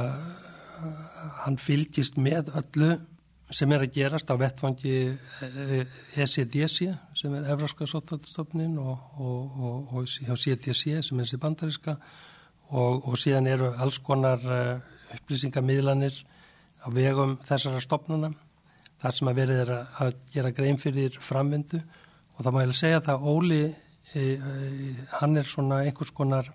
hann 1.44 1.58
fylgist 1.62 2.18
með 2.18 2.50
öllu 2.58 2.94
sem 3.54 3.72
er 3.76 3.84
að 3.86 3.94
gerast 3.94 4.32
á 4.34 4.36
vettfangi 4.40 4.96
ECDC 6.18 6.88
eh, 6.88 6.96
sem 7.18 7.34
er 7.38 7.50
Evraska 7.54 7.86
Sottvaldstofnin 7.90 8.78
og, 8.82 9.04
og, 9.22 9.60
og, 9.68 9.92
og 10.00 10.08
CDC 10.10 11.04
sem 11.06 11.20
er 11.20 11.28
þessi 11.28 11.42
bandariska 11.42 11.98
og 12.74 13.14
síðan 13.22 13.52
eru 13.52 13.70
alls 13.78 14.00
konar 14.02 14.42
eh, 14.42 14.80
upplýsingamíðlanir 15.20 16.16
á 16.82 16.88
vegum 16.90 17.38
þessara 17.46 17.82
stopnuna 17.84 18.32
þar 19.04 19.18
sem 19.18 19.30
að 19.30 19.40
verið 19.44 19.74
að 19.76 20.14
gera 20.34 20.54
grein 20.56 20.80
fyrir 20.80 21.18
framvindu. 21.22 21.82
Og 22.34 22.42
það 22.42 22.56
má 22.56 22.62
ég 22.64 22.72
að 22.72 22.80
segja 22.80 23.02
að 23.14 23.26
Óli 23.30 23.62
eh, 24.16 24.50
hann 25.20 25.38
er 25.38 25.50
svona 25.50 25.84
einhvers 25.84 26.14
konar 26.16 26.50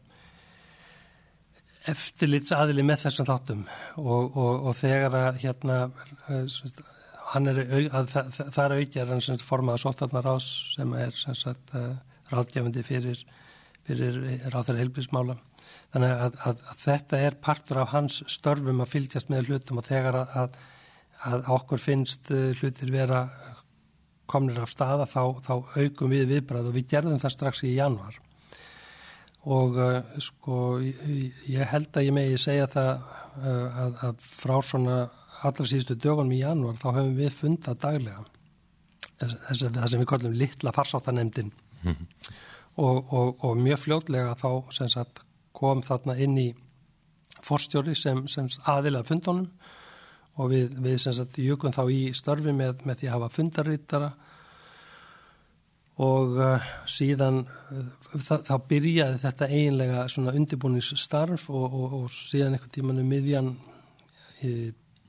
eftirlits 1.91 2.53
aðili 2.55 2.85
með 2.87 3.07
þessum 3.07 3.29
þáttum. 3.29 3.65
Og, 3.97 4.37
og, 4.37 4.69
og 4.69 4.79
þegar 4.79 5.17
að 5.19 5.43
hérna 5.43 5.81
eh, 6.29 6.59
hann 7.33 7.51
er 7.51 7.61
að 7.93 8.13
það 8.15 8.63
er 8.65 8.77
aukjar 8.79 9.13
hann 9.13 9.25
sem 9.25 9.41
formaða 9.43 9.83
sótarnar 9.83 10.29
ás 10.31 10.47
sem 10.75 10.95
er 10.97 11.13
sem 11.17 11.37
sagt 11.37 11.75
uh, 11.77 11.93
ráðgefandi 12.33 12.85
fyrir, 12.87 13.21
fyrir 13.87 14.17
ráðar 14.53 14.81
heilbísmála 14.81 15.37
þannig 15.93 16.15
að, 16.15 16.39
að, 16.49 16.63
að 16.73 16.81
þetta 16.85 17.21
er 17.27 17.37
partur 17.45 17.83
af 17.83 17.93
hans 17.93 18.23
störfum 18.33 18.81
að 18.85 18.95
fylgjast 18.95 19.33
með 19.33 19.53
hlutum 19.53 19.81
og 19.81 19.89
þegar 19.89 20.23
að, 20.23 20.57
að 21.29 21.53
okkur 21.59 21.85
finnst 21.85 22.33
uh, 22.33 22.49
hlutir 22.61 22.93
vera 22.95 23.27
komnir 24.29 24.63
af 24.65 24.73
staða 24.73 25.09
þá, 25.09 25.23
þá 25.45 25.55
aukum 25.77 26.13
við 26.13 26.33
viðbræð 26.33 26.71
og 26.71 26.77
við 26.77 26.91
gerðum 26.95 27.21
það 27.21 27.37
strax 27.37 27.65
í 27.65 27.77
januar 27.77 28.17
og 29.49 29.79
uh, 29.81 30.01
sko 30.21 30.79
ég 30.83 31.71
held 31.73 31.97
að 31.97 32.09
ég 32.09 32.17
megi 32.17 32.41
segja 32.41 32.67
það 32.73 32.91
uh, 32.93 33.79
að, 33.85 34.03
að 34.09 34.27
frá 34.29 34.57
svona 34.65 34.99
allra 35.47 35.69
síðustu 35.71 35.97
dögunum 35.97 36.35
í 36.35 36.43
janúar 36.43 36.79
þá 36.81 36.89
hefum 36.91 37.15
við 37.17 37.33
fundað 37.37 37.81
daglega 37.85 38.25
þess 39.19 39.65
að 39.67 39.79
það 39.81 39.91
sem 39.93 40.03
við 40.03 40.11
kallum 40.13 40.37
litla 40.39 40.75
farsáttanemdin 40.75 41.53
mm 41.83 41.93
-hmm. 41.95 42.33
og, 42.77 43.13
og, 43.13 43.45
og 43.45 43.57
mjög 43.57 43.79
fljótlega 43.87 44.35
þá 44.39 44.51
sagt, 44.89 45.23
kom 45.53 45.83
þarna 45.83 46.17
inn 46.19 46.39
í 46.39 46.49
forstjóri 47.43 47.97
sem, 47.99 48.27
sem 48.31 48.49
aðilega 48.69 49.09
fundunum. 49.09 49.49
Og 50.39 50.53
við, 50.53 50.75
við 50.79 51.43
jökum 51.43 51.75
þá 51.75 51.83
í 51.91 52.13
störfi 52.15 52.53
með, 52.55 52.85
með 52.87 53.01
því 53.01 53.09
að 53.09 53.15
hafa 53.17 53.29
fundarítara 53.35 54.11
og 55.99 56.37
uh, 56.39 56.69
síðan 56.87 57.41
uh, 57.45 58.19
þá 58.23 58.55
byrjaði 58.71 59.23
þetta 59.25 59.49
eiginlega 59.51 60.05
svona 60.13 60.35
undirbúningsstarf 60.39 61.49
og, 61.51 61.65
og, 61.67 61.97
og 62.03 62.13
síðan 62.15 62.59
einhvern 62.59 62.75
tímanu 62.75 63.07
miðjan 63.07 63.55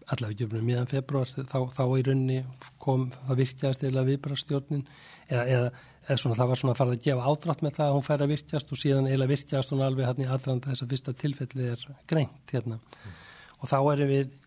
allavega 0.09 0.45
ekki 0.45 0.57
um 0.57 0.65
miðjan 0.65 0.89
februar 0.89 1.29
þá, 1.29 1.59
þá 1.75 1.83
í 1.99 2.03
raunni 2.07 2.39
kom 2.81 3.07
það 3.27 3.41
virkjast 3.43 3.85
eða 3.85 4.05
viðbrastjórnin 4.07 4.83
eða, 5.29 5.43
eða, 5.43 5.71
eða 6.07 6.17
svona, 6.23 6.37
það 6.39 6.51
var 6.51 6.61
svona 6.61 6.73
að 6.73 6.81
fara 6.81 6.95
að 6.95 7.05
gefa 7.05 7.31
ádrátt 7.31 7.63
með 7.65 7.75
það 7.77 7.85
að 7.87 7.95
hún 7.97 8.05
fær 8.07 8.25
að 8.25 8.33
virkjast 8.33 8.73
og 8.73 8.81
síðan 8.81 9.09
eða 9.11 9.29
virkjast 9.29 9.73
hún 9.75 9.85
alveg 9.85 10.09
hann 10.09 10.23
í 10.23 10.29
aðranda 10.29 10.71
þess 10.71 10.85
að 10.85 10.93
fyrsta 10.95 11.15
tilfelli 11.23 11.69
er 11.75 11.85
greint 12.09 12.53
hérna 12.55 12.79
mm. 12.79 13.17
og 13.59 13.71
þá 13.71 13.77
erum 13.93 14.13
við 14.15 14.37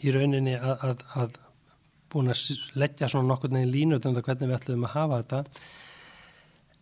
í 0.00 0.14
rauninni 0.14 0.56
að, 0.58 0.86
að, 0.88 1.04
að 1.20 1.40
búin 2.14 2.32
að 2.32 2.42
leggja 2.80 3.10
svona 3.10 3.30
nokkur 3.32 3.52
neginn 3.54 3.74
línu 3.74 3.98
um 3.98 4.04
það 4.04 4.22
hvernig 4.28 4.50
við 4.50 4.58
ætlum 4.58 4.86
að 4.88 4.94
hafa 4.94 5.20
þetta. 5.22 5.42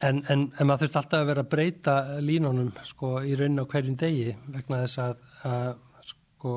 En, 0.02 0.22
en, 0.34 0.46
en 0.58 0.66
maður 0.66 0.84
þurft 0.84 0.98
alltaf 1.00 1.20
að 1.22 1.28
vera 1.30 1.44
að 1.44 1.50
breyta 1.52 1.96
línunum 2.20 2.72
sko 2.88 3.14
í 3.22 3.36
raunin 3.38 3.62
á 3.62 3.70
hverjum 3.70 3.98
degi 4.00 4.32
vegna 4.50 4.82
þess 4.82 5.02
að, 5.02 5.22
að 5.46 6.08
sko 6.08 6.56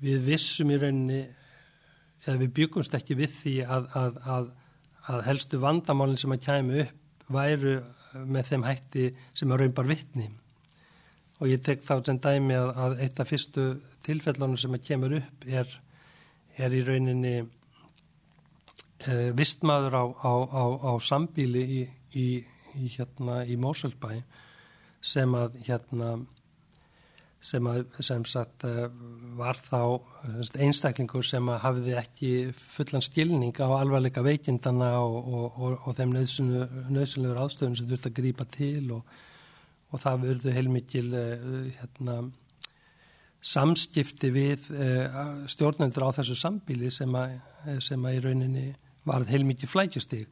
við 0.00 0.24
vissum 0.24 0.72
í 0.72 0.78
rauninni 0.80 1.20
eða 2.24 2.40
við 2.42 2.54
byggumst 2.58 2.96
ekki 2.96 3.16
við 3.18 3.36
því 3.42 3.54
að, 3.64 3.90
að 5.08 5.22
helstu 5.26 5.60
vandamálinn 5.60 6.20
sem 6.20 6.34
að 6.34 6.44
kæmu 6.46 6.80
upp 6.84 7.28
væru 7.30 7.76
með 8.26 8.48
þeim 8.50 8.66
hætti 8.66 9.10
sem 9.38 9.52
að 9.52 9.62
raun 9.62 9.76
bar 9.76 9.88
vittni 9.88 10.26
og 11.40 11.48
ég 11.48 11.62
tek 11.64 11.84
þá 11.86 11.94
sem 12.04 12.18
dæmi 12.20 12.56
að 12.58 12.98
eitt 13.04 13.20
af 13.22 13.30
fyrstu 13.30 13.68
tilfellunum 14.04 14.58
sem 14.60 14.74
að 14.76 14.84
kemur 14.88 15.16
upp 15.20 15.46
er 15.48 15.70
er 16.60 16.76
í 16.76 16.82
rauninni 16.86 17.36
uh, 19.08 19.30
vistmaður 19.36 19.96
á, 19.96 20.04
á, 20.04 20.32
á, 20.50 20.64
á 20.90 20.92
sambíli 21.02 21.62
í, 21.62 21.80
í, 22.14 22.26
í, 22.76 22.90
hérna, 22.96 23.42
í 23.46 23.56
Mósölbæ 23.60 24.20
sem 25.00 25.34
að 25.38 25.56
hérna 25.64 26.18
sem 27.40 27.64
að 27.70 27.86
sem 28.04 28.24
sagt 28.28 28.66
uh, 28.68 28.90
var 29.38 29.56
þá 29.56 29.80
einstaklingur 30.60 31.24
sem 31.24 31.48
að 31.48 31.62
hafiði 31.64 31.96
ekki 32.02 32.32
fullan 32.52 33.04
skilning 33.04 33.56
á 33.64 33.68
alvarleika 33.78 34.24
veikindana 34.24 34.92
og, 35.00 35.16
og, 35.16 35.46
og, 35.56 35.78
og 35.88 35.96
þeim 35.96 36.12
nöðsynlegur 36.18 37.40
ástöðum 37.40 37.78
sem 37.78 37.88
þurft 37.88 38.10
að 38.10 38.18
grípa 38.20 38.44
til 38.52 38.92
og 38.92 39.96
það 39.98 40.26
verður 40.26 40.58
heilmikil 40.58 41.08
uh, 41.16 41.48
hérna 41.80 42.20
samskipti 43.40 44.30
við 44.34 44.68
uh, 44.74 45.18
stjórnendur 45.48 46.10
á 46.12 46.16
þessu 46.20 46.36
sambíli 46.36 46.90
sem 46.92 47.12
að, 47.16 47.38
eh, 47.64 47.78
sem 47.80 48.02
að 48.04 48.18
í 48.18 48.22
rauninni 48.26 48.64
var 49.08 49.24
heilmikið 49.28 49.72
flækjustíg. 49.72 50.26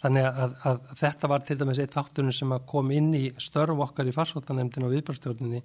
Þannig 0.00 0.26
að, 0.26 0.54
að 0.68 0.78
þetta 1.00 1.30
var 1.30 1.44
til 1.44 1.56
dæmis 1.60 1.80
eitt 1.80 1.94
þátturinn 1.94 2.34
sem 2.34 2.54
kom 2.68 2.90
inn 2.92 3.12
í 3.16 3.24
störf 3.40 3.78
okkar 3.84 4.08
í 4.08 4.14
farsvöldanemndin 4.16 4.84
og 4.88 4.92
viðbrastjórninni. 4.94 5.60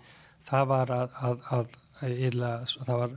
Það 0.47 0.68
var 0.70 0.93
að, 0.95 1.16
að 1.56 1.74
eila, 2.04 2.52
það 2.68 3.02
var 3.02 3.16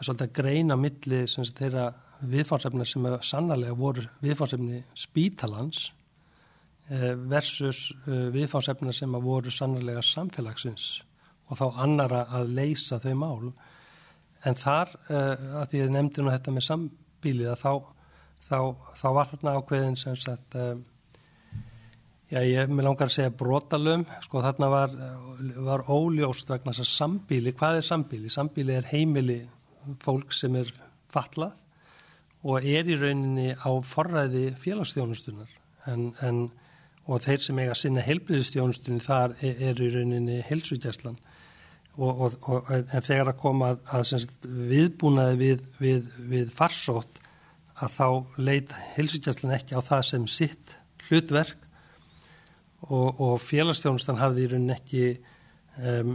svolítið 0.00 0.32
greina 0.40 0.76
milli 0.76 1.22
sem 1.30 1.46
þeirra 1.46 1.86
viðfársefna 2.32 2.86
sem 2.88 3.06
sannarlega 3.24 3.76
voru 3.76 4.04
viðfársefni 4.24 4.82
spítalans 4.98 5.86
eh, 6.88 7.12
versus 7.14 7.90
viðfársefna 8.06 8.92
sem 8.96 9.16
voru 9.24 9.52
sannarlega 9.52 10.04
samfélagsins 10.06 10.90
og 11.52 11.58
þá 11.60 11.82
annara 11.84 12.22
að 12.32 12.54
leysa 12.56 12.98
þau 13.02 13.12
mál. 13.20 13.50
En 14.48 14.56
þar 14.58 14.94
uh, 15.12 15.60
að 15.62 15.76
að 15.84 15.92
nefndi 15.94 16.24
nú 16.24 16.32
þetta 16.32 16.54
með 16.54 16.66
sambílið 16.70 17.52
að 17.52 17.60
þá, 17.62 17.72
þá, 18.48 18.58
þá 18.98 19.06
var 19.18 19.30
þarna 19.32 19.56
ákveðin 19.60 20.00
sem 20.00 20.16
sagt 20.18 20.56
uh, 20.58 20.74
já 22.32 22.40
ég 22.48 22.70
með 22.72 22.86
langar 22.88 23.10
að 23.10 23.16
segja 23.18 23.34
brotalum 23.42 24.06
sko 24.24 24.40
þarna 24.44 24.68
var, 24.72 24.94
var 25.66 25.84
óljóst 25.92 26.48
vegna 26.48 26.72
þess 26.72 26.86
að 26.86 26.92
sambíli, 26.92 27.52
hvað 27.58 27.80
er 27.80 27.86
sambíli? 27.86 28.32
Sambíli 28.32 28.76
er 28.78 28.88
heimili 28.88 29.42
fólk 30.02 30.32
sem 30.34 30.56
er 30.56 30.70
fatlað 31.12 31.58
og 32.42 32.64
er 32.64 32.88
í 32.88 32.96
rauninni 32.98 33.52
á 33.52 33.70
forræði 33.84 34.48
félagsstjónustunar 34.62 35.52
en, 35.92 36.08
en 36.24 36.46
og 37.10 37.22
þeir 37.24 37.42
sem 37.42 37.58
eiga 37.58 37.76
sinna 37.76 38.02
heilbriðistjónustunni 38.06 39.02
þar 39.02 39.36
er, 39.42 39.60
er 39.70 39.82
í 39.82 39.90
rauninni 39.92 40.40
helsugjæslan 40.46 41.18
og, 41.98 42.20
og, 42.26 42.36
og, 42.48 42.70
en 42.72 43.04
þegar 43.04 43.32
að 43.32 43.40
koma 43.42 43.72
að, 43.72 43.82
að 43.98 44.06
sagt, 44.12 44.46
viðbúnaði 44.70 45.38
við, 45.40 45.66
við, 45.82 46.08
við 46.30 46.54
farsótt 46.56 47.20
að 47.82 47.96
þá 47.96 48.06
leit 48.40 48.72
hilsugjastlan 48.96 49.56
ekki 49.56 49.76
á 49.76 49.80
það 49.84 50.06
sem 50.08 50.28
sitt 50.30 50.76
hlutverk 51.08 51.58
og 52.82 53.36
félagsstjónustan 53.38 54.18
hafði 54.18 54.42
í 54.42 54.48
rauninni 54.50 54.74
ekki 54.74 55.02
um, 55.78 56.14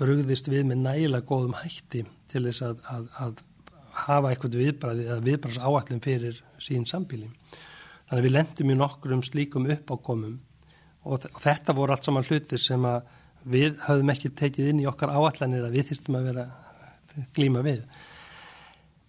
brugðist 0.00 0.48
við 0.50 0.66
með 0.66 0.82
nægilega 0.82 1.28
góðum 1.28 1.54
hætti 1.60 2.02
til 2.32 2.42
þess 2.48 2.64
að, 2.66 2.80
að, 2.90 3.04
að 3.22 3.42
hafa 4.06 4.32
eitthvað 4.32 4.58
viðbræði 4.62 5.04
eða 5.06 5.24
viðbræðs 5.26 5.60
áallin 5.62 6.02
fyrir 6.02 6.40
sín 6.62 6.86
sambíli. 6.88 7.28
Þannig 8.08 8.18
að 8.18 8.26
við 8.26 8.34
lendum 8.34 8.72
í 8.72 8.78
nokkrum 8.78 9.24
slíkum 9.26 9.68
uppákomum 9.72 10.38
og 11.02 11.26
þetta 11.42 11.74
voru 11.76 11.94
allt 11.94 12.06
saman 12.06 12.26
hlutir 12.26 12.60
sem 12.62 12.84
að 12.88 13.06
við 13.44 13.76
höfum 13.86 14.10
ekki 14.14 14.32
tekið 14.38 14.72
inn 14.72 14.82
í 14.82 14.88
okkar 14.90 15.12
áallanir 15.12 15.66
að 15.66 15.76
við 15.76 15.90
þýrstum 15.90 16.18
að 16.18 16.28
vera 16.30 16.46
glíma 17.36 17.62
við. 17.64 17.82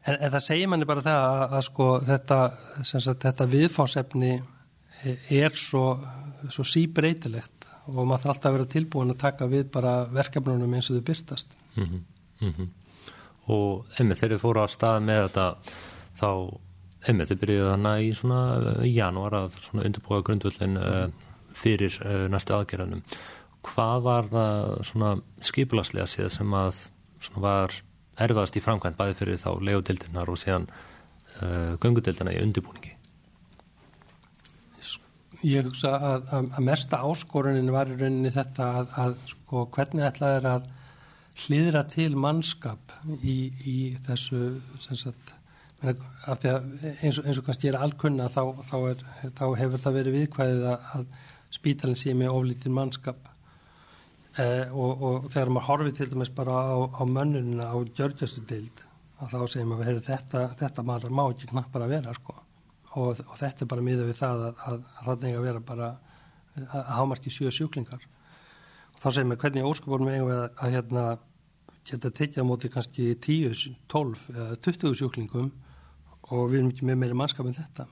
En, 0.03 0.17
en 0.17 0.31
það 0.33 0.45
segir 0.45 0.69
manni 0.71 0.87
bara 0.87 1.03
það 1.05 1.25
að, 1.27 1.43
að 1.57 1.65
sko 1.69 1.89
þetta, 2.07 2.39
þetta 3.23 3.49
viðfánsefni 3.53 4.33
er 5.31 5.55
svo, 5.59 5.85
svo 6.51 6.65
síbreytilegt 6.67 7.67
og 7.91 8.05
maður 8.07 8.23
þarf 8.23 8.33
alltaf 8.33 8.49
að 8.49 8.57
vera 8.57 8.71
tilbúin 8.73 9.13
að 9.13 9.21
taka 9.23 9.47
við 9.51 9.65
bara 9.71 9.93
verkefnunum 10.11 10.75
eins 10.75 10.89
og 10.89 10.99
þau 10.99 11.07
byrtast. 11.09 11.57
Mm 11.75 11.87
-hmm, 11.87 12.03
mm 12.41 12.53
-hmm. 12.57 12.69
Og 13.47 13.85
einmitt 13.99 14.19
þegar 14.19 14.35
þið 14.35 14.41
fóru 14.41 14.63
á 14.63 14.67
stað 14.71 15.03
með 15.03 15.21
þetta 15.27 15.55
þá, 16.15 16.29
einmitt 17.07 17.29
þið 17.29 17.39
byrjuðu 17.39 17.69
þannig 17.71 18.03
í 18.03 18.13
svona 18.15 18.39
í 18.83 18.93
janúar 18.95 19.33
að 19.33 19.57
undirbúa 19.73 20.21
grundvöldin 20.21 20.77
uh, 20.77 21.07
fyrir 21.53 21.99
uh, 22.05 22.27
næstu 22.29 22.53
aðgerðanum. 22.53 23.03
Hvað 23.63 24.01
var 24.03 24.29
það 24.31 24.71
svona 24.89 25.13
skipulaslega 25.43 26.07
síðan 26.11 26.33
sem 26.37 26.57
að 26.59 26.81
var 27.39 27.75
erfaðast 28.21 28.57
í 28.59 28.63
framkvæmt 28.63 28.97
bæði 28.99 29.15
fyrir 29.19 29.39
þá 29.41 29.51
legodildinnar 29.63 30.29
og 30.29 30.39
síðan 30.41 30.67
uh, 30.69 31.73
göngudildina 31.81 32.35
í 32.35 32.41
undirbúningi? 32.43 32.97
Ég 35.43 35.65
hugsa 35.67 35.97
að, 35.97 36.29
að, 36.31 36.49
að 36.55 36.65
mesta 36.69 37.01
áskorunin 37.03 37.71
var 37.73 37.89
í 37.91 37.97
rauninni 37.99 38.31
þetta 38.31 38.67
að, 38.79 38.93
að 39.01 39.15
sko, 39.31 39.65
hvernig 39.75 40.05
ætlaði 40.07 40.39
er 40.39 40.49
að 40.53 40.69
hlýðra 41.43 41.81
til 41.89 42.11
mannskap 42.15 42.93
í, 43.19 43.37
í 43.67 43.77
þessu 44.05 44.61
sagt, 44.79 45.33
eins, 45.83 47.17
og, 47.17 47.25
eins 47.25 47.41
og 47.41 47.47
kannski 47.47 47.71
er 47.71 47.79
alkunna 47.81 48.29
þá, 48.31 48.43
þá, 48.63 48.77
er, 48.93 49.03
þá 49.35 49.45
hefur 49.59 49.83
það 49.83 49.97
verið 49.99 50.17
viðkvæðið 50.19 50.67
að 50.71 51.07
spítalinn 51.53 51.99
sé 51.99 52.15
með 52.17 52.37
oflítið 52.37 52.77
mannskap 52.77 53.32
eh, 54.41 54.71
og, 54.71 55.03
og 55.03 55.27
þegar 55.33 55.51
maður 55.53 55.69
horfið 55.69 55.99
til 55.99 56.09
dæmis 56.13 56.31
bara 56.35 56.55
á, 56.69 56.77
á 56.89 57.03
mönnunina 57.05 57.69
á 57.69 57.77
gjörgjastu 57.81 58.45
dild 58.49 58.83
að 59.23 59.35
þá 59.35 59.51
segir 59.51 59.69
maður 59.69 60.01
þetta, 60.07 60.47
þetta 60.59 60.85
maður 60.87 61.13
má 61.15 61.23
ekki 61.25 61.49
knapp 61.51 61.69
bara 61.73 61.89
vera 61.91 62.15
sko. 62.17 62.35
Og, 62.93 63.21
og 63.25 63.37
þetta 63.39 63.65
er 63.65 63.69
bara 63.71 63.85
miða 63.85 64.07
við 64.07 64.19
það 64.19 64.47
að, 64.47 64.63
að, 64.67 64.79
að 64.97 65.05
það 65.07 65.13
nefnir 65.13 65.39
að 65.39 65.47
vera 65.47 65.63
bara 65.69 65.91
að 66.63 66.91
hámarki 66.99 67.33
sjö 67.33 67.51
sjúklingar. 67.53 68.03
Og 68.93 68.99
þá 69.01 69.07
segir 69.09 69.29
mér 69.29 69.39
hvernig 69.41 69.69
óskapunum 69.69 70.11
eigum 70.11 70.29
við 70.29 70.41
að, 70.41 70.49
að 70.59 70.75
hérna 70.77 71.05
geta 71.87 72.13
tekja 72.13 72.45
á 72.45 72.47
móti 72.47 72.69
kannski 72.71 73.09
10, 73.19 73.75
12 73.91 74.27
eða 74.35 74.59
20 74.67 74.99
sjúklingum 74.99 75.49
og 76.31 76.45
við 76.51 76.59
erum 76.59 76.71
ekki 76.71 76.87
með 76.87 77.01
meiri 77.01 77.17
mannskap 77.17 77.49
en 77.49 77.57
þetta 77.57 77.87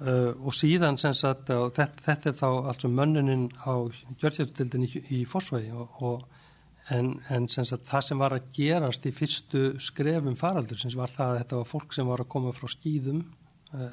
uh, 0.00 0.32
og 0.44 0.54
síðan 0.56 0.98
sem 1.00 1.14
sagt 1.16 1.50
þetta, 1.50 1.88
þetta 2.04 2.30
er 2.30 2.36
þá 2.38 2.48
alls 2.50 2.86
um 2.88 2.96
mönnunin 2.96 3.48
á 3.64 3.74
gjörðhjörnstildin 4.20 4.86
í, 4.86 4.90
í 5.20 5.22
fósvægi 5.28 5.72
og, 5.76 6.02
og 6.02 6.94
en, 6.94 7.12
en 7.30 7.48
sagt, 7.48 7.86
það 7.88 8.06
sem 8.06 8.20
var 8.20 8.34
að 8.36 8.50
gerast 8.56 9.06
í 9.06 9.14
fyrstu 9.14 9.64
skrefum 9.82 10.36
faraldur 10.38 10.80
sem 10.80 10.92
var 10.98 11.12
það 11.12 11.34
að 11.34 11.40
þetta 11.42 11.60
var 11.60 11.70
fólk 11.70 11.94
sem 11.96 12.10
var 12.10 12.24
að 12.24 12.32
koma 12.34 12.54
frá 12.56 12.66
skýðum 12.72 13.22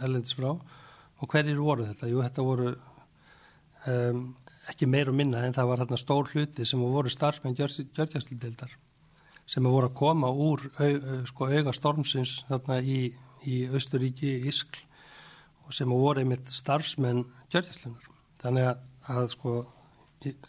ellendis 0.02 0.36
frá 0.38 0.50
og 0.54 1.30
hverjir 1.32 1.60
voru 1.62 1.86
þetta? 1.90 2.10
Jú, 2.10 2.24
þetta 2.26 2.46
voru 2.46 2.74
um, 3.92 4.24
ekki 4.72 4.90
meir 4.90 5.12
og 5.12 5.18
minna 5.18 5.46
en 5.46 5.56
það 5.56 5.72
var 5.72 5.84
hérna 5.84 6.02
stór 6.02 6.34
hluti 6.34 6.66
sem 6.68 6.82
voru 6.82 7.12
starfsmenn 7.14 7.58
gjörgjastildildar 7.58 8.74
sem 9.48 9.64
voru 9.64 9.88
að 9.88 9.96
koma 9.96 10.32
úr 10.34 10.66
au, 10.76 10.90
sko, 11.30 11.48
auga 11.54 11.74
stormsins 11.76 12.42
þarna 12.50 12.82
í, 12.82 13.00
í 13.48 13.62
Östuríki, 13.72 14.34
Ískl 14.50 14.82
og 14.82 14.87
sem 15.76 15.92
voru 15.92 16.22
einmitt 16.22 16.52
starfsmenn 16.54 17.26
gjörgjastlunar. 17.52 18.12
Þannig 18.44 18.70
að, 18.72 18.86
að 19.14 19.30
sko 19.34 19.56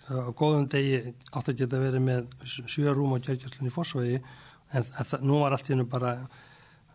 á 0.08 0.30
góðum 0.36 0.66
degi 0.70 1.14
átt 1.32 1.50
að 1.50 1.62
geta 1.62 1.80
verið 1.80 2.04
með 2.04 2.28
sjö 2.48 2.94
rúm 2.94 3.14
á 3.14 3.22
gjörgjastlunni 3.22 3.70
í 3.70 3.74
fórsvægi 3.74 4.20
en 4.76 4.86
það, 4.88 5.24
nú 5.24 5.40
var 5.42 5.56
allt 5.56 5.68
í 5.68 5.74
hennu 5.74 5.88
bara 5.88 6.14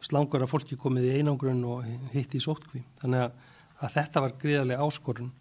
slangur 0.04 0.44
að 0.44 0.52
fólki 0.52 0.78
komið 0.80 1.10
í 1.10 1.16
einangrun 1.20 1.64
og 1.70 1.88
hitt 2.14 2.36
í 2.36 2.42
sótkví. 2.44 2.84
Þannig 3.02 3.26
að, 3.28 3.38
að 3.80 3.96
þetta 3.98 4.24
var 4.26 4.38
gríðarlega 4.42 4.88
áskorun. 4.88 5.32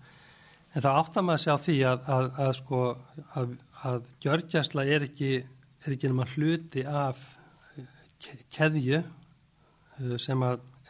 En 0.73 0.85
það 0.85 1.19
maður 1.21 1.35
að 1.35 1.43
segja 1.43 1.57
á 1.57 1.65
því 1.67 1.77
að, 1.89 2.05
að, 2.15 2.29
að 2.45 2.53
sko, 2.57 2.83
gjörgjæsla 4.25 4.85
er 4.89 5.07
ekki, 5.09 5.33
er 5.85 5.97
ekki 5.97 6.13
náma 6.13 6.29
hluti 6.33 6.85
af 6.89 7.21
keðju 8.55 9.03
uh, 9.03 10.17
sem, 10.23 10.45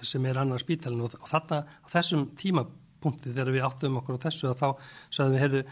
sem 0.06 0.26
er 0.28 0.40
annar 0.42 0.62
spítalinn 0.62 1.04
og, 1.06 1.16
þarna 1.30 1.62
á 1.66 1.86
þessum 1.92 2.28
tímapunkti 2.38 3.32
þegar 3.32 3.52
við 3.54 3.66
áttum 3.68 3.98
okkur 4.00 4.20
á 4.20 4.24
þessu 4.26 4.52
þá 4.58 4.68
sagðum 5.08 5.34
við, 5.34 5.42
heyrðu, 5.44 5.62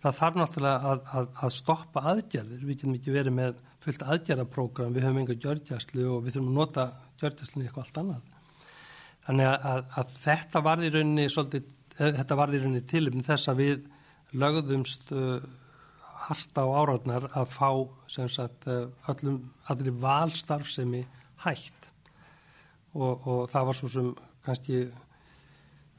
það 0.00 0.18
þarf 0.20 0.40
náttúrulega 0.40 1.24
að 1.44 1.54
stoppa 1.54 2.04
aðgerðir. 2.14 2.64
Við 2.64 2.76
getum 2.76 2.96
ekki 2.96 3.14
verið 3.14 3.36
með 3.36 3.60
fullt 3.84 4.04
aðgerðarprogram, 4.04 4.94
við 4.96 5.06
höfum 5.06 5.22
enga 5.22 5.38
gjörgjæslu 5.44 6.06
og 6.08 6.24
við 6.24 6.36
þurfum 6.36 6.50
að 6.50 6.58
nota 6.58 6.86
gjörgjæslinni 7.20 7.68
eitthvað 7.68 7.86
allt 7.86 8.02
annað. 8.02 8.36
Þannig 9.26 9.48
að, 9.50 9.68
að, 9.70 9.80
að 10.00 10.12
þetta 10.24 10.62
var 10.66 10.82
í 10.82 10.90
rauninni 10.94 11.26
svolítið, 11.32 11.72
eh, 11.96 12.12
þetta 12.18 12.38
var 12.40 12.52
í 12.52 12.60
rauninni 12.60 12.84
tilum 12.88 13.24
þess 13.24 13.52
að 13.52 13.60
við 13.60 13.88
lögðumst 14.40 15.10
uh, 15.16 15.40
harta 16.28 16.64
á 16.64 16.68
áraðnar 16.70 17.28
að 17.36 17.52
fá 17.52 17.70
sem 18.10 18.28
sagt 18.30 18.68
uh, 18.70 18.86
öllum, 19.10 19.40
allir 19.72 19.96
valstarfsemi 20.02 21.02
hægt 21.44 21.89
og, 22.94 23.26
og 23.26 23.46
það 23.52 23.70
var 23.70 23.78
svo 23.78 23.92
sem 23.92 24.10
kannski 24.44 24.82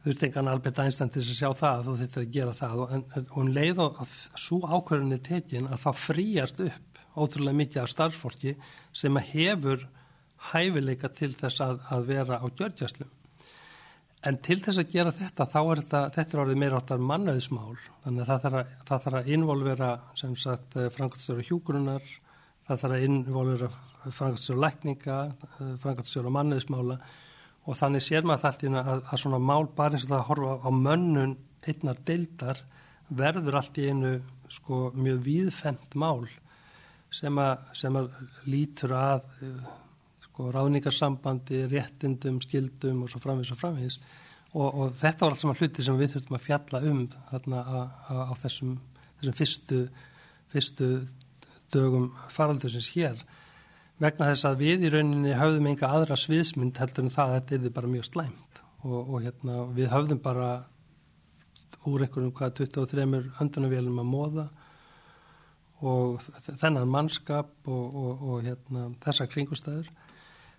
þurftengan 0.02 0.50
Albert 0.50 0.80
Einstein 0.82 1.12
til 1.14 1.22
að 1.22 1.32
sjá 1.38 1.50
það 1.54 1.72
að 1.72 1.88
þú 1.88 1.96
þurftir 2.00 2.24
að 2.24 2.36
gera 2.36 2.58
það 2.58 2.84
og, 2.84 2.94
en, 2.96 3.04
og 3.22 3.34
hún 3.38 3.54
leið 3.56 3.82
og 3.84 4.02
að 4.02 4.16
svo 4.44 4.60
ákvörðinni 4.66 5.22
tekin 5.26 5.70
að 5.70 5.84
það 5.86 6.04
fríast 6.06 6.62
upp 6.66 7.02
ótrúlega 7.12 7.60
mikið 7.60 7.82
af 7.84 7.92
starfsfólki 7.92 8.54
sem 8.98 9.20
hefur 9.32 9.86
hæfileika 10.52 11.12
til 11.14 11.34
þess 11.38 11.62
að, 11.64 11.82
að 11.94 12.08
vera 12.10 12.40
á 12.42 12.46
gjörgjastlum. 12.50 13.12
En 14.26 14.38
til 14.46 14.60
þess 14.62 14.78
að 14.78 14.92
gera 14.94 15.14
þetta, 15.18 15.48
þá 15.50 15.60
er 15.62 15.80
þetta, 15.82 16.02
þetta 16.16 16.36
er 16.36 16.42
orðið 16.44 16.60
meira 16.62 16.82
áttar 16.82 17.06
mannauðsmál. 17.10 17.78
Þannig 18.04 18.22
að 18.22 18.28
það 18.30 18.44
þarf 18.44 18.58
að, 18.60 18.74
það 18.90 19.06
þarf 19.06 19.20
að 19.20 19.30
involvera, 19.36 19.88
sem 20.22 20.36
sagt, 20.38 20.76
eh, 20.78 20.90
frangatstjóra 20.94 21.46
hjúkurunar, 21.48 22.12
það 22.68 22.84
þarf 22.84 22.98
að 22.98 23.06
involvera 23.08 23.72
frangatstjóra 24.10 24.64
lækninga, 24.66 25.18
eh, 25.60 25.74
frangatstjóra 25.82 26.34
mannauðsmála 26.34 26.98
og 27.70 27.78
þannig 27.78 28.06
sér 28.06 28.26
maður 28.26 28.58
það 28.58 28.78
að, 28.82 29.02
að 29.06 29.22
svona 29.22 29.40
mál 29.40 29.68
bara 29.76 29.96
eins 29.96 30.06
og 30.08 30.14
það 30.14 30.20
að 30.20 30.30
horfa 30.30 30.54
á 30.66 30.70
mönnun 30.74 31.36
einnar 31.70 32.00
deildar 32.08 32.64
verður 33.12 33.60
allt 33.60 33.78
í 33.78 33.90
einu 33.92 34.16
sko 34.52 34.90
mjög 34.98 35.22
víðfemt 35.28 35.96
mál 36.00 36.26
sem 37.12 37.38
að, 37.44 37.70
sem 37.78 37.96
að 38.00 38.10
lítur 38.50 38.96
að 38.96 39.26
eh, 39.44 39.72
sko, 40.26 40.50
ráðningarsambandi, 40.56 41.66
réttindum, 41.72 42.40
skildum 42.44 43.04
og 43.06 43.12
svo 43.12 43.22
framvís 43.24 43.52
og 43.54 43.60
framvís 43.60 44.00
og, 44.56 44.68
og 44.68 44.96
þetta 45.00 45.26
var 45.26 45.36
allt 45.36 45.44
saman 45.44 45.60
hluti 45.60 45.86
sem 45.86 46.00
við 46.00 46.16
þurftum 46.16 46.38
að 46.38 46.48
fjalla 46.48 46.82
um 46.90 47.04
þarna 47.30 47.62
á, 47.62 48.34
þessum, 48.42 48.78
þessum 49.20 49.38
fyrstu, 49.38 49.82
fyrstu 50.52 50.90
dögum 51.72 52.10
faraldursins 52.32 52.92
hér 52.96 53.22
vegna 54.02 54.32
þess 54.32 54.48
að 54.50 54.64
við 54.64 54.88
í 54.88 54.92
rauninni 54.96 55.38
höfðum 55.38 55.70
enga 55.72 55.92
aðra 55.94 56.18
sviðsmynd 56.20 56.82
heldur 56.82 57.06
en 57.06 57.14
það 57.14 57.36
að 57.36 57.38
þetta 57.52 57.70
er 57.70 57.76
bara 57.76 57.92
mjög 57.92 58.08
slæmt. 58.10 58.62
Og, 58.82 59.00
og 59.00 59.18
hérna, 59.22 59.58
við 59.78 59.92
höfðum 59.94 60.22
bara 60.24 60.50
úr 61.90 62.06
einhvern 62.06 62.34
hvað 62.38 62.56
23 62.62 63.06
öndunavélum 63.42 64.02
að 64.02 64.10
móða 64.10 64.48
og 65.82 66.22
þennan 66.62 66.90
mannskap 66.90 67.54
og, 67.66 67.96
og, 67.98 68.26
og 68.30 68.44
hérna, 68.46 68.90
þessa 69.02 69.30
kringustæður 69.30 69.90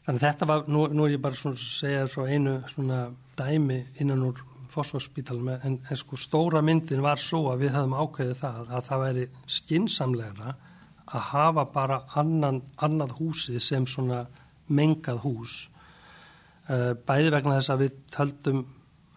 Þannig 0.02 0.22
þetta 0.24 0.46
var, 0.50 0.64
nú, 0.66 0.88
nú 0.90 1.04
er 1.06 1.14
ég 1.14 1.20
bara 1.22 1.38
svona 1.38 1.54
að 1.54 1.66
segja 1.76 2.06
frá 2.10 2.24
einu 2.26 2.56
svona 2.72 3.04
dæmi 3.38 3.78
innan 4.02 4.24
úr 4.26 4.40
fósfórspítalum 4.72 5.52
en, 5.52 5.76
en 5.78 6.00
sko 6.00 6.18
stóra 6.18 6.62
myndin 6.64 7.04
var 7.04 7.20
svo 7.22 7.44
að 7.52 7.62
við 7.62 7.76
höfum 7.76 7.94
ákveðið 7.94 8.40
það 8.40 8.72
að 8.72 8.88
það 8.88 9.02
væri 9.04 9.26
skinsamlegra 9.58 10.54
að 11.12 11.26
hafa 11.32 11.66
bara 11.74 12.02
annan, 12.18 12.62
annað 12.76 13.16
húsið 13.20 13.60
sem 13.62 13.86
svona 13.86 14.24
mengað 14.72 15.22
hús 15.26 15.56
uh, 16.68 16.92
bæði 17.06 17.32
vegna 17.34 17.58
þess 17.58 17.74
að 17.74 17.82
við 17.86 17.96
töldum, 18.14 18.62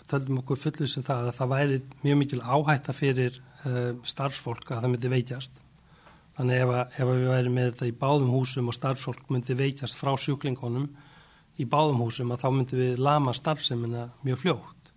töldum 0.06 0.42
okkur 0.44 0.64
fullið 0.64 0.92
sem 0.92 1.04
um 1.04 1.10
það 1.10 1.30
að 1.30 1.38
það 1.40 1.54
væri 1.54 1.84
mjög 2.04 2.18
mikil 2.24 2.42
áhætta 2.42 2.96
fyrir 2.96 3.38
uh, 3.38 3.94
starfsfólk 4.04 4.72
að 4.72 4.84
það 4.84 4.92
myndi 4.96 5.14
veikjast 5.16 5.62
Þannig 6.36 6.62
ef, 6.62 6.72
að, 6.76 6.96
ef 7.00 7.10
að 7.10 7.20
við 7.20 7.30
væri 7.32 7.52
með 7.56 7.68
þetta 7.70 7.88
í 7.88 7.98
báðum 8.00 8.32
húsum 8.34 8.68
og 8.72 8.76
starfsfólk 8.76 9.30
myndi 9.32 9.56
veikast 9.56 10.00
frá 10.00 10.12
sjúklingunum 10.20 10.90
í 11.56 11.68
báðum 11.72 12.02
húsum 12.04 12.34
að 12.36 12.42
þá 12.42 12.48
myndi 12.52 12.80
við 12.80 12.98
lama 13.00 13.34
starfsemina 13.36 14.10
mjög 14.26 14.42
fljótt. 14.42 14.90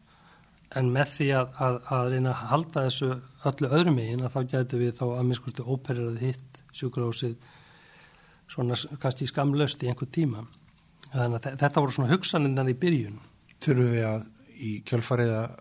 En 0.76 0.90
með 0.92 1.12
því 1.14 1.28
að, 1.38 1.60
að, 1.62 2.08
reyna 2.12 2.32
að 2.32 2.42
halda 2.50 2.84
þessu 2.88 3.10
öllu 3.48 3.70
öðrum 3.78 3.98
megin 4.00 4.24
að 4.26 4.34
þá 4.34 4.40
gætu 4.54 4.80
við 4.82 4.96
þá 4.98 5.04
að 5.06 5.28
miskurti 5.30 5.66
óperiraði 5.68 6.32
hitt 6.32 6.57
sjúkrahúsið 6.78 7.36
svona 8.48 8.78
kannski 9.02 9.28
skamlaust 9.28 9.82
í 9.84 9.90
einhver 9.90 10.10
tíma. 10.12 10.44
Þannig 11.12 11.38
að 11.38 11.60
þetta 11.62 11.84
voru 11.84 11.94
svona 11.94 12.12
hugsanindan 12.12 12.70
í 12.72 12.76
byrjun. 12.78 13.18
Þurfum 13.64 13.94
við 13.94 14.06
að 14.08 14.26
í 14.58 14.72
kjálfarið 14.88 15.32
að 15.36 15.56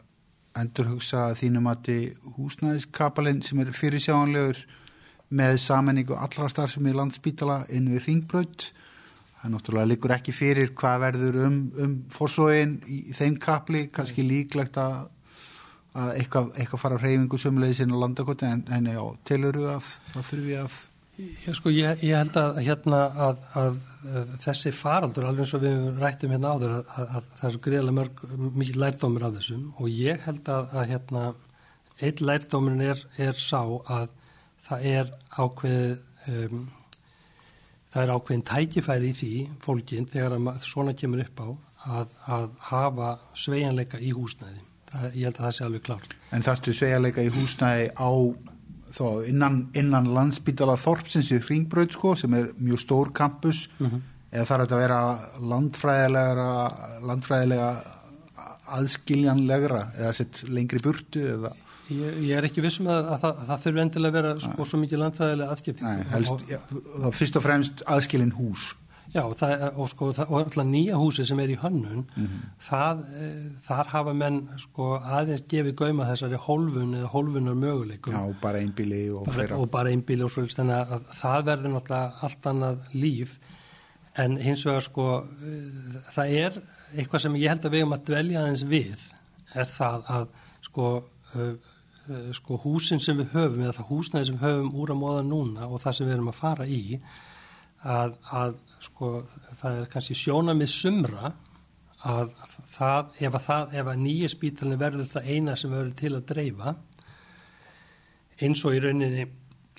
endur 0.58 0.92
hugsa 0.94 1.30
þínum 1.38 1.70
að 1.70 1.94
húsnæðiskapalinn 2.38 3.44
sem 3.46 3.62
er 3.62 3.74
fyrirsjáanlegur 3.76 4.64
með 5.38 5.60
sammenningu 5.62 6.16
allra 6.18 6.48
starfsemi 6.50 6.94
í 6.94 6.98
landsbítala 6.98 7.66
inn 7.74 7.90
við 7.92 8.08
ringbraut 8.08 8.70
það 9.42 9.54
náttúrulega 9.54 9.92
likur 9.92 10.14
ekki 10.16 10.34
fyrir 10.36 10.72
hvað 10.78 11.02
verður 11.04 11.40
um, 11.46 11.58
um 11.84 11.94
fórsóin 12.14 12.78
í 12.90 13.14
þeim 13.16 13.38
kapli 13.42 13.86
kannski 13.94 14.26
líklegt 14.26 14.80
að 14.82 15.08
að 15.98 16.12
eitthvað, 16.20 16.50
eitthvað 16.62 16.82
fara 16.84 16.98
á 16.98 17.02
hreyfingu 17.02 17.40
sömulegið 17.42 17.80
sinna 17.80 17.98
landakoti 17.98 18.46
en, 18.46 18.60
en 18.70 18.90
já, 18.92 19.02
teluru 19.26 19.64
að 19.72 19.88
það 20.12 20.28
þurfi 20.30 20.58
að 20.62 20.76
Já, 21.18 21.54
sko, 21.58 21.72
ég, 21.74 22.04
ég 22.06 22.14
held 22.14 22.36
að, 22.38 22.60
hérna, 22.62 22.98
að, 23.26 23.40
að, 23.58 23.78
að 24.06 24.34
þessi 24.44 24.72
farandur, 24.76 25.26
alveg 25.26 25.48
eins 25.48 25.54
og 25.58 25.64
við 25.64 25.86
rættum 25.98 26.34
hérna 26.36 26.52
áður, 26.54 26.74
að, 26.78 27.08
að 27.08 27.30
það 27.40 27.48
er 27.50 27.60
greiðlega 27.66 27.98
mörg, 27.98 28.20
mikið 28.62 28.80
lærdómur 28.84 29.26
af 29.26 29.38
þessum 29.40 29.64
og 29.82 29.88
ég 29.90 30.22
held 30.28 30.52
að 30.54 30.76
hérna, 30.92 31.24
einn 31.98 32.22
lærdómurinn 32.30 32.84
er, 32.86 33.02
er 33.18 33.42
sá 33.42 33.64
að 33.66 34.12
það 34.68 34.86
er 34.92 35.10
ákveð, 35.40 35.96
um, 36.34 36.62
það 37.96 38.04
er 38.04 38.14
ákveðin 38.14 38.46
tækifæri 38.52 39.10
í 39.10 39.16
því 39.18 39.32
fólkin 39.64 40.10
þegar 40.12 40.62
svona 40.68 40.94
kemur 40.98 41.24
upp 41.26 41.42
á 41.42 41.48
að 41.88 42.54
hafa 42.68 43.16
sveianleika 43.38 43.98
í 44.04 44.12
húsnæði. 44.14 44.62
Það, 44.92 45.10
ég 45.16 45.26
held 45.26 45.40
að 45.40 45.46
það 45.48 45.56
sé 45.56 45.66
alveg 45.66 45.84
klárt. 45.88 46.16
En 46.36 46.46
þarftu 46.46 46.76
sveianleika 46.76 47.26
í 47.26 47.32
húsnæði 47.34 47.90
á 47.96 48.12
þó 48.96 49.24
innan, 49.28 49.68
innan 49.78 50.10
landsbítala 50.16 50.78
Þorpsins 50.80 51.32
í 51.36 51.42
Ringbröð 51.44 51.92
sko 51.98 52.16
sem 52.20 52.34
er 52.38 52.52
mjög 52.58 52.84
stór 52.84 53.14
kampus 53.16 53.68
mm 53.78 53.88
-hmm. 53.88 54.02
eða 54.32 54.46
þarf 54.50 54.66
þetta 54.66 54.76
að 54.76 54.84
vera 54.86 55.02
landfræðilega 55.54 56.50
landfræðilega 57.12 57.70
aðskiljanlegra 58.78 59.82
eða 59.96 60.14
sett 60.14 60.44
lengri 60.50 60.80
burtu 60.84 61.24
eða? 61.38 61.54
Ég, 61.88 62.18
ég 62.28 62.34
er 62.36 62.44
ekki 62.44 62.64
vissum 62.64 62.90
að, 62.92 63.14
að, 63.14 63.22
að 63.30 63.46
það 63.48 63.62
þurfi 63.64 63.82
endilega 63.82 64.10
að 64.10 64.18
vera 64.18 64.40
sko, 64.44 64.66
svo 64.68 64.80
mikið 64.82 65.02
landfræðilega 65.04 65.54
aðskipting 65.54 65.88
Nei, 65.88 66.10
helst, 66.12 66.44
ja, 66.52 66.60
þá 66.68 67.08
fyrst 67.16 67.40
og 67.40 67.46
fremst 67.46 67.84
aðskilin 67.88 68.34
hús 68.36 68.74
Já, 69.14 69.22
það, 69.40 69.62
og 69.80 69.90
sko, 69.92 70.10
það, 70.16 70.32
og 70.32 70.40
alltaf 70.42 70.66
nýja 70.68 70.98
húsi 71.00 71.26
sem 71.28 71.40
er 71.40 71.52
í 71.54 71.58
hönnun, 71.62 72.04
mm 72.04 72.26
-hmm. 72.26 72.48
það, 72.68 73.04
e, 73.16 73.28
þar 73.68 73.92
hafa 73.94 74.14
menn 74.14 74.40
sko 74.60 74.88
aðeins 75.00 75.46
gefið 75.48 75.76
gauma 75.82 76.08
þessari 76.10 76.40
hólfun 76.48 76.96
eða 77.00 77.12
hólfunar 77.14 77.56
möguleikum. 77.56 78.14
Já, 78.14 78.36
bara 78.42 78.60
einbíli 78.60 79.10
og 79.10 79.28
fleira. 79.28 79.58
Og 79.58 79.72
bara 79.72 79.90
einbíli 79.90 80.24
og 80.24 80.32
svolítið, 80.32 80.56
þannig 80.56 80.92
að 80.92 81.08
það 81.22 81.46
verður 81.46 81.74
náttúrulega 81.74 82.12
allt 82.22 82.46
annað 82.46 82.78
líf, 82.94 83.40
en 84.18 84.38
hins 84.38 84.66
vegar 84.66 84.82
sko, 84.82 85.24
e, 85.44 85.56
það 86.12 86.28
er 86.44 86.62
eitthvað 86.96 87.22
sem 87.22 87.36
ég 87.36 87.50
held 87.50 87.66
að 87.66 87.72
við 87.72 87.80
erum 87.80 87.94
að 87.94 88.06
dvelja 88.06 88.42
aðeins 88.42 88.64
við, 88.64 89.00
er 89.56 89.66
það 89.66 90.04
að 90.08 90.28
sko, 90.62 91.04
e, 91.36 91.52
sko 92.34 92.58
húsin 92.58 93.00
sem 93.00 93.18
við 93.18 93.32
höfum, 93.32 93.62
eða 93.62 93.80
það 93.80 93.90
húsnæði 93.90 94.26
sem 94.26 94.36
við 94.36 94.48
höfum 94.50 94.76
úr 94.76 94.92
að 94.92 95.02
móða 95.02 95.24
núna 95.24 95.68
og 95.68 95.82
það 95.82 95.94
sem 95.94 96.08
við 96.08 96.14
erum 96.14 96.28
að 96.28 96.42
fara 96.42 96.68
í, 96.68 97.00
að, 97.84 98.16
að 98.32 98.56
sko 98.84 99.12
það 99.62 99.82
er 99.82 99.90
kannski 99.92 100.18
sjónamið 100.18 100.72
sumra 100.72 101.32
að 102.08 102.34
það, 102.72 103.10
ef 103.26 103.34
að 103.34 103.44
það, 103.48 103.76
ef 103.80 103.90
að 103.92 104.04
nýja 104.04 104.30
spítalinn 104.32 104.82
verður 104.82 105.10
það 105.12 105.30
eina 105.34 105.56
sem 105.58 105.74
verður 105.74 105.96
til 105.98 106.14
að 106.14 106.28
dreifa 106.32 106.76
eins 108.46 108.64
og 108.68 108.78
í 108.78 108.82
rauninni 108.84 109.26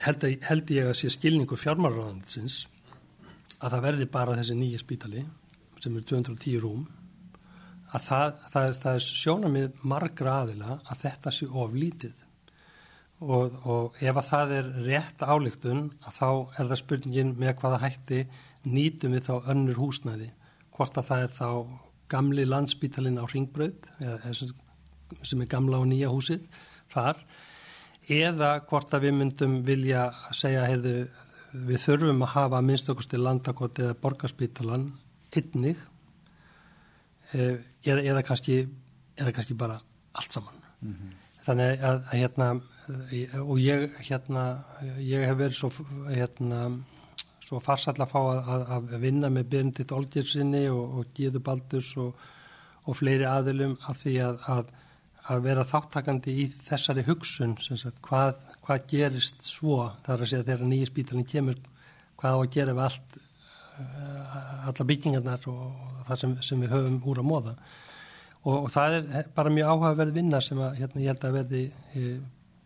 held, 0.03 0.25
að, 0.27 0.37
held 0.49 0.73
ég 0.75 0.91
að 0.91 0.97
sé 0.99 1.13
skilningu 1.15 1.59
fjármáraðansins 1.59 2.65
að 3.59 3.75
það 3.75 3.85
verði 3.87 4.09
bara 4.19 4.39
þessi 4.39 4.57
nýja 4.59 4.83
spítali 4.83 5.25
sem 5.79 5.99
er 5.99 6.07
210 6.11 6.63
rúm 6.63 6.87
að 7.95 8.05
það, 8.05 8.41
það, 8.53 8.73
það 8.83 8.97
er 8.97 9.05
sjónamið 9.07 9.85
margra 9.95 10.41
aðila 10.43 10.79
að 10.91 11.05
þetta 11.05 11.33
sé 11.35 11.49
oflítið 11.49 12.25
og, 13.19 13.55
og 13.65 14.03
ef 14.03 14.21
að 14.21 14.29
það 14.29 14.55
er 14.59 14.69
rétt 14.87 15.25
álíktun 15.25 15.87
að 16.03 16.19
þá 16.19 16.29
er 16.31 16.69
það 16.69 16.81
spurningin 16.83 17.35
með 17.39 17.57
hvaða 17.63 17.81
hætti 17.87 18.21
nýtum 18.73 19.15
við 19.17 19.29
þá 19.29 19.51
önnur 19.53 19.79
húsnæði 19.81 20.31
hvort 20.77 20.99
að 20.99 21.09
það 21.11 21.23
er 21.25 21.37
þá 21.37 21.49
gamli 22.09 22.45
landsbítalinn 22.49 23.21
á 23.21 23.25
ringbröð 23.29 23.89
sem 25.23 25.43
er 25.43 25.51
gamla 25.51 25.81
og 25.81 25.89
nýja 25.91 26.11
húsið 26.13 26.47
þar 26.93 27.21
eða 28.09 28.53
hvort 28.69 28.95
að 28.97 29.09
við 29.09 29.17
myndum 29.19 29.59
vilja 29.67 30.09
segja 30.37 30.65
heyrðu, 30.69 31.09
við 31.53 31.83
þurfum 31.85 32.25
að 32.25 32.35
hafa 32.37 32.63
minnstakosti 32.65 33.21
landakoti 33.21 33.85
eða 33.85 33.99
borgarspítalan 34.03 34.89
einnig 35.37 35.81
eða, 37.33 38.01
eða, 38.01 38.23
kannski, 38.25 38.63
eða 39.19 39.35
kannski 39.37 39.57
bara 39.59 39.81
allt 40.17 40.33
saman 40.33 40.63
mm 40.81 40.95
-hmm. 40.95 41.17
þannig 41.45 41.85
að, 41.85 41.99
að 41.99 42.15
hérna 42.15 42.49
og 43.45 43.59
ég 43.61 43.91
hérna 44.09 44.45
ég 44.99 45.27
hef 45.29 45.37
verið 45.37 45.57
svo 45.59 45.71
hérna 46.09 46.79
svo 47.49 47.61
farsall 47.65 47.97
að 48.05 48.11
fá 48.11 48.19
að, 48.21 48.67
að 48.77 48.91
vinna 49.01 49.31
með 49.33 49.49
Bernditt 49.55 49.95
Olgersinni 49.97 50.67
og, 50.73 50.99
og 51.01 51.15
Gíðu 51.17 51.41
Baldurs 51.45 51.95
og, 52.01 52.27
og 52.85 52.99
fleiri 52.99 53.25
aðilum 53.29 53.79
að 53.89 54.03
því 54.03 54.15
að, 54.27 54.43
að, 54.55 54.75
að 55.33 55.43
vera 55.47 55.67
þáttakandi 55.73 56.37
í 56.43 56.47
þessari 56.53 57.07
hugsun 57.09 57.57
sagt, 57.65 58.03
hvað, 58.05 58.37
hvað 58.67 58.87
gerist 58.93 59.49
svo? 59.49 59.81
Þar 60.07 60.25
að 60.25 60.33
segja 60.33 60.49
þegar 60.51 60.71
nýja 60.73 60.91
spítalinn 60.91 61.29
kemur 61.29 61.61
hvað 62.19 62.37
á 62.37 62.39
að 62.39 62.55
gera 62.57 62.75
við 62.77 62.87
allt 62.89 63.19
uh, 63.19 64.39
alla 64.69 64.89
byggingarnar 64.91 65.51
og 65.53 66.03
það 66.09 66.23
sem, 66.23 66.35
sem 66.51 66.65
við 66.65 66.75
höfum 66.75 66.99
úr 67.09 67.23
að 67.23 67.31
móða 67.31 67.55
og, 68.43 68.57
og 68.57 68.69
það 68.75 68.99
er 68.99 69.31
bara 69.37 69.55
mjög 69.55 69.73
áhugaverð 69.73 70.19
vinna 70.19 70.43
sem 70.45 70.61
að 70.63 70.83
hérna, 70.83 71.05
ég 71.05 71.13
held 71.13 71.27
að 71.29 71.39
verði 71.39 71.63
eh, 71.95 72.13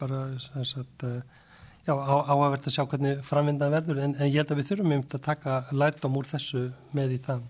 bara 0.02 0.22
sagt, 0.66 1.06
uh, 1.06 1.41
já, 1.86 1.92
áhagvert 1.94 2.66
að 2.66 2.76
sjá 2.76 2.84
hvernig 2.86 3.22
framvindan 3.26 3.74
verður 3.74 4.02
en, 4.04 4.16
en 4.16 4.30
ég 4.30 4.40
held 4.40 4.54
að 4.54 4.60
við 4.60 4.70
þurfum 4.70 4.96
um 4.96 5.04
að 5.04 5.24
taka 5.26 5.58
lærdom 5.74 6.18
úr 6.20 6.28
þessu 6.30 6.64
með 6.96 7.16
í 7.16 7.20
það 7.26 7.46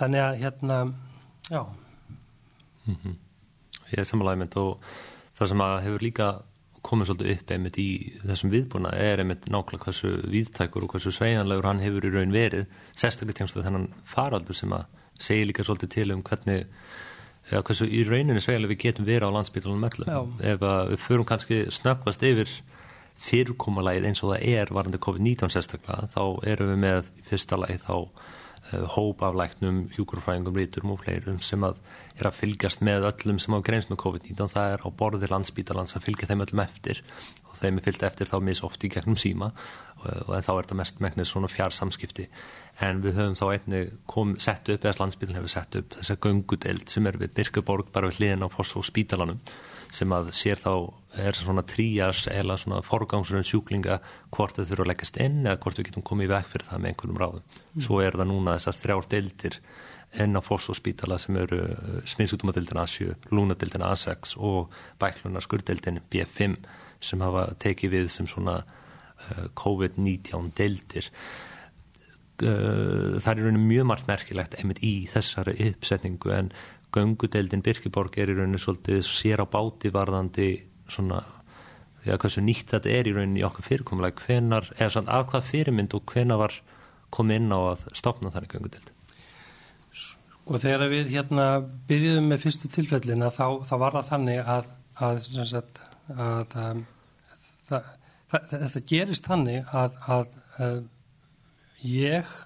þannig 0.00 0.24
að 0.26 0.40
hérna 0.42 0.80
já 1.50 1.62
mm 2.86 2.96
-hmm. 2.96 3.16
Ég 3.86 3.98
er 4.02 4.04
samanlæg 4.04 4.38
mynd 4.38 4.56
og 4.56 4.78
það 5.36 5.48
sem 5.48 5.60
að 5.60 5.82
hefur 5.84 6.02
líka 6.02 6.28
komið 6.82 7.06
svolítið 7.06 7.32
upp 7.32 7.50
einmitt 7.50 7.78
í 7.78 7.88
þessum 8.22 8.50
viðbúna 8.50 8.90
er 8.94 9.22
einmitt 9.22 9.46
nákvæmlega 9.46 9.84
hversu 9.84 10.10
viðtækur 10.30 10.84
og 10.84 10.90
hversu 10.90 11.10
sveianlegur 11.10 11.66
hann 11.66 11.82
hefur 11.82 12.06
í 12.06 12.12
raun 12.14 12.32
verið 12.34 12.66
sérstaklega 12.94 13.38
tengstu 13.40 13.62
þennan 13.62 13.88
faraldur 14.04 14.54
sem 14.54 14.72
að 14.72 14.86
segja 15.18 15.46
líka 15.46 15.64
svolítið 15.64 15.88
til 15.88 16.12
um 16.12 16.22
hvernig 16.22 16.66
Já, 17.46 17.60
hversu 17.62 17.86
í 17.86 18.02
rauninni 18.02 18.40
sveianlega 18.42 18.72
við 18.72 18.80
getum 18.82 19.06
verið 19.06 19.30
á 19.30 19.36
landsbytunum 19.36 19.84
mellum. 19.84 20.32
Ef 20.42 20.56
við 20.58 20.96
förum 20.98 21.26
kannski 21.28 21.60
snöggvast 21.70 22.24
yfir 22.26 22.50
fyrirkomulægið 23.22 24.08
eins 24.10 24.22
og 24.24 24.34
það 24.34 24.48
er 24.54 24.72
varandi 24.74 25.00
COVID-19 25.02 25.52
sérstaklega 25.54 26.10
þá 26.12 26.22
erum 26.52 26.72
við 26.72 26.82
með 26.82 27.12
fyrsta 27.30 27.58
lagi 27.60 27.78
þá 27.82 27.94
uh, 27.96 28.84
hóp 28.96 29.22
af 29.26 29.38
læknum, 29.38 29.80
hjúkurfræðingum, 29.96 30.58
ríturum 30.58 30.92
og 30.94 31.00
fleirum 31.02 31.40
sem 31.44 31.64
að 31.66 31.80
er 32.16 32.28
að 32.28 32.38
fylgjast 32.40 32.84
með 32.86 33.08
öllum 33.10 33.40
sem 33.42 33.56
á 33.56 33.60
greins 33.64 33.88
með 33.90 34.00
COVID-19. 34.04 34.52
Það 34.52 34.76
er 34.76 34.84
á 34.84 34.88
borðir 35.00 35.32
landsbítalans 35.32 35.96
að 35.96 36.06
fylgja 36.08 36.30
þeim 36.30 36.44
öllum 36.46 36.62
eftir 36.64 37.02
og 37.50 37.58
þeim 37.60 37.80
er 37.80 37.86
fylgt 37.88 38.06
eftir 38.10 38.30
þá 38.30 38.36
misoft 38.44 38.84
í 38.84 38.92
gegnum 38.92 39.18
síma 39.20 39.52
og, 39.52 40.10
og 40.28 40.32
þá 40.36 40.52
er 40.56 40.70
það 40.70 40.80
mest 40.82 41.02
megnir 41.04 41.28
svona 41.28 41.50
fjársamskipti 41.52 42.28
en 42.84 43.00
við 43.04 43.16
höfum 43.16 43.38
þá 43.38 43.46
einni 43.54 43.80
sett 44.42 44.68
upp, 44.68 44.84
eða 44.84 45.00
landsbítalin 45.00 45.40
hefur 45.40 45.54
sett 45.54 45.78
upp 45.80 45.96
þessa 45.96 46.18
göngudeld 46.20 46.92
sem 46.92 47.08
er 47.08 47.16
við 47.20 47.32
Birkeborg 47.38 47.88
bara 47.92 48.10
við 48.10 48.20
hliðin 48.20 48.44
á 48.44 48.48
Foss 48.52 48.76
og 48.76 48.84
spítalanum 48.84 49.40
sem 49.96 50.12
að 50.12 50.30
sér 50.36 50.60
þá 50.60 50.72
er 51.16 51.36
svona 51.38 51.64
trías 51.66 52.26
eða 52.28 52.58
svona 52.60 52.82
forgangsröðun 52.84 53.46
sjúklinga 53.48 53.98
hvort 54.34 54.58
þau 54.58 54.64
þurfa 54.68 54.84
að 54.84 54.90
leggast 54.92 55.20
inn 55.22 55.42
eða 55.46 55.60
hvort 55.62 55.80
við 55.80 55.88
getum 55.90 56.04
komið 56.06 56.28
í 56.28 56.32
veg 56.34 56.48
fyrir 56.52 56.68
það 56.68 56.82
með 56.82 56.92
einhverjum 56.92 57.20
ráðum. 57.22 57.44
Mm. 57.46 57.84
Svo 57.86 58.00
er 58.04 58.18
það 58.18 58.30
núna 58.32 58.56
þessar 58.58 58.80
þrjár 58.82 59.08
deildir 59.14 59.58
enn 60.22 60.38
á 60.38 60.40
fósfóspítala 60.44 61.18
sem 61.20 61.36
eru 61.40 61.62
uh, 61.64 61.98
smiðsútumadeildin 62.08 62.80
A7, 62.82 63.16
lúnadeildin 63.32 63.84
A6 63.84 64.36
og 64.36 64.72
bæklunar 65.00 65.44
skurdeildin 65.44 66.00
B5 66.12 66.56
sem 67.02 67.24
hafa 67.24 67.50
tekið 67.62 67.96
við 67.96 68.08
sem 68.12 68.28
svona 68.30 68.60
uh, 68.62 69.44
COVID-19 69.58 70.52
deildir. 70.56 71.10
Uh, 72.36 73.16
það 73.24 73.46
er 73.48 73.60
mjög 73.60 73.88
margt 73.88 74.08
merkilegt 74.10 74.58
einmitt 74.60 74.82
í 74.84 74.94
þessari 75.08 75.56
uppsetningu 75.70 76.32
en 76.36 76.52
göngudeldin 76.96 77.64
Birkiborg 77.64 78.16
er 78.18 78.32
í 78.32 78.36
rauninu 78.38 78.60
svolítið 78.62 79.02
sér 79.06 79.44
á 79.44 79.46
báti 79.46 79.92
varðandi 79.94 80.48
svona, 80.90 81.22
já, 82.06 82.16
hversu 82.16 82.42
nýtt 82.44 82.72
þetta 82.74 82.92
er 82.92 83.10
í 83.10 83.14
rauninu 83.16 83.42
í 83.42 83.46
okkar 83.46 83.68
fyrirkomulega, 83.68 84.24
hvenar, 84.24 84.70
eða 84.78 84.92
svona 84.96 85.18
af 85.20 85.30
hvað 85.30 85.48
fyrirmynd 85.52 85.96
og 85.96 86.12
hvenar 86.12 86.42
var 86.42 86.58
komið 87.14 87.42
inn 87.42 87.54
á 87.54 87.60
að 87.60 87.86
stopna 87.98 88.32
þannig 88.34 88.54
göngudeld? 88.56 88.92
Og 90.46 90.62
þegar 90.62 90.90
við 90.92 91.08
hérna 91.10 91.46
byrjuðum 91.88 92.28
með 92.30 92.44
fyrstu 92.44 92.70
tilfellina 92.70 93.32
þá, 93.34 93.46
þá 93.66 93.74
var 93.82 93.96
það 93.96 94.10
þannig 94.12 94.50
að, 94.56 94.68
að, 95.02 95.22
sagt, 95.50 95.80
að, 96.14 96.54
að 96.54 96.84
það, 97.70 97.88
þetta 98.52 98.84
gerist 98.92 99.26
þannig 99.26 99.74
að, 99.74 99.98
að 100.06 100.84
ég 101.82 102.36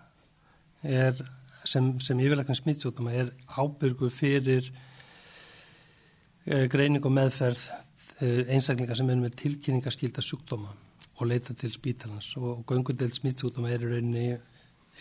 er 0.82 1.20
sem, 1.64 1.92
sem 2.00 2.20
yfirleikna 2.20 2.56
smittsjótama 2.58 3.14
er 3.16 3.32
ábyrgu 3.56 4.10
fyrir 4.12 4.70
uh, 4.70 6.66
greining 6.72 7.04
og 7.04 7.14
meðferð 7.16 7.66
uh, 7.70 8.40
einstaklingar 8.52 8.98
sem 8.98 9.10
er 9.12 9.20
með 9.20 9.36
tilkynningaskýlda 9.42 10.24
sjúkdóma 10.24 10.72
og 11.20 11.28
leita 11.28 11.54
til 11.54 11.72
spítalans. 11.74 12.32
Og, 12.40 12.64
göngudeld 12.68 13.14
smittsjótama 13.16 13.72
er 13.74 13.86
uh, 13.90 14.34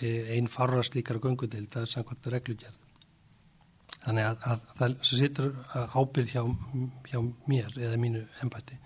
einn 0.01 0.51
farra 0.51 0.83
slíkara 0.85 1.21
göngudeld 1.23 1.71
það 1.73 1.87
er 1.87 1.93
samkvæmt 1.95 2.31
reglugjörð 2.35 2.85
þannig 3.99 4.27
að, 4.29 4.43
að 4.51 4.67
það 4.77 4.95
sittur 5.09 5.49
ábyrð 5.97 6.33
hjá, 6.35 6.43
hjá 7.09 7.19
mér 7.49 7.73
eða 7.75 7.97
mínu 7.99 8.21
ennbætti 8.43 8.77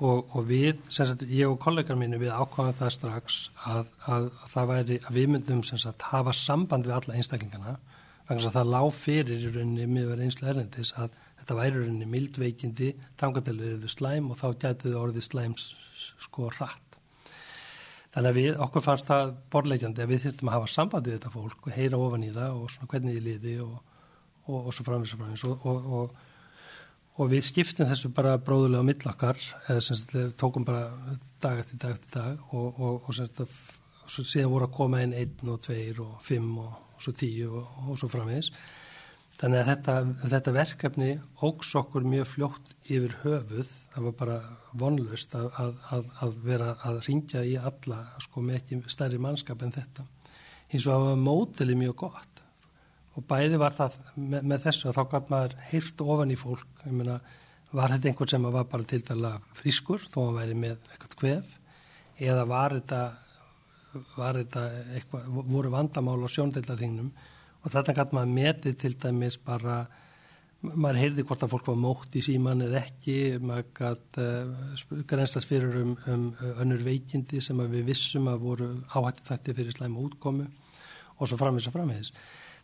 og, 0.00 0.34
og 0.34 0.46
við, 0.48 0.80
sagt, 0.92 1.24
ég 1.28 1.50
og 1.50 1.58
kollegar 1.60 1.98
mínu 2.00 2.20
við 2.22 2.32
ákvæðum 2.32 2.76
það 2.78 2.92
strax 2.96 3.40
að, 3.68 3.88
að, 4.08 4.28
að 4.48 4.70
væri 4.70 5.00
að 5.04 5.16
við 5.18 5.32
myndum 5.34 5.64
sagt, 5.66 6.06
hafa 6.12 6.34
samband 6.36 6.88
við 6.88 6.96
alla 6.96 7.16
einstaklingana 7.18 7.74
vegna 8.30 8.46
að 8.46 8.56
það 8.56 8.70
lág 8.72 8.92
fyrir 8.94 9.42
í 9.42 9.50
rauninni 9.50 9.88
með 9.90 10.22
einslu 10.24 10.48
erlendis 10.48 10.94
að 10.96 11.16
þetta 11.40 11.56
væri 11.58 11.82
rauninni 11.82 12.08
mildveikindi, 12.08 12.92
tangantilega 13.20 13.74
eru 13.74 13.82
þau 13.82 13.94
slæm 13.96 14.30
og 14.30 14.40
þá 14.40 14.46
gætu 14.64 14.92
þau 14.94 15.02
orðið 15.02 15.26
slæms 15.26 15.66
sko 16.24 16.48
rætt. 16.54 16.98
Þannig 18.14 18.30
að 18.30 18.38
við, 18.40 18.50
okkur 18.64 18.84
fannst 18.84 19.10
það 19.10 19.32
borleikjandi 19.52 20.02
að 20.04 20.12
við 20.12 20.24
þurftum 20.24 20.50
að 20.50 20.56
hafa 20.56 20.70
sambandi 20.72 21.10
við 21.10 21.18
þetta 21.18 21.32
fólk 21.34 21.68
og 21.68 21.76
heyra 21.76 22.00
ofan 22.06 22.26
í 22.26 22.32
það 22.34 22.56
og 22.56 22.72
svona 22.74 22.90
hvernig 22.90 23.16
þið 23.16 23.26
liði 23.26 23.54
og, 23.66 23.76
og, 24.46 24.56
og 24.60 24.74
svo 24.74 24.86
framins 24.88 25.14
og 25.14 25.20
framins 25.20 25.44
og, 25.46 26.16
og 27.20 27.28
við 27.28 27.44
skiptum 27.44 27.88
þessu 27.90 28.10
bara 28.16 28.38
bróðulega 28.40 28.80
á 28.80 28.88
millakkar, 28.88 29.40
tókum 30.40 30.64
bara 30.64 30.88
dag 31.42 31.60
eftir 31.60 31.80
dag 31.82 31.96
eftir 31.96 32.14
dag 32.16 32.54
og 32.56 33.10
svo 33.12 34.24
síðan 34.24 34.52
voru 34.54 34.66
að 34.66 34.76
koma 34.76 35.02
inn 35.04 35.16
einn 35.16 35.52
og 35.52 35.60
tveir 35.66 36.00
og 36.02 36.20
fimm 36.24 36.54
og 36.64 37.00
svo 37.00 37.12
tíu 37.16 37.52
og 37.60 37.96
svo 38.00 38.08
framins 38.12 38.50
Þannig 39.40 39.60
að 39.62 39.68
þetta, 39.70 39.92
þetta 40.34 40.52
verkefni 40.52 41.10
ógs 41.48 41.70
okkur 41.80 42.04
mjög 42.04 42.26
fljótt 42.28 42.74
yfir 42.84 43.14
höfuð, 43.22 43.70
það 43.94 44.06
var 44.06 44.16
bara 44.18 44.34
vonlust 44.82 45.36
að, 45.38 45.46
að, 45.96 46.10
að 46.26 46.34
vera 46.44 46.74
að 46.84 46.98
ringja 47.06 47.44
í 47.48 47.54
alla 47.56 48.02
sko 48.20 48.44
með 48.44 48.58
ekki 48.58 48.80
stærri 48.92 49.20
mannskap 49.22 49.64
en 49.64 49.72
þetta. 49.72 50.04
Hins 50.70 50.84
vegar 50.84 51.06
var 51.06 51.22
mótili 51.24 51.78
mjög 51.78 51.96
gott 52.02 52.29
og 53.20 53.28
bæði 53.28 53.60
var 53.60 53.76
það 53.76 54.00
með, 54.16 54.42
með 54.48 54.64
þessu 54.64 54.88
að 54.88 54.96
þá 54.96 55.02
gaf 55.12 55.30
maður 55.32 55.56
hýrt 55.70 56.04
ofan 56.06 56.32
í 56.32 56.38
fólk, 56.40 56.84
meina 56.88 57.20
var 57.76 57.92
þetta 57.94 58.10
einhvern 58.10 58.32
sem 58.32 58.46
var 58.50 58.68
bara 58.70 58.86
til 58.88 59.02
dala 59.06 59.34
frískur 59.54 60.06
þó 60.10 60.20
að 60.24 60.38
væri 60.40 60.56
með 60.58 60.76
eitthvað 60.90 61.16
kvef? 61.20 61.56
Eða 62.20 62.46
var 62.50 62.74
þetta, 62.76 63.00
var 64.16 64.38
þetta 64.40 64.64
eitthvað, 64.96 65.28
voru 65.52 65.72
vandamál 65.72 66.18
á 66.24 66.28
sjóndeilarhingnum 66.34 67.12
og 67.60 67.72
þetta 67.74 67.94
gæti 67.96 68.16
maður 68.16 68.36
metið 68.38 68.78
til 68.80 68.92
dæmis 69.04 69.38
bara, 69.44 69.78
maður 70.64 71.00
heyrði 71.04 71.26
hvort 71.28 71.44
að 71.44 71.54
fólk 71.54 71.70
var 71.70 71.80
mótt 71.84 72.16
í 72.18 72.24
síman 72.24 72.64
eða 72.66 72.82
ekki, 72.82 73.16
maður 73.44 73.70
gæti 73.78 74.26
uh, 74.26 75.04
grænstast 75.12 75.48
fyrir 75.48 75.80
um, 75.84 75.94
um 76.10 76.26
önnur 76.56 76.84
veikindi 76.84 77.42
sem 77.44 77.60
við 77.70 77.86
vissum 77.92 78.28
að 78.32 78.44
voru 78.48 78.70
áhætti 78.90 79.28
þætti 79.28 79.56
fyrir 79.60 79.76
slæma 79.76 80.06
útkomu. 80.08 80.48
Og 81.20 81.28
svo 81.28 81.36
framins 81.36 81.66
og 81.68 81.74
framins. 81.76 82.14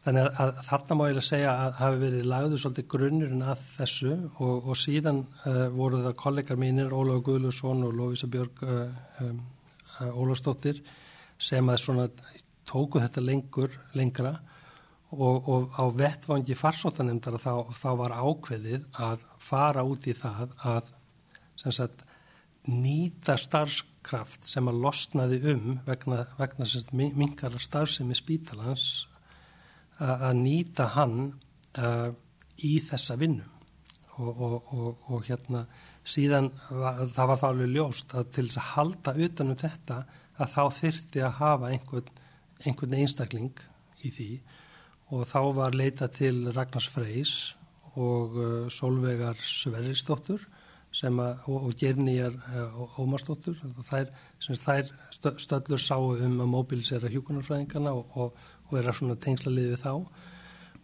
Þannig 0.06 0.22
að, 0.22 0.36
að 0.38 0.58
þarna 0.68 0.96
má 0.96 1.00
ég 1.08 1.16
að 1.18 1.24
segja 1.26 1.52
að 1.58 1.72
hafi 1.80 1.96
verið 1.98 2.26
lagðu 2.30 2.58
svolítið 2.62 2.84
grunnurinn 2.92 3.40
að 3.42 3.62
þessu 3.72 4.12
og, 4.38 4.68
og 4.70 4.76
síðan 4.78 5.24
uh, 5.42 5.64
voru 5.74 5.98
það 6.04 6.12
kollegar 6.20 6.60
mínir, 6.62 6.92
Ólaug 6.94 7.24
Guðlusson 7.26 7.82
og 7.88 7.96
Lófísa 7.98 8.28
Björg 8.30 8.62
uh, 8.62 8.84
um, 9.24 9.40
uh, 9.96 10.12
Ólaustóttir 10.14 10.78
sem 11.42 11.72
að 11.72 11.80
svona 11.82 12.04
tóku 12.70 13.02
þetta 13.02 13.24
lengur, 13.24 13.74
lengra 13.98 14.36
og, 15.10 15.50
og 15.50 15.74
á 15.74 15.84
vettvangi 15.98 16.54
farsóttanemndara 16.54 17.42
þá, 17.42 17.66
þá 17.74 17.90
var 18.04 18.14
ákveðið 18.14 18.86
að 19.08 19.26
fara 19.42 19.82
út 19.90 20.06
í 20.06 20.14
það 20.14 20.54
að 20.70 20.94
sagt, 21.66 22.06
nýta 22.70 23.34
starfskraft 23.42 24.46
sem 24.46 24.70
að 24.70 24.80
losnaði 24.86 25.42
um 25.50 25.76
vegna, 25.86 26.22
vegna 26.38 26.70
minkarar 26.94 27.62
starfsemi 27.62 28.14
spítalans 28.14 29.08
að 30.02 30.32
nýta 30.40 30.88
hann 30.96 31.18
uh, 31.78 32.10
í 32.56 32.78
þessa 32.84 33.16
vinnu. 33.20 33.44
Og, 34.16 34.38
og, 34.72 35.00
og 35.12 35.26
hérna 35.26 35.66
síðan 36.08 36.48
var, 36.70 37.02
það 37.12 37.30
var 37.30 37.40
þá 37.40 37.46
alveg 37.50 37.72
ljóst 37.74 38.14
að 38.16 38.30
til 38.32 38.46
þess 38.46 38.60
að 38.62 38.70
halda 38.70 39.12
utanum 39.26 39.58
þetta 39.60 39.98
að 40.36 40.54
þá 40.54 40.62
þyrti 40.78 41.24
að 41.26 41.34
hafa 41.40 41.72
einhvern, 41.72 42.08
einhvern 42.64 42.96
einstakling 42.96 43.60
í 44.00 44.12
því. 44.14 44.30
Og 45.12 45.26
þá 45.28 45.40
var 45.58 45.76
leita 45.76 46.08
til 46.12 46.48
Ragnars 46.48 46.88
Freys 46.90 47.34
og 47.96 48.38
uh, 48.40 48.54
Solveigar 48.72 49.36
Sverrisdóttur 49.40 50.46
að, 50.96 51.20
og, 51.50 51.68
og 51.68 51.76
Gernýjar 51.76 52.36
uh, 52.56 53.00
Ómarsdóttur. 53.00 53.58
Þær, 53.84 54.10
þær 54.40 54.92
stöllur 55.40 55.80
sáu 55.80 56.14
um 56.16 56.40
að 56.40 56.52
mobilisera 56.52 57.12
hjókunarfræðingarna 57.12 57.92
og, 57.92 58.32
og, 58.66 58.74
vera 58.74 58.94
svona 58.96 59.16
tengsla 59.22 59.52
liðið 59.54 59.80
þá 59.84 59.92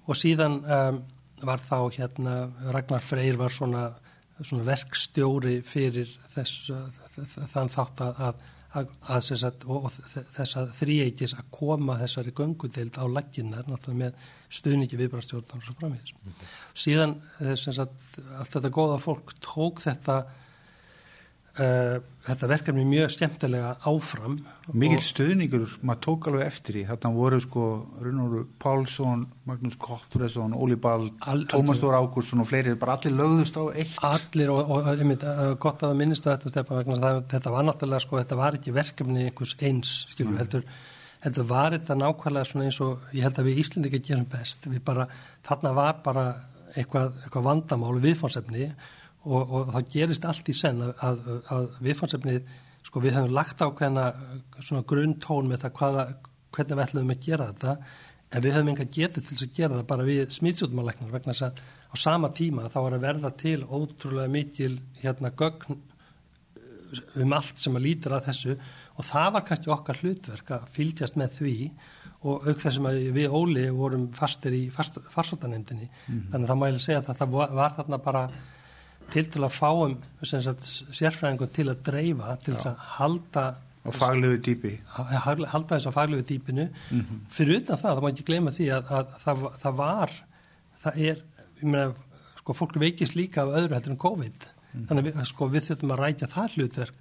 og 0.03 0.19
síðan 0.19 0.61
um, 0.63 1.03
var 1.43 1.63
þá 1.63 1.79
hérna 1.97 2.37
Ragnar 2.75 3.03
Freyr 3.03 3.39
var 3.39 3.55
svona, 3.55 3.89
svona 4.41 4.67
verkstjóri 4.67 5.61
fyrir 5.67 6.11
þess, 6.35 6.71
þann 7.53 7.71
þátt 7.73 8.05
að, 8.07 8.21
að 8.29 8.43
að, 8.79 8.93
að 9.13 9.27
sagt, 9.41 9.65
og, 9.69 9.89
og 9.89 10.21
þess 10.35 10.59
að 10.61 10.71
þrýeikis 10.81 11.35
að 11.37 11.49
koma 11.55 11.97
þessari 12.01 12.35
göngudeild 12.37 12.97
á 12.97 13.05
lagginnar 13.11 13.69
með 13.69 14.21
stuðningi 14.53 14.99
viðbrastjórnar 15.01 15.61
og 15.61 15.67
svo 15.67 15.77
framvegis. 15.81 16.15
Mm 16.15 16.31
-hmm. 16.31 16.53
Síðan 16.85 17.15
eh, 17.41 17.55
sagt, 17.57 18.21
allt 18.39 18.55
þetta 18.57 18.73
góða 18.73 18.99
fólk 19.01 19.35
tók 19.41 19.83
þetta 19.85 20.17
Uh, 21.53 21.99
þetta 22.25 22.49
verkefni 22.49 22.83
mjög 22.89 23.11
skemmtilega 23.13 23.75
áfram 23.85 24.39
Mikið 24.73 25.03
stuðningur, 25.05 25.73
maður 25.85 25.99
tók 26.07 26.29
alveg 26.31 26.47
eftir 26.47 26.79
í 26.81 26.85
þarna 26.89 27.11
voru 27.13 27.41
sko 27.45 27.65
Rúnur 28.01 28.47
Pálsson, 28.63 29.27
Magnús 29.45 29.77
Kottfræsson 29.77 30.55
Óli 30.57 30.79
Bald, 30.81 31.11
Tómas 31.53 31.83
Dór 31.83 31.99
Ágúrsson 31.99 32.41
og 32.41 32.49
fleiri, 32.49 32.73
bara 32.81 32.95
allir 32.97 33.19
lögðust 33.19 33.59
á 33.61 33.69
eitt. 33.69 33.99
Allir 34.01 34.53
og, 34.55 34.63
og, 34.63 34.89
og 34.89 35.03
einmitt, 35.03 35.27
gott 35.61 35.85
að 35.85 35.93
minnist 36.01 36.25
að 36.25 36.39
þetta 36.39 36.55
Stefán, 36.55 37.05
það, 37.05 37.21
þetta 37.35 37.53
var 37.53 37.69
náttúrulega 37.69 38.07
sko, 38.07 38.19
þetta 38.23 38.41
var 38.41 38.57
ekki 38.57 38.75
verkefni 38.79 39.27
einhvers 39.27 39.55
eins 39.61 39.93
skilur, 40.15 40.41
heldur, 40.41 40.65
heldur 41.27 41.49
var 41.53 41.77
þetta 41.77 41.99
nákvæmlega 42.01 42.49
svona 42.49 42.71
eins 42.71 42.81
og 42.87 43.13
ég 43.13 43.29
held 43.29 43.43
að 43.45 43.51
við 43.51 43.61
Íslandi 43.67 43.93
ekki 43.93 44.03
gerum 44.09 44.25
best, 44.39 44.73
við 44.73 44.81
bara, 44.89 45.05
þarna 45.45 45.77
var 45.83 46.01
bara 46.09 46.27
eitthvað, 46.73 47.13
eitthvað 47.27 47.49
vandamál 47.51 47.95
viðfónsefni 48.01 48.73
og, 49.25 49.43
og 49.43 49.73
þá 49.75 49.81
gerist 49.95 50.25
allt 50.29 50.49
í 50.51 50.57
senn 50.57 50.83
að, 50.83 50.95
að, 51.09 51.27
að 51.55 51.67
viðfansefnið, 51.87 52.55
sko 52.87 53.03
við 53.03 53.17
höfum 53.17 53.37
lagt 53.37 53.63
ákveðna 53.63 54.07
svona 54.59 54.87
grunntón 54.89 55.51
með 55.51 55.67
það 55.67 55.77
hvaða, 55.79 56.07
hvernig 56.53 56.79
við 56.79 56.85
ætlum 56.87 57.15
að 57.15 57.23
gera 57.29 57.53
þetta 57.53 57.77
en 58.33 58.45
við 58.45 58.57
höfum 58.57 58.73
enga 58.73 58.89
getið 58.89 59.27
til 59.27 59.37
þess 59.37 59.47
að 59.47 59.57
gera 59.59 59.79
það 59.79 59.89
bara 59.93 60.09
við 60.09 60.21
smíðsjótumalæknar 60.37 61.13
vegna 61.13 61.35
þess 61.35 61.47
að 61.49 61.63
á 61.93 61.95
sama 62.01 62.31
tíma 62.33 62.69
þá 62.73 62.79
var 62.81 62.97
að 62.97 63.07
verða 63.07 63.33
til 63.43 63.59
ótrúlega 63.69 64.33
mikil 64.33 64.77
hérna 65.03 65.33
gögn 65.37 65.77
uh, 65.77 67.03
um 67.23 67.35
allt 67.37 67.61
sem 67.61 67.77
að 67.77 67.87
lítur 67.89 68.17
að 68.17 68.31
þessu 68.31 68.57
og 68.57 69.09
það 69.09 69.29
var 69.37 69.45
kannski 69.49 69.75
okkar 69.75 70.01
hlutverk 70.01 70.55
að 70.57 70.71
fylgjast 70.77 71.21
með 71.21 71.37
því 71.41 71.57
og 72.23 72.47
auk 72.47 72.61
þessum 72.63 72.87
að 72.87 72.99
við 73.17 73.33
Óli 73.35 73.65
vorum 73.75 74.09
fastir 74.15 74.55
í 74.55 74.63
farsótanemdini 74.73 75.89
mm 75.89 75.93
-hmm. 75.93 76.27
þannig 76.33 76.45
að 76.45 76.53
það 76.53 76.61
mæli 76.61 76.83
segja 76.83 77.03
að 77.03 77.17
það 77.21 77.39
var 77.59 77.77
þarna 77.79 77.99
bara 77.99 78.23
til 79.13 79.27
til 79.33 79.45
að 79.47 79.55
fáum 79.57 79.99
sérfræðingum 80.23 81.53
til 81.55 81.69
að 81.71 81.85
dreifa 81.89 82.37
til 82.43 82.57
þess 82.57 82.71
að 82.73 82.87
halda 82.97 83.45
á 83.83 83.91
faglegu 83.97 84.39
dýpi. 84.47 84.73
Halda 84.93 85.77
þess 85.77 85.91
á 85.91 85.93
faglegu 85.93 86.25
dýpinu. 86.27 86.69
Mm 86.91 87.01
-hmm. 87.01 87.21
fyrir 87.29 87.63
utan 87.63 87.79
það, 87.79 87.95
það 87.95 88.03
má 88.03 88.11
ekki 88.13 88.29
gleyma 88.31 88.51
því 88.51 88.67
að, 88.77 88.93
að, 88.99 89.07
að 89.15 89.25
það, 89.25 89.47
það 89.63 89.75
var 89.83 90.11
það 90.83 90.99
er, 91.09 91.23
ég 91.61 91.69
meina, 91.69 91.95
sko 92.39 92.53
fólk 92.53 92.77
veikist 92.77 93.15
líka 93.15 93.43
af 93.43 93.55
öðru 93.59 93.75
heldur 93.75 93.93
en 93.93 94.05
COVID. 94.07 94.39
Mm 94.43 94.81
-hmm. 94.81 94.87
þannig 94.89 95.17
að 95.17 95.27
sko, 95.27 95.49
við 95.49 95.67
þurfum 95.67 95.95
að 95.95 96.03
rætja 96.03 96.27
það 96.27 96.55
hlutverk 96.57 96.95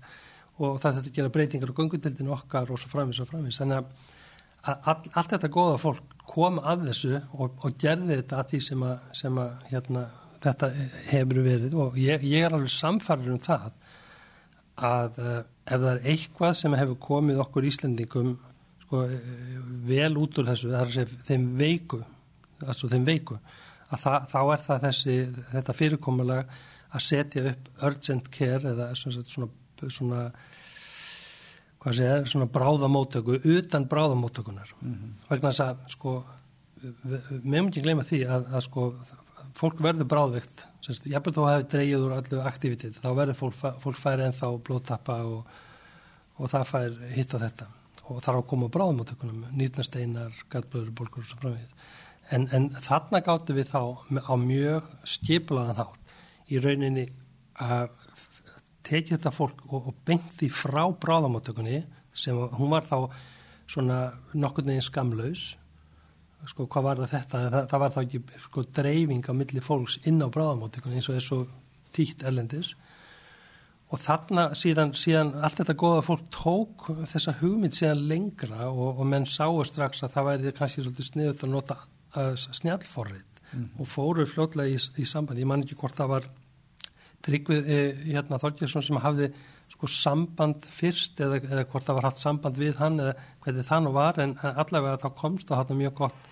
og 0.61 0.81
það 0.81 0.97
að 0.97 1.13
gera 1.15 1.29
breytingar 1.29 1.71
á 1.71 1.79
gungutildinu 1.79 2.33
okkar 2.35 2.71
og 2.71 2.79
svo 2.79 2.89
framins 2.89 3.19
og 3.19 3.27
framins 3.27 3.59
þannig 3.61 3.77
að 3.77 3.85
all, 4.61 5.01
allt 5.13 5.31
þetta 5.33 5.49
góða 5.49 5.77
fólk 5.81 6.17
kom 6.31 6.59
að 6.59 6.85
þessu 6.89 7.21
og, 7.33 7.55
og 7.65 7.77
gerði 7.81 8.19
þetta 8.19 8.41
að 8.41 8.51
því 8.51 8.59
sem 8.67 8.83
að, 8.83 8.97
sem 9.17 9.39
að 9.41 9.51
hérna 9.71 10.03
þetta 10.41 10.69
hefur 11.11 11.41
verið 11.45 11.75
og 11.77 11.97
ég, 12.01 12.23
ég 12.25 12.45
er 12.45 12.55
alveg 12.55 12.73
samfarrir 12.73 13.33
um 13.35 13.41
það 13.41 13.71
að 14.81 15.19
uh, 15.21 15.41
ef 15.65 15.75
það 15.83 15.89
er 15.91 16.07
eitthvað 16.13 16.55
sem 16.57 16.77
hefur 16.79 16.97
komið 17.05 17.41
okkur 17.43 17.67
Íslendingum 17.69 18.31
sko, 18.85 19.03
vel 19.87 20.11
út 20.19 20.39
úr 20.41 20.49
þessu, 20.49 20.71
það 20.71 20.81
er 20.81 20.89
að 20.89 20.95
segja 20.97 21.25
þeim 21.29 21.45
veiku, 21.59 22.01
altså 22.65 22.89
þeim 22.91 23.05
veiku 23.07 23.37
að 23.91 24.03
það, 24.05 24.27
þá 24.31 24.39
er 24.41 24.65
það 24.65 24.85
þessi, 24.87 25.17
þetta 25.51 25.77
fyrirkomulega 25.77 26.59
að 26.91 27.05
setja 27.05 27.45
upp 27.51 27.69
urgent 27.87 28.27
care 28.33 28.73
eða 28.73 28.89
svona, 28.99 29.23
svona, 29.27 29.49
svona 29.87 30.21
hvað 31.81 31.97
sé 31.97 32.07
ég, 32.09 32.27
svona 32.29 32.49
bráðamótöku 32.51 33.39
utan 33.55 33.87
bráðamótökunar 33.89 34.73
mm 34.79 34.93
-hmm. 34.93 35.13
vegna 35.29 35.51
þess 35.51 35.65
að 35.65 35.89
sko 35.95 36.15
við 36.81 37.31
mögum 37.43 37.67
ekki 37.69 37.83
gleyma 37.85 38.03
því 38.03 38.21
að, 38.25 38.47
að 38.51 38.63
sko 38.67 38.85
fólk 39.57 39.81
verður 39.83 40.09
bráðvikt. 40.11 40.65
Jafnveg 40.87 41.35
þó 41.35 41.43
hefur 41.47 41.67
dreyið 41.71 42.05
úr 42.05 42.15
allu 42.17 42.39
aktivitet 42.47 42.97
þá 42.97 43.09
verður 43.17 43.37
fólk, 43.39 43.59
fólk 43.83 43.99
færi 44.01 44.25
ennþá 44.27 44.51
blóttappa 44.65 45.17
og, 45.27 45.51
og 46.37 46.51
það 46.51 46.69
fær 46.71 47.01
hitt 47.15 47.35
á 47.35 47.43
þetta. 47.47 47.67
Og 48.11 48.23
þarf 48.23 48.41
að 48.41 48.47
koma 48.49 48.71
bráðmáttökunum 48.73 49.43
nýrnasteinar, 49.55 50.39
gatblöður, 50.51 50.95
bólkur 50.97 51.23
og 51.23 51.29
svo 51.29 51.41
framvegið 51.43 51.75
en, 52.31 52.47
en 52.55 52.69
þarna 52.83 53.21
gáttu 53.25 53.55
við 53.55 53.71
þá 53.71 53.81
á 54.23 54.33
mjög 54.39 54.87
skiplaðan 55.07 55.79
hátt 55.81 56.13
í 56.51 56.59
rauninni 56.63 57.07
að 57.61 57.91
tekið 58.87 59.17
þetta 59.17 59.33
fólk 59.35 59.65
og, 59.69 59.91
og 59.91 59.97
beint 60.07 60.31
því 60.39 60.51
frá 60.55 60.83
bráðamáttökunni 61.03 61.83
sem 62.13 62.37
hún 62.57 62.71
var 62.73 62.87
þá 62.87 63.11
svona 63.71 63.99
nokkur 64.33 64.67
neginn 64.67 64.85
skamlaus 64.85 65.51
sko 66.49 66.67
hvað 66.71 66.87
var 66.87 67.01
það 67.01 67.13
þetta? 67.15 67.41
Það, 67.43 67.67
það 67.71 67.83
var 67.83 67.93
þá 67.95 67.99
ekki 68.01 68.21
sko 68.45 68.63
dreifing 68.79 69.27
á 69.29 69.33
milli 69.37 69.63
fólks 69.65 69.99
inn 70.09 70.23
á 70.23 70.27
bráðamáttökunni 70.33 70.99
eins 70.99 71.09
og 71.11 71.19
er 71.19 71.25
svo 71.25 71.41
tíkt 71.95 72.25
ellendis 72.27 72.73
og 73.91 73.99
þarna 73.99 74.45
síðan, 74.55 74.93
síðan 74.95 75.33
allt 75.43 75.59
þetta 75.59 75.75
goða 75.79 76.03
fólk 76.07 76.27
tók 76.31 76.85
þessa 77.11 77.35
hugmynd 77.41 77.75
síðan 77.75 78.05
lengra 78.07 78.69
og, 78.69 79.01
og 79.01 79.09
menn 79.11 79.27
sáu 79.27 79.59
strax 79.67 80.05
að 80.05 80.15
það 80.15 80.29
væri 80.29 80.53
kannski 80.57 80.85
svolítið 80.85 81.09
sniðut 81.09 81.43
að 81.45 81.53
nota 81.55 81.77
uh, 82.15 82.31
snjálforrið 82.39 83.41
mm. 83.51 83.65
og 83.83 83.89
fóru 83.91 84.27
fljóðlega 84.29 84.71
í, 84.71 84.79
í 85.03 85.07
samband, 85.07 85.41
ég 85.41 85.49
man 85.49 85.65
ekki 85.65 85.79
hvort 85.79 85.99
það 85.99 86.15
var 86.15 86.29
Tryggvið 87.21 87.67
eh, 87.69 87.99
hérna, 88.15 88.39
Þorgjarsson 88.41 88.81
sem 88.81 88.97
hafði 88.97 89.27
sko 89.69 89.87
samband 89.91 90.65
fyrst 90.65 91.19
eða, 91.21 91.37
eða 91.45 91.65
hvort 91.69 91.85
það 91.87 91.97
var 91.99 92.07
hatt 92.09 92.21
samband 92.21 92.57
við 92.59 92.79
hann 92.81 92.97
eða 93.03 93.13
hvernig 93.43 93.67
það 93.67 93.83
nú 93.85 93.91
var 93.95 94.19
en 94.23 94.33
allavega 94.41 94.99
þá 95.03 95.19
komst 95.19 95.51
það 95.51 95.61
hatt 95.61 95.75
mjög 95.77 95.93
gott 96.01 96.30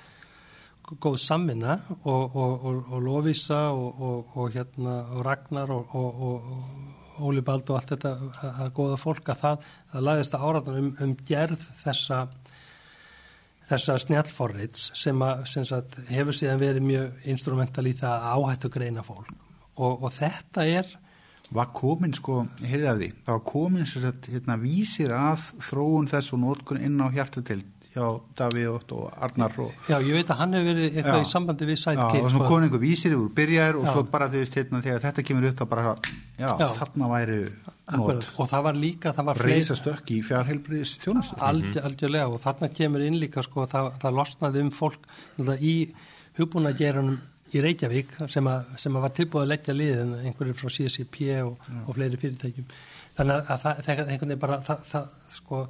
góð 0.98 1.18
samvinna 1.22 1.80
og, 2.03 2.36
og, 2.36 2.66
og, 2.66 2.78
og 2.90 3.03
Lovisa 3.06 3.60
og 3.70 4.49
hérna 4.56 5.02
Ragnar 5.26 5.72
og 5.76 7.20
Óli 7.20 7.44
Bald 7.45 7.70
og 7.70 7.80
allt 7.80 7.94
þetta 7.94 8.14
að 8.64 8.72
góða 8.78 8.98
fólk 8.99 9.30
að 9.34 9.41
það, 9.44 9.68
það 9.91 10.06
lagðist 10.07 10.38
að 10.38 10.45
áraðan 10.48 10.80
um, 10.80 10.90
um 11.03 11.18
gerð 11.28 11.66
þessa 11.84 12.22
þessa 13.70 13.98
snjálforriðs 14.02 14.88
sem, 14.98 15.20
að, 15.22 15.44
sem 15.52 15.68
sagt, 15.68 15.99
hefur 16.10 16.36
síðan 16.36 16.61
verið 16.61 16.88
mjög 16.88 17.28
instrumental 17.30 17.86
í 17.86 17.94
það 17.98 18.26
að 18.26 18.40
áhættu 18.40 18.72
greina 18.74 19.03
fólk. 19.06 19.30
Og, 19.78 20.02
og 20.02 20.11
þetta 20.16 20.66
er 20.66 20.98
Var 21.49 21.72
komin 21.74 22.11
sko, 22.14 22.44
heyrði 22.61 22.86
af 22.86 22.98
því, 22.99 23.07
það 23.26 23.34
var 23.34 23.45
komin 23.49 23.88
sem 23.90 24.03
sagt, 24.03 24.28
hérna, 24.30 24.57
vísir 24.61 25.14
að 25.18 25.48
þróun 25.66 26.10
þess 26.11 26.36
og 26.36 26.41
nótkun 26.44 26.82
inn 26.86 26.99
á 27.02 27.10
hjartatild 27.10 27.78
hjá 27.94 28.06
Davíð 28.38 28.94
og 28.94 29.06
Arnar 29.18 29.56
og... 29.64 29.74
Já, 29.90 29.98
ég 29.98 30.14
veit 30.14 30.30
að 30.30 30.41
hann 30.44 30.53
hefur 30.53 30.68
verið 30.70 30.98
eitthvað 30.99 31.18
já, 31.18 31.26
í 31.26 31.30
sambandi 31.30 31.68
við 31.70 31.80
Sidekick. 31.82 32.20
Já, 32.20 32.26
og 32.26 32.34
svo 32.34 32.41
sko. 32.41 32.49
komin 32.52 32.68
einhver 32.68 32.84
vísir 32.84 33.16
yfir 33.16 33.32
byrjaður 33.40 33.80
og 33.80 33.88
já. 33.88 33.91
svo 33.95 34.03
bara 34.14 34.28
þú 34.30 34.44
veist 34.44 34.57
hérna 34.60 34.82
þegar 34.86 35.02
þetta 35.07 35.26
kemur 35.30 35.48
upp 35.49 35.57
þá 35.57 35.64
bara, 35.72 35.95
já, 36.38 36.52
já. 36.52 36.68
þarna 36.78 37.10
væri 37.16 37.40
nót. 37.95 38.30
Og 38.38 38.52
það 38.52 38.68
var 38.68 38.80
líka, 38.84 39.16
það 39.18 39.32
var 39.32 39.41
Reisa 39.48 39.80
stökk 39.80 40.14
í 40.14 40.20
fjárheilbriðis 40.28 40.94
þjónustu. 41.02 41.40
Algjör, 41.49 41.82
algjörlega 41.90 42.30
og 42.30 42.44
þarna 42.45 42.72
kemur 42.78 43.07
inn 43.07 43.20
líka 43.24 43.45
sko, 43.45 43.66
það, 43.74 43.91
það 44.06 44.22
losnaði 44.22 44.64
um 44.68 44.72
fólk 44.76 45.10
í 45.57 45.76
hugbúnageranum 46.38 47.18
í 47.49 47.61
Reykjavík 47.66 48.14
sem 48.30 48.45
að, 48.45 48.74
sem 48.78 48.95
að 48.95 49.06
var 49.07 49.14
tilbúið 49.18 49.45
að 49.48 49.52
leggja 49.56 49.74
liðin 49.74 50.16
einhverju 50.22 50.56
frá 50.60 50.70
CSCP 50.70 51.22
og, 51.41 51.70
og 51.88 51.95
fleiri 51.98 52.20
fyrirtækjum. 52.22 52.68
Þannig 53.18 53.49
að 53.49 53.64
það, 53.64 53.80
einhvern 53.90 54.20
veginn 54.20 54.41
bara, 54.44 54.60
það, 54.68 54.84
það 54.91 55.07
sko 55.34 55.64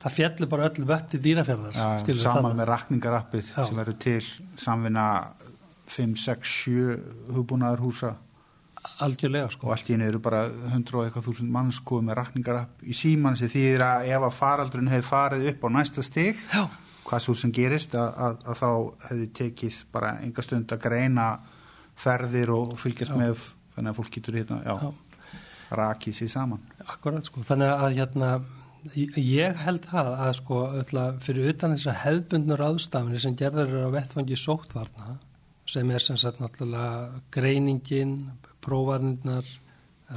það 0.00 0.16
fjallir 0.16 0.50
bara 0.50 0.70
öll 0.70 0.86
vötti 0.88 1.20
dýrafjörðar 1.20 1.76
ja, 1.76 2.16
saman 2.22 2.56
með 2.56 2.70
rakningarappið 2.72 3.52
sem 3.52 3.78
verður 3.80 4.00
til 4.00 4.24
samvinna 4.60 5.06
5, 5.90 6.16
6, 6.22 6.56
7 6.64 6.98
hugbúnaðar 7.34 7.82
húsa 7.82 8.14
algjörlega 9.04 9.50
sko. 9.52 9.68
Og 9.68 9.74
allt 9.74 9.90
í 9.90 9.94
henni 9.94 10.06
eru 10.08 10.20
bara 10.22 10.46
100 10.48 10.96
og 10.96 11.04
eitthvað 11.04 11.26
þúsund 11.28 11.52
manns 11.52 11.80
skoð 11.82 12.06
með 12.08 12.18
rakningarapp 12.20 12.84
í 12.84 12.96
síman 12.96 13.36
sem 13.36 13.50
þýðir 13.52 13.84
að 13.84 14.06
ef 14.14 14.26
að 14.28 14.36
faraldrun 14.38 14.92
hefur 14.92 15.08
farið 15.10 15.48
upp 15.52 15.66
á 15.66 15.68
næsta 15.76 16.04
stig 16.06 16.40
já. 16.48 16.62
hvað 17.08 17.24
svo 17.26 17.36
sem 17.36 17.52
gerist 17.52 17.96
að, 17.98 18.08
að, 18.26 18.38
að 18.46 18.60
þá 18.62 18.70
hefur 19.10 19.26
tekið 19.40 19.82
bara 19.92 20.14
enga 20.24 20.46
stund 20.46 20.72
að 20.72 20.82
greina 20.86 21.26
ferðir 22.00 22.54
og 22.56 22.72
fylgjast 22.80 23.12
já. 23.12 23.20
með 23.20 23.44
þannig 23.74 23.92
að 23.92 24.00
fólk 24.00 24.14
getur 24.16 24.40
hérna 24.40 24.62
já, 24.64 24.74
rakið 25.82 26.16
sér 26.16 26.32
saman. 26.32 26.64
Akkurat 26.86 27.28
sko, 27.28 27.44
þannig 27.46 27.74
að 27.76 28.00
hérna 28.00 28.32
Ég 28.88 29.58
held 29.60 29.84
það 29.84 30.06
að 30.14 30.30
sko 30.38 30.58
fyrir 31.20 31.50
utan 31.52 31.74
þessar 31.74 31.98
hefðbundnur 32.00 32.62
áðstafni 32.64 33.18
sem 33.20 33.34
gerður 33.36 33.84
á 33.84 33.88
vettfangi 33.92 34.38
sóttvarna 34.40 35.18
sem 35.68 35.90
er 35.92 36.02
sem 36.02 36.16
sagt 36.16 36.40
náttúrulega 36.40 37.20
greiningin, 37.34 38.14
prófarnirnar, 38.64 39.44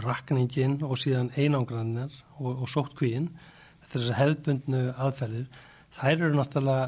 rakningin 0.06 0.80
og 0.82 0.96
síðan 0.98 1.34
einangrannar 1.36 2.14
og, 2.40 2.64
og 2.64 2.72
sóttkvíin 2.72 3.28
þetta 3.34 3.92
er 3.92 4.00
þessar 4.00 4.20
hefðbundnu 4.22 4.84
aðferðir 4.96 5.62
þær 6.00 6.14
eru 6.14 6.38
náttúrulega 6.40 6.88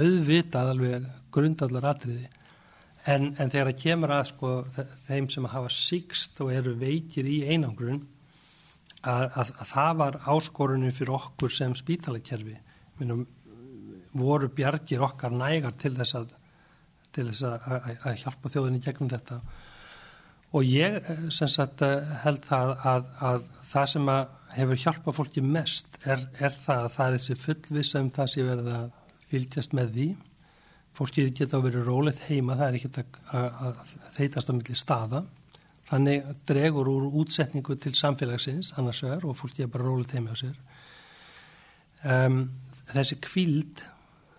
auðvitað 0.00 0.72
alveg 0.72 1.08
grundallar 1.34 1.90
atriði 1.92 2.30
en, 3.04 3.34
en 3.36 3.52
þegar 3.52 3.70
það 3.70 3.82
kemur 3.84 4.14
að 4.16 4.24
sko 4.32 4.54
þeim 5.04 5.28
sem 5.36 5.50
hafa 5.52 5.74
síkst 5.74 6.40
og 6.40 6.54
eru 6.56 6.74
veikir 6.80 7.28
í 7.28 7.42
einangrun 7.52 8.02
að, 9.00 9.24
að, 9.24 9.52
að 9.62 9.70
það 9.70 9.92
var 10.00 10.18
áskorunum 10.34 10.94
fyrir 10.94 11.14
okkur 11.16 11.54
sem 11.54 11.74
spítalakerfi. 11.78 12.58
Voru 14.20 14.50
bjargir 14.52 15.04
okkar 15.06 15.32
nægar 15.32 15.76
til 15.80 15.94
þess 15.96 16.18
að 16.18 16.36
til 17.14 17.26
þess 17.30 17.42
að, 17.46 18.18
hjálpa 18.22 18.50
þjóðinni 18.54 18.82
gegnum 18.84 19.10
þetta. 19.10 19.40
Og 20.54 20.66
ég 20.66 20.98
eh, 20.98 21.24
sagt, 21.30 21.82
eh, 21.86 22.12
held 22.24 22.44
það 22.46 22.72
að 22.86 23.48
það 23.70 23.88
sem 23.92 24.10
hefur 24.54 24.80
hjálpa 24.84 25.14
fólki 25.14 25.42
mest 25.46 26.00
er, 26.02 26.24
er 26.42 26.54
það 26.54 26.84
að 26.84 26.94
það 26.96 27.06
er 27.06 27.16
þessi 27.16 27.38
fullvisa 27.44 28.02
um 28.02 28.10
það 28.14 28.32
sem 28.32 28.48
verða 28.50 28.78
fylgjast 29.30 29.76
með 29.78 29.92
því. 29.96 30.08
Fólkið 30.98 31.34
geta 31.38 31.60
verið 31.62 31.86
rólegt 31.86 32.24
heima 32.26 32.56
það 32.58 32.66
er 32.68 32.78
ekki 32.80 33.04
að 33.38 33.84
þeitast 34.16 34.50
á 34.50 34.52
milli 34.54 34.78
staða 34.78 35.22
Þannig 35.90 36.26
dregur 36.46 36.86
úr 36.86 37.08
útsetningu 37.22 37.74
til 37.82 37.96
samfélagsins 37.98 38.74
annars 38.78 39.02
vegar 39.02 39.26
og 39.26 39.38
fólki 39.38 39.64
er 39.64 39.72
bara 39.72 39.88
rólið 39.88 40.12
teimi 40.12 40.30
á 40.30 40.36
sér. 40.38 40.54
Um, 42.06 42.44
þessi 42.92 43.18
kvíld, 43.20 43.82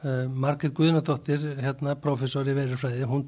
uh, 0.05 0.29
Margit 0.31 0.73
Guðnadóttir, 0.77 1.43
hérna 1.59 1.97
professor 1.99 2.47
í 2.47 2.55
veirufræði, 2.55 3.03
hún 3.09 3.27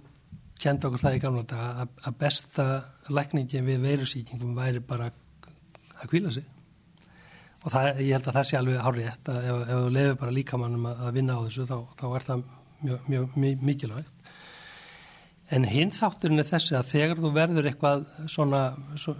kenda 0.63 0.87
okkur 0.87 1.03
það 1.03 1.17
í 1.17 1.21
gamla 1.23 1.43
daga 1.51 1.85
að, 1.85 2.15
besta 2.21 2.65
lækningin 3.11 3.67
við 3.67 3.83
veirusíkingum 3.83 4.55
væri 4.55 4.79
bara 4.87 5.11
að 5.99 6.09
kvíla 6.11 6.31
sig. 6.31 6.47
Og 7.63 7.71
það, 7.71 8.01
ég 8.03 8.15
held 8.15 8.27
að 8.27 8.37
það 8.37 8.47
sé 8.47 8.59
alveg 8.59 8.83
hárið 8.83 9.11
að 9.11 9.37
ef, 9.51 9.61
þú 9.69 9.93
lefur 9.97 10.19
bara 10.23 10.35
líkamannum 10.37 10.89
að 10.93 11.13
vinna 11.15 11.37
á 11.39 11.43
þessu 11.45 11.67
þá, 11.67 11.77
þá 11.99 12.05
er 12.09 12.25
það 12.27 12.43
mjög, 12.83 13.07
mjög, 13.07 13.37
mjög 13.43 13.67
mikilvægt. 13.69 14.12
En 15.51 15.65
hinn 15.67 15.91
þátturinn 15.91 16.39
er 16.39 16.47
þessi 16.47 16.75
að 16.77 16.89
þegar 16.93 17.19
þú 17.19 17.29
verður 17.35 17.67
eitthvað 17.67 18.03
svona 18.31 18.61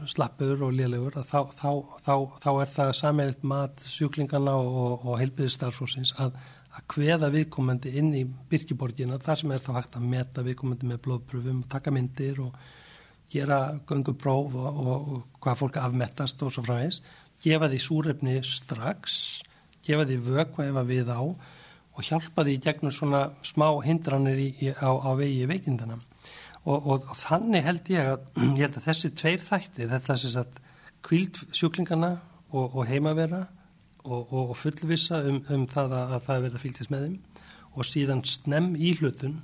slappur 0.08 0.62
og 0.64 0.72
liðlegur 0.74 1.18
þá, 1.28 1.42
þá, 1.52 1.72
þá, 2.06 2.14
þá 2.40 2.50
er 2.54 2.70
það 2.72 2.92
sammeilitt 2.98 3.42
mat 3.44 3.84
sjúklingana 3.84 4.54
og, 4.56 5.04
og 5.04 5.18
heilbyrðistarfsfólksins 5.20 6.14
að, 6.24 6.38
að 6.72 6.86
hveða 6.96 7.30
viðkomandi 7.34 7.92
inn 8.00 8.14
í 8.16 8.24
byrkiborgina 8.24 9.20
þar 9.22 9.42
sem 9.42 9.52
er 9.52 9.66
þá 9.66 9.74
hægt 9.78 9.98
að 10.00 10.08
meta 10.14 10.46
viðkomandi 10.48 10.90
með 10.90 11.02
blóðpröfum, 11.08 11.60
taka 11.70 11.92
myndir 11.92 12.40
og 12.46 12.56
gera 13.34 13.60
göngupróf 13.90 14.56
og, 14.56 14.80
og, 14.80 15.12
og 15.18 15.44
hvað 15.44 15.60
fólk 15.60 15.82
afmettast 15.82 16.42
og 16.46 16.56
svo 16.56 16.64
fræðis, 16.64 17.02
gefa 17.44 17.68
því 17.68 17.82
súrefni 17.84 18.38
strax, 18.48 19.44
gefa 19.84 20.08
því 20.08 20.22
vögva 20.32 20.88
við 20.88 21.12
á 21.12 21.20
og 21.20 22.02
hjálpa 22.02 22.48
því 22.48 22.58
gegnum 22.64 22.96
svona 22.96 23.28
smá 23.46 23.68
hindranir 23.86 24.40
í, 24.40 24.72
á, 24.72 24.88
á 24.88 25.12
vegi 25.20 25.46
veikindana 25.52 26.00
og, 26.64 26.78
og, 26.78 27.08
og 27.10 27.18
þannig 27.20 27.66
held 27.66 27.92
ég 27.94 28.12
að, 28.14 28.28
ég 28.44 28.62
held 28.66 28.78
að 28.80 28.88
þessi 28.88 29.12
tveir 29.20 29.44
þættir, 29.44 29.92
þetta 29.92 30.16
er 30.16 30.38
að 30.44 30.62
kvíld 31.04 31.42
sjúklingana 31.52 32.14
og, 32.54 32.78
og 32.78 32.88
heimavera 32.88 33.44
og 34.04 34.52
fullvisa 34.60 35.22
um, 35.30 35.40
um 35.52 35.64
það 35.72 35.94
að, 35.96 36.10
að 36.16 36.26
það 36.26 36.36
er 36.36 36.42
verið 36.44 36.58
að 36.58 36.64
fylgjast 36.66 36.92
með 36.92 37.06
þeim 37.06 37.44
og 37.74 37.88
síðan 37.88 38.24
snem 38.28 38.74
í 38.76 38.92
hlutun 39.00 39.38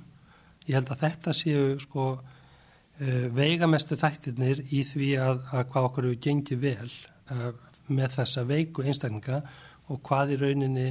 ég 0.66 0.76
held 0.76 0.92
að 0.92 1.04
þetta 1.06 1.34
séu 1.36 1.62
sko 1.82 2.04
uh, 2.18 3.24
veigamestu 3.36 3.98
þættirnir 4.00 4.62
í 4.68 4.84
því 4.86 5.10
að, 5.22 5.40
að 5.56 5.64
hvað 5.72 5.88
okkur 5.88 6.08
eru 6.08 6.20
gengið 6.26 6.62
vel 6.66 6.90
uh, 7.32 7.50
með 7.90 8.18
þessa 8.20 8.44
veiku 8.46 8.84
einstaklinga 8.84 9.40
og 9.90 10.02
hvað 10.06 10.36
í 10.36 10.40
rauninni 10.44 10.86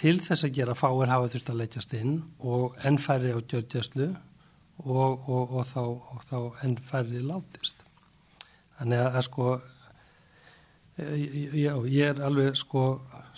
til 0.00 0.16
þess 0.24 0.48
að 0.48 0.56
gera 0.56 0.76
fáir 0.78 1.12
hafa 1.12 1.30
þurft 1.34 1.52
að 1.52 1.60
leitjast 1.60 1.96
inn 1.98 2.16
og 2.40 2.78
ennfæri 2.88 3.34
á 3.36 3.38
gjörgjastlu 3.38 4.08
og, 4.84 5.28
og, 5.28 5.54
og, 5.58 5.62
þá, 5.68 5.82
og 5.84 6.24
þá 6.28 6.64
enn 6.64 6.76
færri 6.88 7.22
látist. 7.24 7.84
Þannig 8.78 9.02
að, 9.02 9.18
að 9.18 9.26
sko, 9.28 9.46
e, 10.96 11.08
já, 11.62 11.72
ég 11.86 12.10
er 12.10 12.22
alveg 12.26 12.58
sko 12.58 12.84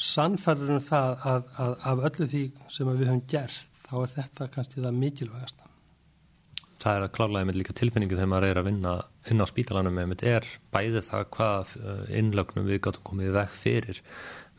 sannfærður 0.01 0.77
um 0.79 0.83
það 0.83 1.29
að, 1.31 1.53
að 1.65 1.77
af 1.91 2.03
öllu 2.11 2.31
því 2.33 2.45
sem 2.73 2.91
við 2.91 3.07
höfum 3.07 3.23
gert, 3.31 3.79
þá 3.85 3.95
er 4.01 4.15
þetta 4.19 4.51
kannski 4.57 4.85
það 4.85 5.01
mikilvægast. 5.03 5.67
Það 6.85 6.99
er 6.99 7.07
að 7.07 7.13
klálega 7.17 7.49
með 7.49 7.59
líka 7.61 7.75
tilfinningu 7.79 8.17
þegar 8.19 8.29
maður 8.29 8.47
er 8.51 8.61
að 8.61 8.67
vinna 8.69 8.95
inn 9.33 9.41
á 9.41 9.47
spítalanum 9.49 9.95
með 9.97 10.25
er 10.29 10.49
bæði 10.75 11.01
það 11.07 11.29
hvað 11.37 11.77
e, 11.81 11.95
innlögnum 12.21 12.69
við 12.69 12.83
gáttum 12.85 13.07
komið 13.09 13.37
veg 13.39 13.55
fyrir 13.57 14.01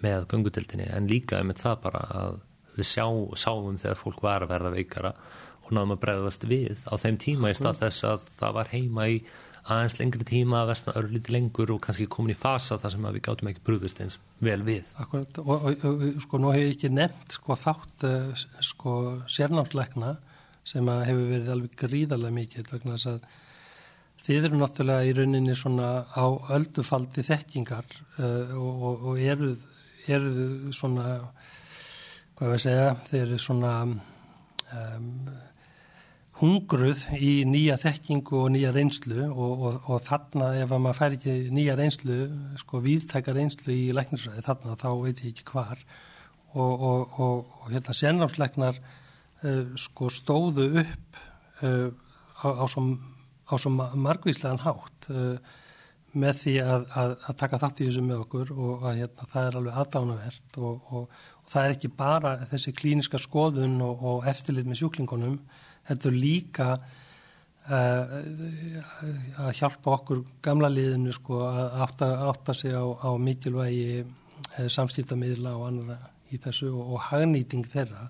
með 0.01 0.25
gungutildinni 0.31 0.87
en 0.89 1.09
líka 1.09 1.41
með 1.45 1.61
það 1.61 1.81
bara 1.83 2.01
að 2.21 2.39
við 2.75 2.89
sjá, 2.89 3.05
sáum 3.39 3.77
þegar 3.79 3.99
fólk 3.99 4.23
var 4.25 4.43
að 4.43 4.51
verða 4.51 4.73
veikara 4.73 5.11
og 5.65 5.73
náðum 5.73 5.95
að 5.95 6.01
bregðast 6.05 6.45
við 6.49 6.85
á 6.85 6.93
þeim 7.01 7.19
tíma 7.21 7.51
í 7.51 7.57
stað 7.57 7.81
þess 7.81 8.07
að 8.11 8.29
það 8.39 8.55
var 8.59 8.71
heima 8.71 9.07
í 9.09 9.19
aðeins 9.65 9.95
lengri 9.97 10.27
tíma 10.29 10.59
að 10.61 10.69
vestna 10.69 10.93
örlíti 10.99 11.33
lengur 11.33 11.71
og 11.73 11.81
kannski 11.81 12.05
komin 12.11 12.35
í 12.35 12.37
fasa 12.37 12.77
þar 12.77 12.93
sem 12.93 13.07
við 13.07 13.23
gátum 13.25 13.49
ekki 13.49 13.63
brúðist 13.65 14.01
eins 14.03 14.19
vel 14.45 14.59
við. 14.65 14.91
Akkurat, 15.01 15.39
og, 15.41 15.65
og, 15.71 15.87
og 15.89 16.03
sko 16.21 16.41
nú 16.41 16.51
hefur 16.53 16.67
ég 16.67 16.75
ekki 16.75 16.91
nefnt 16.93 17.39
sko 17.39 17.57
þátt 17.57 18.05
sko 18.69 18.93
sérnámsleikna 19.25 20.13
sem 20.65 20.85
að 20.89 21.01
hefur 21.09 21.31
verið 21.31 21.51
alveg 21.55 21.79
gríðarlega 21.81 22.37
mikið 22.37 22.71
vegna 22.75 22.99
þess 22.99 23.11
að 23.15 23.25
þið 24.25 24.47
eru 24.49 24.59
náttúrulega 24.59 25.09
í 25.09 25.15
rauninni 25.19 25.57
svona 25.57 25.89
á 26.09 26.25
öldufaldi 26.55 27.25
þekkingar 27.25 27.97
uh, 28.17 28.53
og, 28.57 29.09
og 29.11 29.21
eruð, 29.21 29.59
eruð 30.09 30.71
svona 30.77 31.19
hvað 32.35 32.55
við 32.55 32.63
segja, 32.65 32.87
þeir 33.09 33.21
eru 33.25 33.41
svona 33.41 33.73
um, 33.85 35.11
hungruð 36.35 37.05
í 37.15 37.45
nýja 37.47 37.77
þekkingu 37.79 38.41
og 38.41 38.49
nýja 38.51 38.73
reynslu 38.75 39.23
og, 39.29 39.61
og, 39.69 39.75
og 39.87 40.01
þarna 40.03 40.49
ef 40.59 40.73
maður 40.73 40.97
fær 40.97 41.15
ekki 41.15 41.35
nýja 41.55 41.77
reynslu, 41.79 42.17
sko 42.59 42.81
viðtækja 42.83 43.35
reynslu 43.37 43.71
í 43.71 43.93
læknisræði 43.95 44.43
þarna 44.43 44.75
þá 44.81 44.89
veit 44.99 45.23
ég 45.23 45.31
ekki 45.31 45.47
hvar. 45.53 45.83
Og, 46.55 47.19
og 47.19 47.69
hérna 47.71 47.95
sennámsleiknar 47.95 48.79
uh, 48.79 49.75
sko 49.79 50.07
stóðu 50.11 50.69
upp 50.83 51.19
uh, 51.63 51.91
á, 52.43 52.47
á 52.63 52.65
svo 52.67 53.71
margvíslegan 53.75 54.63
hátt 54.63 55.09
uh, 55.11 55.35
með 56.15 56.41
því 56.41 56.55
að, 56.63 56.87
að, 56.95 57.13
að 57.27 57.37
taka 57.41 57.59
þátt 57.59 57.81
í 57.81 57.87
þessu 57.89 58.03
með 58.07 58.23
okkur 58.23 58.51
og 58.55 58.85
að 58.87 59.01
hérna, 59.01 59.29
það 59.33 59.47
er 59.49 59.57
alveg 59.59 59.79
aðdánavert 59.81 60.59
og 60.63 61.17
það 61.51 61.61
er 61.61 61.75
ekki 61.75 61.91
bara 61.99 62.35
þessi 62.51 62.71
klíniska 62.75 63.19
skoðun 63.19 63.81
og 63.83 64.27
eftirlit 64.31 64.67
með 64.69 64.79
sjúklingunum 64.79 65.35
er 65.93 66.15
líka 66.15 66.69
uh, 66.75 68.15
að 69.45 69.51
hjálpa 69.59 69.95
okkur 69.99 70.23
gamla 70.45 70.69
liðinu 70.71 71.13
sko, 71.15 71.43
að 71.47 71.79
átta, 71.85 72.11
átta 72.29 72.55
sig 72.57 72.73
á, 72.73 72.83
á 72.83 73.09
mikilvægi 73.17 74.03
uh, 74.03 74.67
samskiptamiðla 74.67 75.55
og 75.57 75.67
annara 75.69 75.99
í 76.33 76.39
þessu 76.41 76.71
og, 76.73 76.95
og 76.95 77.05
hagnýting 77.09 77.67
þeirra 77.71 78.07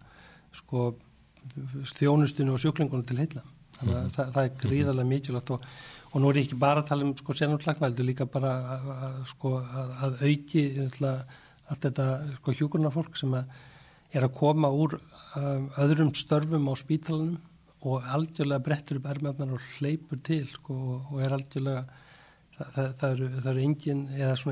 sko, 0.55 0.93
þjónustinu 1.95 2.55
og 2.55 2.63
sjúklingunum 2.63 3.05
til 3.07 3.19
heila 3.21 3.43
þannig 3.75 3.95
að 3.95 4.01
mm 4.01 4.07
-hmm. 4.07 4.15
það, 4.15 4.31
það 4.33 4.43
er 4.43 4.57
gríðarlega 4.63 5.09
mikilvægt 5.09 5.51
og, 5.51 5.65
og 6.11 6.21
nú 6.21 6.29
er 6.29 6.37
ég 6.39 6.45
ekki 6.45 6.59
bara 6.59 6.81
að 6.81 6.87
tala 6.87 7.03
um 7.05 7.17
sko 7.17 7.33
er 7.33 8.03
líka 8.03 8.25
bara 8.25 8.51
að, 8.75 8.89
að, 9.07 9.17
sko, 9.27 9.49
að, 9.59 9.89
að 10.03 10.13
auki 10.23 10.63
allt 11.69 11.81
þetta 11.81 12.05
sko 12.37 12.51
hjúkurnafólk 12.51 13.17
sem 13.17 13.33
er 13.35 14.23
að 14.23 14.33
koma 14.33 14.69
úr 14.69 14.99
um, 15.35 15.69
öðrum 15.77 16.13
störfum 16.15 16.69
á 16.69 16.73
spítalanum 16.77 17.37
og 17.85 18.07
algjörlega 18.15 18.63
brettur 18.65 18.99
upp 18.99 19.11
ermefnar 19.11 19.53
og 19.55 19.69
hleypur 19.75 20.21
til 20.25 20.47
sko, 20.49 20.75
og 21.11 21.21
er 21.21 21.35
algjörlega 21.35 21.83
það, 22.55 22.71
það, 22.75 22.89
það 23.01 23.13
eru, 23.15 23.29
eru 23.51 23.63
engin, 23.65 24.01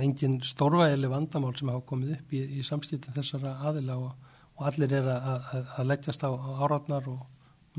engin 0.03 0.38
stórvægileg 0.45 1.14
vandamál 1.14 1.55
sem 1.57 1.72
hafa 1.73 1.85
komið 1.89 2.15
upp 2.18 2.35
í, 2.35 2.43
í 2.60 2.68
samskiptum 2.68 3.15
þessara 3.15 3.55
aðila 3.69 3.97
og, 4.01 4.30
og 4.60 4.69
allir 4.69 4.93
er 4.99 5.10
að, 5.15 5.34
að, 5.34 5.73
að 5.77 5.89
leggjast 5.93 6.27
á 6.27 6.31
áratnar 6.65 7.10
og 7.11 7.26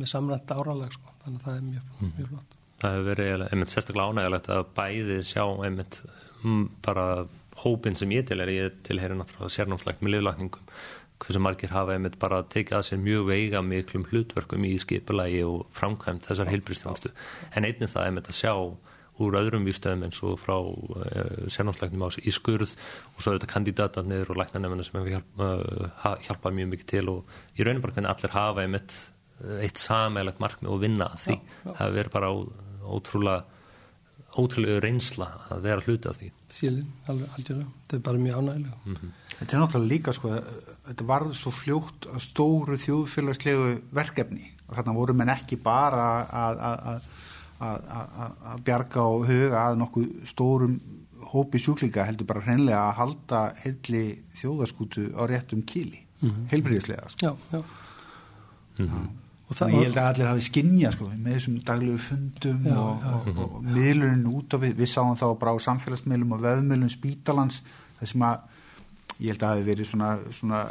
með 0.01 0.11
samrænt 0.11 0.51
áralag 0.51 0.93
sko. 0.97 1.15
þannig 1.23 1.41
að 1.41 1.47
það 1.47 1.57
er 1.57 1.65
mjög, 1.71 1.89
mm. 2.01 2.13
mjög 2.19 2.35
flott 2.35 2.61
Það 2.85 2.95
hefur 2.95 3.07
verið 3.09 3.43
einmitt 3.47 3.73
sérstaklega 3.73 4.13
ánægilegt 4.13 4.49
að 4.53 4.65
bæði 4.77 5.19
sjá 5.25 5.45
einmitt 5.65 6.01
bara 6.85 7.05
hópin 7.63 7.97
sem 7.97 8.11
ég 8.13 8.27
til 8.29 8.41
er 8.43 8.51
ég 8.51 8.75
til 8.85 8.99
heyri 9.01 9.17
náttúrulega 9.17 9.55
sérnámslægt 9.55 10.03
með 10.03 10.17
liðlakningum 10.17 10.67
hversu 11.25 11.43
margir 11.43 11.73
hafa 11.75 11.95
einmitt 11.97 12.19
bara 12.21 12.43
tekið 12.55 12.79
að 12.79 12.89
sér 12.89 13.01
mjög 13.03 13.29
veiga 13.31 13.63
miklum 13.65 14.05
hlutverkum 14.11 14.67
í 14.69 14.75
skipulagi 14.83 15.45
og 15.47 15.65
framkvæmt 15.77 16.29
þessar 16.29 16.51
heilbristjónustu 16.53 17.13
en 17.53 17.65
einnig 17.69 17.93
það 17.93 18.09
einmitt 18.09 18.31
að 18.31 18.41
sjá 18.41 18.55
úr 19.23 19.37
öðrum 19.39 19.67
výstöðum 19.69 20.05
eins 20.09 20.19
og 20.27 20.39
frá 20.43 20.57
uh, 20.59 21.03
eh, 21.07 21.47
sérnámslæknum 21.55 22.03
á 22.03 22.09
í 22.19 22.35
skurð 22.35 22.75
og 22.75 23.23
svo 23.23 23.33
auðvitað 23.33 23.53
kandidatarnir 23.53 24.31
og 24.31 24.41
læknarnefnir 24.41 24.89
sem 24.89 24.99
hefur 24.99 25.13
hjálp, 25.15 25.29
uh, 25.39 26.15
hjálpað 26.27 26.57
mjög 26.59 26.71
mikið 26.73 26.89
til 26.91 27.05
og 27.13 27.35
í 27.55 27.67
rauninu 27.67 27.85
bara 27.85 27.95
hvernig 27.95 28.11
allir 28.11 28.35
hafa 28.35 28.65
einmitt 28.65 28.97
eh, 29.45 29.61
eitt 29.69 29.83
samægilegt 29.83 30.43
markmið 30.43 30.75
og 30.75 30.83
vinna 30.83 31.11
því. 31.23 31.39
Það 31.69 31.99
verður 32.01 32.15
bara 32.17 32.33
ótrúlega 32.95 33.43
ótrúlega 34.35 34.81
reynsla 34.83 35.29
að 35.55 35.61
vera 35.69 35.83
hluti 35.85 36.11
af 36.11 36.19
því. 36.19 36.33
Sílinn, 36.51 36.89
alveg 37.07 37.37
algjörlega, 37.39 37.71
þetta 37.85 37.97
er 38.01 38.07
bara 38.09 38.23
mjög 38.25 38.41
ánægilega 38.41 38.79
mm 38.83 38.97
-hmm. 38.97 39.13
Þetta 39.39 39.57
er 39.57 39.63
náttúrulega 39.63 39.91
líka 39.91 40.15
sko 40.15 40.33
þetta 40.89 41.05
varður 41.09 41.39
svo 41.39 41.51
fljótt 41.55 42.09
að 42.13 42.21
stóru 42.23 42.77
þjóðfélagslegu 42.79 43.71
verkefni 43.95 44.51
og 44.69 44.77
þarna 44.79 44.97
voru 44.97 45.15
menn 45.19 45.33
ekki 45.35 45.59
bara 45.61 46.09
að 46.31 47.09
að 47.65 48.63
bjarga 48.67 49.03
og 49.03 49.27
huga 49.29 49.67
að 49.69 49.81
nokkuð 49.81 50.07
stórum 50.29 50.79
hópi 51.35 51.61
sjúklinga 51.63 52.07
heldur 52.07 52.29
bara 52.29 52.43
hreinlega 52.45 52.81
að 52.89 52.97
halda 52.99 53.43
heilli 53.63 54.05
þjóðaskútu 54.39 55.11
á 55.15 55.23
réttum 55.31 55.63
kíli 55.67 56.01
mm 56.21 56.31
-hmm. 56.31 56.49
heilbríðislega 56.51 57.09
sko. 57.09 57.27
Já, 57.27 57.37
já 57.53 57.63
mm 58.79 58.89
-hmm. 58.89 59.09
Og 59.49 59.57
það, 59.57 59.73
ég 59.73 59.83
held 59.85 59.97
að 59.97 60.09
allir 60.09 60.27
hafi 60.27 60.41
skinnja 60.41 60.91
sko, 60.91 61.05
með 61.17 61.35
þessum 61.35 61.59
daglegu 61.65 61.99
fundum 61.99 62.65
já, 62.65 62.77
og, 62.77 63.03
og, 63.05 63.39
og, 63.39 63.55
og 63.57 63.63
miðlurinn 63.63 64.27
út 64.27 64.55
af 64.55 64.61
við, 64.61 64.75
við 64.75 64.89
sáum 64.89 65.17
þá 65.17 65.39
bara 65.39 65.53
á 65.53 65.57
samfélagsmiðlum 65.59 66.33
og 66.33 66.41
veðmiðlum 66.41 66.89
spítalans 66.89 67.63
þessum 68.01 68.23
að 68.23 68.39
ég 69.19 69.33
held 69.33 69.43
að 69.43 69.45
það 69.47 69.55
hafi 69.55 69.67
verið 69.69 69.91
svona, 69.91 70.11
svona, 70.39 70.63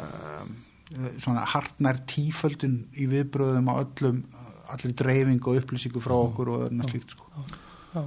svona 1.22 1.46
hartnær 1.54 2.02
tíföldun 2.10 2.80
í 2.96 3.08
viðbröðum 3.12 3.70
á 3.70 3.74
öllum, 3.80 4.20
allir 4.74 4.94
dreifing 4.98 5.48
og 5.48 5.62
upplýsingu 5.62 6.02
frá 6.04 6.16
okkur 6.18 6.52
og 6.52 6.66
öðruna 6.66 6.88
slíkt 6.88 7.16
sko. 7.16 7.46
Já, 7.94 8.04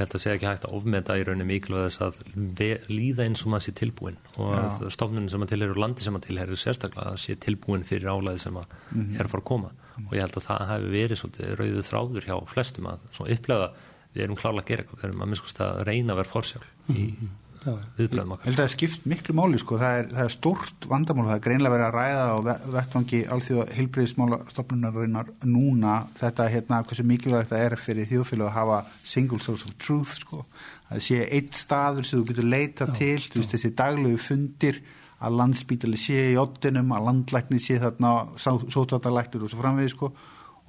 Ég 0.00 0.06
held 0.06 0.14
að 0.16 0.22
segja 0.22 0.36
ekki 0.38 0.46
hægt 0.48 0.62
að 0.64 0.74
ofmeta 0.78 1.14
í 1.20 1.24
rauninni 1.28 1.44
mikilvæg 1.44 1.82
þess 1.90 2.00
að 2.06 2.84
líða 2.88 3.26
eins 3.26 3.42
og 3.44 3.50
maður 3.52 3.64
sé 3.66 3.72
tilbúin 3.76 4.14
og 4.38 4.54
að 4.56 4.78
ja. 4.86 4.92
stofnunum 4.94 5.26
sem 5.28 5.42
maður 5.42 5.50
tilherir 5.52 5.74
og 5.74 5.80
landi 5.82 6.06
sem 6.06 6.14
maður 6.16 6.30
tilherir 6.30 6.60
sérstaklega 6.62 7.10
að 7.10 7.18
sé 7.20 7.36
tilbúin 7.44 7.84
fyrir 7.84 8.08
álæði 8.08 8.40
sem 8.40 8.56
maður 8.56 8.78
mm 8.78 9.02
-hmm. 9.02 9.18
er 9.18 9.26
að 9.26 9.34
fara 9.34 9.42
að 9.44 9.50
koma 9.50 9.72
og 10.06 10.14
ég 10.16 10.24
held 10.24 10.38
að 10.40 10.46
það 10.46 10.64
hefur 10.70 10.94
verið 10.94 11.20
svolítið 11.20 11.52
rauðið 11.60 11.88
þráður 11.90 12.28
hjá 12.30 12.36
flestum 12.54 12.88
að 12.88 12.98
upplega 13.36 13.68
við 14.14 14.24
erum 14.24 14.40
klála 14.40 14.62
að 14.62 14.68
gera 14.70 14.82
eitthvað, 14.82 15.00
við 15.02 15.08
erum 15.10 15.24
að 15.26 15.30
miskust 15.34 15.60
að 15.60 15.82
reyna 15.90 16.12
að 16.14 16.20
vera 16.20 16.32
fórsjálf 16.32 16.70
mm 16.86 16.96
-hmm. 16.96 17.04
í 17.04 17.28
viðbröðum 17.64 18.34
okkar. 18.34 18.44
Ég 18.44 18.50
held 18.50 18.60
að 18.60 18.64
það 18.64 18.72
skipt 18.74 19.08
miklu 19.10 19.34
máli 19.36 19.60
sko, 19.60 19.78
það 19.80 19.98
er, 19.98 20.06
það 20.14 20.22
er 20.24 20.34
stort 20.34 20.86
vandamál, 20.90 21.26
það 21.28 21.36
er 21.36 21.44
greinlega 21.46 21.74
verið 21.74 21.86
að 21.86 21.96
ræða 21.98 22.22
á 22.24 22.36
vettvangi 22.76 23.20
alþjóða 23.36 23.66
heilbreyðismála 23.76 24.38
stopnunarinnar 24.52 25.32
núna 25.44 25.96
þetta 26.20 26.48
hérna 26.54 26.80
hversu 26.86 27.06
mikilvægt 27.08 27.52
það 27.52 27.66
er 27.66 27.76
fyrir 27.80 28.10
þjóðfélag 28.10 28.48
að 28.48 28.56
hafa 28.56 28.80
single 29.12 29.42
source 29.44 29.68
of 29.68 29.76
truth 29.82 30.16
sko, 30.22 30.44
að 30.88 31.04
sé 31.04 31.20
eitt 31.28 31.52
staður 31.58 32.08
sem 32.08 32.22
þú 32.22 32.32
getur 32.32 32.50
leita 32.56 32.88
já, 32.88 32.96
til, 33.00 33.20
þú 33.28 33.42
veist 33.42 33.54
þessi 33.56 33.74
daglegu 33.82 34.24
fundir 34.30 34.82
að 35.20 35.36
landsbítali 35.36 35.98
sé 36.00 36.30
í 36.32 36.36
ottinum, 36.40 36.92
að 36.96 37.08
landlækni 37.10 37.60
sé 37.60 37.76
þarna 37.80 38.12
sótatalæknir 38.40 39.44
og 39.44 39.52
svo 39.52 39.60
framvegi 39.60 39.92
sko. 39.92 40.12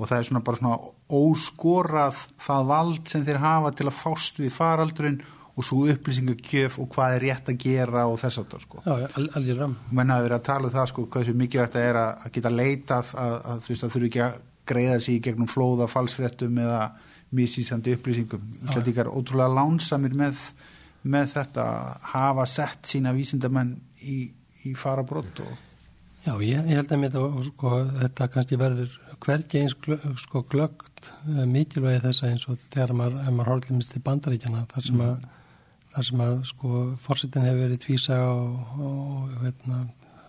Og 0.01 0.09
það 0.09 0.17
er 0.17 0.27
svona 0.27 0.41
bara 0.43 0.57
svona 0.57 0.77
óskorað 1.13 2.23
það 2.41 2.69
vald 2.71 3.11
sem 3.11 3.23
þeir 3.27 3.39
hafa 3.43 3.71
til 3.77 3.87
að 3.87 3.99
fást 3.99 4.39
við 4.41 4.53
faraldurinn 4.55 5.19
og 5.61 5.67
svo 5.67 5.85
upplýsingakjöf 5.93 6.79
og 6.81 6.89
hvað 6.95 7.15
er 7.15 7.25
rétt 7.27 7.51
að 7.51 7.59
gera 7.61 8.07
og 8.09 8.17
þess 8.21 8.41
það 8.41 8.63
sko. 8.65 8.81
Já, 8.85 8.95
ram 9.59 9.77
menn 9.93 10.13
að 10.13 10.25
vera 10.25 10.39
að 10.41 10.47
tala 10.49 10.69
um 10.69 10.75
það 10.75 10.91
sko 10.91 11.05
hvað 11.13 11.27
sem 11.29 11.39
mikilvægt 11.41 11.77
að 11.77 11.87
er 11.91 12.01
að 12.01 12.27
geta 12.37 12.53
leitað 12.53 13.13
að, 13.21 13.37
að 13.53 13.63
þú 13.65 13.73
veist 13.73 13.85
að 13.85 13.95
þurfu 13.95 14.09
ekki 14.09 14.23
að 14.25 14.37
greiða 14.71 14.99
sér 14.99 15.15
í 15.15 15.23
gegnum 15.25 15.49
flóða, 15.51 15.87
falsfrettum 15.91 16.61
eða 16.63 16.83
mísísandi 17.35 17.95
upplýsingum. 17.95 18.47
Íslandíkar 18.65 19.07
er 19.07 19.15
ótrúlega 19.15 19.55
lánsamir 19.55 20.15
með, 20.19 20.45
með 21.07 21.35
þetta 21.35 21.67
að 21.67 22.07
hafa 22.15 22.47
sett 22.49 22.91
sína 22.91 23.13
vísindamenn 23.15 23.75
í, 24.01 24.23
í 24.67 24.73
farabrott 24.77 25.43
og 25.45 25.67
Já, 26.21 26.35
ég, 26.37 26.67
ég 26.69 26.77
held 26.77 26.91
að 26.93 26.99
mér 27.01 27.13
þetta, 27.15 27.43
sko, 27.47 27.69
þetta 27.97 28.25
kannski 28.29 28.57
verður 28.61 28.97
hvergi 29.25 29.61
eins 29.63 29.73
glöggt 29.81 31.07
sko, 31.09 31.45
mikilvægi 31.49 32.03
þess 32.03 32.21
að 32.21 32.33
eins 32.35 32.43
og 32.45 32.59
þegar 32.67 32.93
maður, 32.99 33.31
maður 33.39 33.49
horfður 33.49 33.77
minnst 33.79 33.95
í 33.97 34.01
bandaríkjana 34.05 34.67
þar 34.69 34.85
sem 34.85 35.01
að 35.01 35.15
mm 35.15 35.39
þar 35.95 36.07
sem 36.07 36.23
að 36.25 36.37
sko 36.51 36.83
fórsetin 37.03 37.47
hefur 37.47 37.65
verið 37.65 37.81
tvísa 37.85 38.19
og, 38.29 38.77
og 38.87 39.35
veitna, 39.43 39.81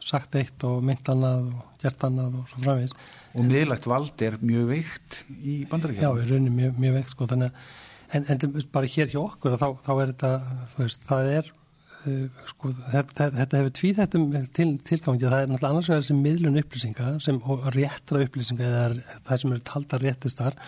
sagt 0.02 0.34
eitt 0.40 0.64
og 0.66 0.82
mynd 0.82 1.08
annað 1.12 1.48
og 1.52 1.80
gert 1.82 2.04
annað 2.08 2.40
og 2.40 2.50
svo 2.50 2.64
framvegis. 2.64 2.96
Og 3.32 3.46
miðlægt 3.46 3.88
vald 3.90 4.26
er 4.26 4.36
mjög 4.42 4.68
veikt 4.72 5.22
í 5.38 5.62
bandaríkjum? 5.70 6.02
Já, 6.02 6.10
í 6.12 6.28
rauninni 6.28 6.54
mjög, 6.56 6.78
mjög 6.82 6.98
veikt 6.98 7.14
sko 7.14 7.30
þannig 7.30 7.52
að 7.52 7.80
en, 8.12 8.28
en 8.28 8.62
bara 8.72 8.90
hér 8.90 9.10
hjá 9.12 9.20
okkur 9.22 9.58
þá, 9.60 9.68
þá 9.84 9.92
er 9.94 10.12
þetta, 10.12 10.30
þú 10.72 10.82
veist, 10.82 11.04
það 11.08 11.30
er 11.32 11.50
uh, 11.50 12.44
sko 12.52 12.72
þetta, 12.92 13.28
þetta 13.38 13.60
hefur 13.60 13.74
tvíð 13.78 14.00
þetta 14.02 14.44
til, 14.58 14.68
tilgangi 14.90 15.26
það 15.26 15.38
er 15.38 15.50
náttúrulega 15.50 15.72
annars 15.72 15.92
vegar 15.92 16.06
sem 16.08 16.22
miðlun 16.26 16.62
upplýsinga 16.62 17.10
sem, 17.24 17.40
og 17.42 17.68
réttra 17.76 18.24
upplýsinga 18.26 18.68
eða 18.68 19.18
það 19.28 19.42
sem 19.44 19.56
eru 19.56 19.66
talda 19.70 20.02
réttistar 20.02 20.58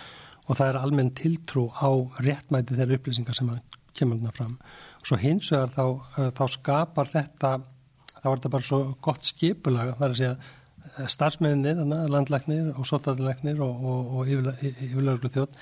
og 0.45 0.59
það 0.59 0.67
er 0.71 0.81
almenn 0.81 1.15
tiltrú 1.17 1.69
á 1.73 1.91
réttmæti 2.25 2.79
þeirra 2.79 3.01
upplýsingar 3.01 3.39
sem 3.39 3.53
kemur 3.97 4.21
þarna 4.21 4.35
fram. 4.37 4.59
Og 5.01 5.09
svo 5.09 5.21
hins 5.21 5.53
vegar 5.53 5.73
þá, 5.75 5.87
eh, 6.19 6.35
þá 6.35 6.45
skapar 6.57 7.11
þetta, 7.13 7.55
þá 8.19 8.29
er 8.29 8.37
þetta 8.37 8.55
bara 8.57 8.69
svo 8.69 8.83
gott 9.05 9.25
skipulag, 9.25 9.97
það 9.99 10.07
er 10.09 10.15
að 10.15 10.21
segja 10.23 11.09
starfsmenninir, 11.11 11.81
landlæknir 12.13 12.71
og 12.79 12.87
sótaðarlæknir 12.87 13.59
og, 13.65 13.85
og, 13.91 14.13
og 14.19 14.29
yfirlöglu 14.31 15.31
þjótt 15.33 15.57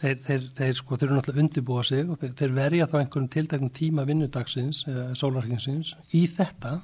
þeir, 0.00 0.18
þeir, 0.26 0.48
þeir 0.58 0.78
sko 0.78 0.98
þurfu 0.98 1.16
náttúrulega 1.18 1.44
undirbúa 1.44 1.84
sig 1.86 2.08
og 2.10 2.18
þeir, 2.20 2.32
þeir 2.38 2.56
verja 2.56 2.88
þá 2.90 2.96
einhverjum 3.00 3.30
tildæknum 3.34 3.72
tíma 3.74 4.06
vinnudagsins, 4.08 4.82
eh, 4.90 5.12
sólarhenginsins 5.18 5.94
í 6.16 6.24
þetta, 6.30 6.74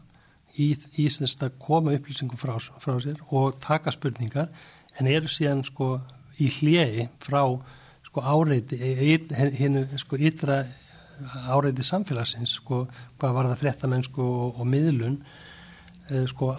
í, 0.57 0.71
í 0.99 1.09
þess 1.09 1.41
að 1.41 1.59
koma 1.63 1.95
upplýsingum 1.97 2.41
frá, 2.41 2.57
frá 2.83 2.97
sér 3.03 3.21
og 3.31 3.61
taka 3.63 3.93
spurningar 3.95 4.51
en 4.99 5.11
eru 5.11 5.31
síðan 5.31 5.65
sko 5.67 5.97
í 6.41 6.51
hljegi 6.59 7.09
frá 7.23 7.43
sko 8.11 8.23
áreiti, 8.27 8.79
hennu 9.31 9.87
sko 10.01 10.19
ytra 10.19 10.65
áreiti 11.53 11.85
samfélagsins 11.87 12.57
sko 12.59 12.85
hvað 13.21 13.37
var 13.37 13.51
það 13.53 13.61
fréttamennsku 13.63 14.25
og, 14.25 14.61
og 14.61 14.67
miðlun 14.67 15.21
eh, 16.11 16.25
sko 16.31 16.55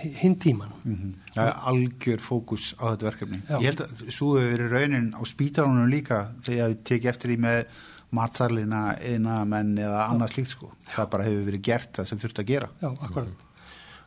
hinn 0.00 0.38
tíman. 0.40 0.72
Mm 0.84 0.94
-hmm. 0.96 1.12
Það 1.34 1.46
er 1.46 1.54
algjör 1.70 2.20
fókus 2.20 2.74
á 2.80 2.84
þetta 2.90 3.06
verkefni. 3.06 3.42
Já. 3.48 3.56
Ég 3.60 3.64
held 3.64 3.80
að 3.80 4.10
svo 4.10 4.38
hefur 4.38 4.52
verið 4.52 4.72
raunin 4.72 5.14
á 5.14 5.20
spítalunum 5.24 5.90
líka 5.90 6.28
þegar 6.42 6.68
við 6.68 6.82
tekið 6.84 7.10
eftir 7.10 7.30
því 7.30 7.38
með 7.38 7.66
matsalina, 8.10 8.96
eina 8.98 9.44
menn 9.44 9.78
eða 9.78 10.08
annað 10.08 10.32
slíkt 10.32 10.50
sko. 10.50 10.72
Það 10.96 11.10
bara 11.10 11.24
hefur 11.24 11.44
verið 11.44 11.62
gert 11.62 11.92
það 11.96 12.04
sem 12.04 12.18
þurft 12.18 12.38
að 12.38 12.46
gera. 12.46 12.68
Já, 12.80 12.88
akkurat. 12.88 13.28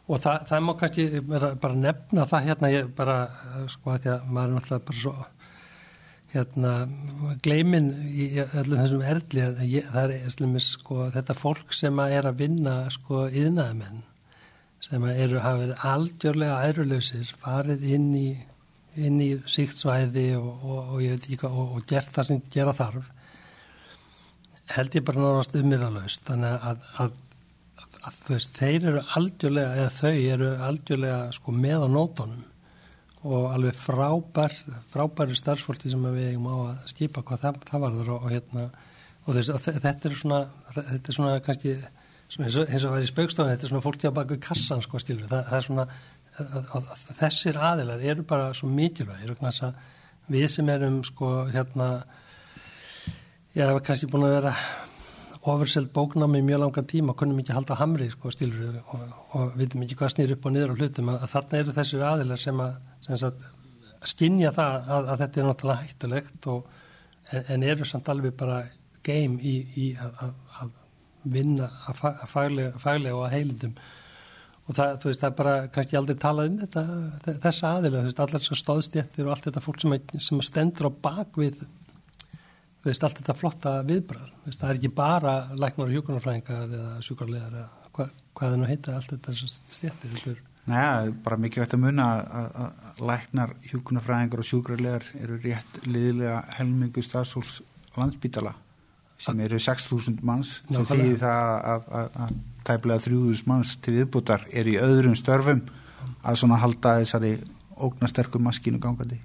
Og 0.07 0.19
það, 0.19 0.47
það 0.47 0.60
má 0.60 0.73
kannski 0.80 1.22
bara, 1.22 1.55
bara 1.55 1.73
nefna 1.73 2.26
það 2.26 2.43
hérna, 2.47 2.69
ég 2.69 2.88
bara, 2.95 3.30
sko 3.68 3.91
að 3.91 4.01
því 4.01 4.10
að 4.10 4.27
maður 4.27 4.49
er 4.49 4.55
náttúrulega 4.55 4.85
bara 4.85 4.99
svo 4.99 5.14
hérna, 6.34 6.72
gleimin 7.45 7.91
í 8.10 8.30
öllum 8.41 8.80
þessum 8.80 9.03
erli 9.05 9.43
að 9.45 9.61
ég, 9.69 9.85
það 9.93 10.15
er 10.15 10.31
slummis, 10.34 10.72
sko, 10.80 11.07
þetta 11.14 11.35
fólk 11.38 11.76
sem 11.77 11.99
er 12.07 12.26
að 12.30 12.39
vinna 12.41 12.77
sko 12.93 13.27
yðnaðamenn 13.30 14.01
sem 14.84 15.05
eru 15.14 15.39
hafið 15.43 15.76
algjörlega 15.88 16.55
aðrulausir 16.65 17.30
farið 17.39 17.85
inn 17.95 18.07
í, 18.18 18.30
inn 18.99 19.22
í 19.23 19.30
síktsvæði 19.45 20.31
og, 20.39 20.49
og, 20.65 20.80
og 20.95 21.03
ég 21.03 21.14
veit 21.14 21.27
ekki 21.27 21.39
hvað 21.43 21.60
og, 21.61 21.76
og 21.77 21.85
gert 21.89 22.15
það 22.15 22.30
sem 22.31 22.41
gera 22.53 22.73
þarf 22.77 23.11
held 24.73 24.97
ég 24.97 25.05
bara 25.05 25.23
náðast 25.23 25.55
ummiðalust 25.60 26.26
þannig 26.27 26.65
að, 26.72 26.89
að, 27.03 27.14
að, 27.84 27.99
að 28.10 28.18
veist, 28.31 28.57
þeir 28.57 28.89
eru 28.91 29.05
algjörlega 29.19 29.77
eða 29.84 29.93
þau 29.99 30.14
eru 30.34 30.51
algjörlega 30.68 31.22
sko, 31.38 31.55
með 31.65 31.85
á 31.85 31.89
nótonum 31.93 32.43
og 33.24 33.52
alveg 33.56 33.78
frábær 33.80 34.56
frábæri 34.91 35.38
starfsfólki 35.38 35.91
sem 35.91 36.08
við 36.12 36.34
eigum 36.34 36.50
á 36.52 36.56
að 36.56 36.88
skipa 36.91 37.24
hvað 37.24 37.45
það, 37.45 37.60
það 37.70 37.84
var 37.84 38.00
þar 38.00 38.14
og 38.18 38.30
hérna 38.32 38.66
og 39.24 39.38
þetta 39.38 40.10
er 40.10 40.18
svona 40.20 40.40
þetta 40.76 41.00
er 41.00 41.18
svona 41.18 41.36
kannski 41.45 41.76
eins 42.34 42.58
og 42.58 42.68
það 42.68 42.98
er 42.98 43.06
í 43.06 43.12
spaukstofan, 43.12 43.54
þetta 43.54 43.68
er 43.68 43.72
svona 43.72 43.86
fólk 43.86 44.02
hjá 44.02 44.12
baka 44.16 44.40
kassan 44.41 44.82
sko 44.84 45.00
skilur, 45.00 45.30
það, 45.30 45.44
það 45.50 45.58
er 45.60 45.68
svona 45.68 45.88
að, 46.34 46.56
að, 46.64 46.88
að 46.95 47.04
þessir 47.22 47.60
aðilar 47.70 48.06
eru 48.14 48.26
bara 48.28 48.50
svo 48.58 48.70
mikilvæg, 48.72 49.28
við 50.32 50.48
sem 50.48 50.70
erum 50.72 51.02
sko 51.04 51.30
hérna 51.52 51.88
ég 53.54 53.68
hef 53.68 53.84
kannski 53.86 54.08
búin 54.10 54.26
að 54.28 54.38
vera 54.38 54.54
ofurselt 55.44 55.91
bóknámi 55.94 56.40
í 56.40 56.45
mjög 56.48 56.62
langan 56.64 56.88
tíma 56.88 57.16
kunnum 57.20 57.41
ekki 57.41 57.56
halda 57.56 57.76
hamri 57.76 58.08
sko 58.14 58.32
stílur 58.32 58.80
og, 58.95 59.02
og 59.36 59.58
vitum 59.60 59.84
ekki 59.84 59.98
hvað 60.00 60.14
snýr 60.14 60.36
upp 60.38 60.48
og 60.48 60.56
niður 60.56 60.72
á 60.72 60.80
hlutum 60.80 61.12
að, 61.12 61.18
að 61.26 61.34
þarna 61.34 61.60
eru 61.60 61.76
þessir 61.76 62.06
aðilar 62.08 62.41
sem 62.41 62.62
að 62.64 62.78
sagt, 63.08 63.44
skinja 64.08 64.52
það 64.56 64.78
að, 64.78 65.10
að 65.10 65.20
þetta 65.24 65.42
er 65.42 65.50
náttúrulega 65.50 65.88
hættulegt 65.88 66.48
og, 66.52 66.72
en, 67.32 67.44
en 67.56 67.68
eru 67.74 67.88
samt 67.88 68.12
alveg 68.12 68.38
bara 68.40 68.62
game 69.04 69.40
í, 69.44 69.58
í 69.80 69.90
að, 70.00 70.32
að 70.62 70.72
vinna 71.34 71.70
að 71.90 72.02
faglega, 72.32 72.80
faglega 72.80 73.18
og 73.18 73.28
að 73.28 73.36
heilindum. 73.38 73.76
Og 74.64 74.76
það, 74.78 74.98
þú 75.04 75.10
veist, 75.10 75.22
það 75.22 75.30
er 75.30 75.38
bara 75.40 75.54
kannski 75.76 75.98
aldrei 76.00 76.18
talað 76.24 76.50
um 76.50 76.60
þetta, 76.62 76.84
þessa 77.44 77.72
aðila 77.78 78.04
allar 78.08 78.36
þessar 78.38 78.60
stóðstjættir 78.62 79.28
og 79.28 79.34
allt 79.34 79.48
þetta 79.50 79.64
fólk 79.64 79.82
sem, 79.84 79.96
sem 80.24 80.44
stendur 80.48 80.88
á 80.88 80.92
bakvið 81.04 81.58
þú 82.84 82.88
veist, 82.88 83.04
allt 83.04 83.20
þetta 83.20 83.36
flotta 83.40 83.74
viðbröð, 83.88 84.32
veist, 84.46 84.62
það 84.62 84.70
er 84.70 84.80
ekki 84.80 84.94
bara 84.96 85.36
læknar 85.56 85.88
og 85.88 85.94
hjókunarfræðingar 85.98 86.74
eða 86.80 86.96
sjúkarlegar 87.04 87.60
eða 87.60 87.92
hva, 87.96 88.08
hvað 88.36 88.50
það 88.50 88.58
nú 88.60 88.72
heita 88.72 88.98
allt 88.98 89.14
þetta 89.14 89.36
stjættir 89.44 90.42
Næja, 90.69 91.11
bara 91.26 91.38
mikið 91.44 91.65
veit 91.65 91.73
að 91.76 91.81
munna 91.84 92.07
að 92.23 92.99
læknar, 93.03 93.56
hjókunarfræðingar 93.68 94.40
og 94.40 94.48
sjúkarlegar 94.48 95.07
eru 95.19 95.40
rétt 95.44 95.81
liðilega 95.84 96.38
helmingu 96.56 97.03
stafsóls 97.03 97.57
landsbítala 97.98 98.53
sem 99.23 99.41
eru 99.44 99.60
6.000 99.60 100.23
manns 100.26 100.61
sem 100.69 100.88
þýðir 100.88 101.19
það 101.22 101.52
að, 101.73 101.90
að, 101.99 102.15
að 102.23 102.31
tæplega 102.68 103.06
3.000 103.06 103.52
manns 103.52 103.76
til 103.84 103.98
viðbútar 103.98 104.48
er 104.56 104.72
í 104.72 104.77
öðrum 104.80 105.19
störfum 105.19 105.61
að 106.23 106.40
svona 106.40 106.61
halda 106.64 106.98
þessari 107.02 107.35
ógnasterkum 107.84 108.44
maskínu 108.48 108.80
gangandi. 108.84 109.19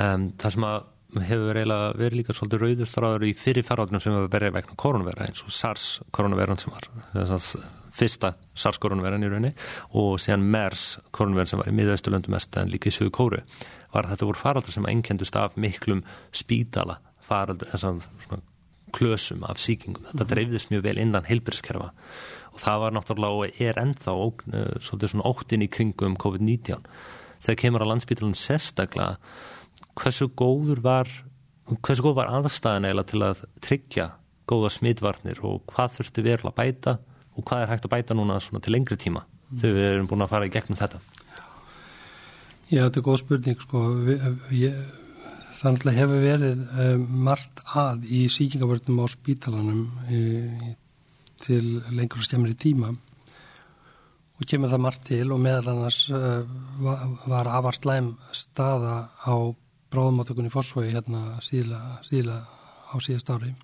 Um, 0.00 0.30
Það 0.40 0.56
sem 0.56 0.68
að 0.68 0.90
hefur 1.28 1.60
eiginlega 1.60 1.94
verið 2.00 2.18
líka 2.18 2.34
svolítið 2.34 2.64
rauðurstráður 2.64 3.28
í 3.28 3.32
fyrir 3.38 3.66
faráttunum 3.66 4.02
sem 4.02 4.16
hefur 4.16 4.32
verið 4.32 4.56
vegna 4.56 4.78
koronavera 4.80 5.28
eins 5.28 5.44
og 5.44 5.52
SARS 5.54 5.88
koronaveran 6.14 6.60
sem 6.60 6.72
var 6.72 6.88
þess 7.12 7.36
að 7.36 7.83
fyrsta 7.94 8.34
SARS 8.58 8.80
koronaveran 8.82 9.22
í 9.22 9.30
rauninni 9.30 9.52
og 9.94 10.18
síðan 10.22 10.46
MERS 10.50 10.86
koronaveran 11.14 11.50
sem 11.52 11.62
var 11.62 11.70
í 11.70 11.76
miðausturlöndum 11.78 12.34
mest 12.34 12.56
en 12.58 12.72
líka 12.72 12.90
í 12.90 12.94
sögu 12.94 13.14
kóru 13.14 13.42
var 13.94 14.10
þetta 14.10 14.28
voru 14.28 14.40
faráttur 14.40 14.74
sem 14.74 14.88
einkendust 14.90 15.36
af 15.38 15.58
miklum 15.60 16.02
spítala 16.34 16.98
faraldur, 17.28 17.70
svona 17.78 18.42
klösum 18.94 19.42
af 19.48 19.58
síkingum. 19.58 20.04
Þetta 20.10 20.22
mhm. 20.22 20.30
dreifðist 20.32 20.72
mjög 20.72 20.86
vel 20.86 21.00
innan 21.02 21.28
heilbyrðiskerfa 21.28 21.90
og 22.54 22.62
það 22.62 22.82
var 22.84 22.94
náttúrulega 22.94 23.38
og 23.38 23.62
er 23.66 23.78
ennþá 23.82 24.12
svolítið 24.86 25.10
svona 25.10 25.30
óttin 25.30 25.64
í 25.64 25.70
kringum 25.70 26.14
COVID-19. 26.22 26.84
Þegar 27.42 27.60
kemur 27.60 27.82
á 27.82 27.90
landsbytulun 27.90 28.36
sérstaklega, 28.38 29.16
hversu 29.98 30.28
góður 30.38 30.82
var, 30.84 31.10
hversu 31.82 32.04
góð 32.06 32.20
var 32.20 32.30
aðstæðan 32.38 32.86
eiginlega 32.86 33.10
til 33.10 33.24
að 33.26 33.42
tryggja 33.64 34.06
góða 34.48 34.70
smitvarnir 34.70 35.42
og 35.42 35.64
hvað 35.72 35.98
þurfti 35.98 36.24
verulega 36.24 36.52
að 36.52 36.60
bæta 36.60 36.96
og 37.34 37.46
hvað 37.46 37.62
er 37.64 37.72
hægt 37.72 37.86
að 37.88 37.94
bæta 37.94 38.16
núna 38.16 38.40
til 38.40 38.74
lengri 38.74 38.98
tíma 39.00 39.24
mm. 39.24 39.58
þegar 39.60 39.78
við 39.78 39.88
erum 39.92 40.10
búin 40.10 40.26
að 40.26 40.34
fara 40.34 40.48
í 40.48 40.52
gegnum 40.54 40.80
þetta? 40.80 41.00
Já, 42.70 42.84
þetta 42.86 43.00
er 43.00 43.06
góð 43.06 43.18
spurning 43.20 43.60
sko. 43.60 43.80
Ég 44.54 44.84
Þannig 45.54 45.86
að 45.86 45.96
hefur 45.96 46.22
verið 46.24 46.62
um, 46.82 47.04
margt 47.24 47.60
að 47.78 48.06
í 48.10 48.24
síkingavörnum 48.32 48.98
á 49.00 49.06
spítalanum 49.08 49.84
e, 50.10 50.74
til 51.40 51.78
lengur 51.94 52.20
og 52.20 52.26
skemmri 52.26 52.56
tíma 52.58 52.90
og 54.34 54.48
kemur 54.50 54.72
það 54.72 54.82
margt 54.82 55.04
til 55.08 55.28
og 55.32 55.38
meðal 55.40 55.70
annars 55.72 56.00
uh, 56.10 56.42
var 57.30 57.48
afar 57.48 57.78
slæm 57.78 58.10
staða 58.34 58.96
á 59.24 59.34
bráðmátökunni 59.94 60.50
fórsvögi 60.50 60.96
hérna 60.96 61.38
síðla, 61.44 61.80
síðla 62.04 62.40
á 62.90 62.94
síðast 62.98 63.30
ári 63.30 63.54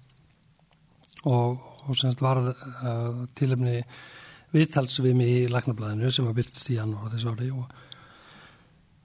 og, 1.26 1.58
og 1.86 1.98
semst 1.98 2.22
var 2.24 2.42
uh, 2.42 3.24
tilumni 3.38 3.80
viðtalsvimi 4.54 5.28
í 5.30 5.46
Læknablaðinu 5.50 6.10
sem 6.12 6.26
var 6.26 6.36
byrtist 6.36 6.72
í 6.72 6.78
janúar 6.78 7.12
þessu 7.12 7.32
ári 7.34 7.52
og 7.54 7.70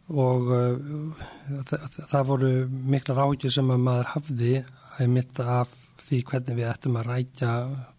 og 0.06 0.52
uh, 0.54 1.24
það, 1.66 1.86
það 2.12 2.28
voru 2.30 2.50
mikla 2.94 3.16
rákjur 3.18 3.54
sem 3.54 3.72
að 3.74 3.86
maður 3.88 4.12
hafði 4.12 4.52
að 5.00 5.14
mitta 5.16 5.48
af 5.62 5.72
því 6.06 6.20
hvernig 6.30 6.60
við 6.60 6.70
ættum 6.70 7.00
að 7.00 7.08
rækja 7.10 7.54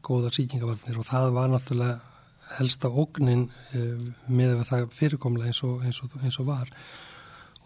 góðar 0.07 0.36
síkingavarnir 0.36 1.01
og 1.01 1.09
það 1.09 1.32
var 1.35 1.51
náttúrulega 1.51 1.97
helsta 2.61 2.93
ógnin 2.93 3.48
uh, 3.74 4.07
með 4.31 4.62
það 4.69 4.86
fyrirkomlega 4.94 5.51
eins 5.51 5.65
og, 5.66 5.82
eins, 5.82 6.01
og, 6.05 6.15
eins 6.23 6.39
og 6.43 6.48
var. 6.53 6.70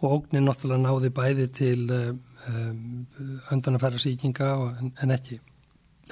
Og 0.01 0.17
ógnin 0.17 0.47
náttúrulega 0.49 0.87
náði 0.87 1.13
bæði 1.13 1.47
til 1.53 1.85
uh, 1.93 2.09
um, 2.49 3.05
öndanafæra 3.53 4.01
síkinga 4.01 4.51
en, 4.79 4.93
en 4.97 5.13
ekki, 5.13 5.37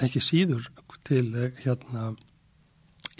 ekki 0.06 0.22
síður 0.24 0.70
til 1.06 1.26
uh, 1.34 1.50
hérna 1.60 2.12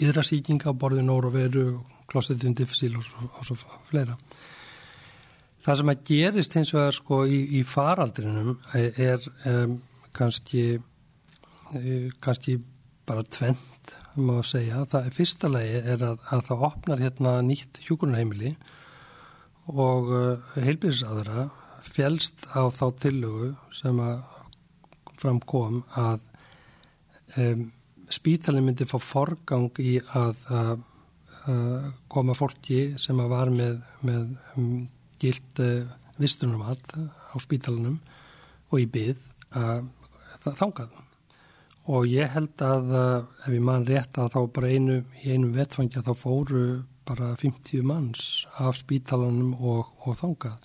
yðra 0.01 0.23
síkinga, 0.25 0.73
borðin 0.73 1.11
og 1.13 1.29
veru, 1.33 1.65
klósetum 2.09 2.55
diffisíl 2.57 2.95
og, 2.97 3.05
og 3.29 3.45
svo 3.45 3.59
fleira 3.89 4.17
Það 5.61 5.77
sem 5.77 5.91
að 5.91 6.05
gerist 6.09 6.55
hins 6.57 6.71
vegar 6.73 6.95
sko 6.95 7.17
í, 7.29 7.39
í 7.59 7.61
faraldrinum 7.67 8.55
er 8.73 9.21
um, 9.45 9.75
kannski, 10.17 10.63
uh, 10.79 12.07
kannski 12.23 12.57
bara 13.05 13.21
tvent, 13.27 13.93
má 14.17 14.39
segja. 14.45 14.81
Það 14.89 15.09
er 15.09 15.15
fyrsta 15.15 15.51
lagi 15.51 15.81
er 15.93 16.05
að, 16.07 16.23
að 16.33 16.43
það 16.47 16.65
opnar 16.67 17.03
hérna 17.03 17.35
nýtt 17.45 17.81
hjúkurunheimili 17.85 18.55
og 19.69 20.09
uh, 20.09 20.57
heilbyrðisadra 20.57 21.45
fjelst 21.85 22.47
á 22.57 22.65
þá 22.73 22.85
tillögu 23.05 23.53
sem 23.75 24.01
að 24.01 24.25
framkom 25.21 25.83
að 25.93 26.25
um, 27.39 27.67
spítalinn 28.11 28.65
myndi 28.67 28.87
fá 28.89 28.97
forgang 28.99 29.69
í 29.79 29.97
að, 30.17 30.41
að, 30.51 30.83
að 31.51 31.85
koma 32.11 32.35
fólki 32.37 32.81
sem 33.01 33.19
að 33.23 33.31
var 33.31 33.53
með, 33.53 33.79
með 34.07 34.25
um, 34.57 34.73
gilt 35.21 35.63
uh, 35.63 35.85
vistunumall 36.21 36.79
á 36.97 37.35
spítalunum 37.41 37.99
og 38.71 38.81
í 38.81 38.87
byð 38.91 39.23
að 39.57 39.87
þangað 40.57 40.91
og 41.91 42.05
ég 42.07 42.29
held 42.35 42.61
að 42.63 42.93
uh, 42.93 43.45
ef 43.45 43.53
ég 43.55 43.63
mann 43.65 43.87
rétt 43.87 44.17
að 44.21 44.33
þá 44.35 44.41
bara 44.55 44.71
einu, 44.71 45.01
í 45.23 45.33
einum 45.33 45.53
vettfangja 45.55 46.03
þá 46.05 46.13
fóru 46.17 46.65
bara 47.07 47.33
50 47.39 47.85
manns 47.87 48.45
af 48.61 48.77
spítalanum 48.79 49.55
og, 49.57 49.89
og 50.05 50.17
þangað. 50.19 50.59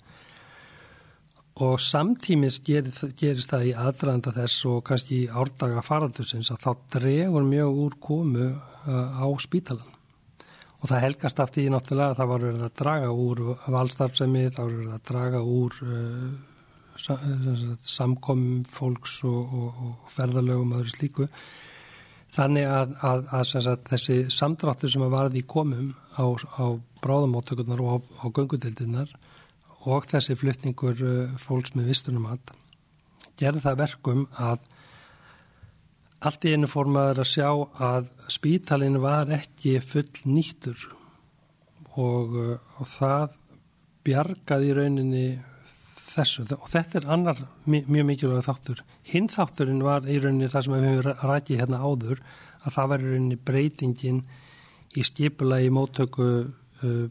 Og 1.57 1.79
samtímis 1.81 2.59
gerist, 2.61 3.15
gerist 3.17 3.49
það 3.49 3.63
í 3.65 3.75
aðdraðanda 3.81 4.33
þess 4.35 4.65
og 4.69 4.81
kannski 4.85 5.23
í 5.23 5.29
árdaga 5.29 5.81
faraldursins 5.81 6.51
að 6.53 6.65
þá 6.67 6.71
dregur 6.99 7.47
mjög 7.47 7.79
úr 7.83 7.95
komu 8.03 8.49
uh, 8.51 9.17
á 9.17 9.25
spítalan. 9.41 9.95
Og 10.77 10.91
það 10.91 11.01
helgast 11.07 11.39
af 11.41 11.55
því 11.55 11.63
náttúrulega 11.73 12.13
að 12.13 12.19
það 12.19 12.29
var 12.31 12.43
verið 12.45 12.65
að 12.67 12.75
draga 12.77 13.09
úr 13.25 13.41
valstarfsemi, 13.73 14.43
það 14.53 14.67
var 14.67 14.75
verið 14.75 14.93
að 14.93 15.07
draga 15.09 15.41
úr 15.41 15.79
uh, 15.87 16.27
samkomum 17.81 18.61
fólks 18.69 19.17
og, 19.25 19.57
og, 19.57 19.81
og 19.87 20.11
ferðalögum 20.13 20.75
öðru 20.77 20.93
slíku. 20.93 21.27
Þannig 22.37 22.69
að, 22.69 22.93
að, 23.01 23.31
að, 23.33 23.55
að 23.63 23.87
þessi 23.89 24.19
samdráttur 24.33 24.93
sem 24.93 25.05
að 25.07 25.15
varði 25.15 25.41
í 25.41 25.47
komum 25.49 25.95
á, 26.13 26.25
á 26.61 26.65
bráðamáttökurnar 27.01 27.81
og 27.81 27.89
á, 27.89 27.97
á 28.21 28.25
göngutildinnar 28.29 29.09
og 29.85 30.07
þessi 30.09 30.37
flytningur 30.37 31.03
uh, 31.03 31.37
fólks 31.41 31.75
með 31.77 31.91
vistunum 31.91 32.27
að 32.31 32.53
gerði 33.37 33.63
það 33.65 33.81
verkum 33.83 34.25
að 34.33 34.63
allt 36.25 36.47
í 36.49 36.53
einu 36.55 36.69
formaður 36.69 37.21
að 37.21 37.29
sjá 37.29 37.49
að 37.91 38.07
spítalinn 38.33 38.97
var 39.03 39.29
ekki 39.37 39.77
full 39.85 40.07
nýttur 40.25 40.87
og, 41.93 42.33
uh, 42.33 42.57
og 42.81 42.89
það 42.95 43.37
bjargaði 44.07 44.71
í 44.71 44.75
rauninni 44.77 45.27
þessu 46.07 46.47
og 46.55 46.67
þetta 46.71 47.01
er 47.01 47.07
annar 47.13 47.39
mjög 47.67 48.05
mikilvæg 48.07 48.45
þáttur. 48.47 48.83
Hinn 49.05 49.27
þátturinn 49.29 49.83
var 49.85 50.07
í 50.09 50.17
rauninni 50.21 50.49
það 50.51 50.65
sem 50.65 50.75
við 50.75 50.87
hefum 50.87 51.31
rækið 51.31 51.61
hérna 51.61 51.81
áður 51.83 52.21
að 52.63 52.73
það 52.77 52.91
var 52.91 53.03
í 53.03 53.11
rauninni 53.11 53.39
breytingin 53.49 54.21
í 54.97 55.05
skipulagi 55.05 55.69
móttöku 55.73 56.29
uh, 56.47 57.05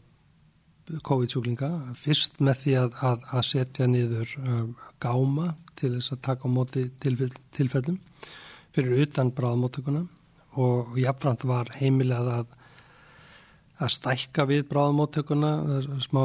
COVID-sjúklinga. 1.07 1.69
Fyrst 1.99 2.39
með 2.43 2.61
því 2.63 2.75
að, 2.81 2.99
að, 3.09 3.25
að 3.33 3.47
setja 3.49 3.87
niður 3.91 4.35
um, 4.43 4.75
gáma 5.03 5.53
til 5.77 5.93
þess 5.97 6.13
að 6.15 6.21
taka 6.29 6.49
á 6.49 6.49
móti 6.51 6.85
tilfell, 7.03 7.33
tilfellum 7.55 7.97
fyrir 8.75 9.03
utan 9.05 9.33
bráðmóttökuna 9.33 10.05
og 10.57 10.95
jáfnframt 10.97 11.45
var 11.49 11.69
heimilegað 11.77 12.29
að, 12.33 12.55
að 13.83 13.93
stækka 13.93 14.45
við 14.49 14.63
bráðmóttökuna 14.71 15.51
smá 16.05 16.23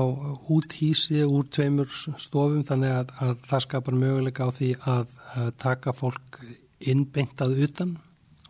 úthísi 0.52 1.22
úr 1.24 1.48
tveimur 1.52 1.92
stofum 1.92 2.64
þannig 2.68 2.96
að 3.20 3.36
það 3.44 3.64
skapar 3.66 3.98
möguleika 3.98 4.48
á 4.48 4.50
því 4.56 4.70
að 4.94 5.52
taka 5.60 5.96
fólk 5.96 6.40
innbeintað 6.80 7.56
utan 7.66 7.96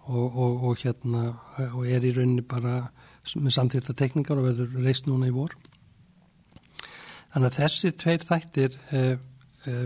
og, 0.07 0.27
og, 0.27 0.65
og 0.71 0.83
hérna 0.83 1.25
og 1.73 1.85
er 1.87 2.07
í 2.07 2.15
rauninni 2.15 2.47
bara 2.47 2.89
með 3.39 3.55
samþýrta 3.59 3.95
tekníkar 3.99 4.41
og 4.41 4.49
verður 4.51 4.83
reist 4.83 5.07
núna 5.07 5.31
í 5.31 5.35
vor 5.35 5.55
Þannig 7.33 7.49
að 7.49 7.59
þessi 7.59 7.93
tveir 7.97 8.25
þættir 8.29 8.79
eh, 8.93 9.13
eh, 9.69 9.85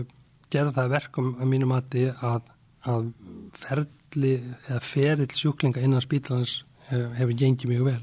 gerða 0.51 0.73
það 0.81 0.95
verkum 0.95 1.29
að 1.37 1.51
mínum 1.51 1.75
að, 1.75 2.49
að 2.87 3.11
ferli 3.55 4.33
eða 4.67 4.81
ferill 4.83 5.29
sjúklinga 5.31 5.83
innan 5.83 6.03
spítalans 6.03 6.61
eh, 6.89 7.07
hefur 7.19 7.37
gengið 7.39 7.71
mjög 7.71 7.87
vel. 7.91 8.01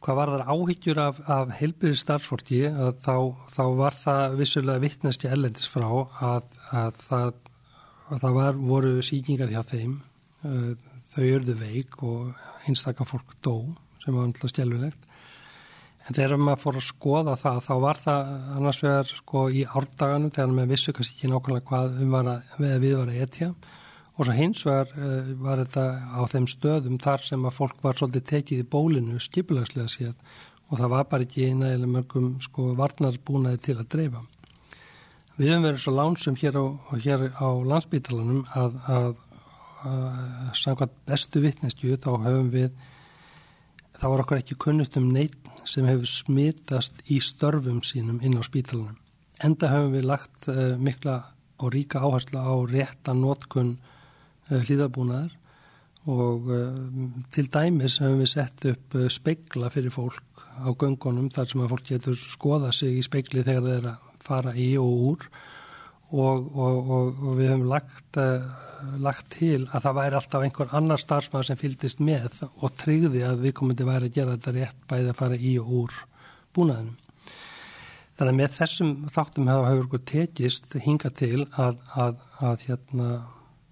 Hvað 0.00 0.16
var 0.16 0.32
þar 0.32 0.46
áhyggjur 0.48 0.98
af, 1.02 1.18
af 1.28 1.50
heilbyrði 1.58 2.00
starfsfólki 2.00 2.62
að 2.70 2.94
þá, 3.04 3.16
þá 3.52 3.64
var 3.82 3.96
það 4.00 4.36
vissulega 4.38 4.84
vittnesti 4.86 5.28
ellendis 5.28 5.68
frá 5.68 5.88
að, 6.24 6.46
að 6.72 7.02
það, 7.04 7.34
að 8.08 8.22
það 8.24 8.38
var, 8.38 8.62
voru 8.72 8.94
síkingar 9.04 9.52
hjá 9.52 9.60
þeim, 9.74 9.98
eh, 10.48 10.72
þau 11.12 11.26
örðu 11.26 11.58
veik 11.60 12.00
og 12.00 12.48
einstakar 12.64 13.08
fólk 13.08 13.36
dó 13.44 13.54
sem 14.00 14.16
var 14.16 14.24
alltaf 14.24 14.54
stjálfilegt 14.54 15.09
En 16.08 16.16
þegar 16.16 16.40
maður 16.40 16.62
fór 16.64 16.78
að 16.80 16.86
skoða 16.86 17.34
það, 17.38 17.58
þá 17.66 17.74
var 17.84 18.00
það 18.00 18.30
annars 18.56 18.80
vegar 18.82 19.10
sko 19.10 19.42
í 19.52 19.66
árdaganum 19.68 20.32
þegar 20.34 20.54
maður 20.56 20.72
vissu 20.72 20.94
kannski 20.96 21.18
ekki 21.18 21.30
nákvæmlega 21.30 21.68
hvað 21.68 22.00
um 22.00 22.16
var 22.16 22.30
að, 22.32 22.56
við 22.82 22.96
var 22.96 23.12
að 23.12 23.20
etja 23.26 23.50
og 24.16 24.26
svo 24.26 24.36
hins 24.36 24.64
vegar 24.66 24.90
uh, 24.96 25.30
var 25.40 25.62
þetta 25.62 25.84
á 26.12 26.20
þeim 26.32 26.46
stöðum 26.50 26.98
þar 27.00 27.24
sem 27.24 27.46
að 27.46 27.56
fólk 27.56 27.78
var 27.84 27.96
svolítið 28.00 28.26
tekið 28.32 28.62
í 28.64 28.68
bólinu 28.74 29.20
skipulagslega 29.22 29.92
séð 29.92 30.36
og 30.70 30.78
það 30.80 30.92
var 30.92 31.08
bara 31.10 31.26
ekki 31.26 31.48
nægilega 31.56 31.94
mörgum 31.94 32.28
sko 32.44 32.68
varnarbúnaði 32.78 33.62
til 33.64 33.76
að 33.78 33.88
dreifa. 33.94 34.20
Við 35.38 35.50
höfum 35.50 35.66
verið 35.66 35.82
svo 35.82 35.94
lánsum 35.96 36.36
hér 36.38 36.58
á, 36.60 36.64
á 37.40 37.48
landsbítalanum 37.72 38.44
að, 38.52 38.76
að, 38.92 39.20
að 39.88 40.52
samkvæmt 40.60 40.98
bestu 41.08 41.42
vittnestju 41.42 41.96
þá 41.96 42.10
höfum 42.26 42.52
við 42.52 42.70
þá 43.96 44.06
var 44.12 44.22
okkur 44.24 44.42
ekki 44.42 44.58
kunnugt 44.60 45.00
um 45.00 45.08
neitt 45.14 45.49
sem 45.68 45.86
hefur 45.88 46.08
smitast 46.08 47.02
í 47.10 47.20
störfum 47.22 47.82
sínum 47.86 48.20
inn 48.24 48.38
á 48.38 48.42
spítalunum. 48.46 48.96
Enda 49.44 49.70
höfum 49.72 49.94
við 49.96 50.08
lagt 50.08 50.48
uh, 50.52 50.76
mikla 50.80 51.18
og 51.60 51.74
ríka 51.74 52.02
áherslu 52.04 52.40
á 52.40 52.54
rétta 52.68 53.14
nótkun 53.16 53.76
uh, 53.76 54.56
eh, 54.56 54.64
hlýðabúnaðar 54.66 55.36
og 56.10 56.48
uh, 56.48 56.74
til 57.32 57.48
dæmis 57.52 58.00
höfum 58.00 58.22
við 58.24 58.32
sett 58.34 58.66
upp 58.72 58.98
speigla 59.12 59.70
fyrir 59.72 59.94
fólk 59.94 60.44
á 60.60 60.68
göngunum 60.72 61.30
þar 61.32 61.48
sem 61.48 61.64
að 61.64 61.72
fólk 61.74 61.86
getur 61.88 62.18
skoða 62.20 62.72
sig 62.72 62.98
í 63.00 63.04
speigli 63.04 63.44
þegar 63.46 63.68
þeir 63.68 63.90
að 63.94 64.10
fara 64.24 64.54
í 64.56 64.74
og 64.80 65.06
úr 65.12 65.30
og, 66.10 66.46
og, 66.56 66.90
og, 66.90 67.20
við 67.38 67.52
höfum 67.52 67.66
lagt, 67.70 68.18
uh, 68.18 68.46
lagt 69.02 69.30
til 69.36 69.66
að 69.68 69.84
það 69.84 69.98
væri 70.00 70.18
alltaf 70.18 70.46
einhver 70.46 70.74
annar 70.76 71.02
starfsmæður 71.02 71.50
sem 71.50 71.60
fylgist 71.60 72.02
með 72.02 72.40
og 72.48 72.74
tryggði 72.80 73.22
að 73.28 73.44
við 73.44 73.54
að 73.60 73.86
væri 73.90 74.10
að 74.10 74.16
gera 74.18 74.36
þetta 74.36 74.56
rétt 74.56 74.86
bæði 74.90 75.12
að 75.12 75.20
fara 75.20 75.38
í 75.38 75.54
og 75.62 75.74
úr 75.82 75.98
búnaðinum. 76.56 76.96
Þannig 78.20 78.34
að 78.34 78.40
með 78.40 78.56
þessum 78.58 78.94
þáttum 79.08 79.46
hafa 79.48 79.68
hefur 79.70 79.90
tekist 80.10 80.74
hinga 80.84 81.10
til 81.16 81.46
að, 81.56 81.78
að, 81.96 82.24
að 82.44 82.64
hérna, 82.66 83.12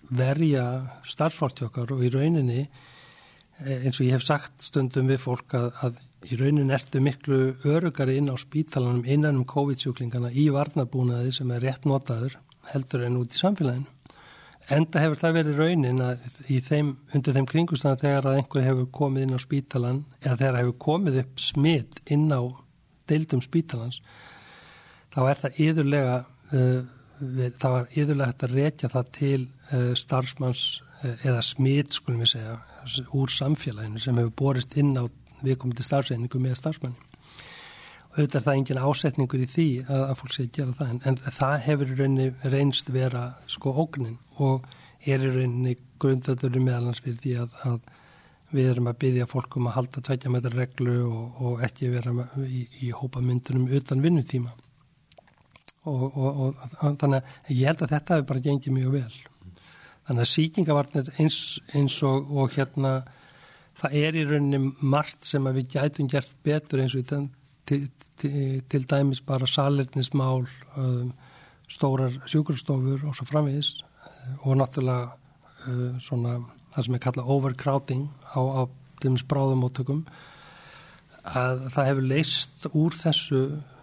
verja 0.08 0.64
starfsfólktjókar 1.04 1.90
og 1.92 2.04
í 2.06 2.08
rauninni 2.14 2.62
eh, 2.62 3.82
eins 3.82 3.98
og 3.98 4.06
ég 4.06 4.16
hef 4.16 4.24
sagt 4.24 4.64
stundum 4.64 5.10
við 5.10 5.20
fólk 5.20 5.52
að, 5.58 5.68
að 5.84 5.98
í 6.26 6.38
raunin 6.38 6.72
ertu 6.74 7.00
miklu 7.02 7.38
örugari 7.68 8.16
inn 8.18 8.32
á 8.32 8.36
spítalanum 8.40 9.04
innan 9.06 9.38
um 9.40 9.46
COVID-sjúklingana 9.48 10.32
í 10.34 10.48
varnarbúnaði 10.54 11.34
sem 11.36 11.52
er 11.54 11.62
rétt 11.62 11.86
notaður 11.86 12.38
heldur 12.72 13.06
en 13.06 13.20
út 13.20 13.34
í 13.34 13.38
samfélaginu. 13.38 13.86
Enda 14.68 15.00
hefur 15.00 15.20
það 15.22 15.36
verið 15.38 15.60
raunin 15.62 16.00
að 16.04 16.24
þeim, 16.66 16.90
undir 17.16 17.36
þeim 17.36 17.46
kringustana 17.48 18.00
þegar 18.00 18.26
að 18.28 18.40
einhver 18.40 18.66
hefur 18.66 18.88
komið 18.98 19.24
inn 19.24 19.38
á 19.38 19.40
spítalan 19.40 20.00
eða 20.20 20.40
þegar 20.42 20.58
hefur 20.60 20.76
komið 20.84 21.20
upp 21.22 21.40
smitt 21.40 22.02
inn 22.12 22.26
á 22.28 22.42
deildum 23.08 23.40
spítalans 23.44 24.02
þá 25.14 25.20
er 25.22 25.40
það 25.42 25.62
yðurlega 25.64 26.18
uh, 26.52 26.82
það 27.58 27.72
var 27.74 27.88
yðurlega 27.94 28.30
hægt 28.30 28.44
að 28.44 28.58
rekja 28.58 28.92
það 28.92 29.08
til 29.16 29.40
uh, 29.46 29.94
starfsmanns 29.98 30.64
uh, 31.00 31.14
eða 31.14 31.46
smitt 31.46 31.96
skulum 31.96 32.22
við 32.26 32.34
segja 32.34 32.58
úr 33.16 33.32
samfélaginu 33.32 34.02
sem 34.02 34.20
hefur 34.20 34.36
borist 34.42 34.76
inn 34.80 34.92
á 35.00 35.08
viðkomandi 35.44 35.86
starfseiningu 35.86 36.40
með 36.42 36.58
starfsmanni. 36.60 37.08
Auðvitað 38.18 38.38
er 38.40 38.44
það 38.46 38.56
engin 38.58 38.80
ásetningur 38.82 39.42
í 39.44 39.46
því 39.46 39.68
að, 39.84 40.00
að 40.02 40.16
fólk 40.18 40.34
sé 40.34 40.44
að 40.44 40.54
gera 40.56 40.76
það 40.78 40.88
en, 40.90 41.00
en 41.06 41.18
það 41.36 41.56
hefur 41.68 41.90
rauninni 42.00 42.52
reynst 42.54 42.88
vera 42.90 43.24
sko 43.46 43.74
ógnin 43.84 44.16
og 44.42 44.66
er 45.06 45.22
í 45.22 45.30
rauninni 45.30 45.74
grundöður 46.02 46.58
meðalans 46.58 47.02
fyrir 47.04 47.20
því 47.22 47.34
að, 47.44 47.54
að 47.68 47.78
við 48.56 48.70
erum 48.72 48.88
að 48.88 48.98
byggja 49.04 49.28
fólkum 49.28 49.68
að 49.68 49.76
halda 49.76 50.02
tveitja 50.04 50.32
metra 50.32 50.54
reglu 50.54 50.96
og, 51.04 51.42
og 51.44 51.62
ekki 51.66 51.92
vera 51.92 52.14
í, 52.42 52.64
í 52.88 52.90
hópa 52.96 53.20
myndunum 53.22 53.68
utan 53.76 54.02
vinnutíma. 54.02 54.54
Og, 55.88 56.04
og, 56.08 56.40
og 56.48 56.96
þannig 57.00 57.20
að 57.20 57.52
ég 57.54 57.68
held 57.68 57.84
að 57.84 57.92
þetta 57.94 58.16
hefur 58.16 58.28
bara 58.32 58.44
gengið 58.44 58.74
mjög 58.76 58.96
vel. 58.96 59.20
Þannig 60.08 60.24
að 60.24 60.32
síkingavarnir 60.32 61.12
eins, 61.20 61.38
eins 61.76 62.00
og 62.02 62.56
hérna 62.56 62.92
það 63.78 63.96
er 64.00 64.18
í 64.18 64.24
rauninni 64.26 64.74
margt 64.80 65.26
sem 65.28 65.44
við 65.54 65.74
gætum 65.76 66.10
gert 66.10 66.32
betur 66.44 66.82
eins 66.82 66.96
og 66.98 67.08
til, 67.68 67.82
til, 68.18 68.62
til 68.68 68.84
dæmis 68.88 69.20
bara 69.24 69.46
salernismál, 69.46 70.46
um, 70.76 71.12
stórar 71.68 72.14
sjúkurstofur 72.26 73.04
og 73.06 73.16
svo 73.16 73.28
framvegis 73.28 73.74
uh, 73.84 74.48
og 74.48 74.58
náttúrulega 74.60 75.10
uh, 75.68 75.98
svona 76.00 76.38
það 76.74 76.86
sem 76.86 76.96
er 76.96 77.04
kallað 77.04 77.32
overcrowding 77.34 78.08
á, 78.34 78.40
á 78.40 78.62
dæmis 79.02 79.24
bráðumóttökum 79.28 80.04
að 81.28 81.66
það 81.74 81.88
hefur 81.90 82.08
leist 82.08 82.66
úr 82.72 82.96
þessu 82.96 83.42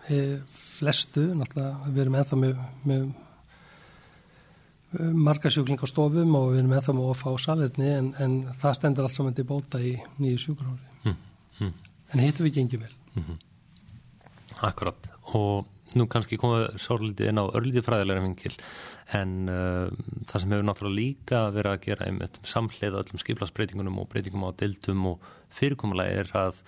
eh, 0.10 0.40
flestu, 0.50 1.28
náttúrulega 1.38 1.92
við 1.92 2.02
erum 2.04 2.18
ennþá 2.20 2.40
með, 2.42 2.62
með 2.88 3.06
marga 5.00 5.52
sjúkling 5.52 5.82
á 5.82 5.88
stofum 5.90 6.36
og 6.38 6.52
við 6.54 6.62
erum 6.64 6.76
eða 6.78 6.96
með 6.96 7.12
að 7.12 7.22
fá 7.22 7.30
salerni 7.42 7.92
en, 7.92 8.12
en 8.22 8.36
það 8.62 8.78
stendur 8.80 9.08
allt 9.08 9.18
saman 9.18 9.38
til 9.38 9.48
bóta 9.50 9.82
í 9.82 9.96
nýju 10.22 10.42
sjúkurhári 10.46 11.10
mm, 11.10 11.16
mm. 11.60 11.72
en 12.14 12.24
hittum 12.24 12.48
við 12.48 12.60
gengið 12.60 12.86
vel 12.86 12.94
mm 13.16 13.24
-hmm. 13.24 13.40
Akkurat 14.62 15.10
og 15.34 15.66
nú 15.96 16.08
kannski 16.08 16.38
komið 16.38 16.78
sórlítið 16.82 17.30
inn 17.30 17.40
á 17.40 17.46
örlítið 17.46 17.86
fræðilega 17.88 18.24
vingil 18.24 18.56
en 19.14 19.50
uh, 19.50 19.88
það 20.28 20.42
sem 20.42 20.52
hefur 20.52 20.68
náttúrulega 20.68 21.00
líka 21.00 21.40
verið 21.56 21.72
að 21.72 21.84
gera 21.86 22.06
einmitt 22.06 22.40
samhleið 22.44 23.00
öllum 23.02 23.22
skiplarsbreytingunum 23.22 24.00
og 24.00 24.10
breytingum 24.10 24.48
á 24.48 24.58
dildum 24.60 25.06
og 25.06 25.20
fyrirkomulega 25.50 26.24
er 26.24 26.32
að 26.34 26.64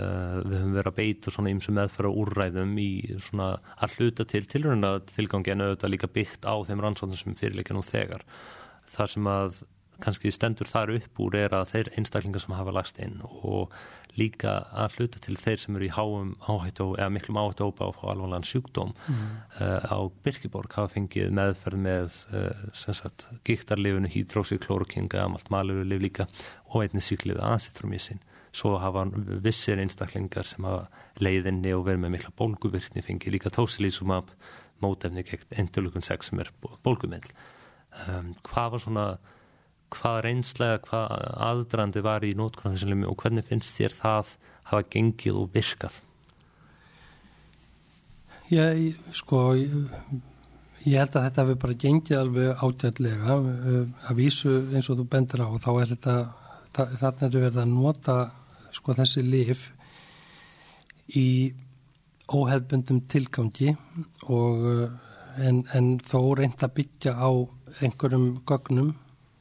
við 0.00 0.56
höfum 0.58 0.76
verið 0.78 0.92
að 0.92 0.98
beita 1.00 1.34
svona 1.34 1.52
ymsum 1.54 1.76
meðfæra 1.78 2.12
úrræðum 2.22 2.72
í 2.80 2.90
svona 3.26 3.50
að 3.76 3.98
hluta 3.98 4.26
til 4.28 4.44
tilröna 4.50 4.94
tilgangi 5.12 5.54
en 5.54 5.66
auðvitað 5.66 5.94
líka 5.94 6.12
byggt 6.14 6.48
á 6.48 6.54
þeim 6.68 6.84
rannsóknum 6.84 7.20
sem 7.20 7.38
fyrirleika 7.38 7.76
nú 7.76 7.84
þegar. 7.86 8.24
Þar 8.90 9.14
sem 9.14 9.30
að 9.30 9.60
kannski 10.00 10.32
stendur 10.32 10.68
þar 10.70 10.94
upp 10.96 11.20
úr 11.22 11.36
er 11.38 11.54
að 11.54 11.72
þeir 11.74 11.90
einstaklingar 11.98 12.42
sem 12.42 12.54
hafa 12.56 12.74
lagst 12.74 13.00
inn 13.02 13.20
og 13.26 13.74
líka 14.18 14.54
að 14.72 14.96
hluta 14.96 15.20
til 15.22 15.36
þeir 15.38 15.60
sem 15.62 15.76
eru 15.76 15.86
í 15.86 15.92
háum 15.94 16.32
áhættu 16.48 16.88
eða 16.96 17.12
miklum 17.14 17.38
áhættu 17.40 17.68
ópa 17.68 17.90
á 17.90 17.90
alvanlegan 18.12 18.46
sjúkdóm 18.48 18.94
mm. 18.96 19.28
uh, 19.60 19.84
á 19.86 19.98
Birkiborg 20.24 20.74
hafa 20.78 20.94
fengið 20.96 21.30
meðferð 21.36 21.84
með 21.84 22.16
uh, 22.32 23.28
gíktarlifinu, 23.46 24.10
hydroxyklorokinga 24.10 25.22
amalt 25.26 25.52
malurlif 25.52 26.02
líka 26.02 26.28
og 26.70 26.86
einnig 26.86 27.06
síklifið 27.06 27.44
aðsittrumísin 27.52 28.24
svo 28.52 28.76
hafa 28.82 29.06
vissir 29.44 29.80
einstaklingar 29.80 30.48
sem 30.48 30.66
hafa 30.66 30.88
leiðinni 31.22 31.74
og 31.76 31.86
verið 31.86 32.04
með 32.04 32.14
mikla 32.16 32.34
bólguvirkni 32.38 33.04
fengið 33.06 33.36
líka 33.36 33.52
tósilísumab 33.54 34.32
mótefni 34.82 35.24
gegn 35.26 35.58
endurlukun 35.62 36.04
6 36.06 36.30
sem 36.30 36.40
er 36.42 36.50
bólgumill 36.62 37.26
um, 38.08 38.32
hvað 38.46 38.74
var 38.74 38.84
svona 38.84 39.06
hvað 39.90 40.20
reynslega, 40.26 40.80
hvað 40.86 41.14
aðdrandi 41.50 42.02
var 42.06 42.26
í 42.26 42.34
nótkunna 42.38 42.76
þessum 42.76 42.92
limmi 42.92 43.08
og 43.10 43.18
hvernig 43.22 43.46
finnst 43.48 43.74
þér 43.74 43.96
það 43.98 44.34
hafa 44.70 44.86
gengið 44.94 45.38
og 45.40 45.48
virkað? 45.54 46.00
Já, 48.50 48.66
sko 49.14 49.40
ég, 49.58 49.74
ég 50.84 50.98
held 50.98 51.14
að 51.14 51.26
þetta 51.26 51.42
hefur 51.44 51.58
bara 51.64 51.78
gengið 51.84 52.18
alveg 52.18 52.62
átjætlega 52.66 53.38
að 54.10 54.18
vísu 54.18 54.54
eins 54.74 54.90
og 54.90 55.00
þú 55.00 55.08
bendur 55.10 55.44
á 55.46 55.48
og 55.48 55.62
þá 55.62 55.70
er 55.72 55.92
þetta 55.94 56.16
þarna 56.74 57.26
er 57.26 57.34
verið 57.34 57.60
að 57.64 57.72
nota 57.74 58.16
sko 58.74 58.94
þessi 58.98 59.24
lif 59.26 59.68
í 61.18 61.28
óhefbundum 62.30 63.00
tilgangi 63.10 63.74
og 64.30 64.66
en, 65.38 65.64
en 65.74 65.96
þó 66.06 66.36
reynd 66.38 66.62
að 66.62 66.76
byggja 66.78 67.14
á 67.18 67.30
einhverjum 67.80 68.28
gögnum 68.46 68.94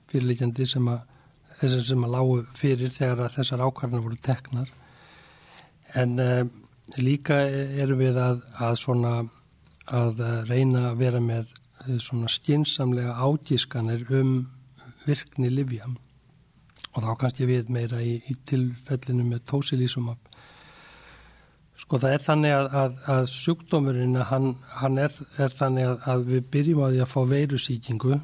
fyrirleikjandi 0.09 0.67
sem 0.69 0.89
að 0.89 1.05
þessar 1.59 1.85
sem 1.89 2.05
að 2.07 2.13
lágu 2.15 2.37
fyrir 2.55 2.93
þegar 2.93 3.25
að 3.25 3.35
þessar 3.37 3.63
ákvarðanar 3.67 4.05
voru 4.05 4.19
teknar. 4.23 4.69
En 5.99 6.13
uh, 6.23 6.43
líka 7.01 7.41
erum 7.49 7.99
við 7.99 8.19
að, 8.21 8.43
að 8.63 8.77
svona 8.79 9.13
að 9.89 10.21
reyna 10.47 10.91
að 10.91 10.99
vera 11.01 11.19
með 11.23 11.49
eh, 11.49 11.97
svona 11.97 12.29
skinsamlega 12.29 13.15
ágískanir 13.17 14.05
um 14.19 14.33
virkni 15.07 15.49
livja 15.49 15.89
og 16.99 17.05
þá 17.05 17.13
kannski 17.23 17.47
við 17.47 17.71
meira 17.71 18.03
í, 18.03 18.17
í 18.27 18.35
tilfellinu 18.49 19.23
með 19.31 19.45
tósilísumab 19.53 20.29
Sko 21.79 21.95
það 21.95 22.13
er 22.13 22.23
þannig 22.25 22.53
að, 22.53 22.65
að, 22.75 22.95
að 23.13 23.27
sjúkdómurinn 23.31 24.17
hann, 24.27 24.49
hann 24.81 24.99
er, 24.99 25.13
er 25.39 25.53
þannig 25.55 26.03
að 26.11 26.25
við 26.27 26.49
byrjum 26.51 26.81
á 26.83 26.87
því 26.91 26.99
að 27.05 27.11
fá 27.13 27.19
veirusíkingu 27.29 28.17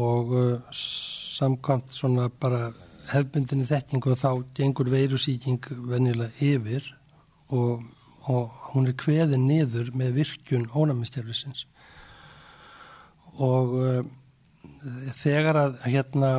og 0.00 0.34
uh, 0.36 0.74
samkvæmt 0.76 1.96
svona 1.96 2.28
bara 2.42 2.68
hefbundinni 3.10 3.64
þekkingu 3.70 4.14
þá 4.20 4.28
gengur 4.54 4.92
veirusíking 4.92 5.64
venilega 5.88 6.44
yfir 6.44 6.92
og, 7.48 7.86
og 8.28 8.60
hún 8.74 8.90
er 8.92 8.98
kveðin 9.00 9.48
niður 9.48 9.90
með 9.96 10.20
virkjun 10.20 10.68
ónæmistjárfisins 10.68 11.64
og 13.40 13.76
uh, 13.80 14.02
þegar 15.24 15.64
að 15.64 15.80
hérna 15.88 16.34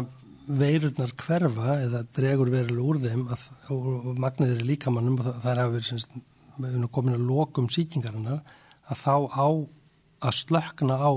veirurnar 0.60 1.14
hverfa 1.19 1.76
eða 1.86 2.02
dregur 2.15 2.52
verilega 2.52 2.88
úr 2.88 2.99
þeim 3.02 3.28
að, 3.32 3.45
og, 3.73 4.10
magniðir 4.19 4.61
er 4.61 4.68
líkamannum 4.68 5.19
og 5.19 5.28
það, 5.28 5.52
er 5.52 5.61
að 5.64 5.76
vera 5.78 6.90
komin 6.91 7.18
að 7.18 7.28
lokum 7.28 7.69
síkingarinnar 7.72 8.41
að 8.91 9.02
þá 9.03 9.15
á 9.32 9.48
að 10.22 10.38
slökna 10.38 10.98
á 10.99 11.11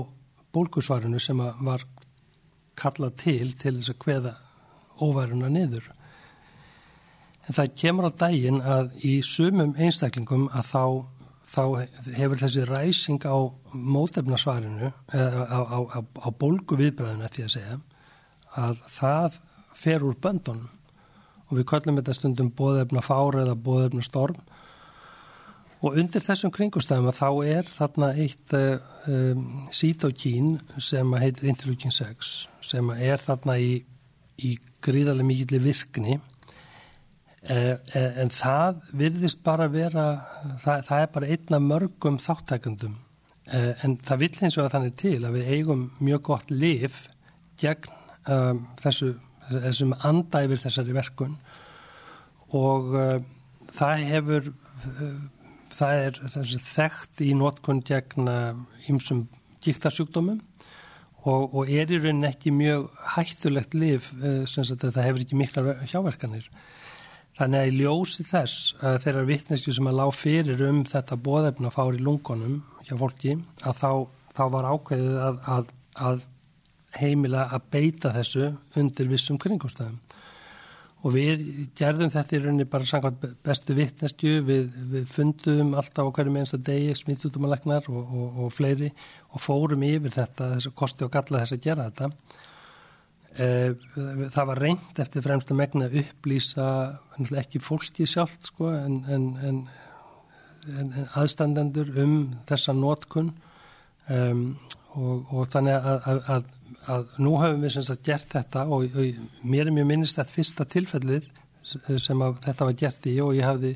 bólkusvarinu 0.55 1.19
sem 1.19 1.41
var 1.41 1.83
kalla 2.79 3.11
til 3.11 3.53
til 3.59 3.77
þess 3.77 3.93
að 3.93 4.05
hveða 4.05 4.33
óværuna 5.03 5.49
niður. 5.51 5.89
En 7.45 7.57
það 7.57 7.75
kemur 7.81 8.09
á 8.09 8.19
daginn 8.25 8.61
að 8.61 8.95
í 9.05 9.17
sumum 9.25 9.75
einstaklingum 9.77 10.47
að 10.55 10.71
þá, 10.71 10.83
þá 11.51 11.63
hefur 12.15 12.41
þessi 12.41 12.63
ræsing 12.69 13.27
á 13.27 13.37
mótefnasvarinu, 13.73 14.91
á, 15.11 15.59
á, 15.61 15.79
á, 15.93 15.99
á 16.01 16.29
bólgu 16.31 16.79
viðbræðinu 16.79 17.27
eftir 17.27 17.49
að 17.49 17.55
segja, 17.57 17.77
að 18.55 18.81
það 18.91 19.39
fer 19.75 20.03
úr 20.05 20.17
böndunum. 20.21 20.71
Og 21.45 21.59
við 21.59 21.67
kallum 21.69 21.99
þetta 21.99 22.15
stundum 22.17 22.51
bóðefna 22.57 23.03
fára 23.05 23.43
eða 23.43 23.57
bóðefna 23.61 24.03
storm 24.05 24.39
Og 25.85 25.97
undir 26.01 26.23
þessum 26.23 26.53
kringustæðum 26.53 27.11
að 27.11 27.17
þá 27.19 27.27
er 27.45 27.67
þarna 27.69 28.07
eitt 28.17 28.53
um, 28.57 29.41
sítokín 29.69 30.55
sem 30.81 31.11
heitir 31.21 31.51
interleukin 31.51 31.93
6 31.93 32.31
sem 32.65 32.87
er 32.95 33.21
þarna 33.21 33.57
í, 33.61 33.75
í 34.41 34.55
gríðarlega 34.85 35.27
mikillir 35.27 35.61
virkni. 35.65 36.17
Eh, 37.45 37.75
en 37.93 38.31
það 38.33 38.79
virðist 38.97 39.43
bara 39.45 39.67
vera, 39.69 40.05
það, 40.63 40.87
það 40.87 41.03
er 41.03 41.11
bara 41.13 41.27
einna 41.35 41.59
mörgum 41.61 42.17
þáttækundum 42.17 42.95
eh, 43.53 43.83
en 43.85 43.99
það 44.01 44.23
vill 44.23 44.39
eins 44.39 44.57
og 44.57 44.63
að 44.63 44.71
þannig 44.73 44.95
til 44.97 45.19
að 45.19 45.37
við 45.37 45.51
eigum 45.53 45.83
mjög 45.99 46.23
gott 46.31 46.49
lif 46.49 47.03
gegn 47.61 47.93
um, 48.31 48.65
þessu, 48.81 49.13
þessum 49.49 49.95
andæfir 50.01 50.61
þessari 50.63 50.97
verkun 50.97 51.37
og 52.55 52.93
uh, 52.95 53.17
það 53.75 54.05
hefur 54.11 54.51
uh, 54.51 55.15
það 55.75 56.03
er 56.07 56.19
þessi 56.33 56.61
þekkt 56.63 57.25
í 57.25 57.31
nótkunn 57.35 57.81
gegn 57.85 58.29
ímsum 58.87 59.25
gíktarsjúkdómum 59.65 60.39
og, 61.25 61.55
og 61.55 61.71
er 61.71 61.89
í 61.89 61.99
rauninni 61.99 62.29
ekki 62.29 62.53
mjög 62.53 62.87
hættulegt 63.15 63.75
liv 63.77 64.11
eh, 64.21 64.43
sem 64.49 64.65
að 64.65 64.89
það 64.91 65.07
hefur 65.07 65.25
ekki 65.25 65.39
mikla 65.39 65.75
hjáverkanir. 65.89 66.49
Þannig 67.35 67.61
að 67.61 67.69
í 67.71 67.79
ljósi 67.81 68.23
þess 68.23 68.75
að 68.79 68.99
þeirra 69.03 69.25
vittneski 69.27 69.73
sem 69.75 69.89
að 69.89 69.97
lág 69.99 70.13
fyrir 70.15 70.61
um 70.69 70.83
þetta 70.87 71.17
bóðefna 71.19 71.71
fári 71.73 71.99
lungunum 71.99 72.61
hjá 72.85 72.95
fólki 73.01 73.35
að 73.65 73.81
þá, 73.81 73.89
þá 74.37 74.43
var 74.53 74.69
ákveðið 74.69 75.17
að, 75.25 75.41
að, 75.55 75.73
að 76.07 76.23
heimila 76.99 77.47
að 77.53 77.69
beita 77.75 78.13
þessu 78.15 78.51
undir 78.79 79.09
vissum 79.11 79.39
kringumstæðum. 79.41 79.99
Og 81.05 81.13
við 81.13 81.43
gerðum 81.77 82.09
þetta 82.09 82.33
í 82.33 82.39
rauninni 82.41 82.65
bara 82.69 82.87
samkvæmt 82.89 83.25
bestu 83.45 83.75
vittnestju, 83.77 84.39
við, 84.47 84.71
við 84.89 85.05
fundum 85.11 85.75
alltaf 85.77 86.09
á 86.09 86.15
hverjum 86.17 86.39
einsta 86.41 86.57
degi 86.57 86.95
smittsútumalegnar 86.97 87.85
og, 87.93 88.01
og, 88.01 88.39
og 88.45 88.55
fleiri 88.55 88.89
og 89.29 89.43
fórum 89.43 89.85
yfir 89.85 90.15
þetta, 90.15 90.55
þess 90.55 90.71
að 90.71 90.75
kosti 90.81 91.05
og 91.05 91.13
galla 91.13 91.43
þess 91.43 91.57
að 91.57 91.67
gera 91.67 91.87
þetta. 91.91 92.09
E, 93.35 93.47
það 94.33 94.49
var 94.49 94.63
reynd 94.63 95.01
eftir 95.05 95.25
fremst 95.27 95.53
að 95.53 95.59
megna 95.61 95.91
upplýsa 96.01 96.67
ekki 97.43 97.61
fólki 97.61 98.09
sjálft 98.09 98.49
sko, 98.49 98.73
en, 98.73 99.01
en, 99.11 99.29
en, 99.45 99.63
en 100.73 101.09
aðstandendur 101.21 101.93
um 102.01 102.15
þessa 102.49 102.73
nótkunn 102.73 103.29
um, 104.09 104.45
og, 104.95 105.27
og 105.29 105.49
þannig 105.53 105.77
að, 105.77 106.09
að, 106.09 106.21
að 106.33 106.53
að 106.91 107.15
nú 107.23 107.35
hefum 107.41 107.63
við 107.63 107.73
sem 107.75 107.85
sagt 107.87 108.05
gert 108.05 108.29
þetta 108.33 108.65
og, 108.71 108.85
og 108.95 109.45
mér 109.47 109.69
er 109.69 109.75
mjög 109.75 109.89
minnist 109.91 110.19
þetta 110.19 110.35
fyrsta 110.35 110.67
tilfellið 110.69 111.29
sem 111.65 112.21
þetta 112.45 112.67
var 112.67 112.77
gert 112.77 113.07
í 113.09 113.15
og 113.23 113.33
ég 113.37 113.47
hafði 113.47 113.73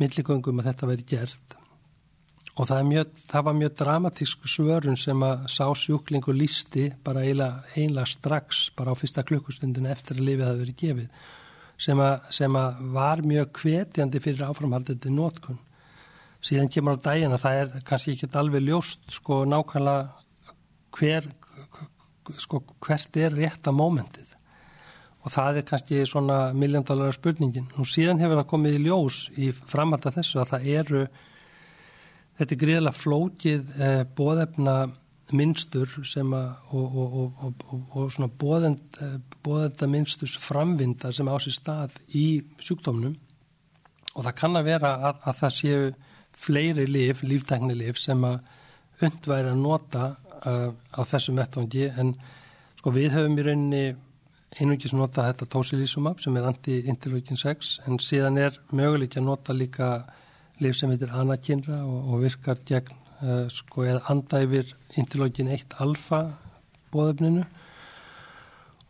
milligöngum 0.00 0.60
að 0.60 0.68
þetta 0.70 0.90
veri 0.90 1.06
gert. 1.08 1.56
Og 2.56 2.68
það, 2.68 2.82
mjög, 2.88 3.16
það 3.28 3.44
var 3.46 3.56
mjög 3.56 3.72
dramatísk 3.78 4.46
svörun 4.48 4.98
sem 5.00 5.22
að 5.26 5.46
sá 5.52 5.64
sjúklingu 5.76 6.32
lísti 6.32 6.86
bara 7.04 7.24
einlega 7.26 8.06
strax 8.08 8.70
bara 8.76 8.96
á 8.96 8.98
fyrsta 8.98 9.24
klukkustundin 9.28 9.88
eftir 9.92 10.16
að 10.16 10.28
lifið 10.30 10.48
hafi 10.48 10.62
verið 10.64 10.78
gefið 10.82 11.24
sem 11.86 12.00
að, 12.00 12.14
sem 12.32 12.56
að 12.56 12.82
var 12.96 13.22
mjög 13.28 13.50
kvetjandi 13.58 14.22
fyrir 14.24 14.46
áframhaldandi 14.48 15.12
nótkun 15.12 15.58
síðan 16.46 16.70
kemur 16.72 16.96
á 16.96 17.04
daginn 17.10 17.34
að 17.34 17.42
það 17.44 17.60
er 17.60 17.74
kannski 17.88 18.14
ekki 18.14 18.30
alveg 18.40 18.64
ljóst 18.64 19.18
sko 19.18 19.42
nákvæmlega 19.48 20.54
hver 20.96 21.28
sko, 22.42 22.62
hvert 22.84 23.20
er 23.20 23.36
rétta 23.36 23.74
mómentið 23.74 24.34
og 25.26 25.32
það 25.34 25.58
er 25.58 25.66
kannski 25.66 26.04
svona 26.06 26.36
miljóndalara 26.54 27.14
spurningin. 27.14 27.66
Nú 27.74 27.82
síðan 27.88 28.20
hefur 28.22 28.38
það 28.38 28.50
komið 28.52 28.76
í 28.76 28.82
ljós 28.84 29.16
í 29.34 29.48
framhald 29.50 30.06
af 30.06 30.14
þessu 30.20 30.38
að 30.38 30.52
það 30.52 30.68
eru 30.76 31.00
þetta 32.36 32.54
er 32.54 32.60
gríðilega 32.60 33.00
flókið 33.00 33.72
eh, 33.80 34.02
bóðefna 34.16 34.76
minnstur 35.34 35.90
sem 36.06 36.30
að 36.36 36.76
og, 36.78 36.98
og, 37.02 37.38
og, 37.42 37.86
og 37.98 38.10
svona 38.14 38.30
bóðend, 38.30 38.98
bóðenda 39.42 39.88
minnsturs 39.90 40.36
framvindar 40.38 41.14
sem 41.16 41.26
á 41.26 41.34
sér 41.42 41.56
stað 41.56 41.96
í 42.14 42.26
sjúkdómnum 42.62 43.16
og 44.14 44.20
það 44.22 44.36
kann 44.38 44.60
að 44.60 44.68
vera 44.70 44.92
að, 45.08 45.24
að 45.26 45.40
það 45.40 45.56
séu 45.56 45.88
fleiri 46.36 46.86
lif, 46.86 47.24
líftækni 47.26 47.74
lif 47.74 47.98
sem 47.98 48.22
að 48.28 48.38
undværi 49.02 49.50
að 49.50 49.60
nota 49.64 50.04
á 50.44 51.00
þessum 51.06 51.38
vettvangi. 51.40 51.88
En 51.96 52.14
sko 52.78 52.92
við 52.94 53.16
höfum 53.16 53.38
í 53.38 53.46
rauninni 53.46 53.84
einungis 54.56 54.94
nota 54.96 55.26
þetta 55.26 55.48
tósilísumab 55.52 56.20
sem 56.22 56.36
er 56.38 56.46
anti-interleukin 56.48 57.40
6 57.40 57.72
en 57.88 57.98
síðan 58.02 58.38
er 58.40 58.56
möguleik 58.70 59.16
að 59.18 59.26
nota 59.26 59.56
líka 59.56 59.90
lif 60.62 60.78
sem 60.78 60.92
heitir 60.92 61.12
anakinra 61.12 61.82
og, 61.84 62.12
og 62.12 62.22
virkar 62.24 62.60
gegn 62.68 62.94
uh, 62.94 63.46
sko 63.52 63.84
eða 63.84 64.04
andæfir 64.14 64.72
interleukin 64.96 65.52
1 65.52 65.76
alfa 65.84 66.22
bóðöfninu 66.94 67.44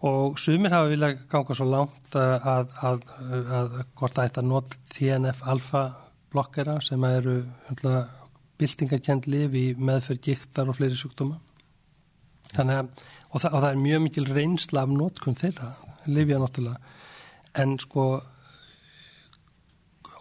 og 0.07 0.37
sumir 0.39 0.75
hafa 0.77 0.93
viljað 0.93 1.25
ganga 1.33 1.57
svo 1.59 1.67
langt 1.71 2.19
uh, 2.21 2.37
að, 2.37 2.77
að, 2.91 3.09
að, 3.25 3.51
að 3.61 3.81
hvort 3.97 4.19
það 4.19 4.29
ætti 4.29 4.43
að 4.43 4.51
nota 4.53 4.83
TNF 4.93 5.43
alfa 5.55 5.87
blokkera 6.35 6.79
sem 6.85 7.09
eru 7.09 7.41
bildingakend 7.81 8.26
liv 9.27 9.55
í 9.55 9.67
meðferð 9.79 10.23
gíktar 10.29 10.71
og 10.71 10.79
fleiri 10.79 10.99
sjúkdóma 10.99 11.41
þannig 12.55 12.81
að 12.81 12.89
og, 13.31 13.41
þa 13.43 13.51
og 13.51 13.61
það 13.61 13.71
er 13.71 13.83
mjög 13.83 14.03
mikil 14.07 14.27
reynsla 14.31 14.85
af 14.87 14.95
nótkunn 14.95 15.39
þeirra, 15.39 15.75
lifja 16.07 16.41
náttúrulega 16.41 16.95
en 17.57 17.77
sko 17.83 18.07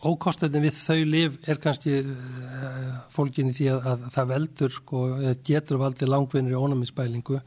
ókostöðin 0.05 0.65
við 0.67 0.79
þau 0.79 0.99
liv 1.09 1.37
er 1.49 1.59
kannski 1.61 1.97
uh, 2.01 2.89
fólkinni 3.13 3.55
því 3.57 3.69
að, 3.73 3.87
að 3.91 4.07
það 4.15 4.31
veldur 4.33 4.75
sko, 4.75 5.03
getur 5.47 5.81
valdi 5.81 6.09
langvinnir 6.09 6.55
í 6.55 6.59
ónæmisbælingu 6.59 7.39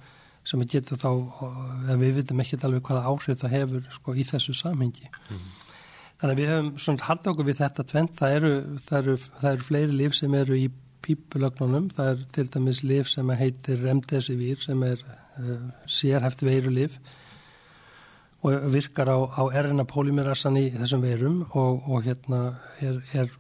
sem 0.49 0.65
getur 0.71 0.99
þá, 1.01 1.11
uh, 1.13 1.95
við 2.01 2.21
vitum 2.21 2.43
ekki 2.43 2.59
alveg 2.67 2.85
hvaða 2.89 3.07
áhrif 3.13 3.41
það 3.43 3.55
hefur 3.55 3.89
sko, 3.95 4.17
í 4.17 4.27
þessu 4.27 4.57
samhengi. 4.59 5.11
Mm. 5.29 5.49
Þannig 6.19 6.35
að 6.35 6.41
við 6.41 6.51
höfum 6.51 6.69
svona 6.83 7.07
haldið 7.07 7.31
okkur 7.33 7.47
við 7.47 7.59
þetta 7.61 7.85
tvent, 7.93 8.15
það 8.19 8.37
eru, 8.37 8.53
það 8.89 8.99
eru, 8.99 9.17
það 9.39 9.51
eru 9.53 9.67
fleiri 9.69 9.99
liv 10.01 10.17
sem 10.19 10.35
eru 10.35 10.59
í 10.59 10.65
pípulögnunum, 11.07 11.91
það 11.95 12.11
er 12.11 12.25
til 12.35 12.45
dæmis 12.55 12.83
liv 12.83 13.07
sem 13.09 13.31
heitir 13.39 13.85
remdesivir 13.85 14.59
sem 14.65 14.83
er 14.83 15.05
uh, 15.07 15.69
sérhæft 15.87 16.43
veirulif 16.43 16.99
og 18.43 18.67
virkar 18.75 19.11
á, 19.11 19.19
á 19.31 19.43
RNA 19.63 19.87
polymerassan 19.91 20.59
í 20.59 20.69
þessum 20.75 21.05
veirum 21.07 21.39
og, 21.49 21.87
og 21.87 22.03
hérna 22.07 22.43
er, 22.83 22.99
er 23.15 23.31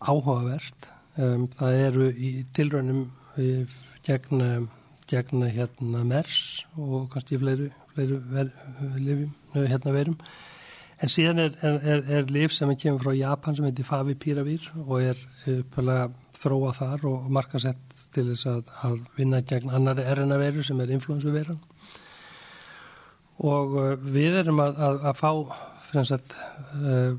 áhugavert. 0.00 0.90
Um, 1.16 1.46
það 1.56 1.78
eru 1.86 2.10
í 2.12 2.30
tilrönum 2.56 3.06
gegn, 4.06 4.68
gegn 5.08 5.46
hérna 5.56 6.04
MERS 6.04 6.66
og 6.76 7.08
kannski 7.12 7.40
fleiri, 7.40 7.70
fleiri 7.94 8.20
ver, 8.32 8.52
lifjum, 8.96 9.32
hérna 9.56 9.96
veirum. 9.96 10.18
En 10.96 11.12
síðan 11.12 11.42
er, 11.42 11.56
er, 11.60 12.04
er 12.08 12.30
liv 12.32 12.54
sem 12.56 12.70
er 12.72 12.78
kemur 12.80 13.02
frá 13.04 13.12
Japan 13.16 13.56
sem 13.56 13.66
heitir 13.68 13.84
Favipiravir 13.84 14.70
og 14.86 15.02
er 15.02 15.18
upplega 15.52 16.08
þróa 16.36 16.72
þar 16.76 17.04
og 17.10 17.28
markasett 17.32 18.04
til 18.14 18.30
þess 18.30 18.48
að, 18.48 18.62
að 18.86 18.98
vinna 19.16 19.42
gegn 19.44 19.72
annari 19.76 20.06
RNA 20.08 20.38
veiru 20.40 20.64
sem 20.64 20.80
er 20.80 20.92
influensu 20.96 21.32
veiran 21.34 21.60
og 23.44 23.76
uh, 23.76 23.90
við 24.00 24.38
erum 24.40 24.62
að, 24.64 24.78
að, 24.86 25.02
að 25.10 25.18
fá 25.20 26.02
sagt, 26.08 26.36
uh, 26.80 27.16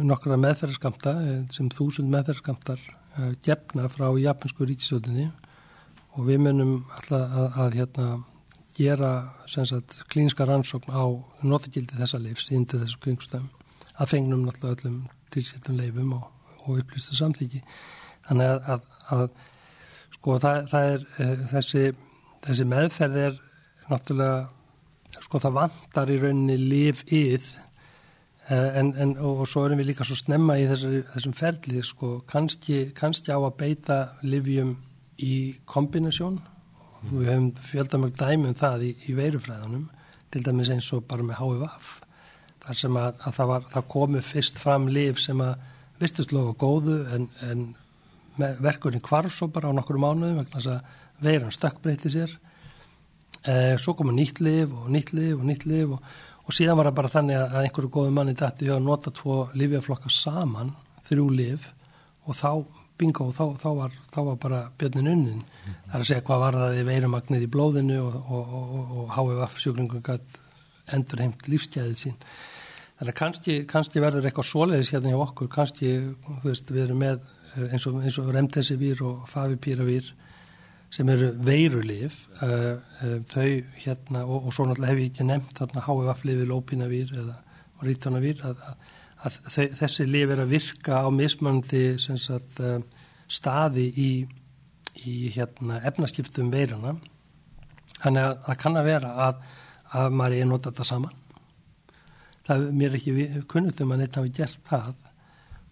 nokkra 0.00 0.38
meðferðarskamta 0.40 1.12
eh, 1.26 1.38
sem 1.52 1.68
þúsund 1.72 2.08
meðferðarskamtar 2.12 2.82
gefna 3.44 3.88
frá 3.90 4.06
japansku 4.22 4.64
ríkisöldinni 4.68 5.26
og 6.14 6.28
við 6.28 6.44
munum 6.44 6.72
alltaf 6.94 7.34
að, 7.42 7.48
að 7.64 7.76
hérna, 7.80 8.06
gera 8.80 9.12
sagt, 9.46 10.00
klíniska 10.12 10.46
rannsókn 10.48 10.92
á 10.92 11.04
notagildi 11.44 11.98
þessa 11.98 12.20
leifs 12.22 12.50
índu 12.54 12.80
þessu 12.80 13.00
kringstæðum 13.04 13.48
að 14.00 14.12
fengnum 14.14 14.44
náttúrulega 14.46 14.80
öllum 14.80 15.00
tilsettum 15.34 15.78
leifum 15.78 16.14
og, 16.16 16.28
og 16.64 16.80
upplýsta 16.80 17.18
samþyggi 17.18 17.60
þannig 18.28 18.70
að, 18.74 18.86
að 19.14 19.26
sko 20.16 20.38
það, 20.42 20.62
það 20.72 20.92
er 20.94 21.04
uh, 21.06 21.44
þessi, 21.54 21.84
þessi 22.46 22.68
meðferð 22.72 23.20
er 23.26 23.40
náttúrulega 23.90 25.20
sko 25.26 25.42
það 25.42 25.58
vantar 25.58 26.12
í 26.12 26.20
rauninni 26.22 26.56
líf 26.60 27.02
íð 27.10 27.48
eh, 28.46 28.78
en, 28.78 28.92
en, 28.94 29.16
og, 29.18 29.42
og 29.42 29.50
svo 29.50 29.64
erum 29.66 29.80
við 29.82 29.90
líka 29.90 30.06
svo 30.06 30.16
snemma 30.18 30.54
í 30.60 30.68
þessari, 30.70 31.02
þessum 31.16 31.34
ferli 31.34 31.82
sko 31.86 32.12
kannski, 32.30 32.78
kannski 32.96 33.34
á 33.34 33.38
að 33.40 33.56
beita 33.58 33.98
livjum 34.22 34.76
í 35.20 35.34
kombinasjón 35.68 36.38
mm. 37.00 37.16
við 37.16 37.32
höfum 37.32 37.48
fjöldamögg 37.70 38.20
dæmi 38.20 38.50
um 38.50 38.58
það 38.60 38.86
í, 38.88 38.92
í 39.08 39.16
veirufræðunum 39.18 39.88
til 40.30 40.44
dæmis 40.46 40.70
eins 40.74 40.92
og 40.96 41.06
bara 41.10 41.26
með 41.26 41.40
HVF 41.40 41.92
þar 42.60 42.80
sem 42.82 43.00
að, 43.00 43.22
að 43.24 43.36
það, 43.38 43.50
var, 43.52 43.66
það 43.74 43.88
komu 43.96 44.24
fyrst 44.24 44.60
fram 44.60 44.88
liv 44.92 45.18
sem 45.20 45.40
að 45.44 45.54
virtust 46.00 46.32
lofa 46.32 46.56
góðu 46.60 47.00
en, 47.16 47.26
en 47.44 47.66
verkurinn 48.60 49.04
kvarf 49.04 49.34
svo 49.36 49.50
bara 49.52 49.72
á 49.72 49.76
nokkur 49.76 50.00
mánuðum 50.00 50.40
vegna 50.40 50.54
þess 50.54 50.70
að 50.76 51.26
veiran 51.26 51.52
stökkbreyti 51.52 52.12
sér 52.12 52.38
Eh, 53.40 53.78
svo 53.80 53.94
komu 53.96 54.12
nýtt 54.12 54.36
liv 54.44 54.68
og 54.68 54.90
nýtt 54.92 55.14
liv 55.16 55.38
og 55.38 55.46
nýtt 55.48 55.62
liv 55.64 55.94
og, 55.94 56.00
og 56.44 56.52
síðan 56.52 56.76
var 56.76 56.90
það 56.90 56.96
bara 56.98 57.10
þannig 57.14 57.38
að 57.40 57.54
einhverju 57.62 57.90
góðu 57.94 58.10
manni 58.12 58.34
dætti 58.36 58.68
að 58.68 58.82
nota 58.84 59.12
tvo 59.16 59.36
livjaflokka 59.56 60.12
saman, 60.12 60.74
þrjú 61.08 61.28
liv 61.38 61.64
og 62.28 62.36
þá, 62.36 62.50
bingo, 63.00 63.30
þá, 63.34 63.44
þá, 63.62 63.68
var, 63.78 63.98
þá 64.14 64.20
var 64.28 64.38
bara 64.44 64.60
björnin 64.78 65.10
unnin 65.14 65.40
mm 65.40 65.42
-hmm. 65.42 65.80
það 65.88 65.98
er 65.98 66.04
að 66.04 66.08
segja 66.12 66.26
hvað 66.28 66.44
var 66.44 66.60
það 66.60 66.78
í 66.78 66.86
veirumagnið 66.90 67.46
í 67.46 67.50
blóðinu 67.56 67.98
og, 68.04 68.16
og, 68.38 68.94
og 69.00 69.12
HVF 69.16 69.58
sjúklingur 69.64 70.06
gætt 70.06 70.40
endur 70.94 71.22
heimt 71.24 71.48
lífsgæðið 71.48 71.98
sín 71.98 72.16
þannig 73.00 73.14
að 73.14 73.18
kannski, 73.22 73.58
kannski 73.68 74.02
verður 74.04 74.26
eitthvað 74.28 74.48
svoleiðis 74.50 74.92
hérna 74.92 75.12
hjá 75.14 75.20
okkur, 75.24 75.48
kannski 75.48 75.92
veist, 76.44 76.70
við 76.70 76.82
erum 76.84 77.00
með 77.00 77.20
eh, 77.56 77.70
eins 77.72 77.86
og, 77.88 78.00
og 78.04 78.34
remdesivir 78.34 79.00
og 79.06 79.28
favipíravir 79.30 80.10
sem 80.90 81.08
eru 81.12 81.30
veirulif 81.46 82.24
uh, 82.42 82.74
uh, 83.06 83.18
þau 83.30 83.62
hérna 83.78 84.24
og, 84.26 84.48
og 84.48 84.54
svo 84.54 84.66
náttúrulega 84.66 84.90
hef 84.90 85.02
ég 85.04 85.12
ekki 85.12 85.26
nefnt 85.28 85.60
þarna 85.60 85.84
HVF-lifi, 85.86 86.46
lópinavýr 86.50 87.12
eða 87.14 87.36
rítanavýr 87.86 88.42
að, 88.48 88.64
að, 88.66 88.88
að 89.26 89.38
þessi 89.78 90.06
lif 90.08 90.32
er 90.32 90.42
að 90.44 90.54
virka 90.54 91.02
á 91.04 91.08
mismöndi 91.12 91.84
sagt, 92.00 92.60
uh, 92.64 92.78
staði 93.30 93.86
í, 93.90 94.10
í 95.04 95.14
hérna, 95.34 95.80
efnaskiptum 95.90 96.50
veiruna. 96.52 96.96
Þannig 98.00 98.26
að 98.26 98.36
það 98.46 98.60
kann 98.64 98.80
að 98.80 98.88
vera 98.88 99.12
að, 99.26 99.44
að 100.00 100.16
maður 100.16 100.38
er 100.38 100.50
notað 100.50 100.72
þetta 100.72 100.88
saman. 100.88 101.16
Það 102.48 102.66
er 102.66 102.76
mér 102.80 102.98
ekki 102.98 103.28
kunnutum 103.50 103.94
að 103.94 104.02
neitt 104.02 104.18
hafi 104.18 104.34
gert 104.40 104.60
það. 104.68 104.92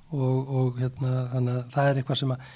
Og, 0.08 0.52
og 0.58 0.78
hérna, 0.80 1.14
þannig 1.34 1.56
að 1.58 1.64
það 1.74 1.88
er 1.88 1.98
eitthvað 2.00 2.20
sem 2.22 2.30
að 2.32 2.46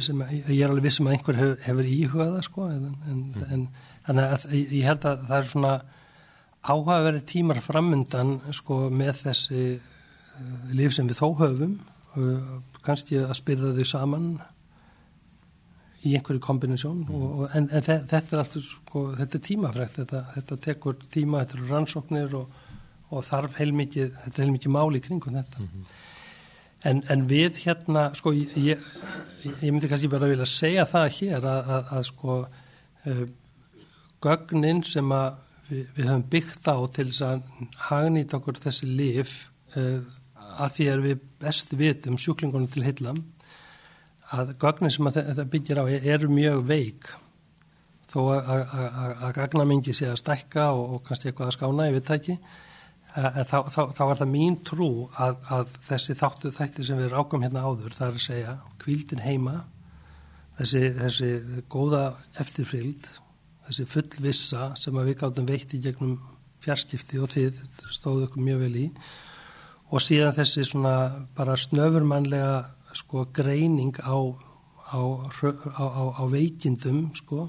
sem 0.00 0.20
ég 0.30 0.62
er 0.62 0.70
alveg 0.70 0.86
vissum 0.86 1.08
að 1.08 1.16
einhver 1.16 1.38
hefur, 1.38 1.56
hefur 1.66 1.88
íhugaða 1.90 2.42
sko 2.46 2.68
en, 2.70 2.84
en, 3.10 3.18
mm. 3.34 3.48
en 3.52 3.64
þannig 4.06 4.34
að 4.36 4.44
ég 4.60 4.86
held 4.86 5.06
að 5.08 5.24
það 5.28 5.36
er 5.38 5.48
svona 5.50 5.72
áhugaverið 6.62 7.24
tímar 7.28 7.60
framundan 7.64 8.36
sko 8.54 8.78
með 8.94 9.24
þessi 9.26 9.64
líf 10.72 10.94
sem 10.96 11.08
við 11.08 11.20
þó 11.20 11.28
höfum 11.40 11.78
kannski 12.84 13.20
að 13.22 13.36
spyrða 13.38 13.72
þau 13.76 13.86
saman 13.88 14.26
í 16.02 16.16
einhverju 16.18 16.42
kombinasjón 16.42 17.04
og, 17.14 17.44
en, 17.54 17.68
en 17.70 17.84
þetta 17.84 18.18
er 18.18 18.42
alltaf 18.42 18.64
sko, 18.66 19.04
þetta 19.18 19.38
er 19.38 19.44
tímafrækt, 19.46 19.98
þetta, 20.00 20.22
þetta 20.36 20.58
tekur 20.66 20.96
tíma, 21.14 21.44
þetta 21.44 21.58
eru 21.58 21.68
rannsóknir 21.70 22.34
og, 22.40 22.56
og 23.12 23.26
þarf 23.26 23.60
heilmikið, 23.60 24.16
þetta 24.24 24.40
er 24.40 24.46
heilmikið 24.46 24.74
máli 24.74 25.02
kringum 25.04 25.38
þetta 25.38 25.62
mm 25.62 25.68
-hmm. 25.68 26.00
En, 26.82 26.98
en 27.14 27.28
við 27.30 27.60
hérna, 27.62 28.08
sko, 28.18 28.32
ég, 28.34 28.56
ég, 28.58 28.80
ég 29.46 29.68
myndi 29.70 29.86
kannski 29.86 30.08
bara 30.10 30.26
vilja 30.26 30.48
segja 30.50 30.82
það 30.90 31.04
hér 31.14 31.44
að, 31.46 31.68
að, 31.76 31.92
að 31.94 32.02
sko, 32.08 32.38
uh, 33.06 33.20
gögnin 34.24 34.82
sem 34.82 35.12
að 35.14 35.36
við, 35.68 35.84
við 35.94 36.08
höfum 36.08 36.24
byggt 36.32 36.66
á 36.66 36.76
til 36.96 37.06
þess 37.12 37.22
að 37.28 37.44
hagnýta 37.86 38.40
okkur 38.40 38.58
þessi 38.64 38.88
lif 38.90 39.36
uh, 39.76 40.02
að 40.60 40.74
því 40.76 40.88
er 40.92 41.04
við 41.06 41.22
best 41.42 41.74
vitum 41.78 42.18
sjúklingunum 42.20 42.70
til 42.72 42.84
heillam, 42.86 43.20
að 44.32 44.54
gögnin 44.60 44.92
sem 44.92 45.08
að 45.08 45.20
þetta 45.20 45.48
byggir 45.52 45.80
á 45.82 45.84
eru 45.92 46.30
mjög 46.32 46.64
veik. 46.68 47.08
Þó 48.12 48.20
að, 48.34 48.50
að 49.24 49.32
gagnamengi 49.38 49.94
sé 49.96 50.10
að 50.10 50.20
stækka 50.20 50.68
og, 50.76 50.96
og 50.96 51.02
kannski 51.06 51.30
eitthvað 51.30 51.50
að 51.50 51.56
skána, 51.56 51.88
ég 51.88 51.96
veit 51.96 52.08
það 52.08 52.20
ekki. 52.20 52.36
Eh, 53.12 53.38
þá, 53.44 53.58
þá, 53.68 53.80
þá 53.92 54.02
var 54.08 54.20
það 54.22 54.30
mín 54.32 54.58
trú 54.64 54.90
að, 55.20 55.40
að 55.52 55.72
þessi 55.88 56.16
þáttu 56.20 56.52
þætti 56.56 56.86
sem 56.88 57.00
við 57.00 57.10
rákum 57.12 57.44
hérna 57.44 57.64
áður, 57.66 57.96
það 57.96 58.06
er 58.06 58.18
að 58.18 58.24
segja 58.24 58.54
kvíldin 58.80 59.24
heima, 59.24 59.56
þessi, 60.60 60.82
þessi 60.96 61.32
góða 61.72 62.04
eftirfylgd, 62.40 63.10
þessi 63.68 63.88
fullvissa 63.92 64.70
sem 64.80 65.02
við 65.02 65.18
gáttum 65.20 65.48
veitt 65.48 65.76
í 65.76 65.82
gegnum 65.84 66.16
fjarskipti 66.64 67.20
og 67.20 67.28
þið 67.34 67.60
stóðu 67.92 68.30
okkur 68.30 68.46
mjög 68.48 68.64
vel 68.64 68.80
í 68.80 68.86
og 69.92 70.00
síðan 70.00 70.36
þessi 70.36 70.64
svona 70.64 70.94
bara 71.36 71.56
snöfurmannlega 71.60 72.62
sko 72.96 73.26
greining 73.32 73.96
á, 74.00 74.16
á, 74.92 75.00
á, 75.76 75.84
á 76.16 76.24
veikindum 76.32 77.10
sko 77.16 77.48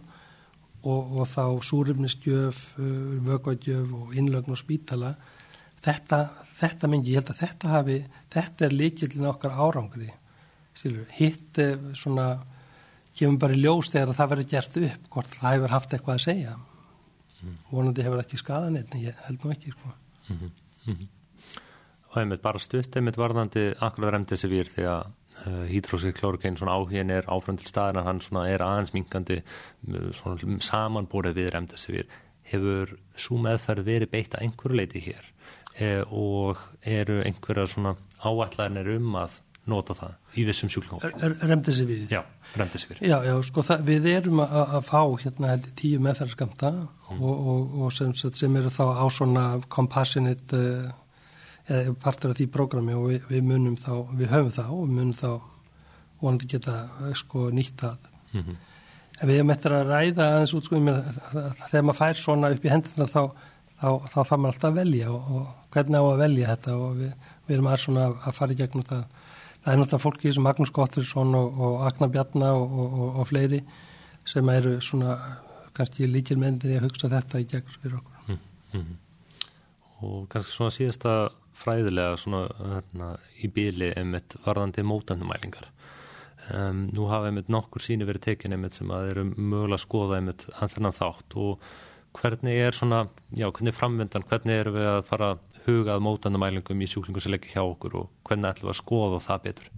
og, 0.84 1.14
og 1.20 1.28
þá 1.32 1.46
súrifnisgjöf, 1.64 2.66
vöggvægjöf 3.24 3.94
og 3.96 4.16
innlögn 4.20 4.52
og 4.52 4.60
spítala 4.60 5.14
þetta, 5.84 6.20
þetta 6.60 6.90
mingi, 6.92 7.14
ég 7.14 7.22
held 7.22 7.32
að 7.34 7.42
þetta 7.46 7.72
hafi, 7.78 7.98
þetta 8.34 8.68
er 8.68 8.76
líkillin 8.76 9.32
okkar 9.32 9.56
árangri 9.56 10.12
Sýlur, 10.74 11.06
hitt 11.14 11.60
eh, 11.62 11.78
svona 11.94 12.32
kemur 13.14 13.38
bara 13.44 13.54
í 13.54 13.60
ljós 13.62 13.92
þegar 13.94 14.16
það 14.18 14.32
verður 14.32 14.48
gert 14.50 14.78
upp 14.82 15.10
hvort 15.14 15.36
það 15.38 15.52
hefur 15.56 15.74
haft 15.76 15.92
eitthvað 15.94 16.16
að 16.16 16.24
segja 16.24 16.54
mm. 16.58 17.58
vonandi 17.70 18.06
hefur 18.08 18.24
ekki 18.24 18.40
skadan 18.42 18.80
en 18.80 18.96
ég 19.04 19.20
held 19.28 19.44
nú 19.44 19.54
ekki 19.54 19.76
sko. 19.76 19.94
mm 20.30 20.40
-hmm. 20.40 21.04
Og 22.14 22.22
einmitt 22.22 22.44
bara 22.44 22.62
stutt 22.62 22.96
einmitt 22.98 23.18
varðandi 23.18 23.72
akkurat 23.82 24.14
remdesivir 24.14 24.70
þegar 24.70 25.08
uh, 25.08 25.48
eh, 25.48 25.64
hydroxyklorokein 25.72 26.60
svona 26.60 26.78
áhugin 26.78 27.14
er 27.14 27.30
áfram 27.32 27.58
til 27.58 27.70
staðin 27.70 28.02
að 28.04 28.10
hann 28.10 28.22
svona 28.22 28.46
er 28.52 28.64
aðeins 28.66 28.94
minkandi 28.94 29.42
svona 30.20 30.60
samanbúrið 30.62 31.40
við 31.42 31.54
remdesivir. 31.56 32.12
Hefur 32.44 32.98
svo 33.18 33.40
meðferð 33.42 33.88
verið 33.88 34.12
beitt 34.12 34.36
að 34.36 34.46
einhverju 34.48 34.78
leiti 34.78 35.02
hér? 35.06 35.26
Eh, 35.82 36.04
og 36.14 36.60
eru 36.86 37.24
einhverja 37.26 37.66
svona 37.72 37.96
áallarnir 38.22 38.94
um 38.94 39.16
að 39.18 39.40
nota 39.72 39.96
það 39.96 40.38
í 40.38 40.44
þessum 40.46 40.70
sjúklingum? 40.70 41.36
Remdesivir? 41.42 42.04
Já, 42.12 42.20
remdesivir. 42.60 43.00
Já, 43.02 43.16
já, 43.26 43.34
sko 43.48 43.64
það, 43.66 43.86
við 43.88 44.10
erum 44.12 44.42
að, 44.44 44.58
að 44.78 44.90
fá 44.90 45.00
hérna 45.24 45.54
heldur 45.54 45.76
tíu 45.80 46.02
meðferðarskamta 46.04 46.72
mm. 46.74 47.22
og, 47.22 47.48
og, 47.54 47.78
og 47.86 47.96
sem, 47.96 48.12
sem 48.14 48.60
eru 48.60 48.74
þá 48.74 48.84
á 49.02 49.06
svona 49.16 49.46
compassionate 49.72 50.60
uh, 50.60 50.92
partur 52.04 52.34
af 52.34 52.38
því 52.38 52.50
prógrami 52.52 52.96
og 52.98 53.10
við, 53.12 53.26
við 53.30 53.48
munum 53.48 53.76
þá, 53.80 53.94
við 54.20 54.32
höfum 54.34 54.52
þá 54.52 54.66
og 54.68 54.86
munum 54.90 55.14
þá 55.16 55.30
vonandi 56.24 56.50
geta 56.52 56.76
eh, 57.04 57.14
sko 57.16 57.50
nýtt 57.56 57.80
það 57.80 57.98
mm 58.34 58.42
-hmm. 58.42 58.56
en 59.20 59.28
við 59.30 59.38
hefum 59.38 59.56
eftir 59.56 59.72
að 59.72 59.88
ræða 59.88 60.30
aðeins 60.30 60.54
út 60.54 60.66
sko 60.66 60.76
þegar 60.80 61.84
maður 61.84 62.00
fær 62.02 62.20
svona 62.20 62.52
upp 62.52 62.66
í 62.66 62.74
hendina 62.74 63.08
þá 63.08 63.24
þá 63.84 63.90
þarf 64.14 64.32
maður 64.38 64.54
alltaf 64.54 64.70
að 64.70 64.80
velja 64.80 65.12
og, 65.12 65.32
og 65.36 65.48
hvernig 65.74 66.00
á 66.00 66.04
að 66.04 66.22
velja 66.24 66.48
þetta 66.48 66.76
og 66.78 66.96
við, 66.98 67.14
við 67.48 67.56
erum 67.56 67.68
að, 67.68 68.14
að 68.28 68.36
fara 68.38 68.52
í 68.52 68.60
gegnum 68.60 68.84
það 68.84 69.04
það 69.64 69.74
er 69.74 69.80
náttúrulega 69.80 70.04
fólki 70.04 70.34
sem 70.34 70.44
Magnús 70.44 70.72
Gottfriðsson 70.76 71.36
og, 71.36 71.60
og 71.60 71.88
Agnar 71.88 72.10
Bjarnar 72.12 72.60
og, 72.60 72.80
og, 72.80 73.20
og 73.20 73.28
fleiri 73.28 73.62
sem 74.26 74.50
eru 74.50 74.82
svona 74.82 75.18
kannski 75.76 76.08
líkil 76.08 76.38
mendir 76.40 76.76
í 76.76 76.78
að 76.78 76.88
hugsa 76.88 77.10
þetta 77.12 77.40
í 77.40 77.48
gegn 77.50 77.72
fyrir 77.80 77.96
okkur. 78.00 78.28
Mm, 78.28 78.42
mm. 78.74 78.98
Og 80.04 80.28
kannski 80.32 80.52
svona 80.52 80.76
síðasta 80.76 81.14
fræðilega 81.58 82.18
svona 82.22 82.44
hérna, 82.60 83.14
í 83.42 83.50
bíli 83.54 83.92
einmitt 83.98 84.36
varðandi 84.46 84.86
mótandumælingar. 84.88 85.70
Um, 86.52 86.90
nú 86.92 87.08
hafa 87.08 87.30
einmitt 87.30 87.52
nokkur 87.54 87.84
síni 87.84 88.08
verið 88.08 88.26
tekin 88.28 88.56
einmitt 88.56 88.76
sem 88.76 88.90
að 88.92 89.14
eru 89.14 89.26
mögulega 89.32 89.78
að 89.78 89.84
skoða 89.86 90.20
einmitt 90.20 90.46
þennan 90.60 90.96
þátt 90.98 91.38
og 91.40 91.68
hvernig 92.18 92.60
er 92.66 92.76
svona, 92.76 93.06
já 93.32 93.48
hvernig 93.48 93.76
framvendan, 93.78 94.26
hvernig 94.28 94.60
eru 94.60 94.74
við 94.76 94.90
að 94.92 95.06
fara 95.08 95.30
hugað 95.64 96.04
mótandamælingum 96.04 96.84
í 96.84 96.90
sjúklingum 96.92 97.24
sem 97.24 97.34
leggir 97.34 97.56
hjá 97.56 97.64
okkur 97.64 97.96
og 98.02 98.12
hvernig 98.28 98.52
ætlum 98.52 98.70
við 98.70 98.74
að 98.74 98.82
skoða 98.82 99.22
það 99.24 99.46
betur? 99.48 99.72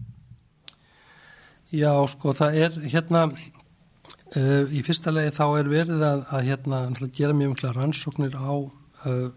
Já, 1.75 1.91
sko, 2.09 2.33
það 2.37 2.57
er 2.63 2.75
hérna 2.93 3.23
uh, 3.29 4.63
í 4.69 4.81
fyrsta 4.85 5.13
legi 5.13 5.33
þá 5.37 5.45
er 5.47 5.71
verið 5.71 6.05
að, 6.07 6.25
að 6.29 6.49
hérna 6.49 6.81
gera 7.13 7.37
mjög 7.37 7.55
mjög 7.55 7.77
rannsóknir 7.77 8.37
á 8.37 8.53
uh, 8.53 9.29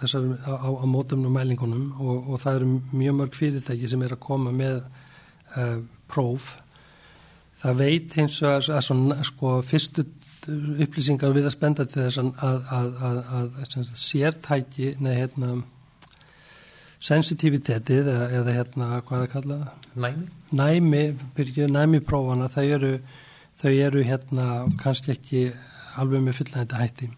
þessar 0.00 0.30
á, 0.44 0.68
á 0.68 0.84
mótandamælingunum 0.88 1.90
og, 1.98 2.32
og 2.32 2.40
það 2.42 2.60
eru 2.60 2.70
mjög 2.92 3.18
mörg 3.20 3.36
fyrirtæki 3.38 3.90
sem 3.90 4.02
er 4.06 4.14
að 4.16 4.24
koma 4.24 4.54
með 4.54 4.80
uh, 5.56 5.78
próf 6.10 6.56
það 7.62 7.80
veit 7.82 8.14
hins 8.18 8.38
vegar 8.42 8.70
að 8.76 8.84
svona, 8.86 9.18
sko, 9.26 9.58
fyrstu 9.66 10.04
upplýsingar 10.48 11.34
við 11.36 11.48
að 11.48 11.56
spenda 11.56 11.86
til 11.88 12.04
þess 12.04 12.20
að, 12.22 12.70
að, 12.78 13.00
að, 13.08 13.18
að 13.74 13.90
sértæki 13.98 14.92
nei, 15.02 15.12
hérna, 15.18 15.56
sensitivitetið 17.04 18.10
eða, 18.14 18.28
eða 18.40 18.54
hérna, 18.56 18.90
hvað 19.06 19.18
er 19.18 19.26
að 19.26 19.32
kalla 19.34 19.58
það? 19.62 19.88
Næmi? 20.04 20.28
Næmi, 20.60 21.02
byrju, 21.36 21.68
næmi 21.74 22.02
prófana, 22.06 22.48
þau 22.52 22.64
eru, 22.78 22.92
þau 23.60 23.72
eru 23.72 24.04
hérna 24.06 24.48
kannski 24.80 25.14
ekki 25.14 25.44
alveg 25.98 26.24
með 26.24 26.40
fullnægndi 26.40 26.80
hætti. 26.80 27.10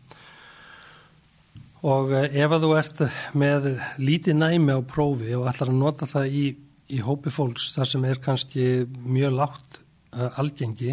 Og 1.87 2.11
eh, 2.13 2.41
ef 2.43 2.53
að 2.53 2.67
þú 2.67 2.73
ert 2.77 3.05
með 3.41 3.71
lítið 4.01 4.37
næmi 4.37 4.77
á 4.77 4.81
prófi 4.85 5.33
og 5.39 5.47
ætlar 5.49 5.73
að 5.73 5.79
nota 5.81 6.09
það 6.09 6.35
í, 6.37 6.45
í 6.93 6.99
hópi 7.05 7.33
fólks 7.33 7.71
þar 7.77 7.89
sem 7.89 8.05
er 8.05 8.21
kannski 8.21 8.67
mjög 9.01 9.39
látt 9.39 9.81
uh, 10.13 10.29
algengi 10.43 10.93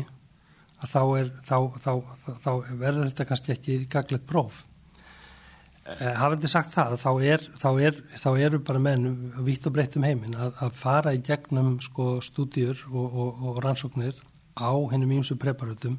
að 0.78 0.94
þá, 0.94 1.02
er, 1.20 1.30
þá, 1.44 1.58
þá, 1.84 1.92
þá 2.46 2.52
verður 2.80 3.10
þetta 3.10 3.28
kannski 3.32 3.54
ekki 3.56 3.78
gaglegt 3.92 4.28
próf. 4.30 4.62
Eh, 5.88 6.14
hafandi 6.20 6.50
sagt 6.52 6.74
það, 6.76 6.98
þá, 7.00 7.12
er, 7.24 7.44
er, 7.88 8.00
þá 8.20 8.30
eru 8.44 8.60
bara 8.68 8.82
menn 8.84 9.06
vitt 9.46 9.68
og 9.70 9.76
breytt 9.78 9.96
um 9.96 10.04
heiminn 10.04 10.36
að, 10.36 10.56
að 10.66 10.74
fara 10.76 11.14
í 11.16 11.22
gegnum 11.24 11.78
sko, 11.84 12.18
stúdíur 12.24 12.82
og, 12.92 13.06
og, 13.08 13.44
og 13.48 13.60
rannsóknir 13.64 14.20
á 14.60 14.72
hennum 14.92 15.14
ímsu 15.16 15.38
preparutum 15.40 15.96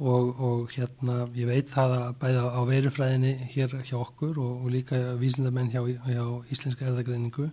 og, 0.00 0.40
og 0.40 0.72
hérna 0.74 1.28
ég 1.36 1.46
veit 1.46 1.70
það 1.70 1.94
að 2.00 2.16
bæða 2.22 2.44
á 2.50 2.60
veirufræðinni 2.70 3.34
hér 3.54 3.76
hjá 3.86 3.96
okkur 4.00 4.40
og 4.42 4.66
líka 4.72 4.98
vísindamenn 5.20 5.70
hjá, 5.70 5.84
hjá 5.86 6.24
Íslenska 6.50 6.88
erðagreiningu 6.88 7.50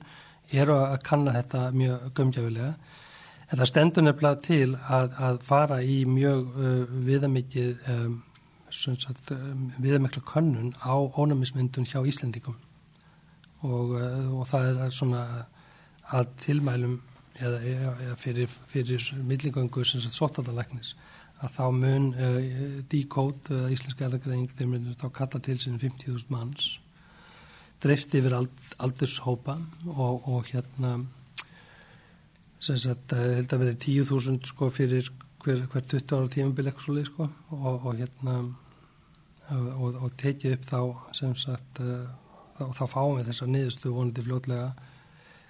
eru 0.51 0.79
að 0.81 0.97
kanna 1.05 1.35
þetta 1.37 1.69
mjög 1.75 2.09
gömgjafilega 2.17 2.73
En 3.51 3.59
það 3.59 3.67
stendur 3.67 4.03
nefnilega 4.05 4.39
til 4.45 4.75
að, 4.79 5.15
að 5.27 5.41
fara 5.43 5.81
í 5.83 5.95
mjög 6.07 6.53
uh, 6.55 6.91
viðamikið 7.03 7.87
um, 7.91 8.13
um, 8.87 9.65
viðamikla 9.83 10.21
könnun 10.29 10.69
á 10.79 10.95
ónæmismyndun 10.95 11.89
hjá 11.89 11.99
Íslendingum. 12.07 12.55
Og, 13.67 13.91
uh, 13.99 14.29
og 14.39 14.47
það 14.47 14.79
er 14.85 14.95
svona 14.95 15.23
að 16.15 16.31
tilmælum 16.45 16.95
eða, 17.41 17.59
eða 18.05 18.15
fyrir, 18.23 18.55
fyrir 18.71 19.11
millingöngu 19.19 19.83
sem 19.83 19.99
sagt 19.99 20.15
sóttaldalæknis 20.15 20.95
að 21.41 21.55
þá 21.55 21.65
mun 21.73 22.07
uh, 22.13 22.37
díkót 22.91 23.49
uh, 23.53 23.65
íslenska 23.73 24.05
erðagreðing 24.07 24.51
þeir 24.53 24.69
munir 24.69 24.97
þá 24.99 25.07
kalla 25.15 25.41
til 25.41 25.57
sinni 25.61 25.81
50.000 25.81 26.33
manns 26.33 26.75
dreift 27.81 28.13
yfir 28.13 28.35
ald, 28.37 28.61
aldurshópa 28.77 29.57
og, 29.89 30.27
og 30.29 30.49
hérna 30.51 30.99
sem 32.61 32.77
sagt, 32.77 33.15
eh, 33.17 33.39
held 33.39 33.53
að 33.55 33.63
verið 33.63 33.77
10.000 34.05 34.51
sko 34.51 34.67
fyrir 34.69 35.07
hver, 35.41 35.63
hver 35.71 35.87
20 35.95 36.13
ára 36.13 36.27
svolítið 36.83 37.07
sko 37.09 37.25
og, 37.57 37.87
og 37.89 37.95
hérna 37.97 38.35
og, 39.49 39.97
og 39.97 40.11
tekið 40.21 40.59
upp 40.59 40.67
þá 40.69 40.81
sem 41.17 41.33
sagt 41.35 41.81
þá, 41.81 42.67
þá 42.77 42.83
fáum 42.85 43.17
við 43.17 43.31
þessar 43.31 43.49
niðurstu 43.49 43.95
vonandi 43.95 44.27
fljótlega 44.27 44.67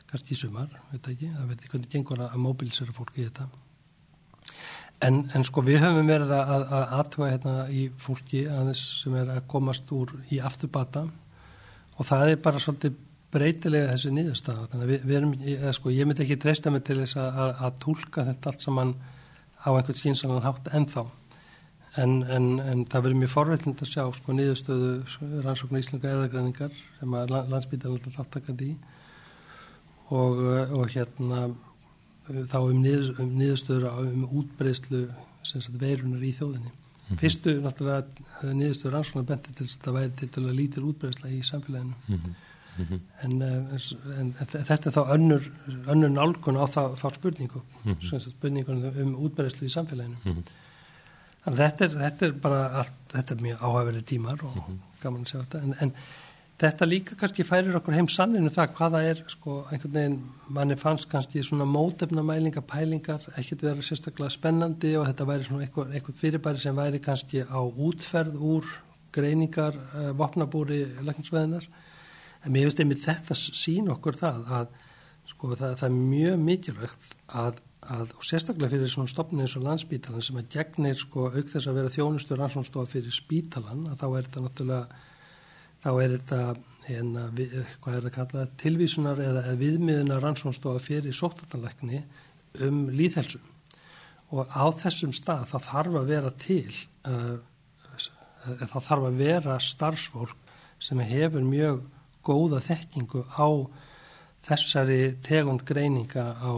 kannski 0.08 0.36
í 0.36 0.40
sumar, 0.40 0.72
veit 0.94 1.12
ekki, 1.12 1.34
það 1.36 1.52
ekki 1.58 1.74
hvernig 1.74 1.92
gengur 1.92 2.24
að 2.24 2.40
mobilisera 2.46 2.96
fólki 2.96 3.26
í 3.26 3.28
þetta 3.28 3.50
en, 5.06 5.22
en 5.36 5.46
sko 5.48 5.64
við 5.66 5.82
höfum 5.84 6.10
verið 6.10 6.34
að 6.36 6.66
aðtöga 6.98 7.30
hérna 7.32 7.56
í 7.74 7.86
fólki 8.02 8.44
aðeins 8.50 8.82
sem 9.02 9.16
er 9.18 9.32
að 9.38 9.48
komast 9.52 9.90
úr 9.96 10.14
í 10.32 10.42
afturbata. 10.44 11.06
Og 11.98 12.08
það 12.08 12.34
er 12.34 12.44
bara 12.44 12.62
svolítið 12.62 13.00
breytilega 13.32 13.94
þessi 13.94 14.12
nýðustáð 14.16 14.62
þannig 14.72 14.86
að 14.86 14.92
við, 14.92 15.08
við 15.08 15.18
erum, 15.18 15.34
ég, 15.48 15.66
sko, 15.78 15.92
ég 15.96 16.08
myndi 16.08 16.26
ekki 16.26 16.38
treysta 16.42 16.74
mig 16.74 16.84
til 16.88 17.00
þess 17.00 17.18
að, 17.22 17.42
að, 17.46 17.52
að 17.68 17.82
tólka 17.86 18.28
þetta 18.28 18.52
allt 18.52 18.66
saman 18.66 18.94
á 19.62 19.70
einhvern 19.72 20.00
skýnsanan 20.00 20.46
hátt 20.46 20.72
ennþá. 20.76 21.06
En, 22.02 22.22
en, 22.24 22.48
en 22.64 22.84
það 22.88 23.06
verður 23.06 23.20
mjög 23.20 23.34
forveitlind 23.34 23.84
að 23.84 23.92
sjá 23.92 24.04
sko 24.16 24.36
nýðustöðu 24.36 24.92
rannsóknu 25.46 25.82
íslenga 25.82 26.12
eðagræningar 26.12 26.76
sem 27.00 27.18
að 27.20 27.34
landsbytjarnar 27.36 28.08
er 28.08 28.16
þáttakandi 28.16 28.70
í. 28.72 28.78
Og, 30.12 30.40
og 30.76 30.88
hérna 30.92 31.46
þá 32.52 32.60
um, 32.62 32.78
niður, 32.82 33.10
um 33.22 33.34
nýðustöður 33.40 33.88
um 34.04 34.28
útbreyslu 34.42 35.02
veirunar 35.82 36.24
í 36.24 36.32
þjóðinni 36.38 36.70
mm 36.70 36.78
-hmm. 37.08 37.18
fyrstu 37.18 37.58
náttúrulega 37.62 38.54
nýðustöður 38.54 38.94
rannsóknar 38.94 39.28
benti 39.32 39.54
til 39.54 39.66
þess 39.66 39.78
að 39.78 39.84
það 39.86 39.98
væri 40.00 40.16
til 40.20 40.32
dæla 40.36 40.58
lítir 40.60 40.88
útbreysla 40.90 41.30
í 41.30 41.42
samfélaginu 41.44 41.96
mm 42.08 42.18
-hmm 42.18 42.40
mm 42.78 42.86
-hmm. 42.86 43.00
en, 43.22 43.42
eh, 43.42 44.20
en 44.20 44.36
þetta 44.48 44.90
er 44.90 44.96
þá 44.96 45.14
önnur, 45.16 45.52
önnur 45.88 46.10
nálgun 46.10 46.58
á 46.58 46.66
þá, 46.66 46.96
þá 46.96 47.14
spurningu 47.14 47.62
mm 47.84 47.96
-hmm. 47.96 48.20
spurningun 48.20 48.84
um 49.02 49.16
útberðslu 49.16 49.66
í 49.66 49.70
samfélaginu 49.70 50.16
-hmm. 50.24 50.44
þannig 51.44 51.60
að 51.60 51.66
þetta 51.66 51.86
er, 51.86 51.90
þetta 51.90 52.26
er 52.26 52.32
bara 52.32 52.70
allt, 52.70 52.94
þetta 53.14 53.36
er 53.36 53.42
mjög 53.42 53.58
áhæfverið 53.62 54.06
tímar 54.06 54.44
og 54.44 54.56
mhm. 54.56 54.78
gaman 55.02 55.22
að 55.22 55.28
segja 55.28 55.44
þetta 55.44 55.64
en, 55.64 55.76
en 55.80 55.94
þetta 56.62 56.86
líka 56.86 57.16
kannski 57.18 57.46
færir 57.48 57.76
okkur 57.78 57.96
heim 57.98 58.08
sanninu 58.12 58.52
það 58.54 58.76
hvaða 58.78 59.02
er 59.10 59.22
sko 59.32 59.62
einhvern 59.72 59.96
veginn 59.96 60.18
manni 60.54 60.78
fannst 60.78 61.08
kannski 61.10 61.42
svona 61.46 61.66
mótefnamælinga 61.66 62.62
pælingar, 62.70 63.24
ekkert 63.40 63.66
vera 63.66 63.86
sérstaklega 63.86 64.34
spennandi 64.34 64.94
og 65.00 65.08
þetta 65.10 65.28
væri 65.30 65.48
svona 65.48 65.66
eitthvað, 65.66 65.96
eitthvað 65.96 66.22
fyrirbæri 66.22 66.62
sem 66.62 66.78
væri 66.78 67.02
kannski 67.02 67.44
á 67.50 67.62
útferð 67.62 68.38
úr 68.38 68.70
greiningar, 69.16 69.78
uh, 69.96 70.12
vopnabúri 70.18 70.84
lækningsveðinar 71.02 71.66
en 72.46 72.54
mér 72.54 72.68
finnst 72.68 72.84
einmitt 72.84 73.06
þetta 73.08 73.38
sín 73.38 73.90
okkur 73.92 74.20
það 74.22 74.56
að 74.60 74.72
sko 75.32 75.54
það, 75.56 75.78
það 75.82 75.88
er 75.90 76.00
mjög 76.00 76.42
mikilvægt 76.46 77.16
að, 77.42 77.62
að 77.82 78.18
og 78.18 78.28
sérstaklega 78.28 78.76
fyrir 78.76 78.92
svona 78.94 79.12
stopnið 79.12 79.48
eins 79.48 79.58
og 79.58 79.66
landsbítalan 79.66 80.26
sem 80.26 80.38
að 80.42 80.52
gegnir 80.54 81.00
sko 81.00 81.32
auk 81.32 81.50
þess 81.54 81.70
að 81.70 81.80
vera 81.80 81.94
þjónustur 81.96 82.42
rannsónstofa 82.42 82.92
fyrir 82.92 83.16
spítalan 83.16 83.88
að 83.90 84.04
þá 84.04 84.08
er 84.12 84.28
þetta 84.28 84.46
náttúrulega 84.46 85.08
þá 85.82 85.90
er 85.92 86.16
þetta 86.16 86.42
hérna, 86.88 87.28
við, 87.36 87.56
hvað 87.84 87.98
er 87.98 88.06
það 88.08 88.16
kallað? 88.18 88.52
Tilvísunar 88.62 89.22
eða, 89.22 89.46
viðmiðunar 89.60 90.24
rannsónstofa 90.26 90.82
fyrir 90.84 91.16
sóttatanleikni 91.16 92.04
um 92.66 92.84
líðhelsum 92.92 93.48
og 94.32 94.52
á 94.52 94.66
þessum 94.80 95.14
stað 95.16 95.48
það 95.52 95.66
þarf 95.68 95.98
að 96.02 96.12
vera 96.12 96.32
til 96.40 96.74
uh, 97.08 97.38
það 98.42 98.86
þarf 98.88 99.08
að 99.08 99.20
vera 99.20 99.58
starfsfólk 99.62 100.54
sem 100.82 101.02
hefur 101.06 101.46
mjög 101.46 101.82
góða 102.26 102.62
þekkingu 102.66 103.26
á 103.38 103.48
þessari 104.46 105.02
tegund 105.26 105.66
greininga 105.68 106.24
á, 106.42 106.54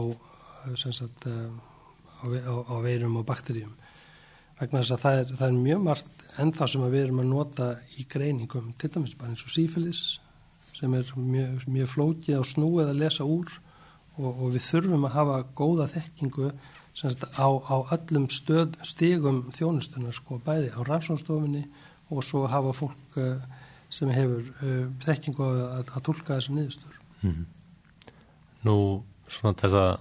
sagt, 0.80 1.26
á, 1.28 2.24
á, 2.24 2.54
á 2.64 2.76
veirum 2.84 3.18
og 3.20 3.26
bakteríum 3.28 3.74
vegna 4.60 4.82
þess 4.82 4.94
að 4.94 5.02
það 5.04 5.20
er, 5.20 5.32
það 5.38 5.46
er 5.48 5.56
mjög 5.64 5.82
margt 5.88 6.22
ennþá 6.44 6.68
sem 6.70 6.86
við 6.86 7.02
erum 7.06 7.22
að 7.22 7.30
nota 7.32 7.70
í 7.98 8.06
greiningum 8.10 8.70
til 8.78 8.90
dæmis 8.94 9.16
bara 9.18 9.32
eins 9.32 9.44
og 9.46 9.54
sífilis 9.54 10.04
sem 10.74 10.94
er 10.94 11.10
mjög, 11.16 11.66
mjög 11.70 11.90
flókið 11.92 12.38
og 12.40 12.48
snúið 12.50 12.92
að 12.92 13.00
lesa 13.02 13.26
úr 13.26 13.50
og, 14.18 14.30
og 14.30 14.54
við 14.54 14.66
þurfum 14.68 15.06
að 15.08 15.16
hafa 15.18 15.40
góða 15.58 15.88
þekkingu 15.94 16.52
sagt, 16.94 17.26
á, 17.34 17.46
á 17.50 17.76
öllum 17.96 18.28
stöð, 18.30 18.78
stigum 18.86 19.44
þjónustunar 19.54 20.14
sko 20.14 20.38
bæði 20.44 20.70
á 20.74 20.80
rannsónstofinni 20.86 21.64
og 22.14 22.22
svo 22.26 22.44
hafa 22.50 22.74
fólk 22.76 23.18
uh, 23.18 23.42
sem 23.90 24.10
hefur 24.14 24.46
uh, 24.62 24.86
þekkingu 25.02 25.46
að, 25.48 25.90
að 25.90 26.04
tólka 26.06 26.36
þessu 26.36 26.54
niðurstur. 26.54 27.00
Mm. 27.24 27.46
Nú 28.64 28.76
svona 29.26 29.58
þess 29.58 29.78
að 29.80 29.92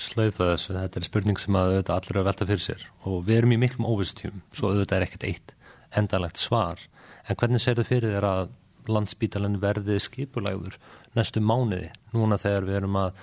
slaufa 0.00 0.52
þessu, 0.52 0.74
þetta 0.76 1.00
er 1.00 1.06
spurning 1.06 1.40
sem 1.40 1.56
að 1.58 1.74
auðvitað 1.74 1.96
allir 1.96 2.14
eru 2.14 2.22
að 2.22 2.28
velta 2.30 2.48
fyrir 2.48 2.64
sér. 2.64 2.86
Og 3.08 3.20
við 3.26 3.40
erum 3.40 3.54
í 3.54 3.60
miklum 3.60 3.88
óvistjum, 3.90 4.40
svo 4.56 4.70
auðvitað 4.70 4.96
er 4.96 5.06
ekkert 5.06 5.28
eitt 5.28 5.54
endalegt 6.00 6.40
svar, 6.40 6.82
en 7.26 7.38
hvernig 7.38 7.62
sér 7.62 7.78
þau 7.80 7.88
fyrir 7.88 8.14
þér 8.16 8.28
að 8.28 8.56
landsbítalinn 8.90 9.58
verði 9.60 9.98
skipulæður 10.00 10.78
næstu 11.16 11.42
mánuði 11.42 11.90
núna 12.14 12.38
þegar 12.40 12.66
við 12.68 12.78
erum 12.80 12.98
að 13.00 13.20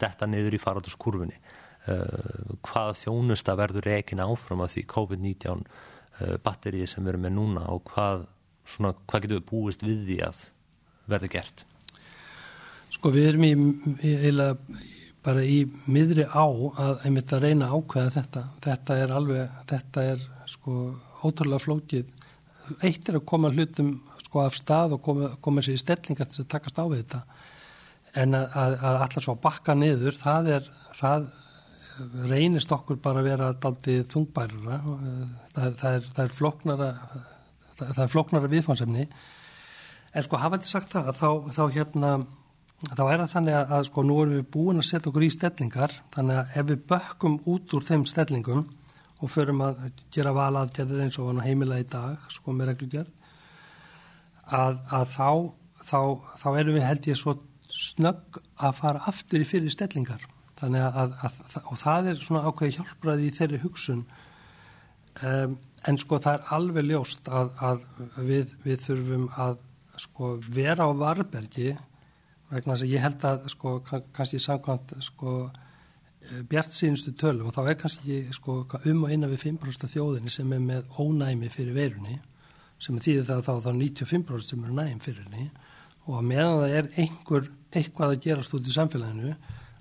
detta 0.00 0.28
niður 0.28 0.56
í 0.56 0.62
faratuskurfunni 0.62 1.36
uh, 1.36 2.54
hvað 2.64 2.94
þjónusta 3.02 3.56
verður 3.58 3.88
rekin 3.90 4.22
áfram 4.24 4.64
að 4.64 4.74
því 4.74 4.86
COVID-19 4.94 5.62
uh, 5.66 6.34
batterið 6.44 6.88
sem 6.90 7.04
við 7.04 7.14
erum 7.14 7.26
með 7.28 7.36
núna 7.38 7.68
og 7.74 7.84
hvað, 7.92 8.26
svona, 8.74 8.94
hvað 9.04 9.26
getur 9.26 9.40
við 9.40 9.46
búist 9.52 9.86
við 9.86 10.02
því 10.08 10.18
að 10.30 10.44
verði 11.10 11.32
gert? 11.36 11.64
Sko 12.94 13.10
við 13.14 13.30
erum 13.32 13.46
í, 13.46 13.54
í, 14.06 14.14
í 14.30 14.93
bara 15.24 15.44
í 15.44 15.62
miðri 15.88 16.26
á 16.28 16.44
að 16.44 17.06
einmitt 17.06 17.32
að 17.32 17.46
reyna 17.46 17.70
ákveða 17.72 18.12
þetta. 18.18 18.42
Þetta 18.64 18.96
er 19.00 19.14
alveg, 19.16 19.54
þetta 19.70 20.04
er 20.12 20.26
sko 20.50 20.80
ótrúlega 21.24 21.64
flókið. 21.64 22.10
Eitt 22.84 23.08
er 23.08 23.18
að 23.18 23.26
koma 23.28 23.52
hlutum 23.52 23.94
sko 24.24 24.44
af 24.44 24.58
stað 24.58 24.96
og 24.96 25.04
koma, 25.04 25.30
koma 25.44 25.64
sér 25.64 25.78
í 25.78 25.80
stellingar 25.80 26.28
til 26.28 26.44
að 26.44 26.50
takast 26.52 26.80
á 26.80 26.84
við 26.84 27.04
þetta. 27.04 27.22
En 28.20 28.36
að, 28.36 28.44
að, 28.60 28.76
að 28.78 29.00
allar 29.06 29.26
svo 29.26 29.36
bakka 29.42 29.76
niður, 29.78 30.18
það 30.20 30.50
er, 30.58 30.68
það 30.98 31.26
reynist 32.30 32.72
okkur 32.74 33.00
bara 33.02 33.22
að 33.22 33.30
vera 33.30 33.50
daldið 33.64 34.04
þungbærara. 34.12 34.80
Það 35.54 35.64
er, 35.64 35.76
það 35.80 35.98
er, 35.98 36.08
það 36.10 36.24
er 36.24 36.36
flóknara, 36.38 36.90
það 37.80 38.04
er 38.04 38.12
flóknara 38.12 38.52
viðfansemni. 38.52 39.08
En 40.14 40.26
sko 40.26 40.38
hafa 40.38 40.60
þetta 40.60 40.70
sagt 40.70 40.94
það, 40.94 41.12
þá, 41.18 41.28
þá 41.56 41.62
hérna 41.74 42.16
þá 42.84 43.04
er 43.06 43.20
það 43.22 43.32
þannig 43.34 43.58
að, 43.58 43.74
að 43.76 43.84
sko 43.88 44.04
nú 44.04 44.20
erum 44.22 44.38
við 44.38 44.48
búin 44.56 44.80
að 44.82 44.88
setja 44.90 45.10
okkur 45.10 45.26
í 45.26 45.32
stellingar 45.32 45.98
þannig 46.14 46.40
að 46.40 46.56
ef 46.60 46.70
við 46.70 46.86
bökkum 46.90 47.36
út 47.50 47.76
úr 47.76 47.86
þeim 47.88 48.06
stellingum 48.10 48.64
og 49.22 49.30
förum 49.32 49.62
að 49.64 49.84
gera 50.12 50.34
valaðgerðir 50.36 51.04
eins 51.06 51.18
og 51.22 51.38
heimila 51.44 51.78
í 51.80 51.86
dag 51.88 52.26
sko 52.32 52.52
með 52.52 52.72
reglugjörð 52.72 53.12
að, 54.52 54.78
að 54.92 55.06
þá, 55.14 55.28
þá, 55.88 56.00
þá 56.42 56.48
erum 56.58 56.76
við 56.76 56.86
held 56.88 57.08
ég 57.08 57.20
svo 57.20 57.36
snögg 57.74 58.40
að 58.62 58.76
fara 58.78 59.04
aftur 59.10 59.42
í 59.42 59.48
fyrir 59.48 59.72
stellingar. 59.72 60.22
Þannig 60.60 60.84
að 60.84 61.14
og 61.64 61.78
það 61.80 62.10
er 62.12 62.20
svona 62.22 62.44
ákveði 62.48 62.76
hjálpraði 62.78 63.28
í 63.28 63.34
þeirri 63.34 63.60
hugsun. 63.64 64.04
Um, 65.24 65.56
en 65.86 65.98
sko 66.00 66.18
það 66.22 66.38
er 66.38 66.52
alveg 66.56 66.86
ljóst 66.88 67.28
að 67.30 67.84
við, 68.16 68.54
við 68.64 68.84
þurfum 68.86 69.26
að 69.40 69.58
sko 70.04 70.30
vera 70.54 70.86
á 70.86 70.90
varbergi 70.98 71.74
vegna 72.50 72.74
þess 72.74 72.86
að 72.86 72.94
ég 72.94 73.04
held 73.04 73.26
að 73.28 73.48
sko 73.54 73.74
kannski 73.86 74.40
samkvæmt 74.42 74.94
sko 75.04 75.34
eh, 75.48 76.42
bjart 76.50 76.74
sínustu 76.74 77.14
tölum 77.18 77.50
og 77.50 77.56
þá 77.56 77.62
er 77.64 77.80
kannski 77.80 78.20
sko 78.34 78.60
um 78.84 79.04
og 79.06 79.14
innan 79.14 79.32
við 79.32 79.48
5% 79.48 79.90
þjóðinni 79.94 80.32
sem 80.32 80.52
er 80.52 80.62
með 80.62 81.00
ónæmi 81.00 81.50
fyrir 81.52 81.76
veirunni 81.76 82.20
sem 82.82 82.98
þýðir 82.98 83.28
það 83.30 83.44
þá 83.48 83.52
þá 83.64 83.70
95% 83.80 84.50
sem 84.50 84.64
eru 84.64 84.76
næm 84.76 85.00
fyrir 85.02 85.28
henni 85.28 85.50
og 86.04 86.18
að 86.18 86.26
meðan 86.30 86.58
það 86.60 86.78
er 86.78 86.88
einhver 87.00 87.50
eitthvað 87.74 88.14
að 88.14 88.24
gerast 88.26 88.56
út 88.56 88.68
í 88.68 88.74
samfélaginu 88.74 89.34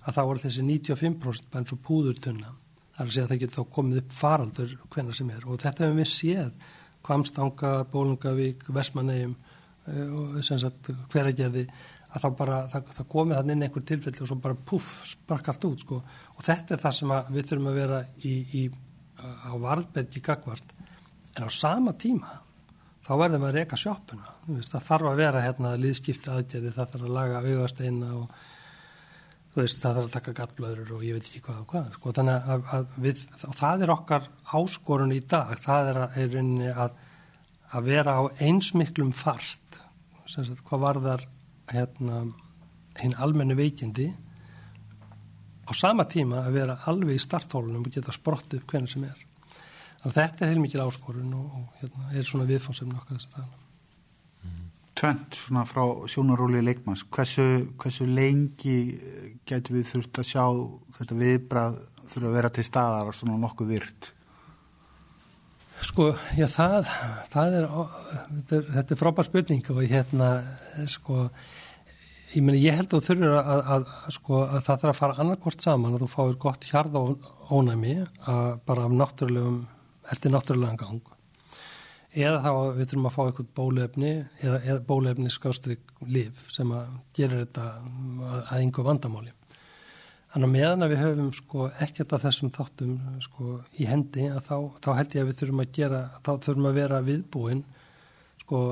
að 0.03 0.17
þá 0.17 0.21
er 0.23 0.41
þessi 0.43 0.65
95% 0.67 1.49
bara 1.51 1.63
eins 1.63 1.73
og 1.75 1.81
púðurtunna. 1.87 2.53
Þar 2.93 3.05
að 3.05 3.13
segja 3.15 3.25
að 3.25 3.31
það 3.31 3.41
getur 3.43 3.59
þá 3.59 3.75
komið 3.75 3.99
upp 4.01 4.15
faraldur 4.17 4.73
hvenna 4.93 5.15
sem 5.17 5.29
er. 5.33 5.45
Og 5.47 5.59
þetta 5.61 5.85
hefur 5.85 5.99
við 5.99 6.09
séð 6.11 6.71
Kvamstanga, 7.03 7.71
Bólungavík, 7.91 8.63
Vestmannegjum 8.71 9.33
eh, 9.35 10.11
og 10.15 10.37
sem 10.45 10.59
sagt 10.61 10.91
hveragerði 11.11 11.65
að 12.13 12.23
þá 12.23 12.29
bara, 12.37 12.61
það, 12.69 12.93
það 12.97 13.09
komið 13.09 13.39
hann 13.39 13.51
inn 13.53 13.65
einhver 13.65 13.85
tilfelli 13.89 14.23
og 14.23 14.29
svo 14.29 14.37
bara 14.43 14.61
puff, 14.69 14.93
sprakk 15.09 15.49
allt 15.49 15.67
út 15.69 15.83
sko. 15.83 15.99
og 16.37 16.45
þetta 16.45 16.75
er 16.75 16.83
það 16.83 16.95
sem 16.99 17.13
við 17.33 17.49
þurfum 17.49 17.69
að 17.71 17.79
vera 17.81 17.99
í, 18.21 18.33
í, 18.61 18.63
á 19.23 19.53
varðbergi 19.65 20.23
gagvart, 20.23 20.73
en 21.33 21.47
á 21.47 21.49
sama 21.53 21.95
tíma 21.97 22.39
þá 23.03 23.13
verðum 23.19 23.43
við 23.43 23.49
að 23.49 23.59
reyka 23.59 23.79
sjóppuna 23.79 24.33
það 24.69 24.87
þarf 24.87 25.11
að 25.11 25.21
vera 25.23 25.43
hérna 25.43 25.75
líðskipti 25.79 26.31
aðgerði, 26.31 26.73
það 26.75 26.91
þarf 26.93 27.07
að 27.07 27.15
laga 27.17 27.41
augasteina 27.43 28.11
og 28.19 28.41
veist, 29.53 29.81
það 29.81 29.97
þarf 29.97 30.05
að 30.07 30.13
taka 30.13 30.35
gattblöður 30.39 30.93
og 30.95 31.03
ég 31.05 31.17
veit 31.17 31.27
ekki 31.29 31.43
hvað 31.45 31.59
og 31.63 31.67
hvað 31.73 31.89
sko. 31.97 32.13
þannig 32.19 32.47
að, 32.53 32.67
að 32.77 32.95
við, 33.05 33.25
það 33.43 33.85
er 33.85 33.93
okkar 33.97 34.29
áskorun 34.53 35.13
í 35.13 35.21
dag, 35.33 35.53
það 35.61 35.91
er, 35.91 36.01
að, 36.05 36.17
er 36.23 36.79
að, 36.85 36.97
að 37.73 37.89
vera 37.89 38.17
á 38.17 38.23
einsmiklum 38.37 39.13
fart 39.17 39.79
sagt, 40.29 40.63
hvað 40.65 40.85
varðar 40.87 41.25
hérna 41.71 42.23
hinn 43.01 43.15
almennu 43.17 43.55
veikindi 43.57 44.09
á 45.63 45.71
sama 45.71 46.05
tíma 46.09 46.43
að 46.43 46.57
vera 46.59 46.77
alveg 46.91 47.17
í 47.17 47.23
starthólunum 47.23 47.85
og 47.87 47.93
geta 47.93 48.13
sprott 48.15 48.53
upp 48.57 48.65
hvernig 48.69 48.91
sem 48.91 49.05
er. 49.07 49.19
Þannig 50.03 50.09
að 50.11 50.17
þetta 50.19 50.43
er 50.43 50.51
heilmikið 50.51 50.83
áskorun 50.83 51.35
og, 51.39 51.59
og 51.59 51.77
hérna, 51.81 52.09
er 52.11 52.27
svona 52.27 52.47
viðfáðsefni 52.49 52.97
okkar 52.99 53.19
þess 53.19 53.29
að 53.29 53.37
tala. 53.37 53.59
Tvent 54.93 55.37
svona 55.39 55.63
frá 55.65 55.83
sjónaróli 56.11 56.61
leikmanns, 56.61 57.01
hversu, 57.11 57.45
hversu 57.81 58.05
lengi 58.05 58.75
getur 59.49 59.79
við 59.79 59.87
þurft 59.89 60.19
að 60.21 60.27
sjá 60.29 60.43
þetta 60.99 61.17
viðbrað 61.17 61.79
þurfa 62.11 62.29
að 62.29 62.35
vera 62.37 62.51
til 62.53 62.65
staðar 62.67 63.09
og 63.09 63.17
svona 63.17 63.39
nokkuð 63.41 63.73
vyrt? 63.73 64.12
Sko, 65.81 66.11
já 66.37 66.45
það, 66.47 66.89
það 67.33 67.55
er, 67.57 67.67
þetta 68.47 68.93
er, 68.93 68.99
frábær 68.99 69.27
spurning 69.27 69.69
og 69.73 69.81
hérna, 69.89 70.29
sko, 70.91 71.25
ég 72.35 72.45
meni 72.45 72.61
ég 72.61 72.77
held 72.77 72.93
að 72.93 72.99
þú 72.99 73.07
þurfur 73.07 73.33
að, 73.39 73.49
að, 73.49 73.63
að 73.73 74.13
sko 74.17 74.43
að 74.43 74.59
það 74.67 74.83
þarf 74.83 74.91
að 74.93 74.99
fara 74.99 75.17
annarkort 75.23 75.65
saman 75.65 75.97
að 75.97 76.05
þú 76.05 76.11
fáir 76.13 76.37
gott 76.45 76.69
hjarð 76.69 76.99
á 76.99 77.03
ónæmi 77.53 77.97
bara 78.67 78.85
af 78.87 78.95
náttúrulegum 79.01 79.59
eftir 80.13 80.33
náttúrulegan 80.33 80.79
gang 80.79 81.13
eða 82.13 82.41
þá 82.43 82.51
við 82.77 82.89
þurfum 82.89 83.07
að 83.09 83.15
fá 83.15 83.21
eitthvað 83.23 83.51
bólefni 83.57 84.11
eða, 84.45 84.57
eða 84.61 84.79
bólefni 84.89 85.31
skástrygg 85.33 86.03
liv 86.05 86.43
sem 86.53 86.69
að 86.73 86.91
gera 87.17 87.41
þetta 87.41 87.69
að 88.29 88.59
einhver 88.59 88.87
vandamáli 88.87 89.33
þannig 90.33 90.47
að 90.47 90.53
meðan 90.55 90.85
að 90.85 90.93
við 90.93 91.03
höfum 91.03 91.31
sko 91.37 91.69
ekkert 91.85 92.15
af 92.17 92.25
þessum 92.25 92.53
þáttum 92.53 92.93
sko 93.23 93.57
í 93.77 93.87
hendi 93.89 94.27
að 94.29 94.47
þá, 94.49 94.57
þá 94.83 94.89
held 94.99 95.17
ég 95.17 95.23
að 95.23 95.29
við 95.29 95.39
þurfum 95.41 95.63
að 95.63 95.73
gera 95.77 96.03
þá 96.19 96.31
þurfum 96.47 96.69
að 96.69 96.79
vera 96.81 97.03
viðbúin 97.05 97.65
sko 98.43 98.63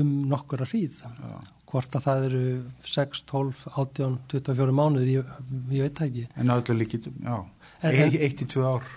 um 0.00 0.12
nokkura 0.30 0.68
hríð 0.70 1.02
Já 1.02 1.40
hvort 1.70 1.96
að 1.96 2.06
það 2.06 2.26
eru 2.28 2.42
6, 2.86 3.22
12, 3.30 3.64
18, 3.78 4.16
24 4.32 4.74
mánuður, 4.74 5.10
ég, 5.10 5.32
ég 5.70 5.86
veit 5.86 5.98
það 5.98 6.08
ekki. 6.08 6.24
En 6.42 6.54
öllu 6.54 6.76
líkit, 6.80 7.08
já, 7.24 7.36
eitt 8.26 8.42
í 8.42 8.48
tvö 8.50 8.64
ár. 8.66 8.88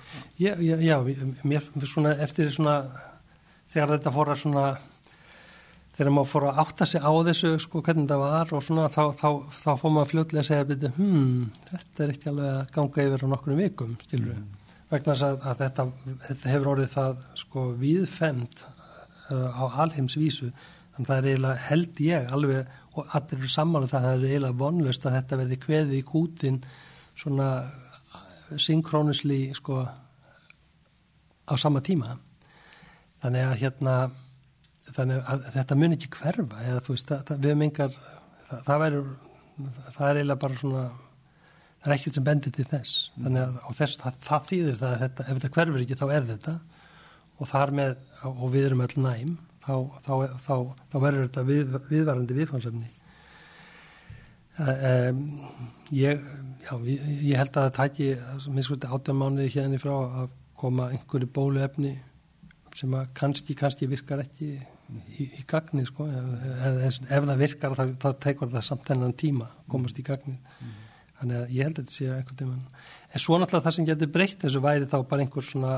Já, 0.41 0.53
já, 0.57 0.75
já 0.81 0.97
mér 1.45 1.67
svona 1.89 2.15
eftir 2.23 2.49
svona, 2.53 2.77
þegar 3.73 3.95
þetta 3.97 4.15
fór 4.15 4.33
að 4.33 4.41
svona, 4.45 4.65
þegar 5.93 6.11
maður 6.15 6.29
fór 6.31 6.47
að 6.49 6.59
átta 6.63 6.87
sig 6.89 7.05
á 7.05 7.11
þessu, 7.29 7.53
sko, 7.61 7.83
hvernig 7.85 8.09
það 8.09 8.23
var 8.23 8.53
og 8.57 8.65
svona, 8.65 8.89
þá, 8.91 9.03
þá, 9.19 9.29
þá 9.59 9.71
fór 9.79 9.95
maður 9.95 10.11
fljóðlega 10.11 10.43
að 10.43 10.49
segja, 10.49 10.67
beti, 10.69 10.93
hmm, 10.97 11.41
þetta 11.69 12.05
er 12.05 12.13
ekki 12.15 12.31
alveg 12.31 12.51
að 12.51 12.61
ganga 12.77 13.07
yfir 13.07 13.25
á 13.25 13.27
nokkrum 13.33 13.61
vikum, 13.61 13.97
stilur. 14.07 14.37
Mm. 14.39 14.77
Vegna 14.93 15.17
að, 15.17 15.35
að 15.49 15.59
þetta, 15.63 15.87
þetta 16.27 16.53
hefur 16.53 16.71
orðið 16.73 16.93
það, 16.93 17.25
sko, 17.43 17.65
viðfemt 17.81 18.65
uh, 18.65 19.49
á 19.53 19.63
alheimsvísu 19.85 20.51
Þannig 20.93 21.09
það 21.09 21.17
er 21.17 21.27
eiginlega, 21.27 21.61
held 21.67 21.99
ég 22.05 22.33
alveg, 22.35 22.73
og 22.93 23.13
allir 23.17 23.39
eru 23.39 23.47
saman 23.49 23.85
um 23.85 23.89
það, 23.89 24.03
það 24.05 24.15
er 24.15 24.25
eiginlega 24.27 24.57
vonlust 24.59 25.05
að 25.09 25.15
þetta 25.17 25.39
verði 25.39 25.55
kveði 25.63 25.97
í 25.97 26.05
kútin 26.05 26.59
svona 27.17 27.47
synkrónisli 28.61 29.39
sko 29.57 29.79
á 31.49 31.53
sama 31.57 31.81
tíma. 31.81 32.19
Þannig 33.23 33.47
að 33.47 33.55
hérna, 33.63 33.95
þannig 34.97 35.31
að 35.33 35.47
þetta 35.55 35.79
mun 35.79 35.95
ekki 35.97 36.11
hverfa 36.17 36.65
eða 36.67 36.83
þú 36.85 36.97
veist, 36.97 37.13
það, 37.13 37.39
við 37.45 37.57
mengar, 37.61 37.95
það, 38.49 38.59
það 38.67 38.83
væri, 38.83 39.01
það 39.95 40.05
er 40.09 40.19
eiginlega 40.19 40.41
bara 40.43 40.59
svona, 40.61 40.83
það 41.79 41.89
er 41.89 41.95
ekkert 41.97 42.19
sem 42.19 42.27
bendir 42.27 42.55
til 42.57 42.67
þess. 42.73 42.99
Þannig 43.17 43.41
að 43.43 43.79
þess, 43.79 44.01
það, 44.03 44.19
það 44.27 44.51
þýðir 44.51 44.77
það 44.81 44.91
að 44.91 45.01
þetta, 45.05 45.25
ef 45.25 45.39
þetta 45.39 45.53
hverfur 45.57 45.85
ekki 45.85 45.99
þá 46.01 46.05
er 46.09 46.29
þetta. 46.33 46.59
Og 47.41 47.49
þar 47.49 47.73
með, 47.79 47.95
og 48.29 48.45
við 48.53 48.69
erum 48.69 48.85
öll 48.85 49.03
næm 49.03 49.37
þá, 49.63 49.73
þá, 50.03 50.13
þá, 50.43 50.53
þá 50.91 50.97
verður 51.01 51.25
þetta 51.27 51.45
við, 51.47 51.77
viðvarandi 51.89 52.37
viðfansefni 52.37 52.89
um, 54.63 55.21
ég 55.93 56.23
já, 56.63 56.73
ég 56.83 57.39
held 57.39 57.57
að 57.57 57.67
það 57.67 57.75
tæki 57.79 58.09
minnskvöldi 58.47 58.91
átjámáni 58.91 59.49
hérna 59.53 59.81
frá 59.81 59.93
að 60.23 60.33
koma 60.59 60.89
einhverju 60.93 61.29
bóluefni 61.35 61.95
sem 62.77 62.93
að 62.97 63.09
kannski, 63.17 63.55
kannski 63.57 63.89
virkar 63.89 64.23
ekki 64.23 64.55
í, 65.17 65.27
í 65.39 65.43
gagnið 65.49 65.89
sko 65.89 66.07
ef, 66.09 66.31
ef, 66.69 67.01
ef 67.07 67.27
það 67.29 67.43
virkar 67.43 67.75
þá, 67.77 67.83
þá 68.01 68.09
tekur 68.25 68.51
það 68.53 68.65
samt 68.67 68.87
þennan 68.89 69.15
tíma 69.19 69.49
komast 69.71 69.99
í 69.99 70.05
gagnið 70.07 70.39
mm. 70.39 70.73
þannig 71.19 71.39
að 71.39 71.53
ég 71.57 71.67
held 71.67 71.77
að 71.77 71.83
þetta 71.83 71.95
sé 71.97 72.09
eitthvað 72.15 72.41
tíma 72.41 72.57
en 72.57 73.23
svo 73.25 73.39
náttúrulega 73.39 73.67
það 73.67 73.77
sem 73.77 73.87
getur 73.89 74.11
breytt 74.17 74.43
þessu 74.45 74.63
væri 74.63 74.89
þá 74.89 74.97
bara 75.11 75.25
einhver 75.25 75.47
svona 75.47 75.77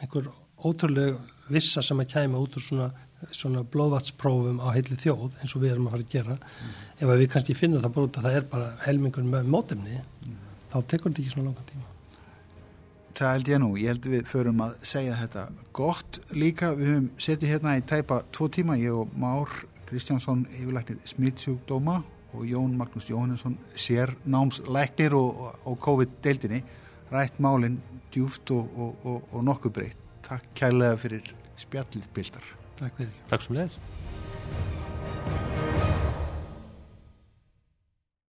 einhver 0.00 0.32
ótrúlega 0.60 1.20
vissa 1.50 1.84
sem 1.84 2.02
að 2.02 2.12
kæma 2.14 2.40
út 2.40 2.58
úr 2.58 2.64
svona, 2.64 2.90
svona 3.34 3.64
blóðvatsprófum 3.72 4.60
á 4.62 4.68
heitli 4.76 4.98
þjóð 5.00 5.40
eins 5.40 5.54
og 5.54 5.64
við 5.64 5.74
erum 5.74 5.88
að 5.88 5.96
fara 5.96 6.06
að 6.06 6.12
gera 6.16 6.36
mm. 6.40 6.74
ef 6.98 7.14
við 7.14 7.30
kannski 7.36 7.58
finnum 7.58 7.84
það 7.84 7.96
bara 7.96 8.10
út 8.10 8.20
að 8.20 8.28
það 8.28 8.40
er 8.40 8.50
bara 8.52 8.74
helmingur 8.86 9.32
með 9.36 9.50
mótemni 9.56 9.96
mm. 10.00 10.36
þá 10.72 10.78
tekur 10.84 11.10
þetta 11.10 11.24
ekki 11.24 11.34
svona 11.36 11.50
langan 11.50 11.72
tíma 11.72 11.89
það 13.18 13.34
held 13.34 13.50
ég 13.50 13.60
nú, 13.62 13.70
ég 13.80 13.92
held 13.92 14.08
við 14.12 14.28
förum 14.30 14.62
að 14.64 14.76
segja 14.92 15.18
þetta 15.18 15.44
gott 15.76 16.20
líka. 16.36 16.72
Við 16.78 16.90
höfum 16.90 17.10
setið 17.20 17.54
hérna 17.54 17.76
í 17.78 17.84
tæpa 17.86 18.22
tvo 18.34 18.48
tíma 18.52 18.78
ég 18.80 18.96
og 19.02 19.14
Már 19.18 19.52
Kristjánsson 19.90 20.44
yfirleiknir 20.54 21.00
smittsjúkdóma 21.10 22.00
og 22.34 22.44
Jón 22.46 22.76
Magnús 22.78 23.08
Jóhannesson 23.10 23.56
sér 23.74 24.14
námsleiknir 24.24 25.16
og, 25.18 25.56
og 25.66 25.80
COVID-deildinni. 25.82 26.62
Rætt 27.10 27.40
málinn 27.42 27.80
djúft 28.14 28.52
og, 28.54 28.70
og, 29.04 29.26
og 29.32 29.44
nokkuð 29.46 29.76
breytt. 29.80 30.06
Takk 30.26 30.46
kærlega 30.54 31.00
fyrir 31.00 31.34
spjallið 31.58 32.06
bildar. 32.14 32.52
Takk 32.78 33.02
fyrir. 33.02 33.16
Takk 33.32 33.48
sem 33.48 33.58
leiðis 33.58 33.80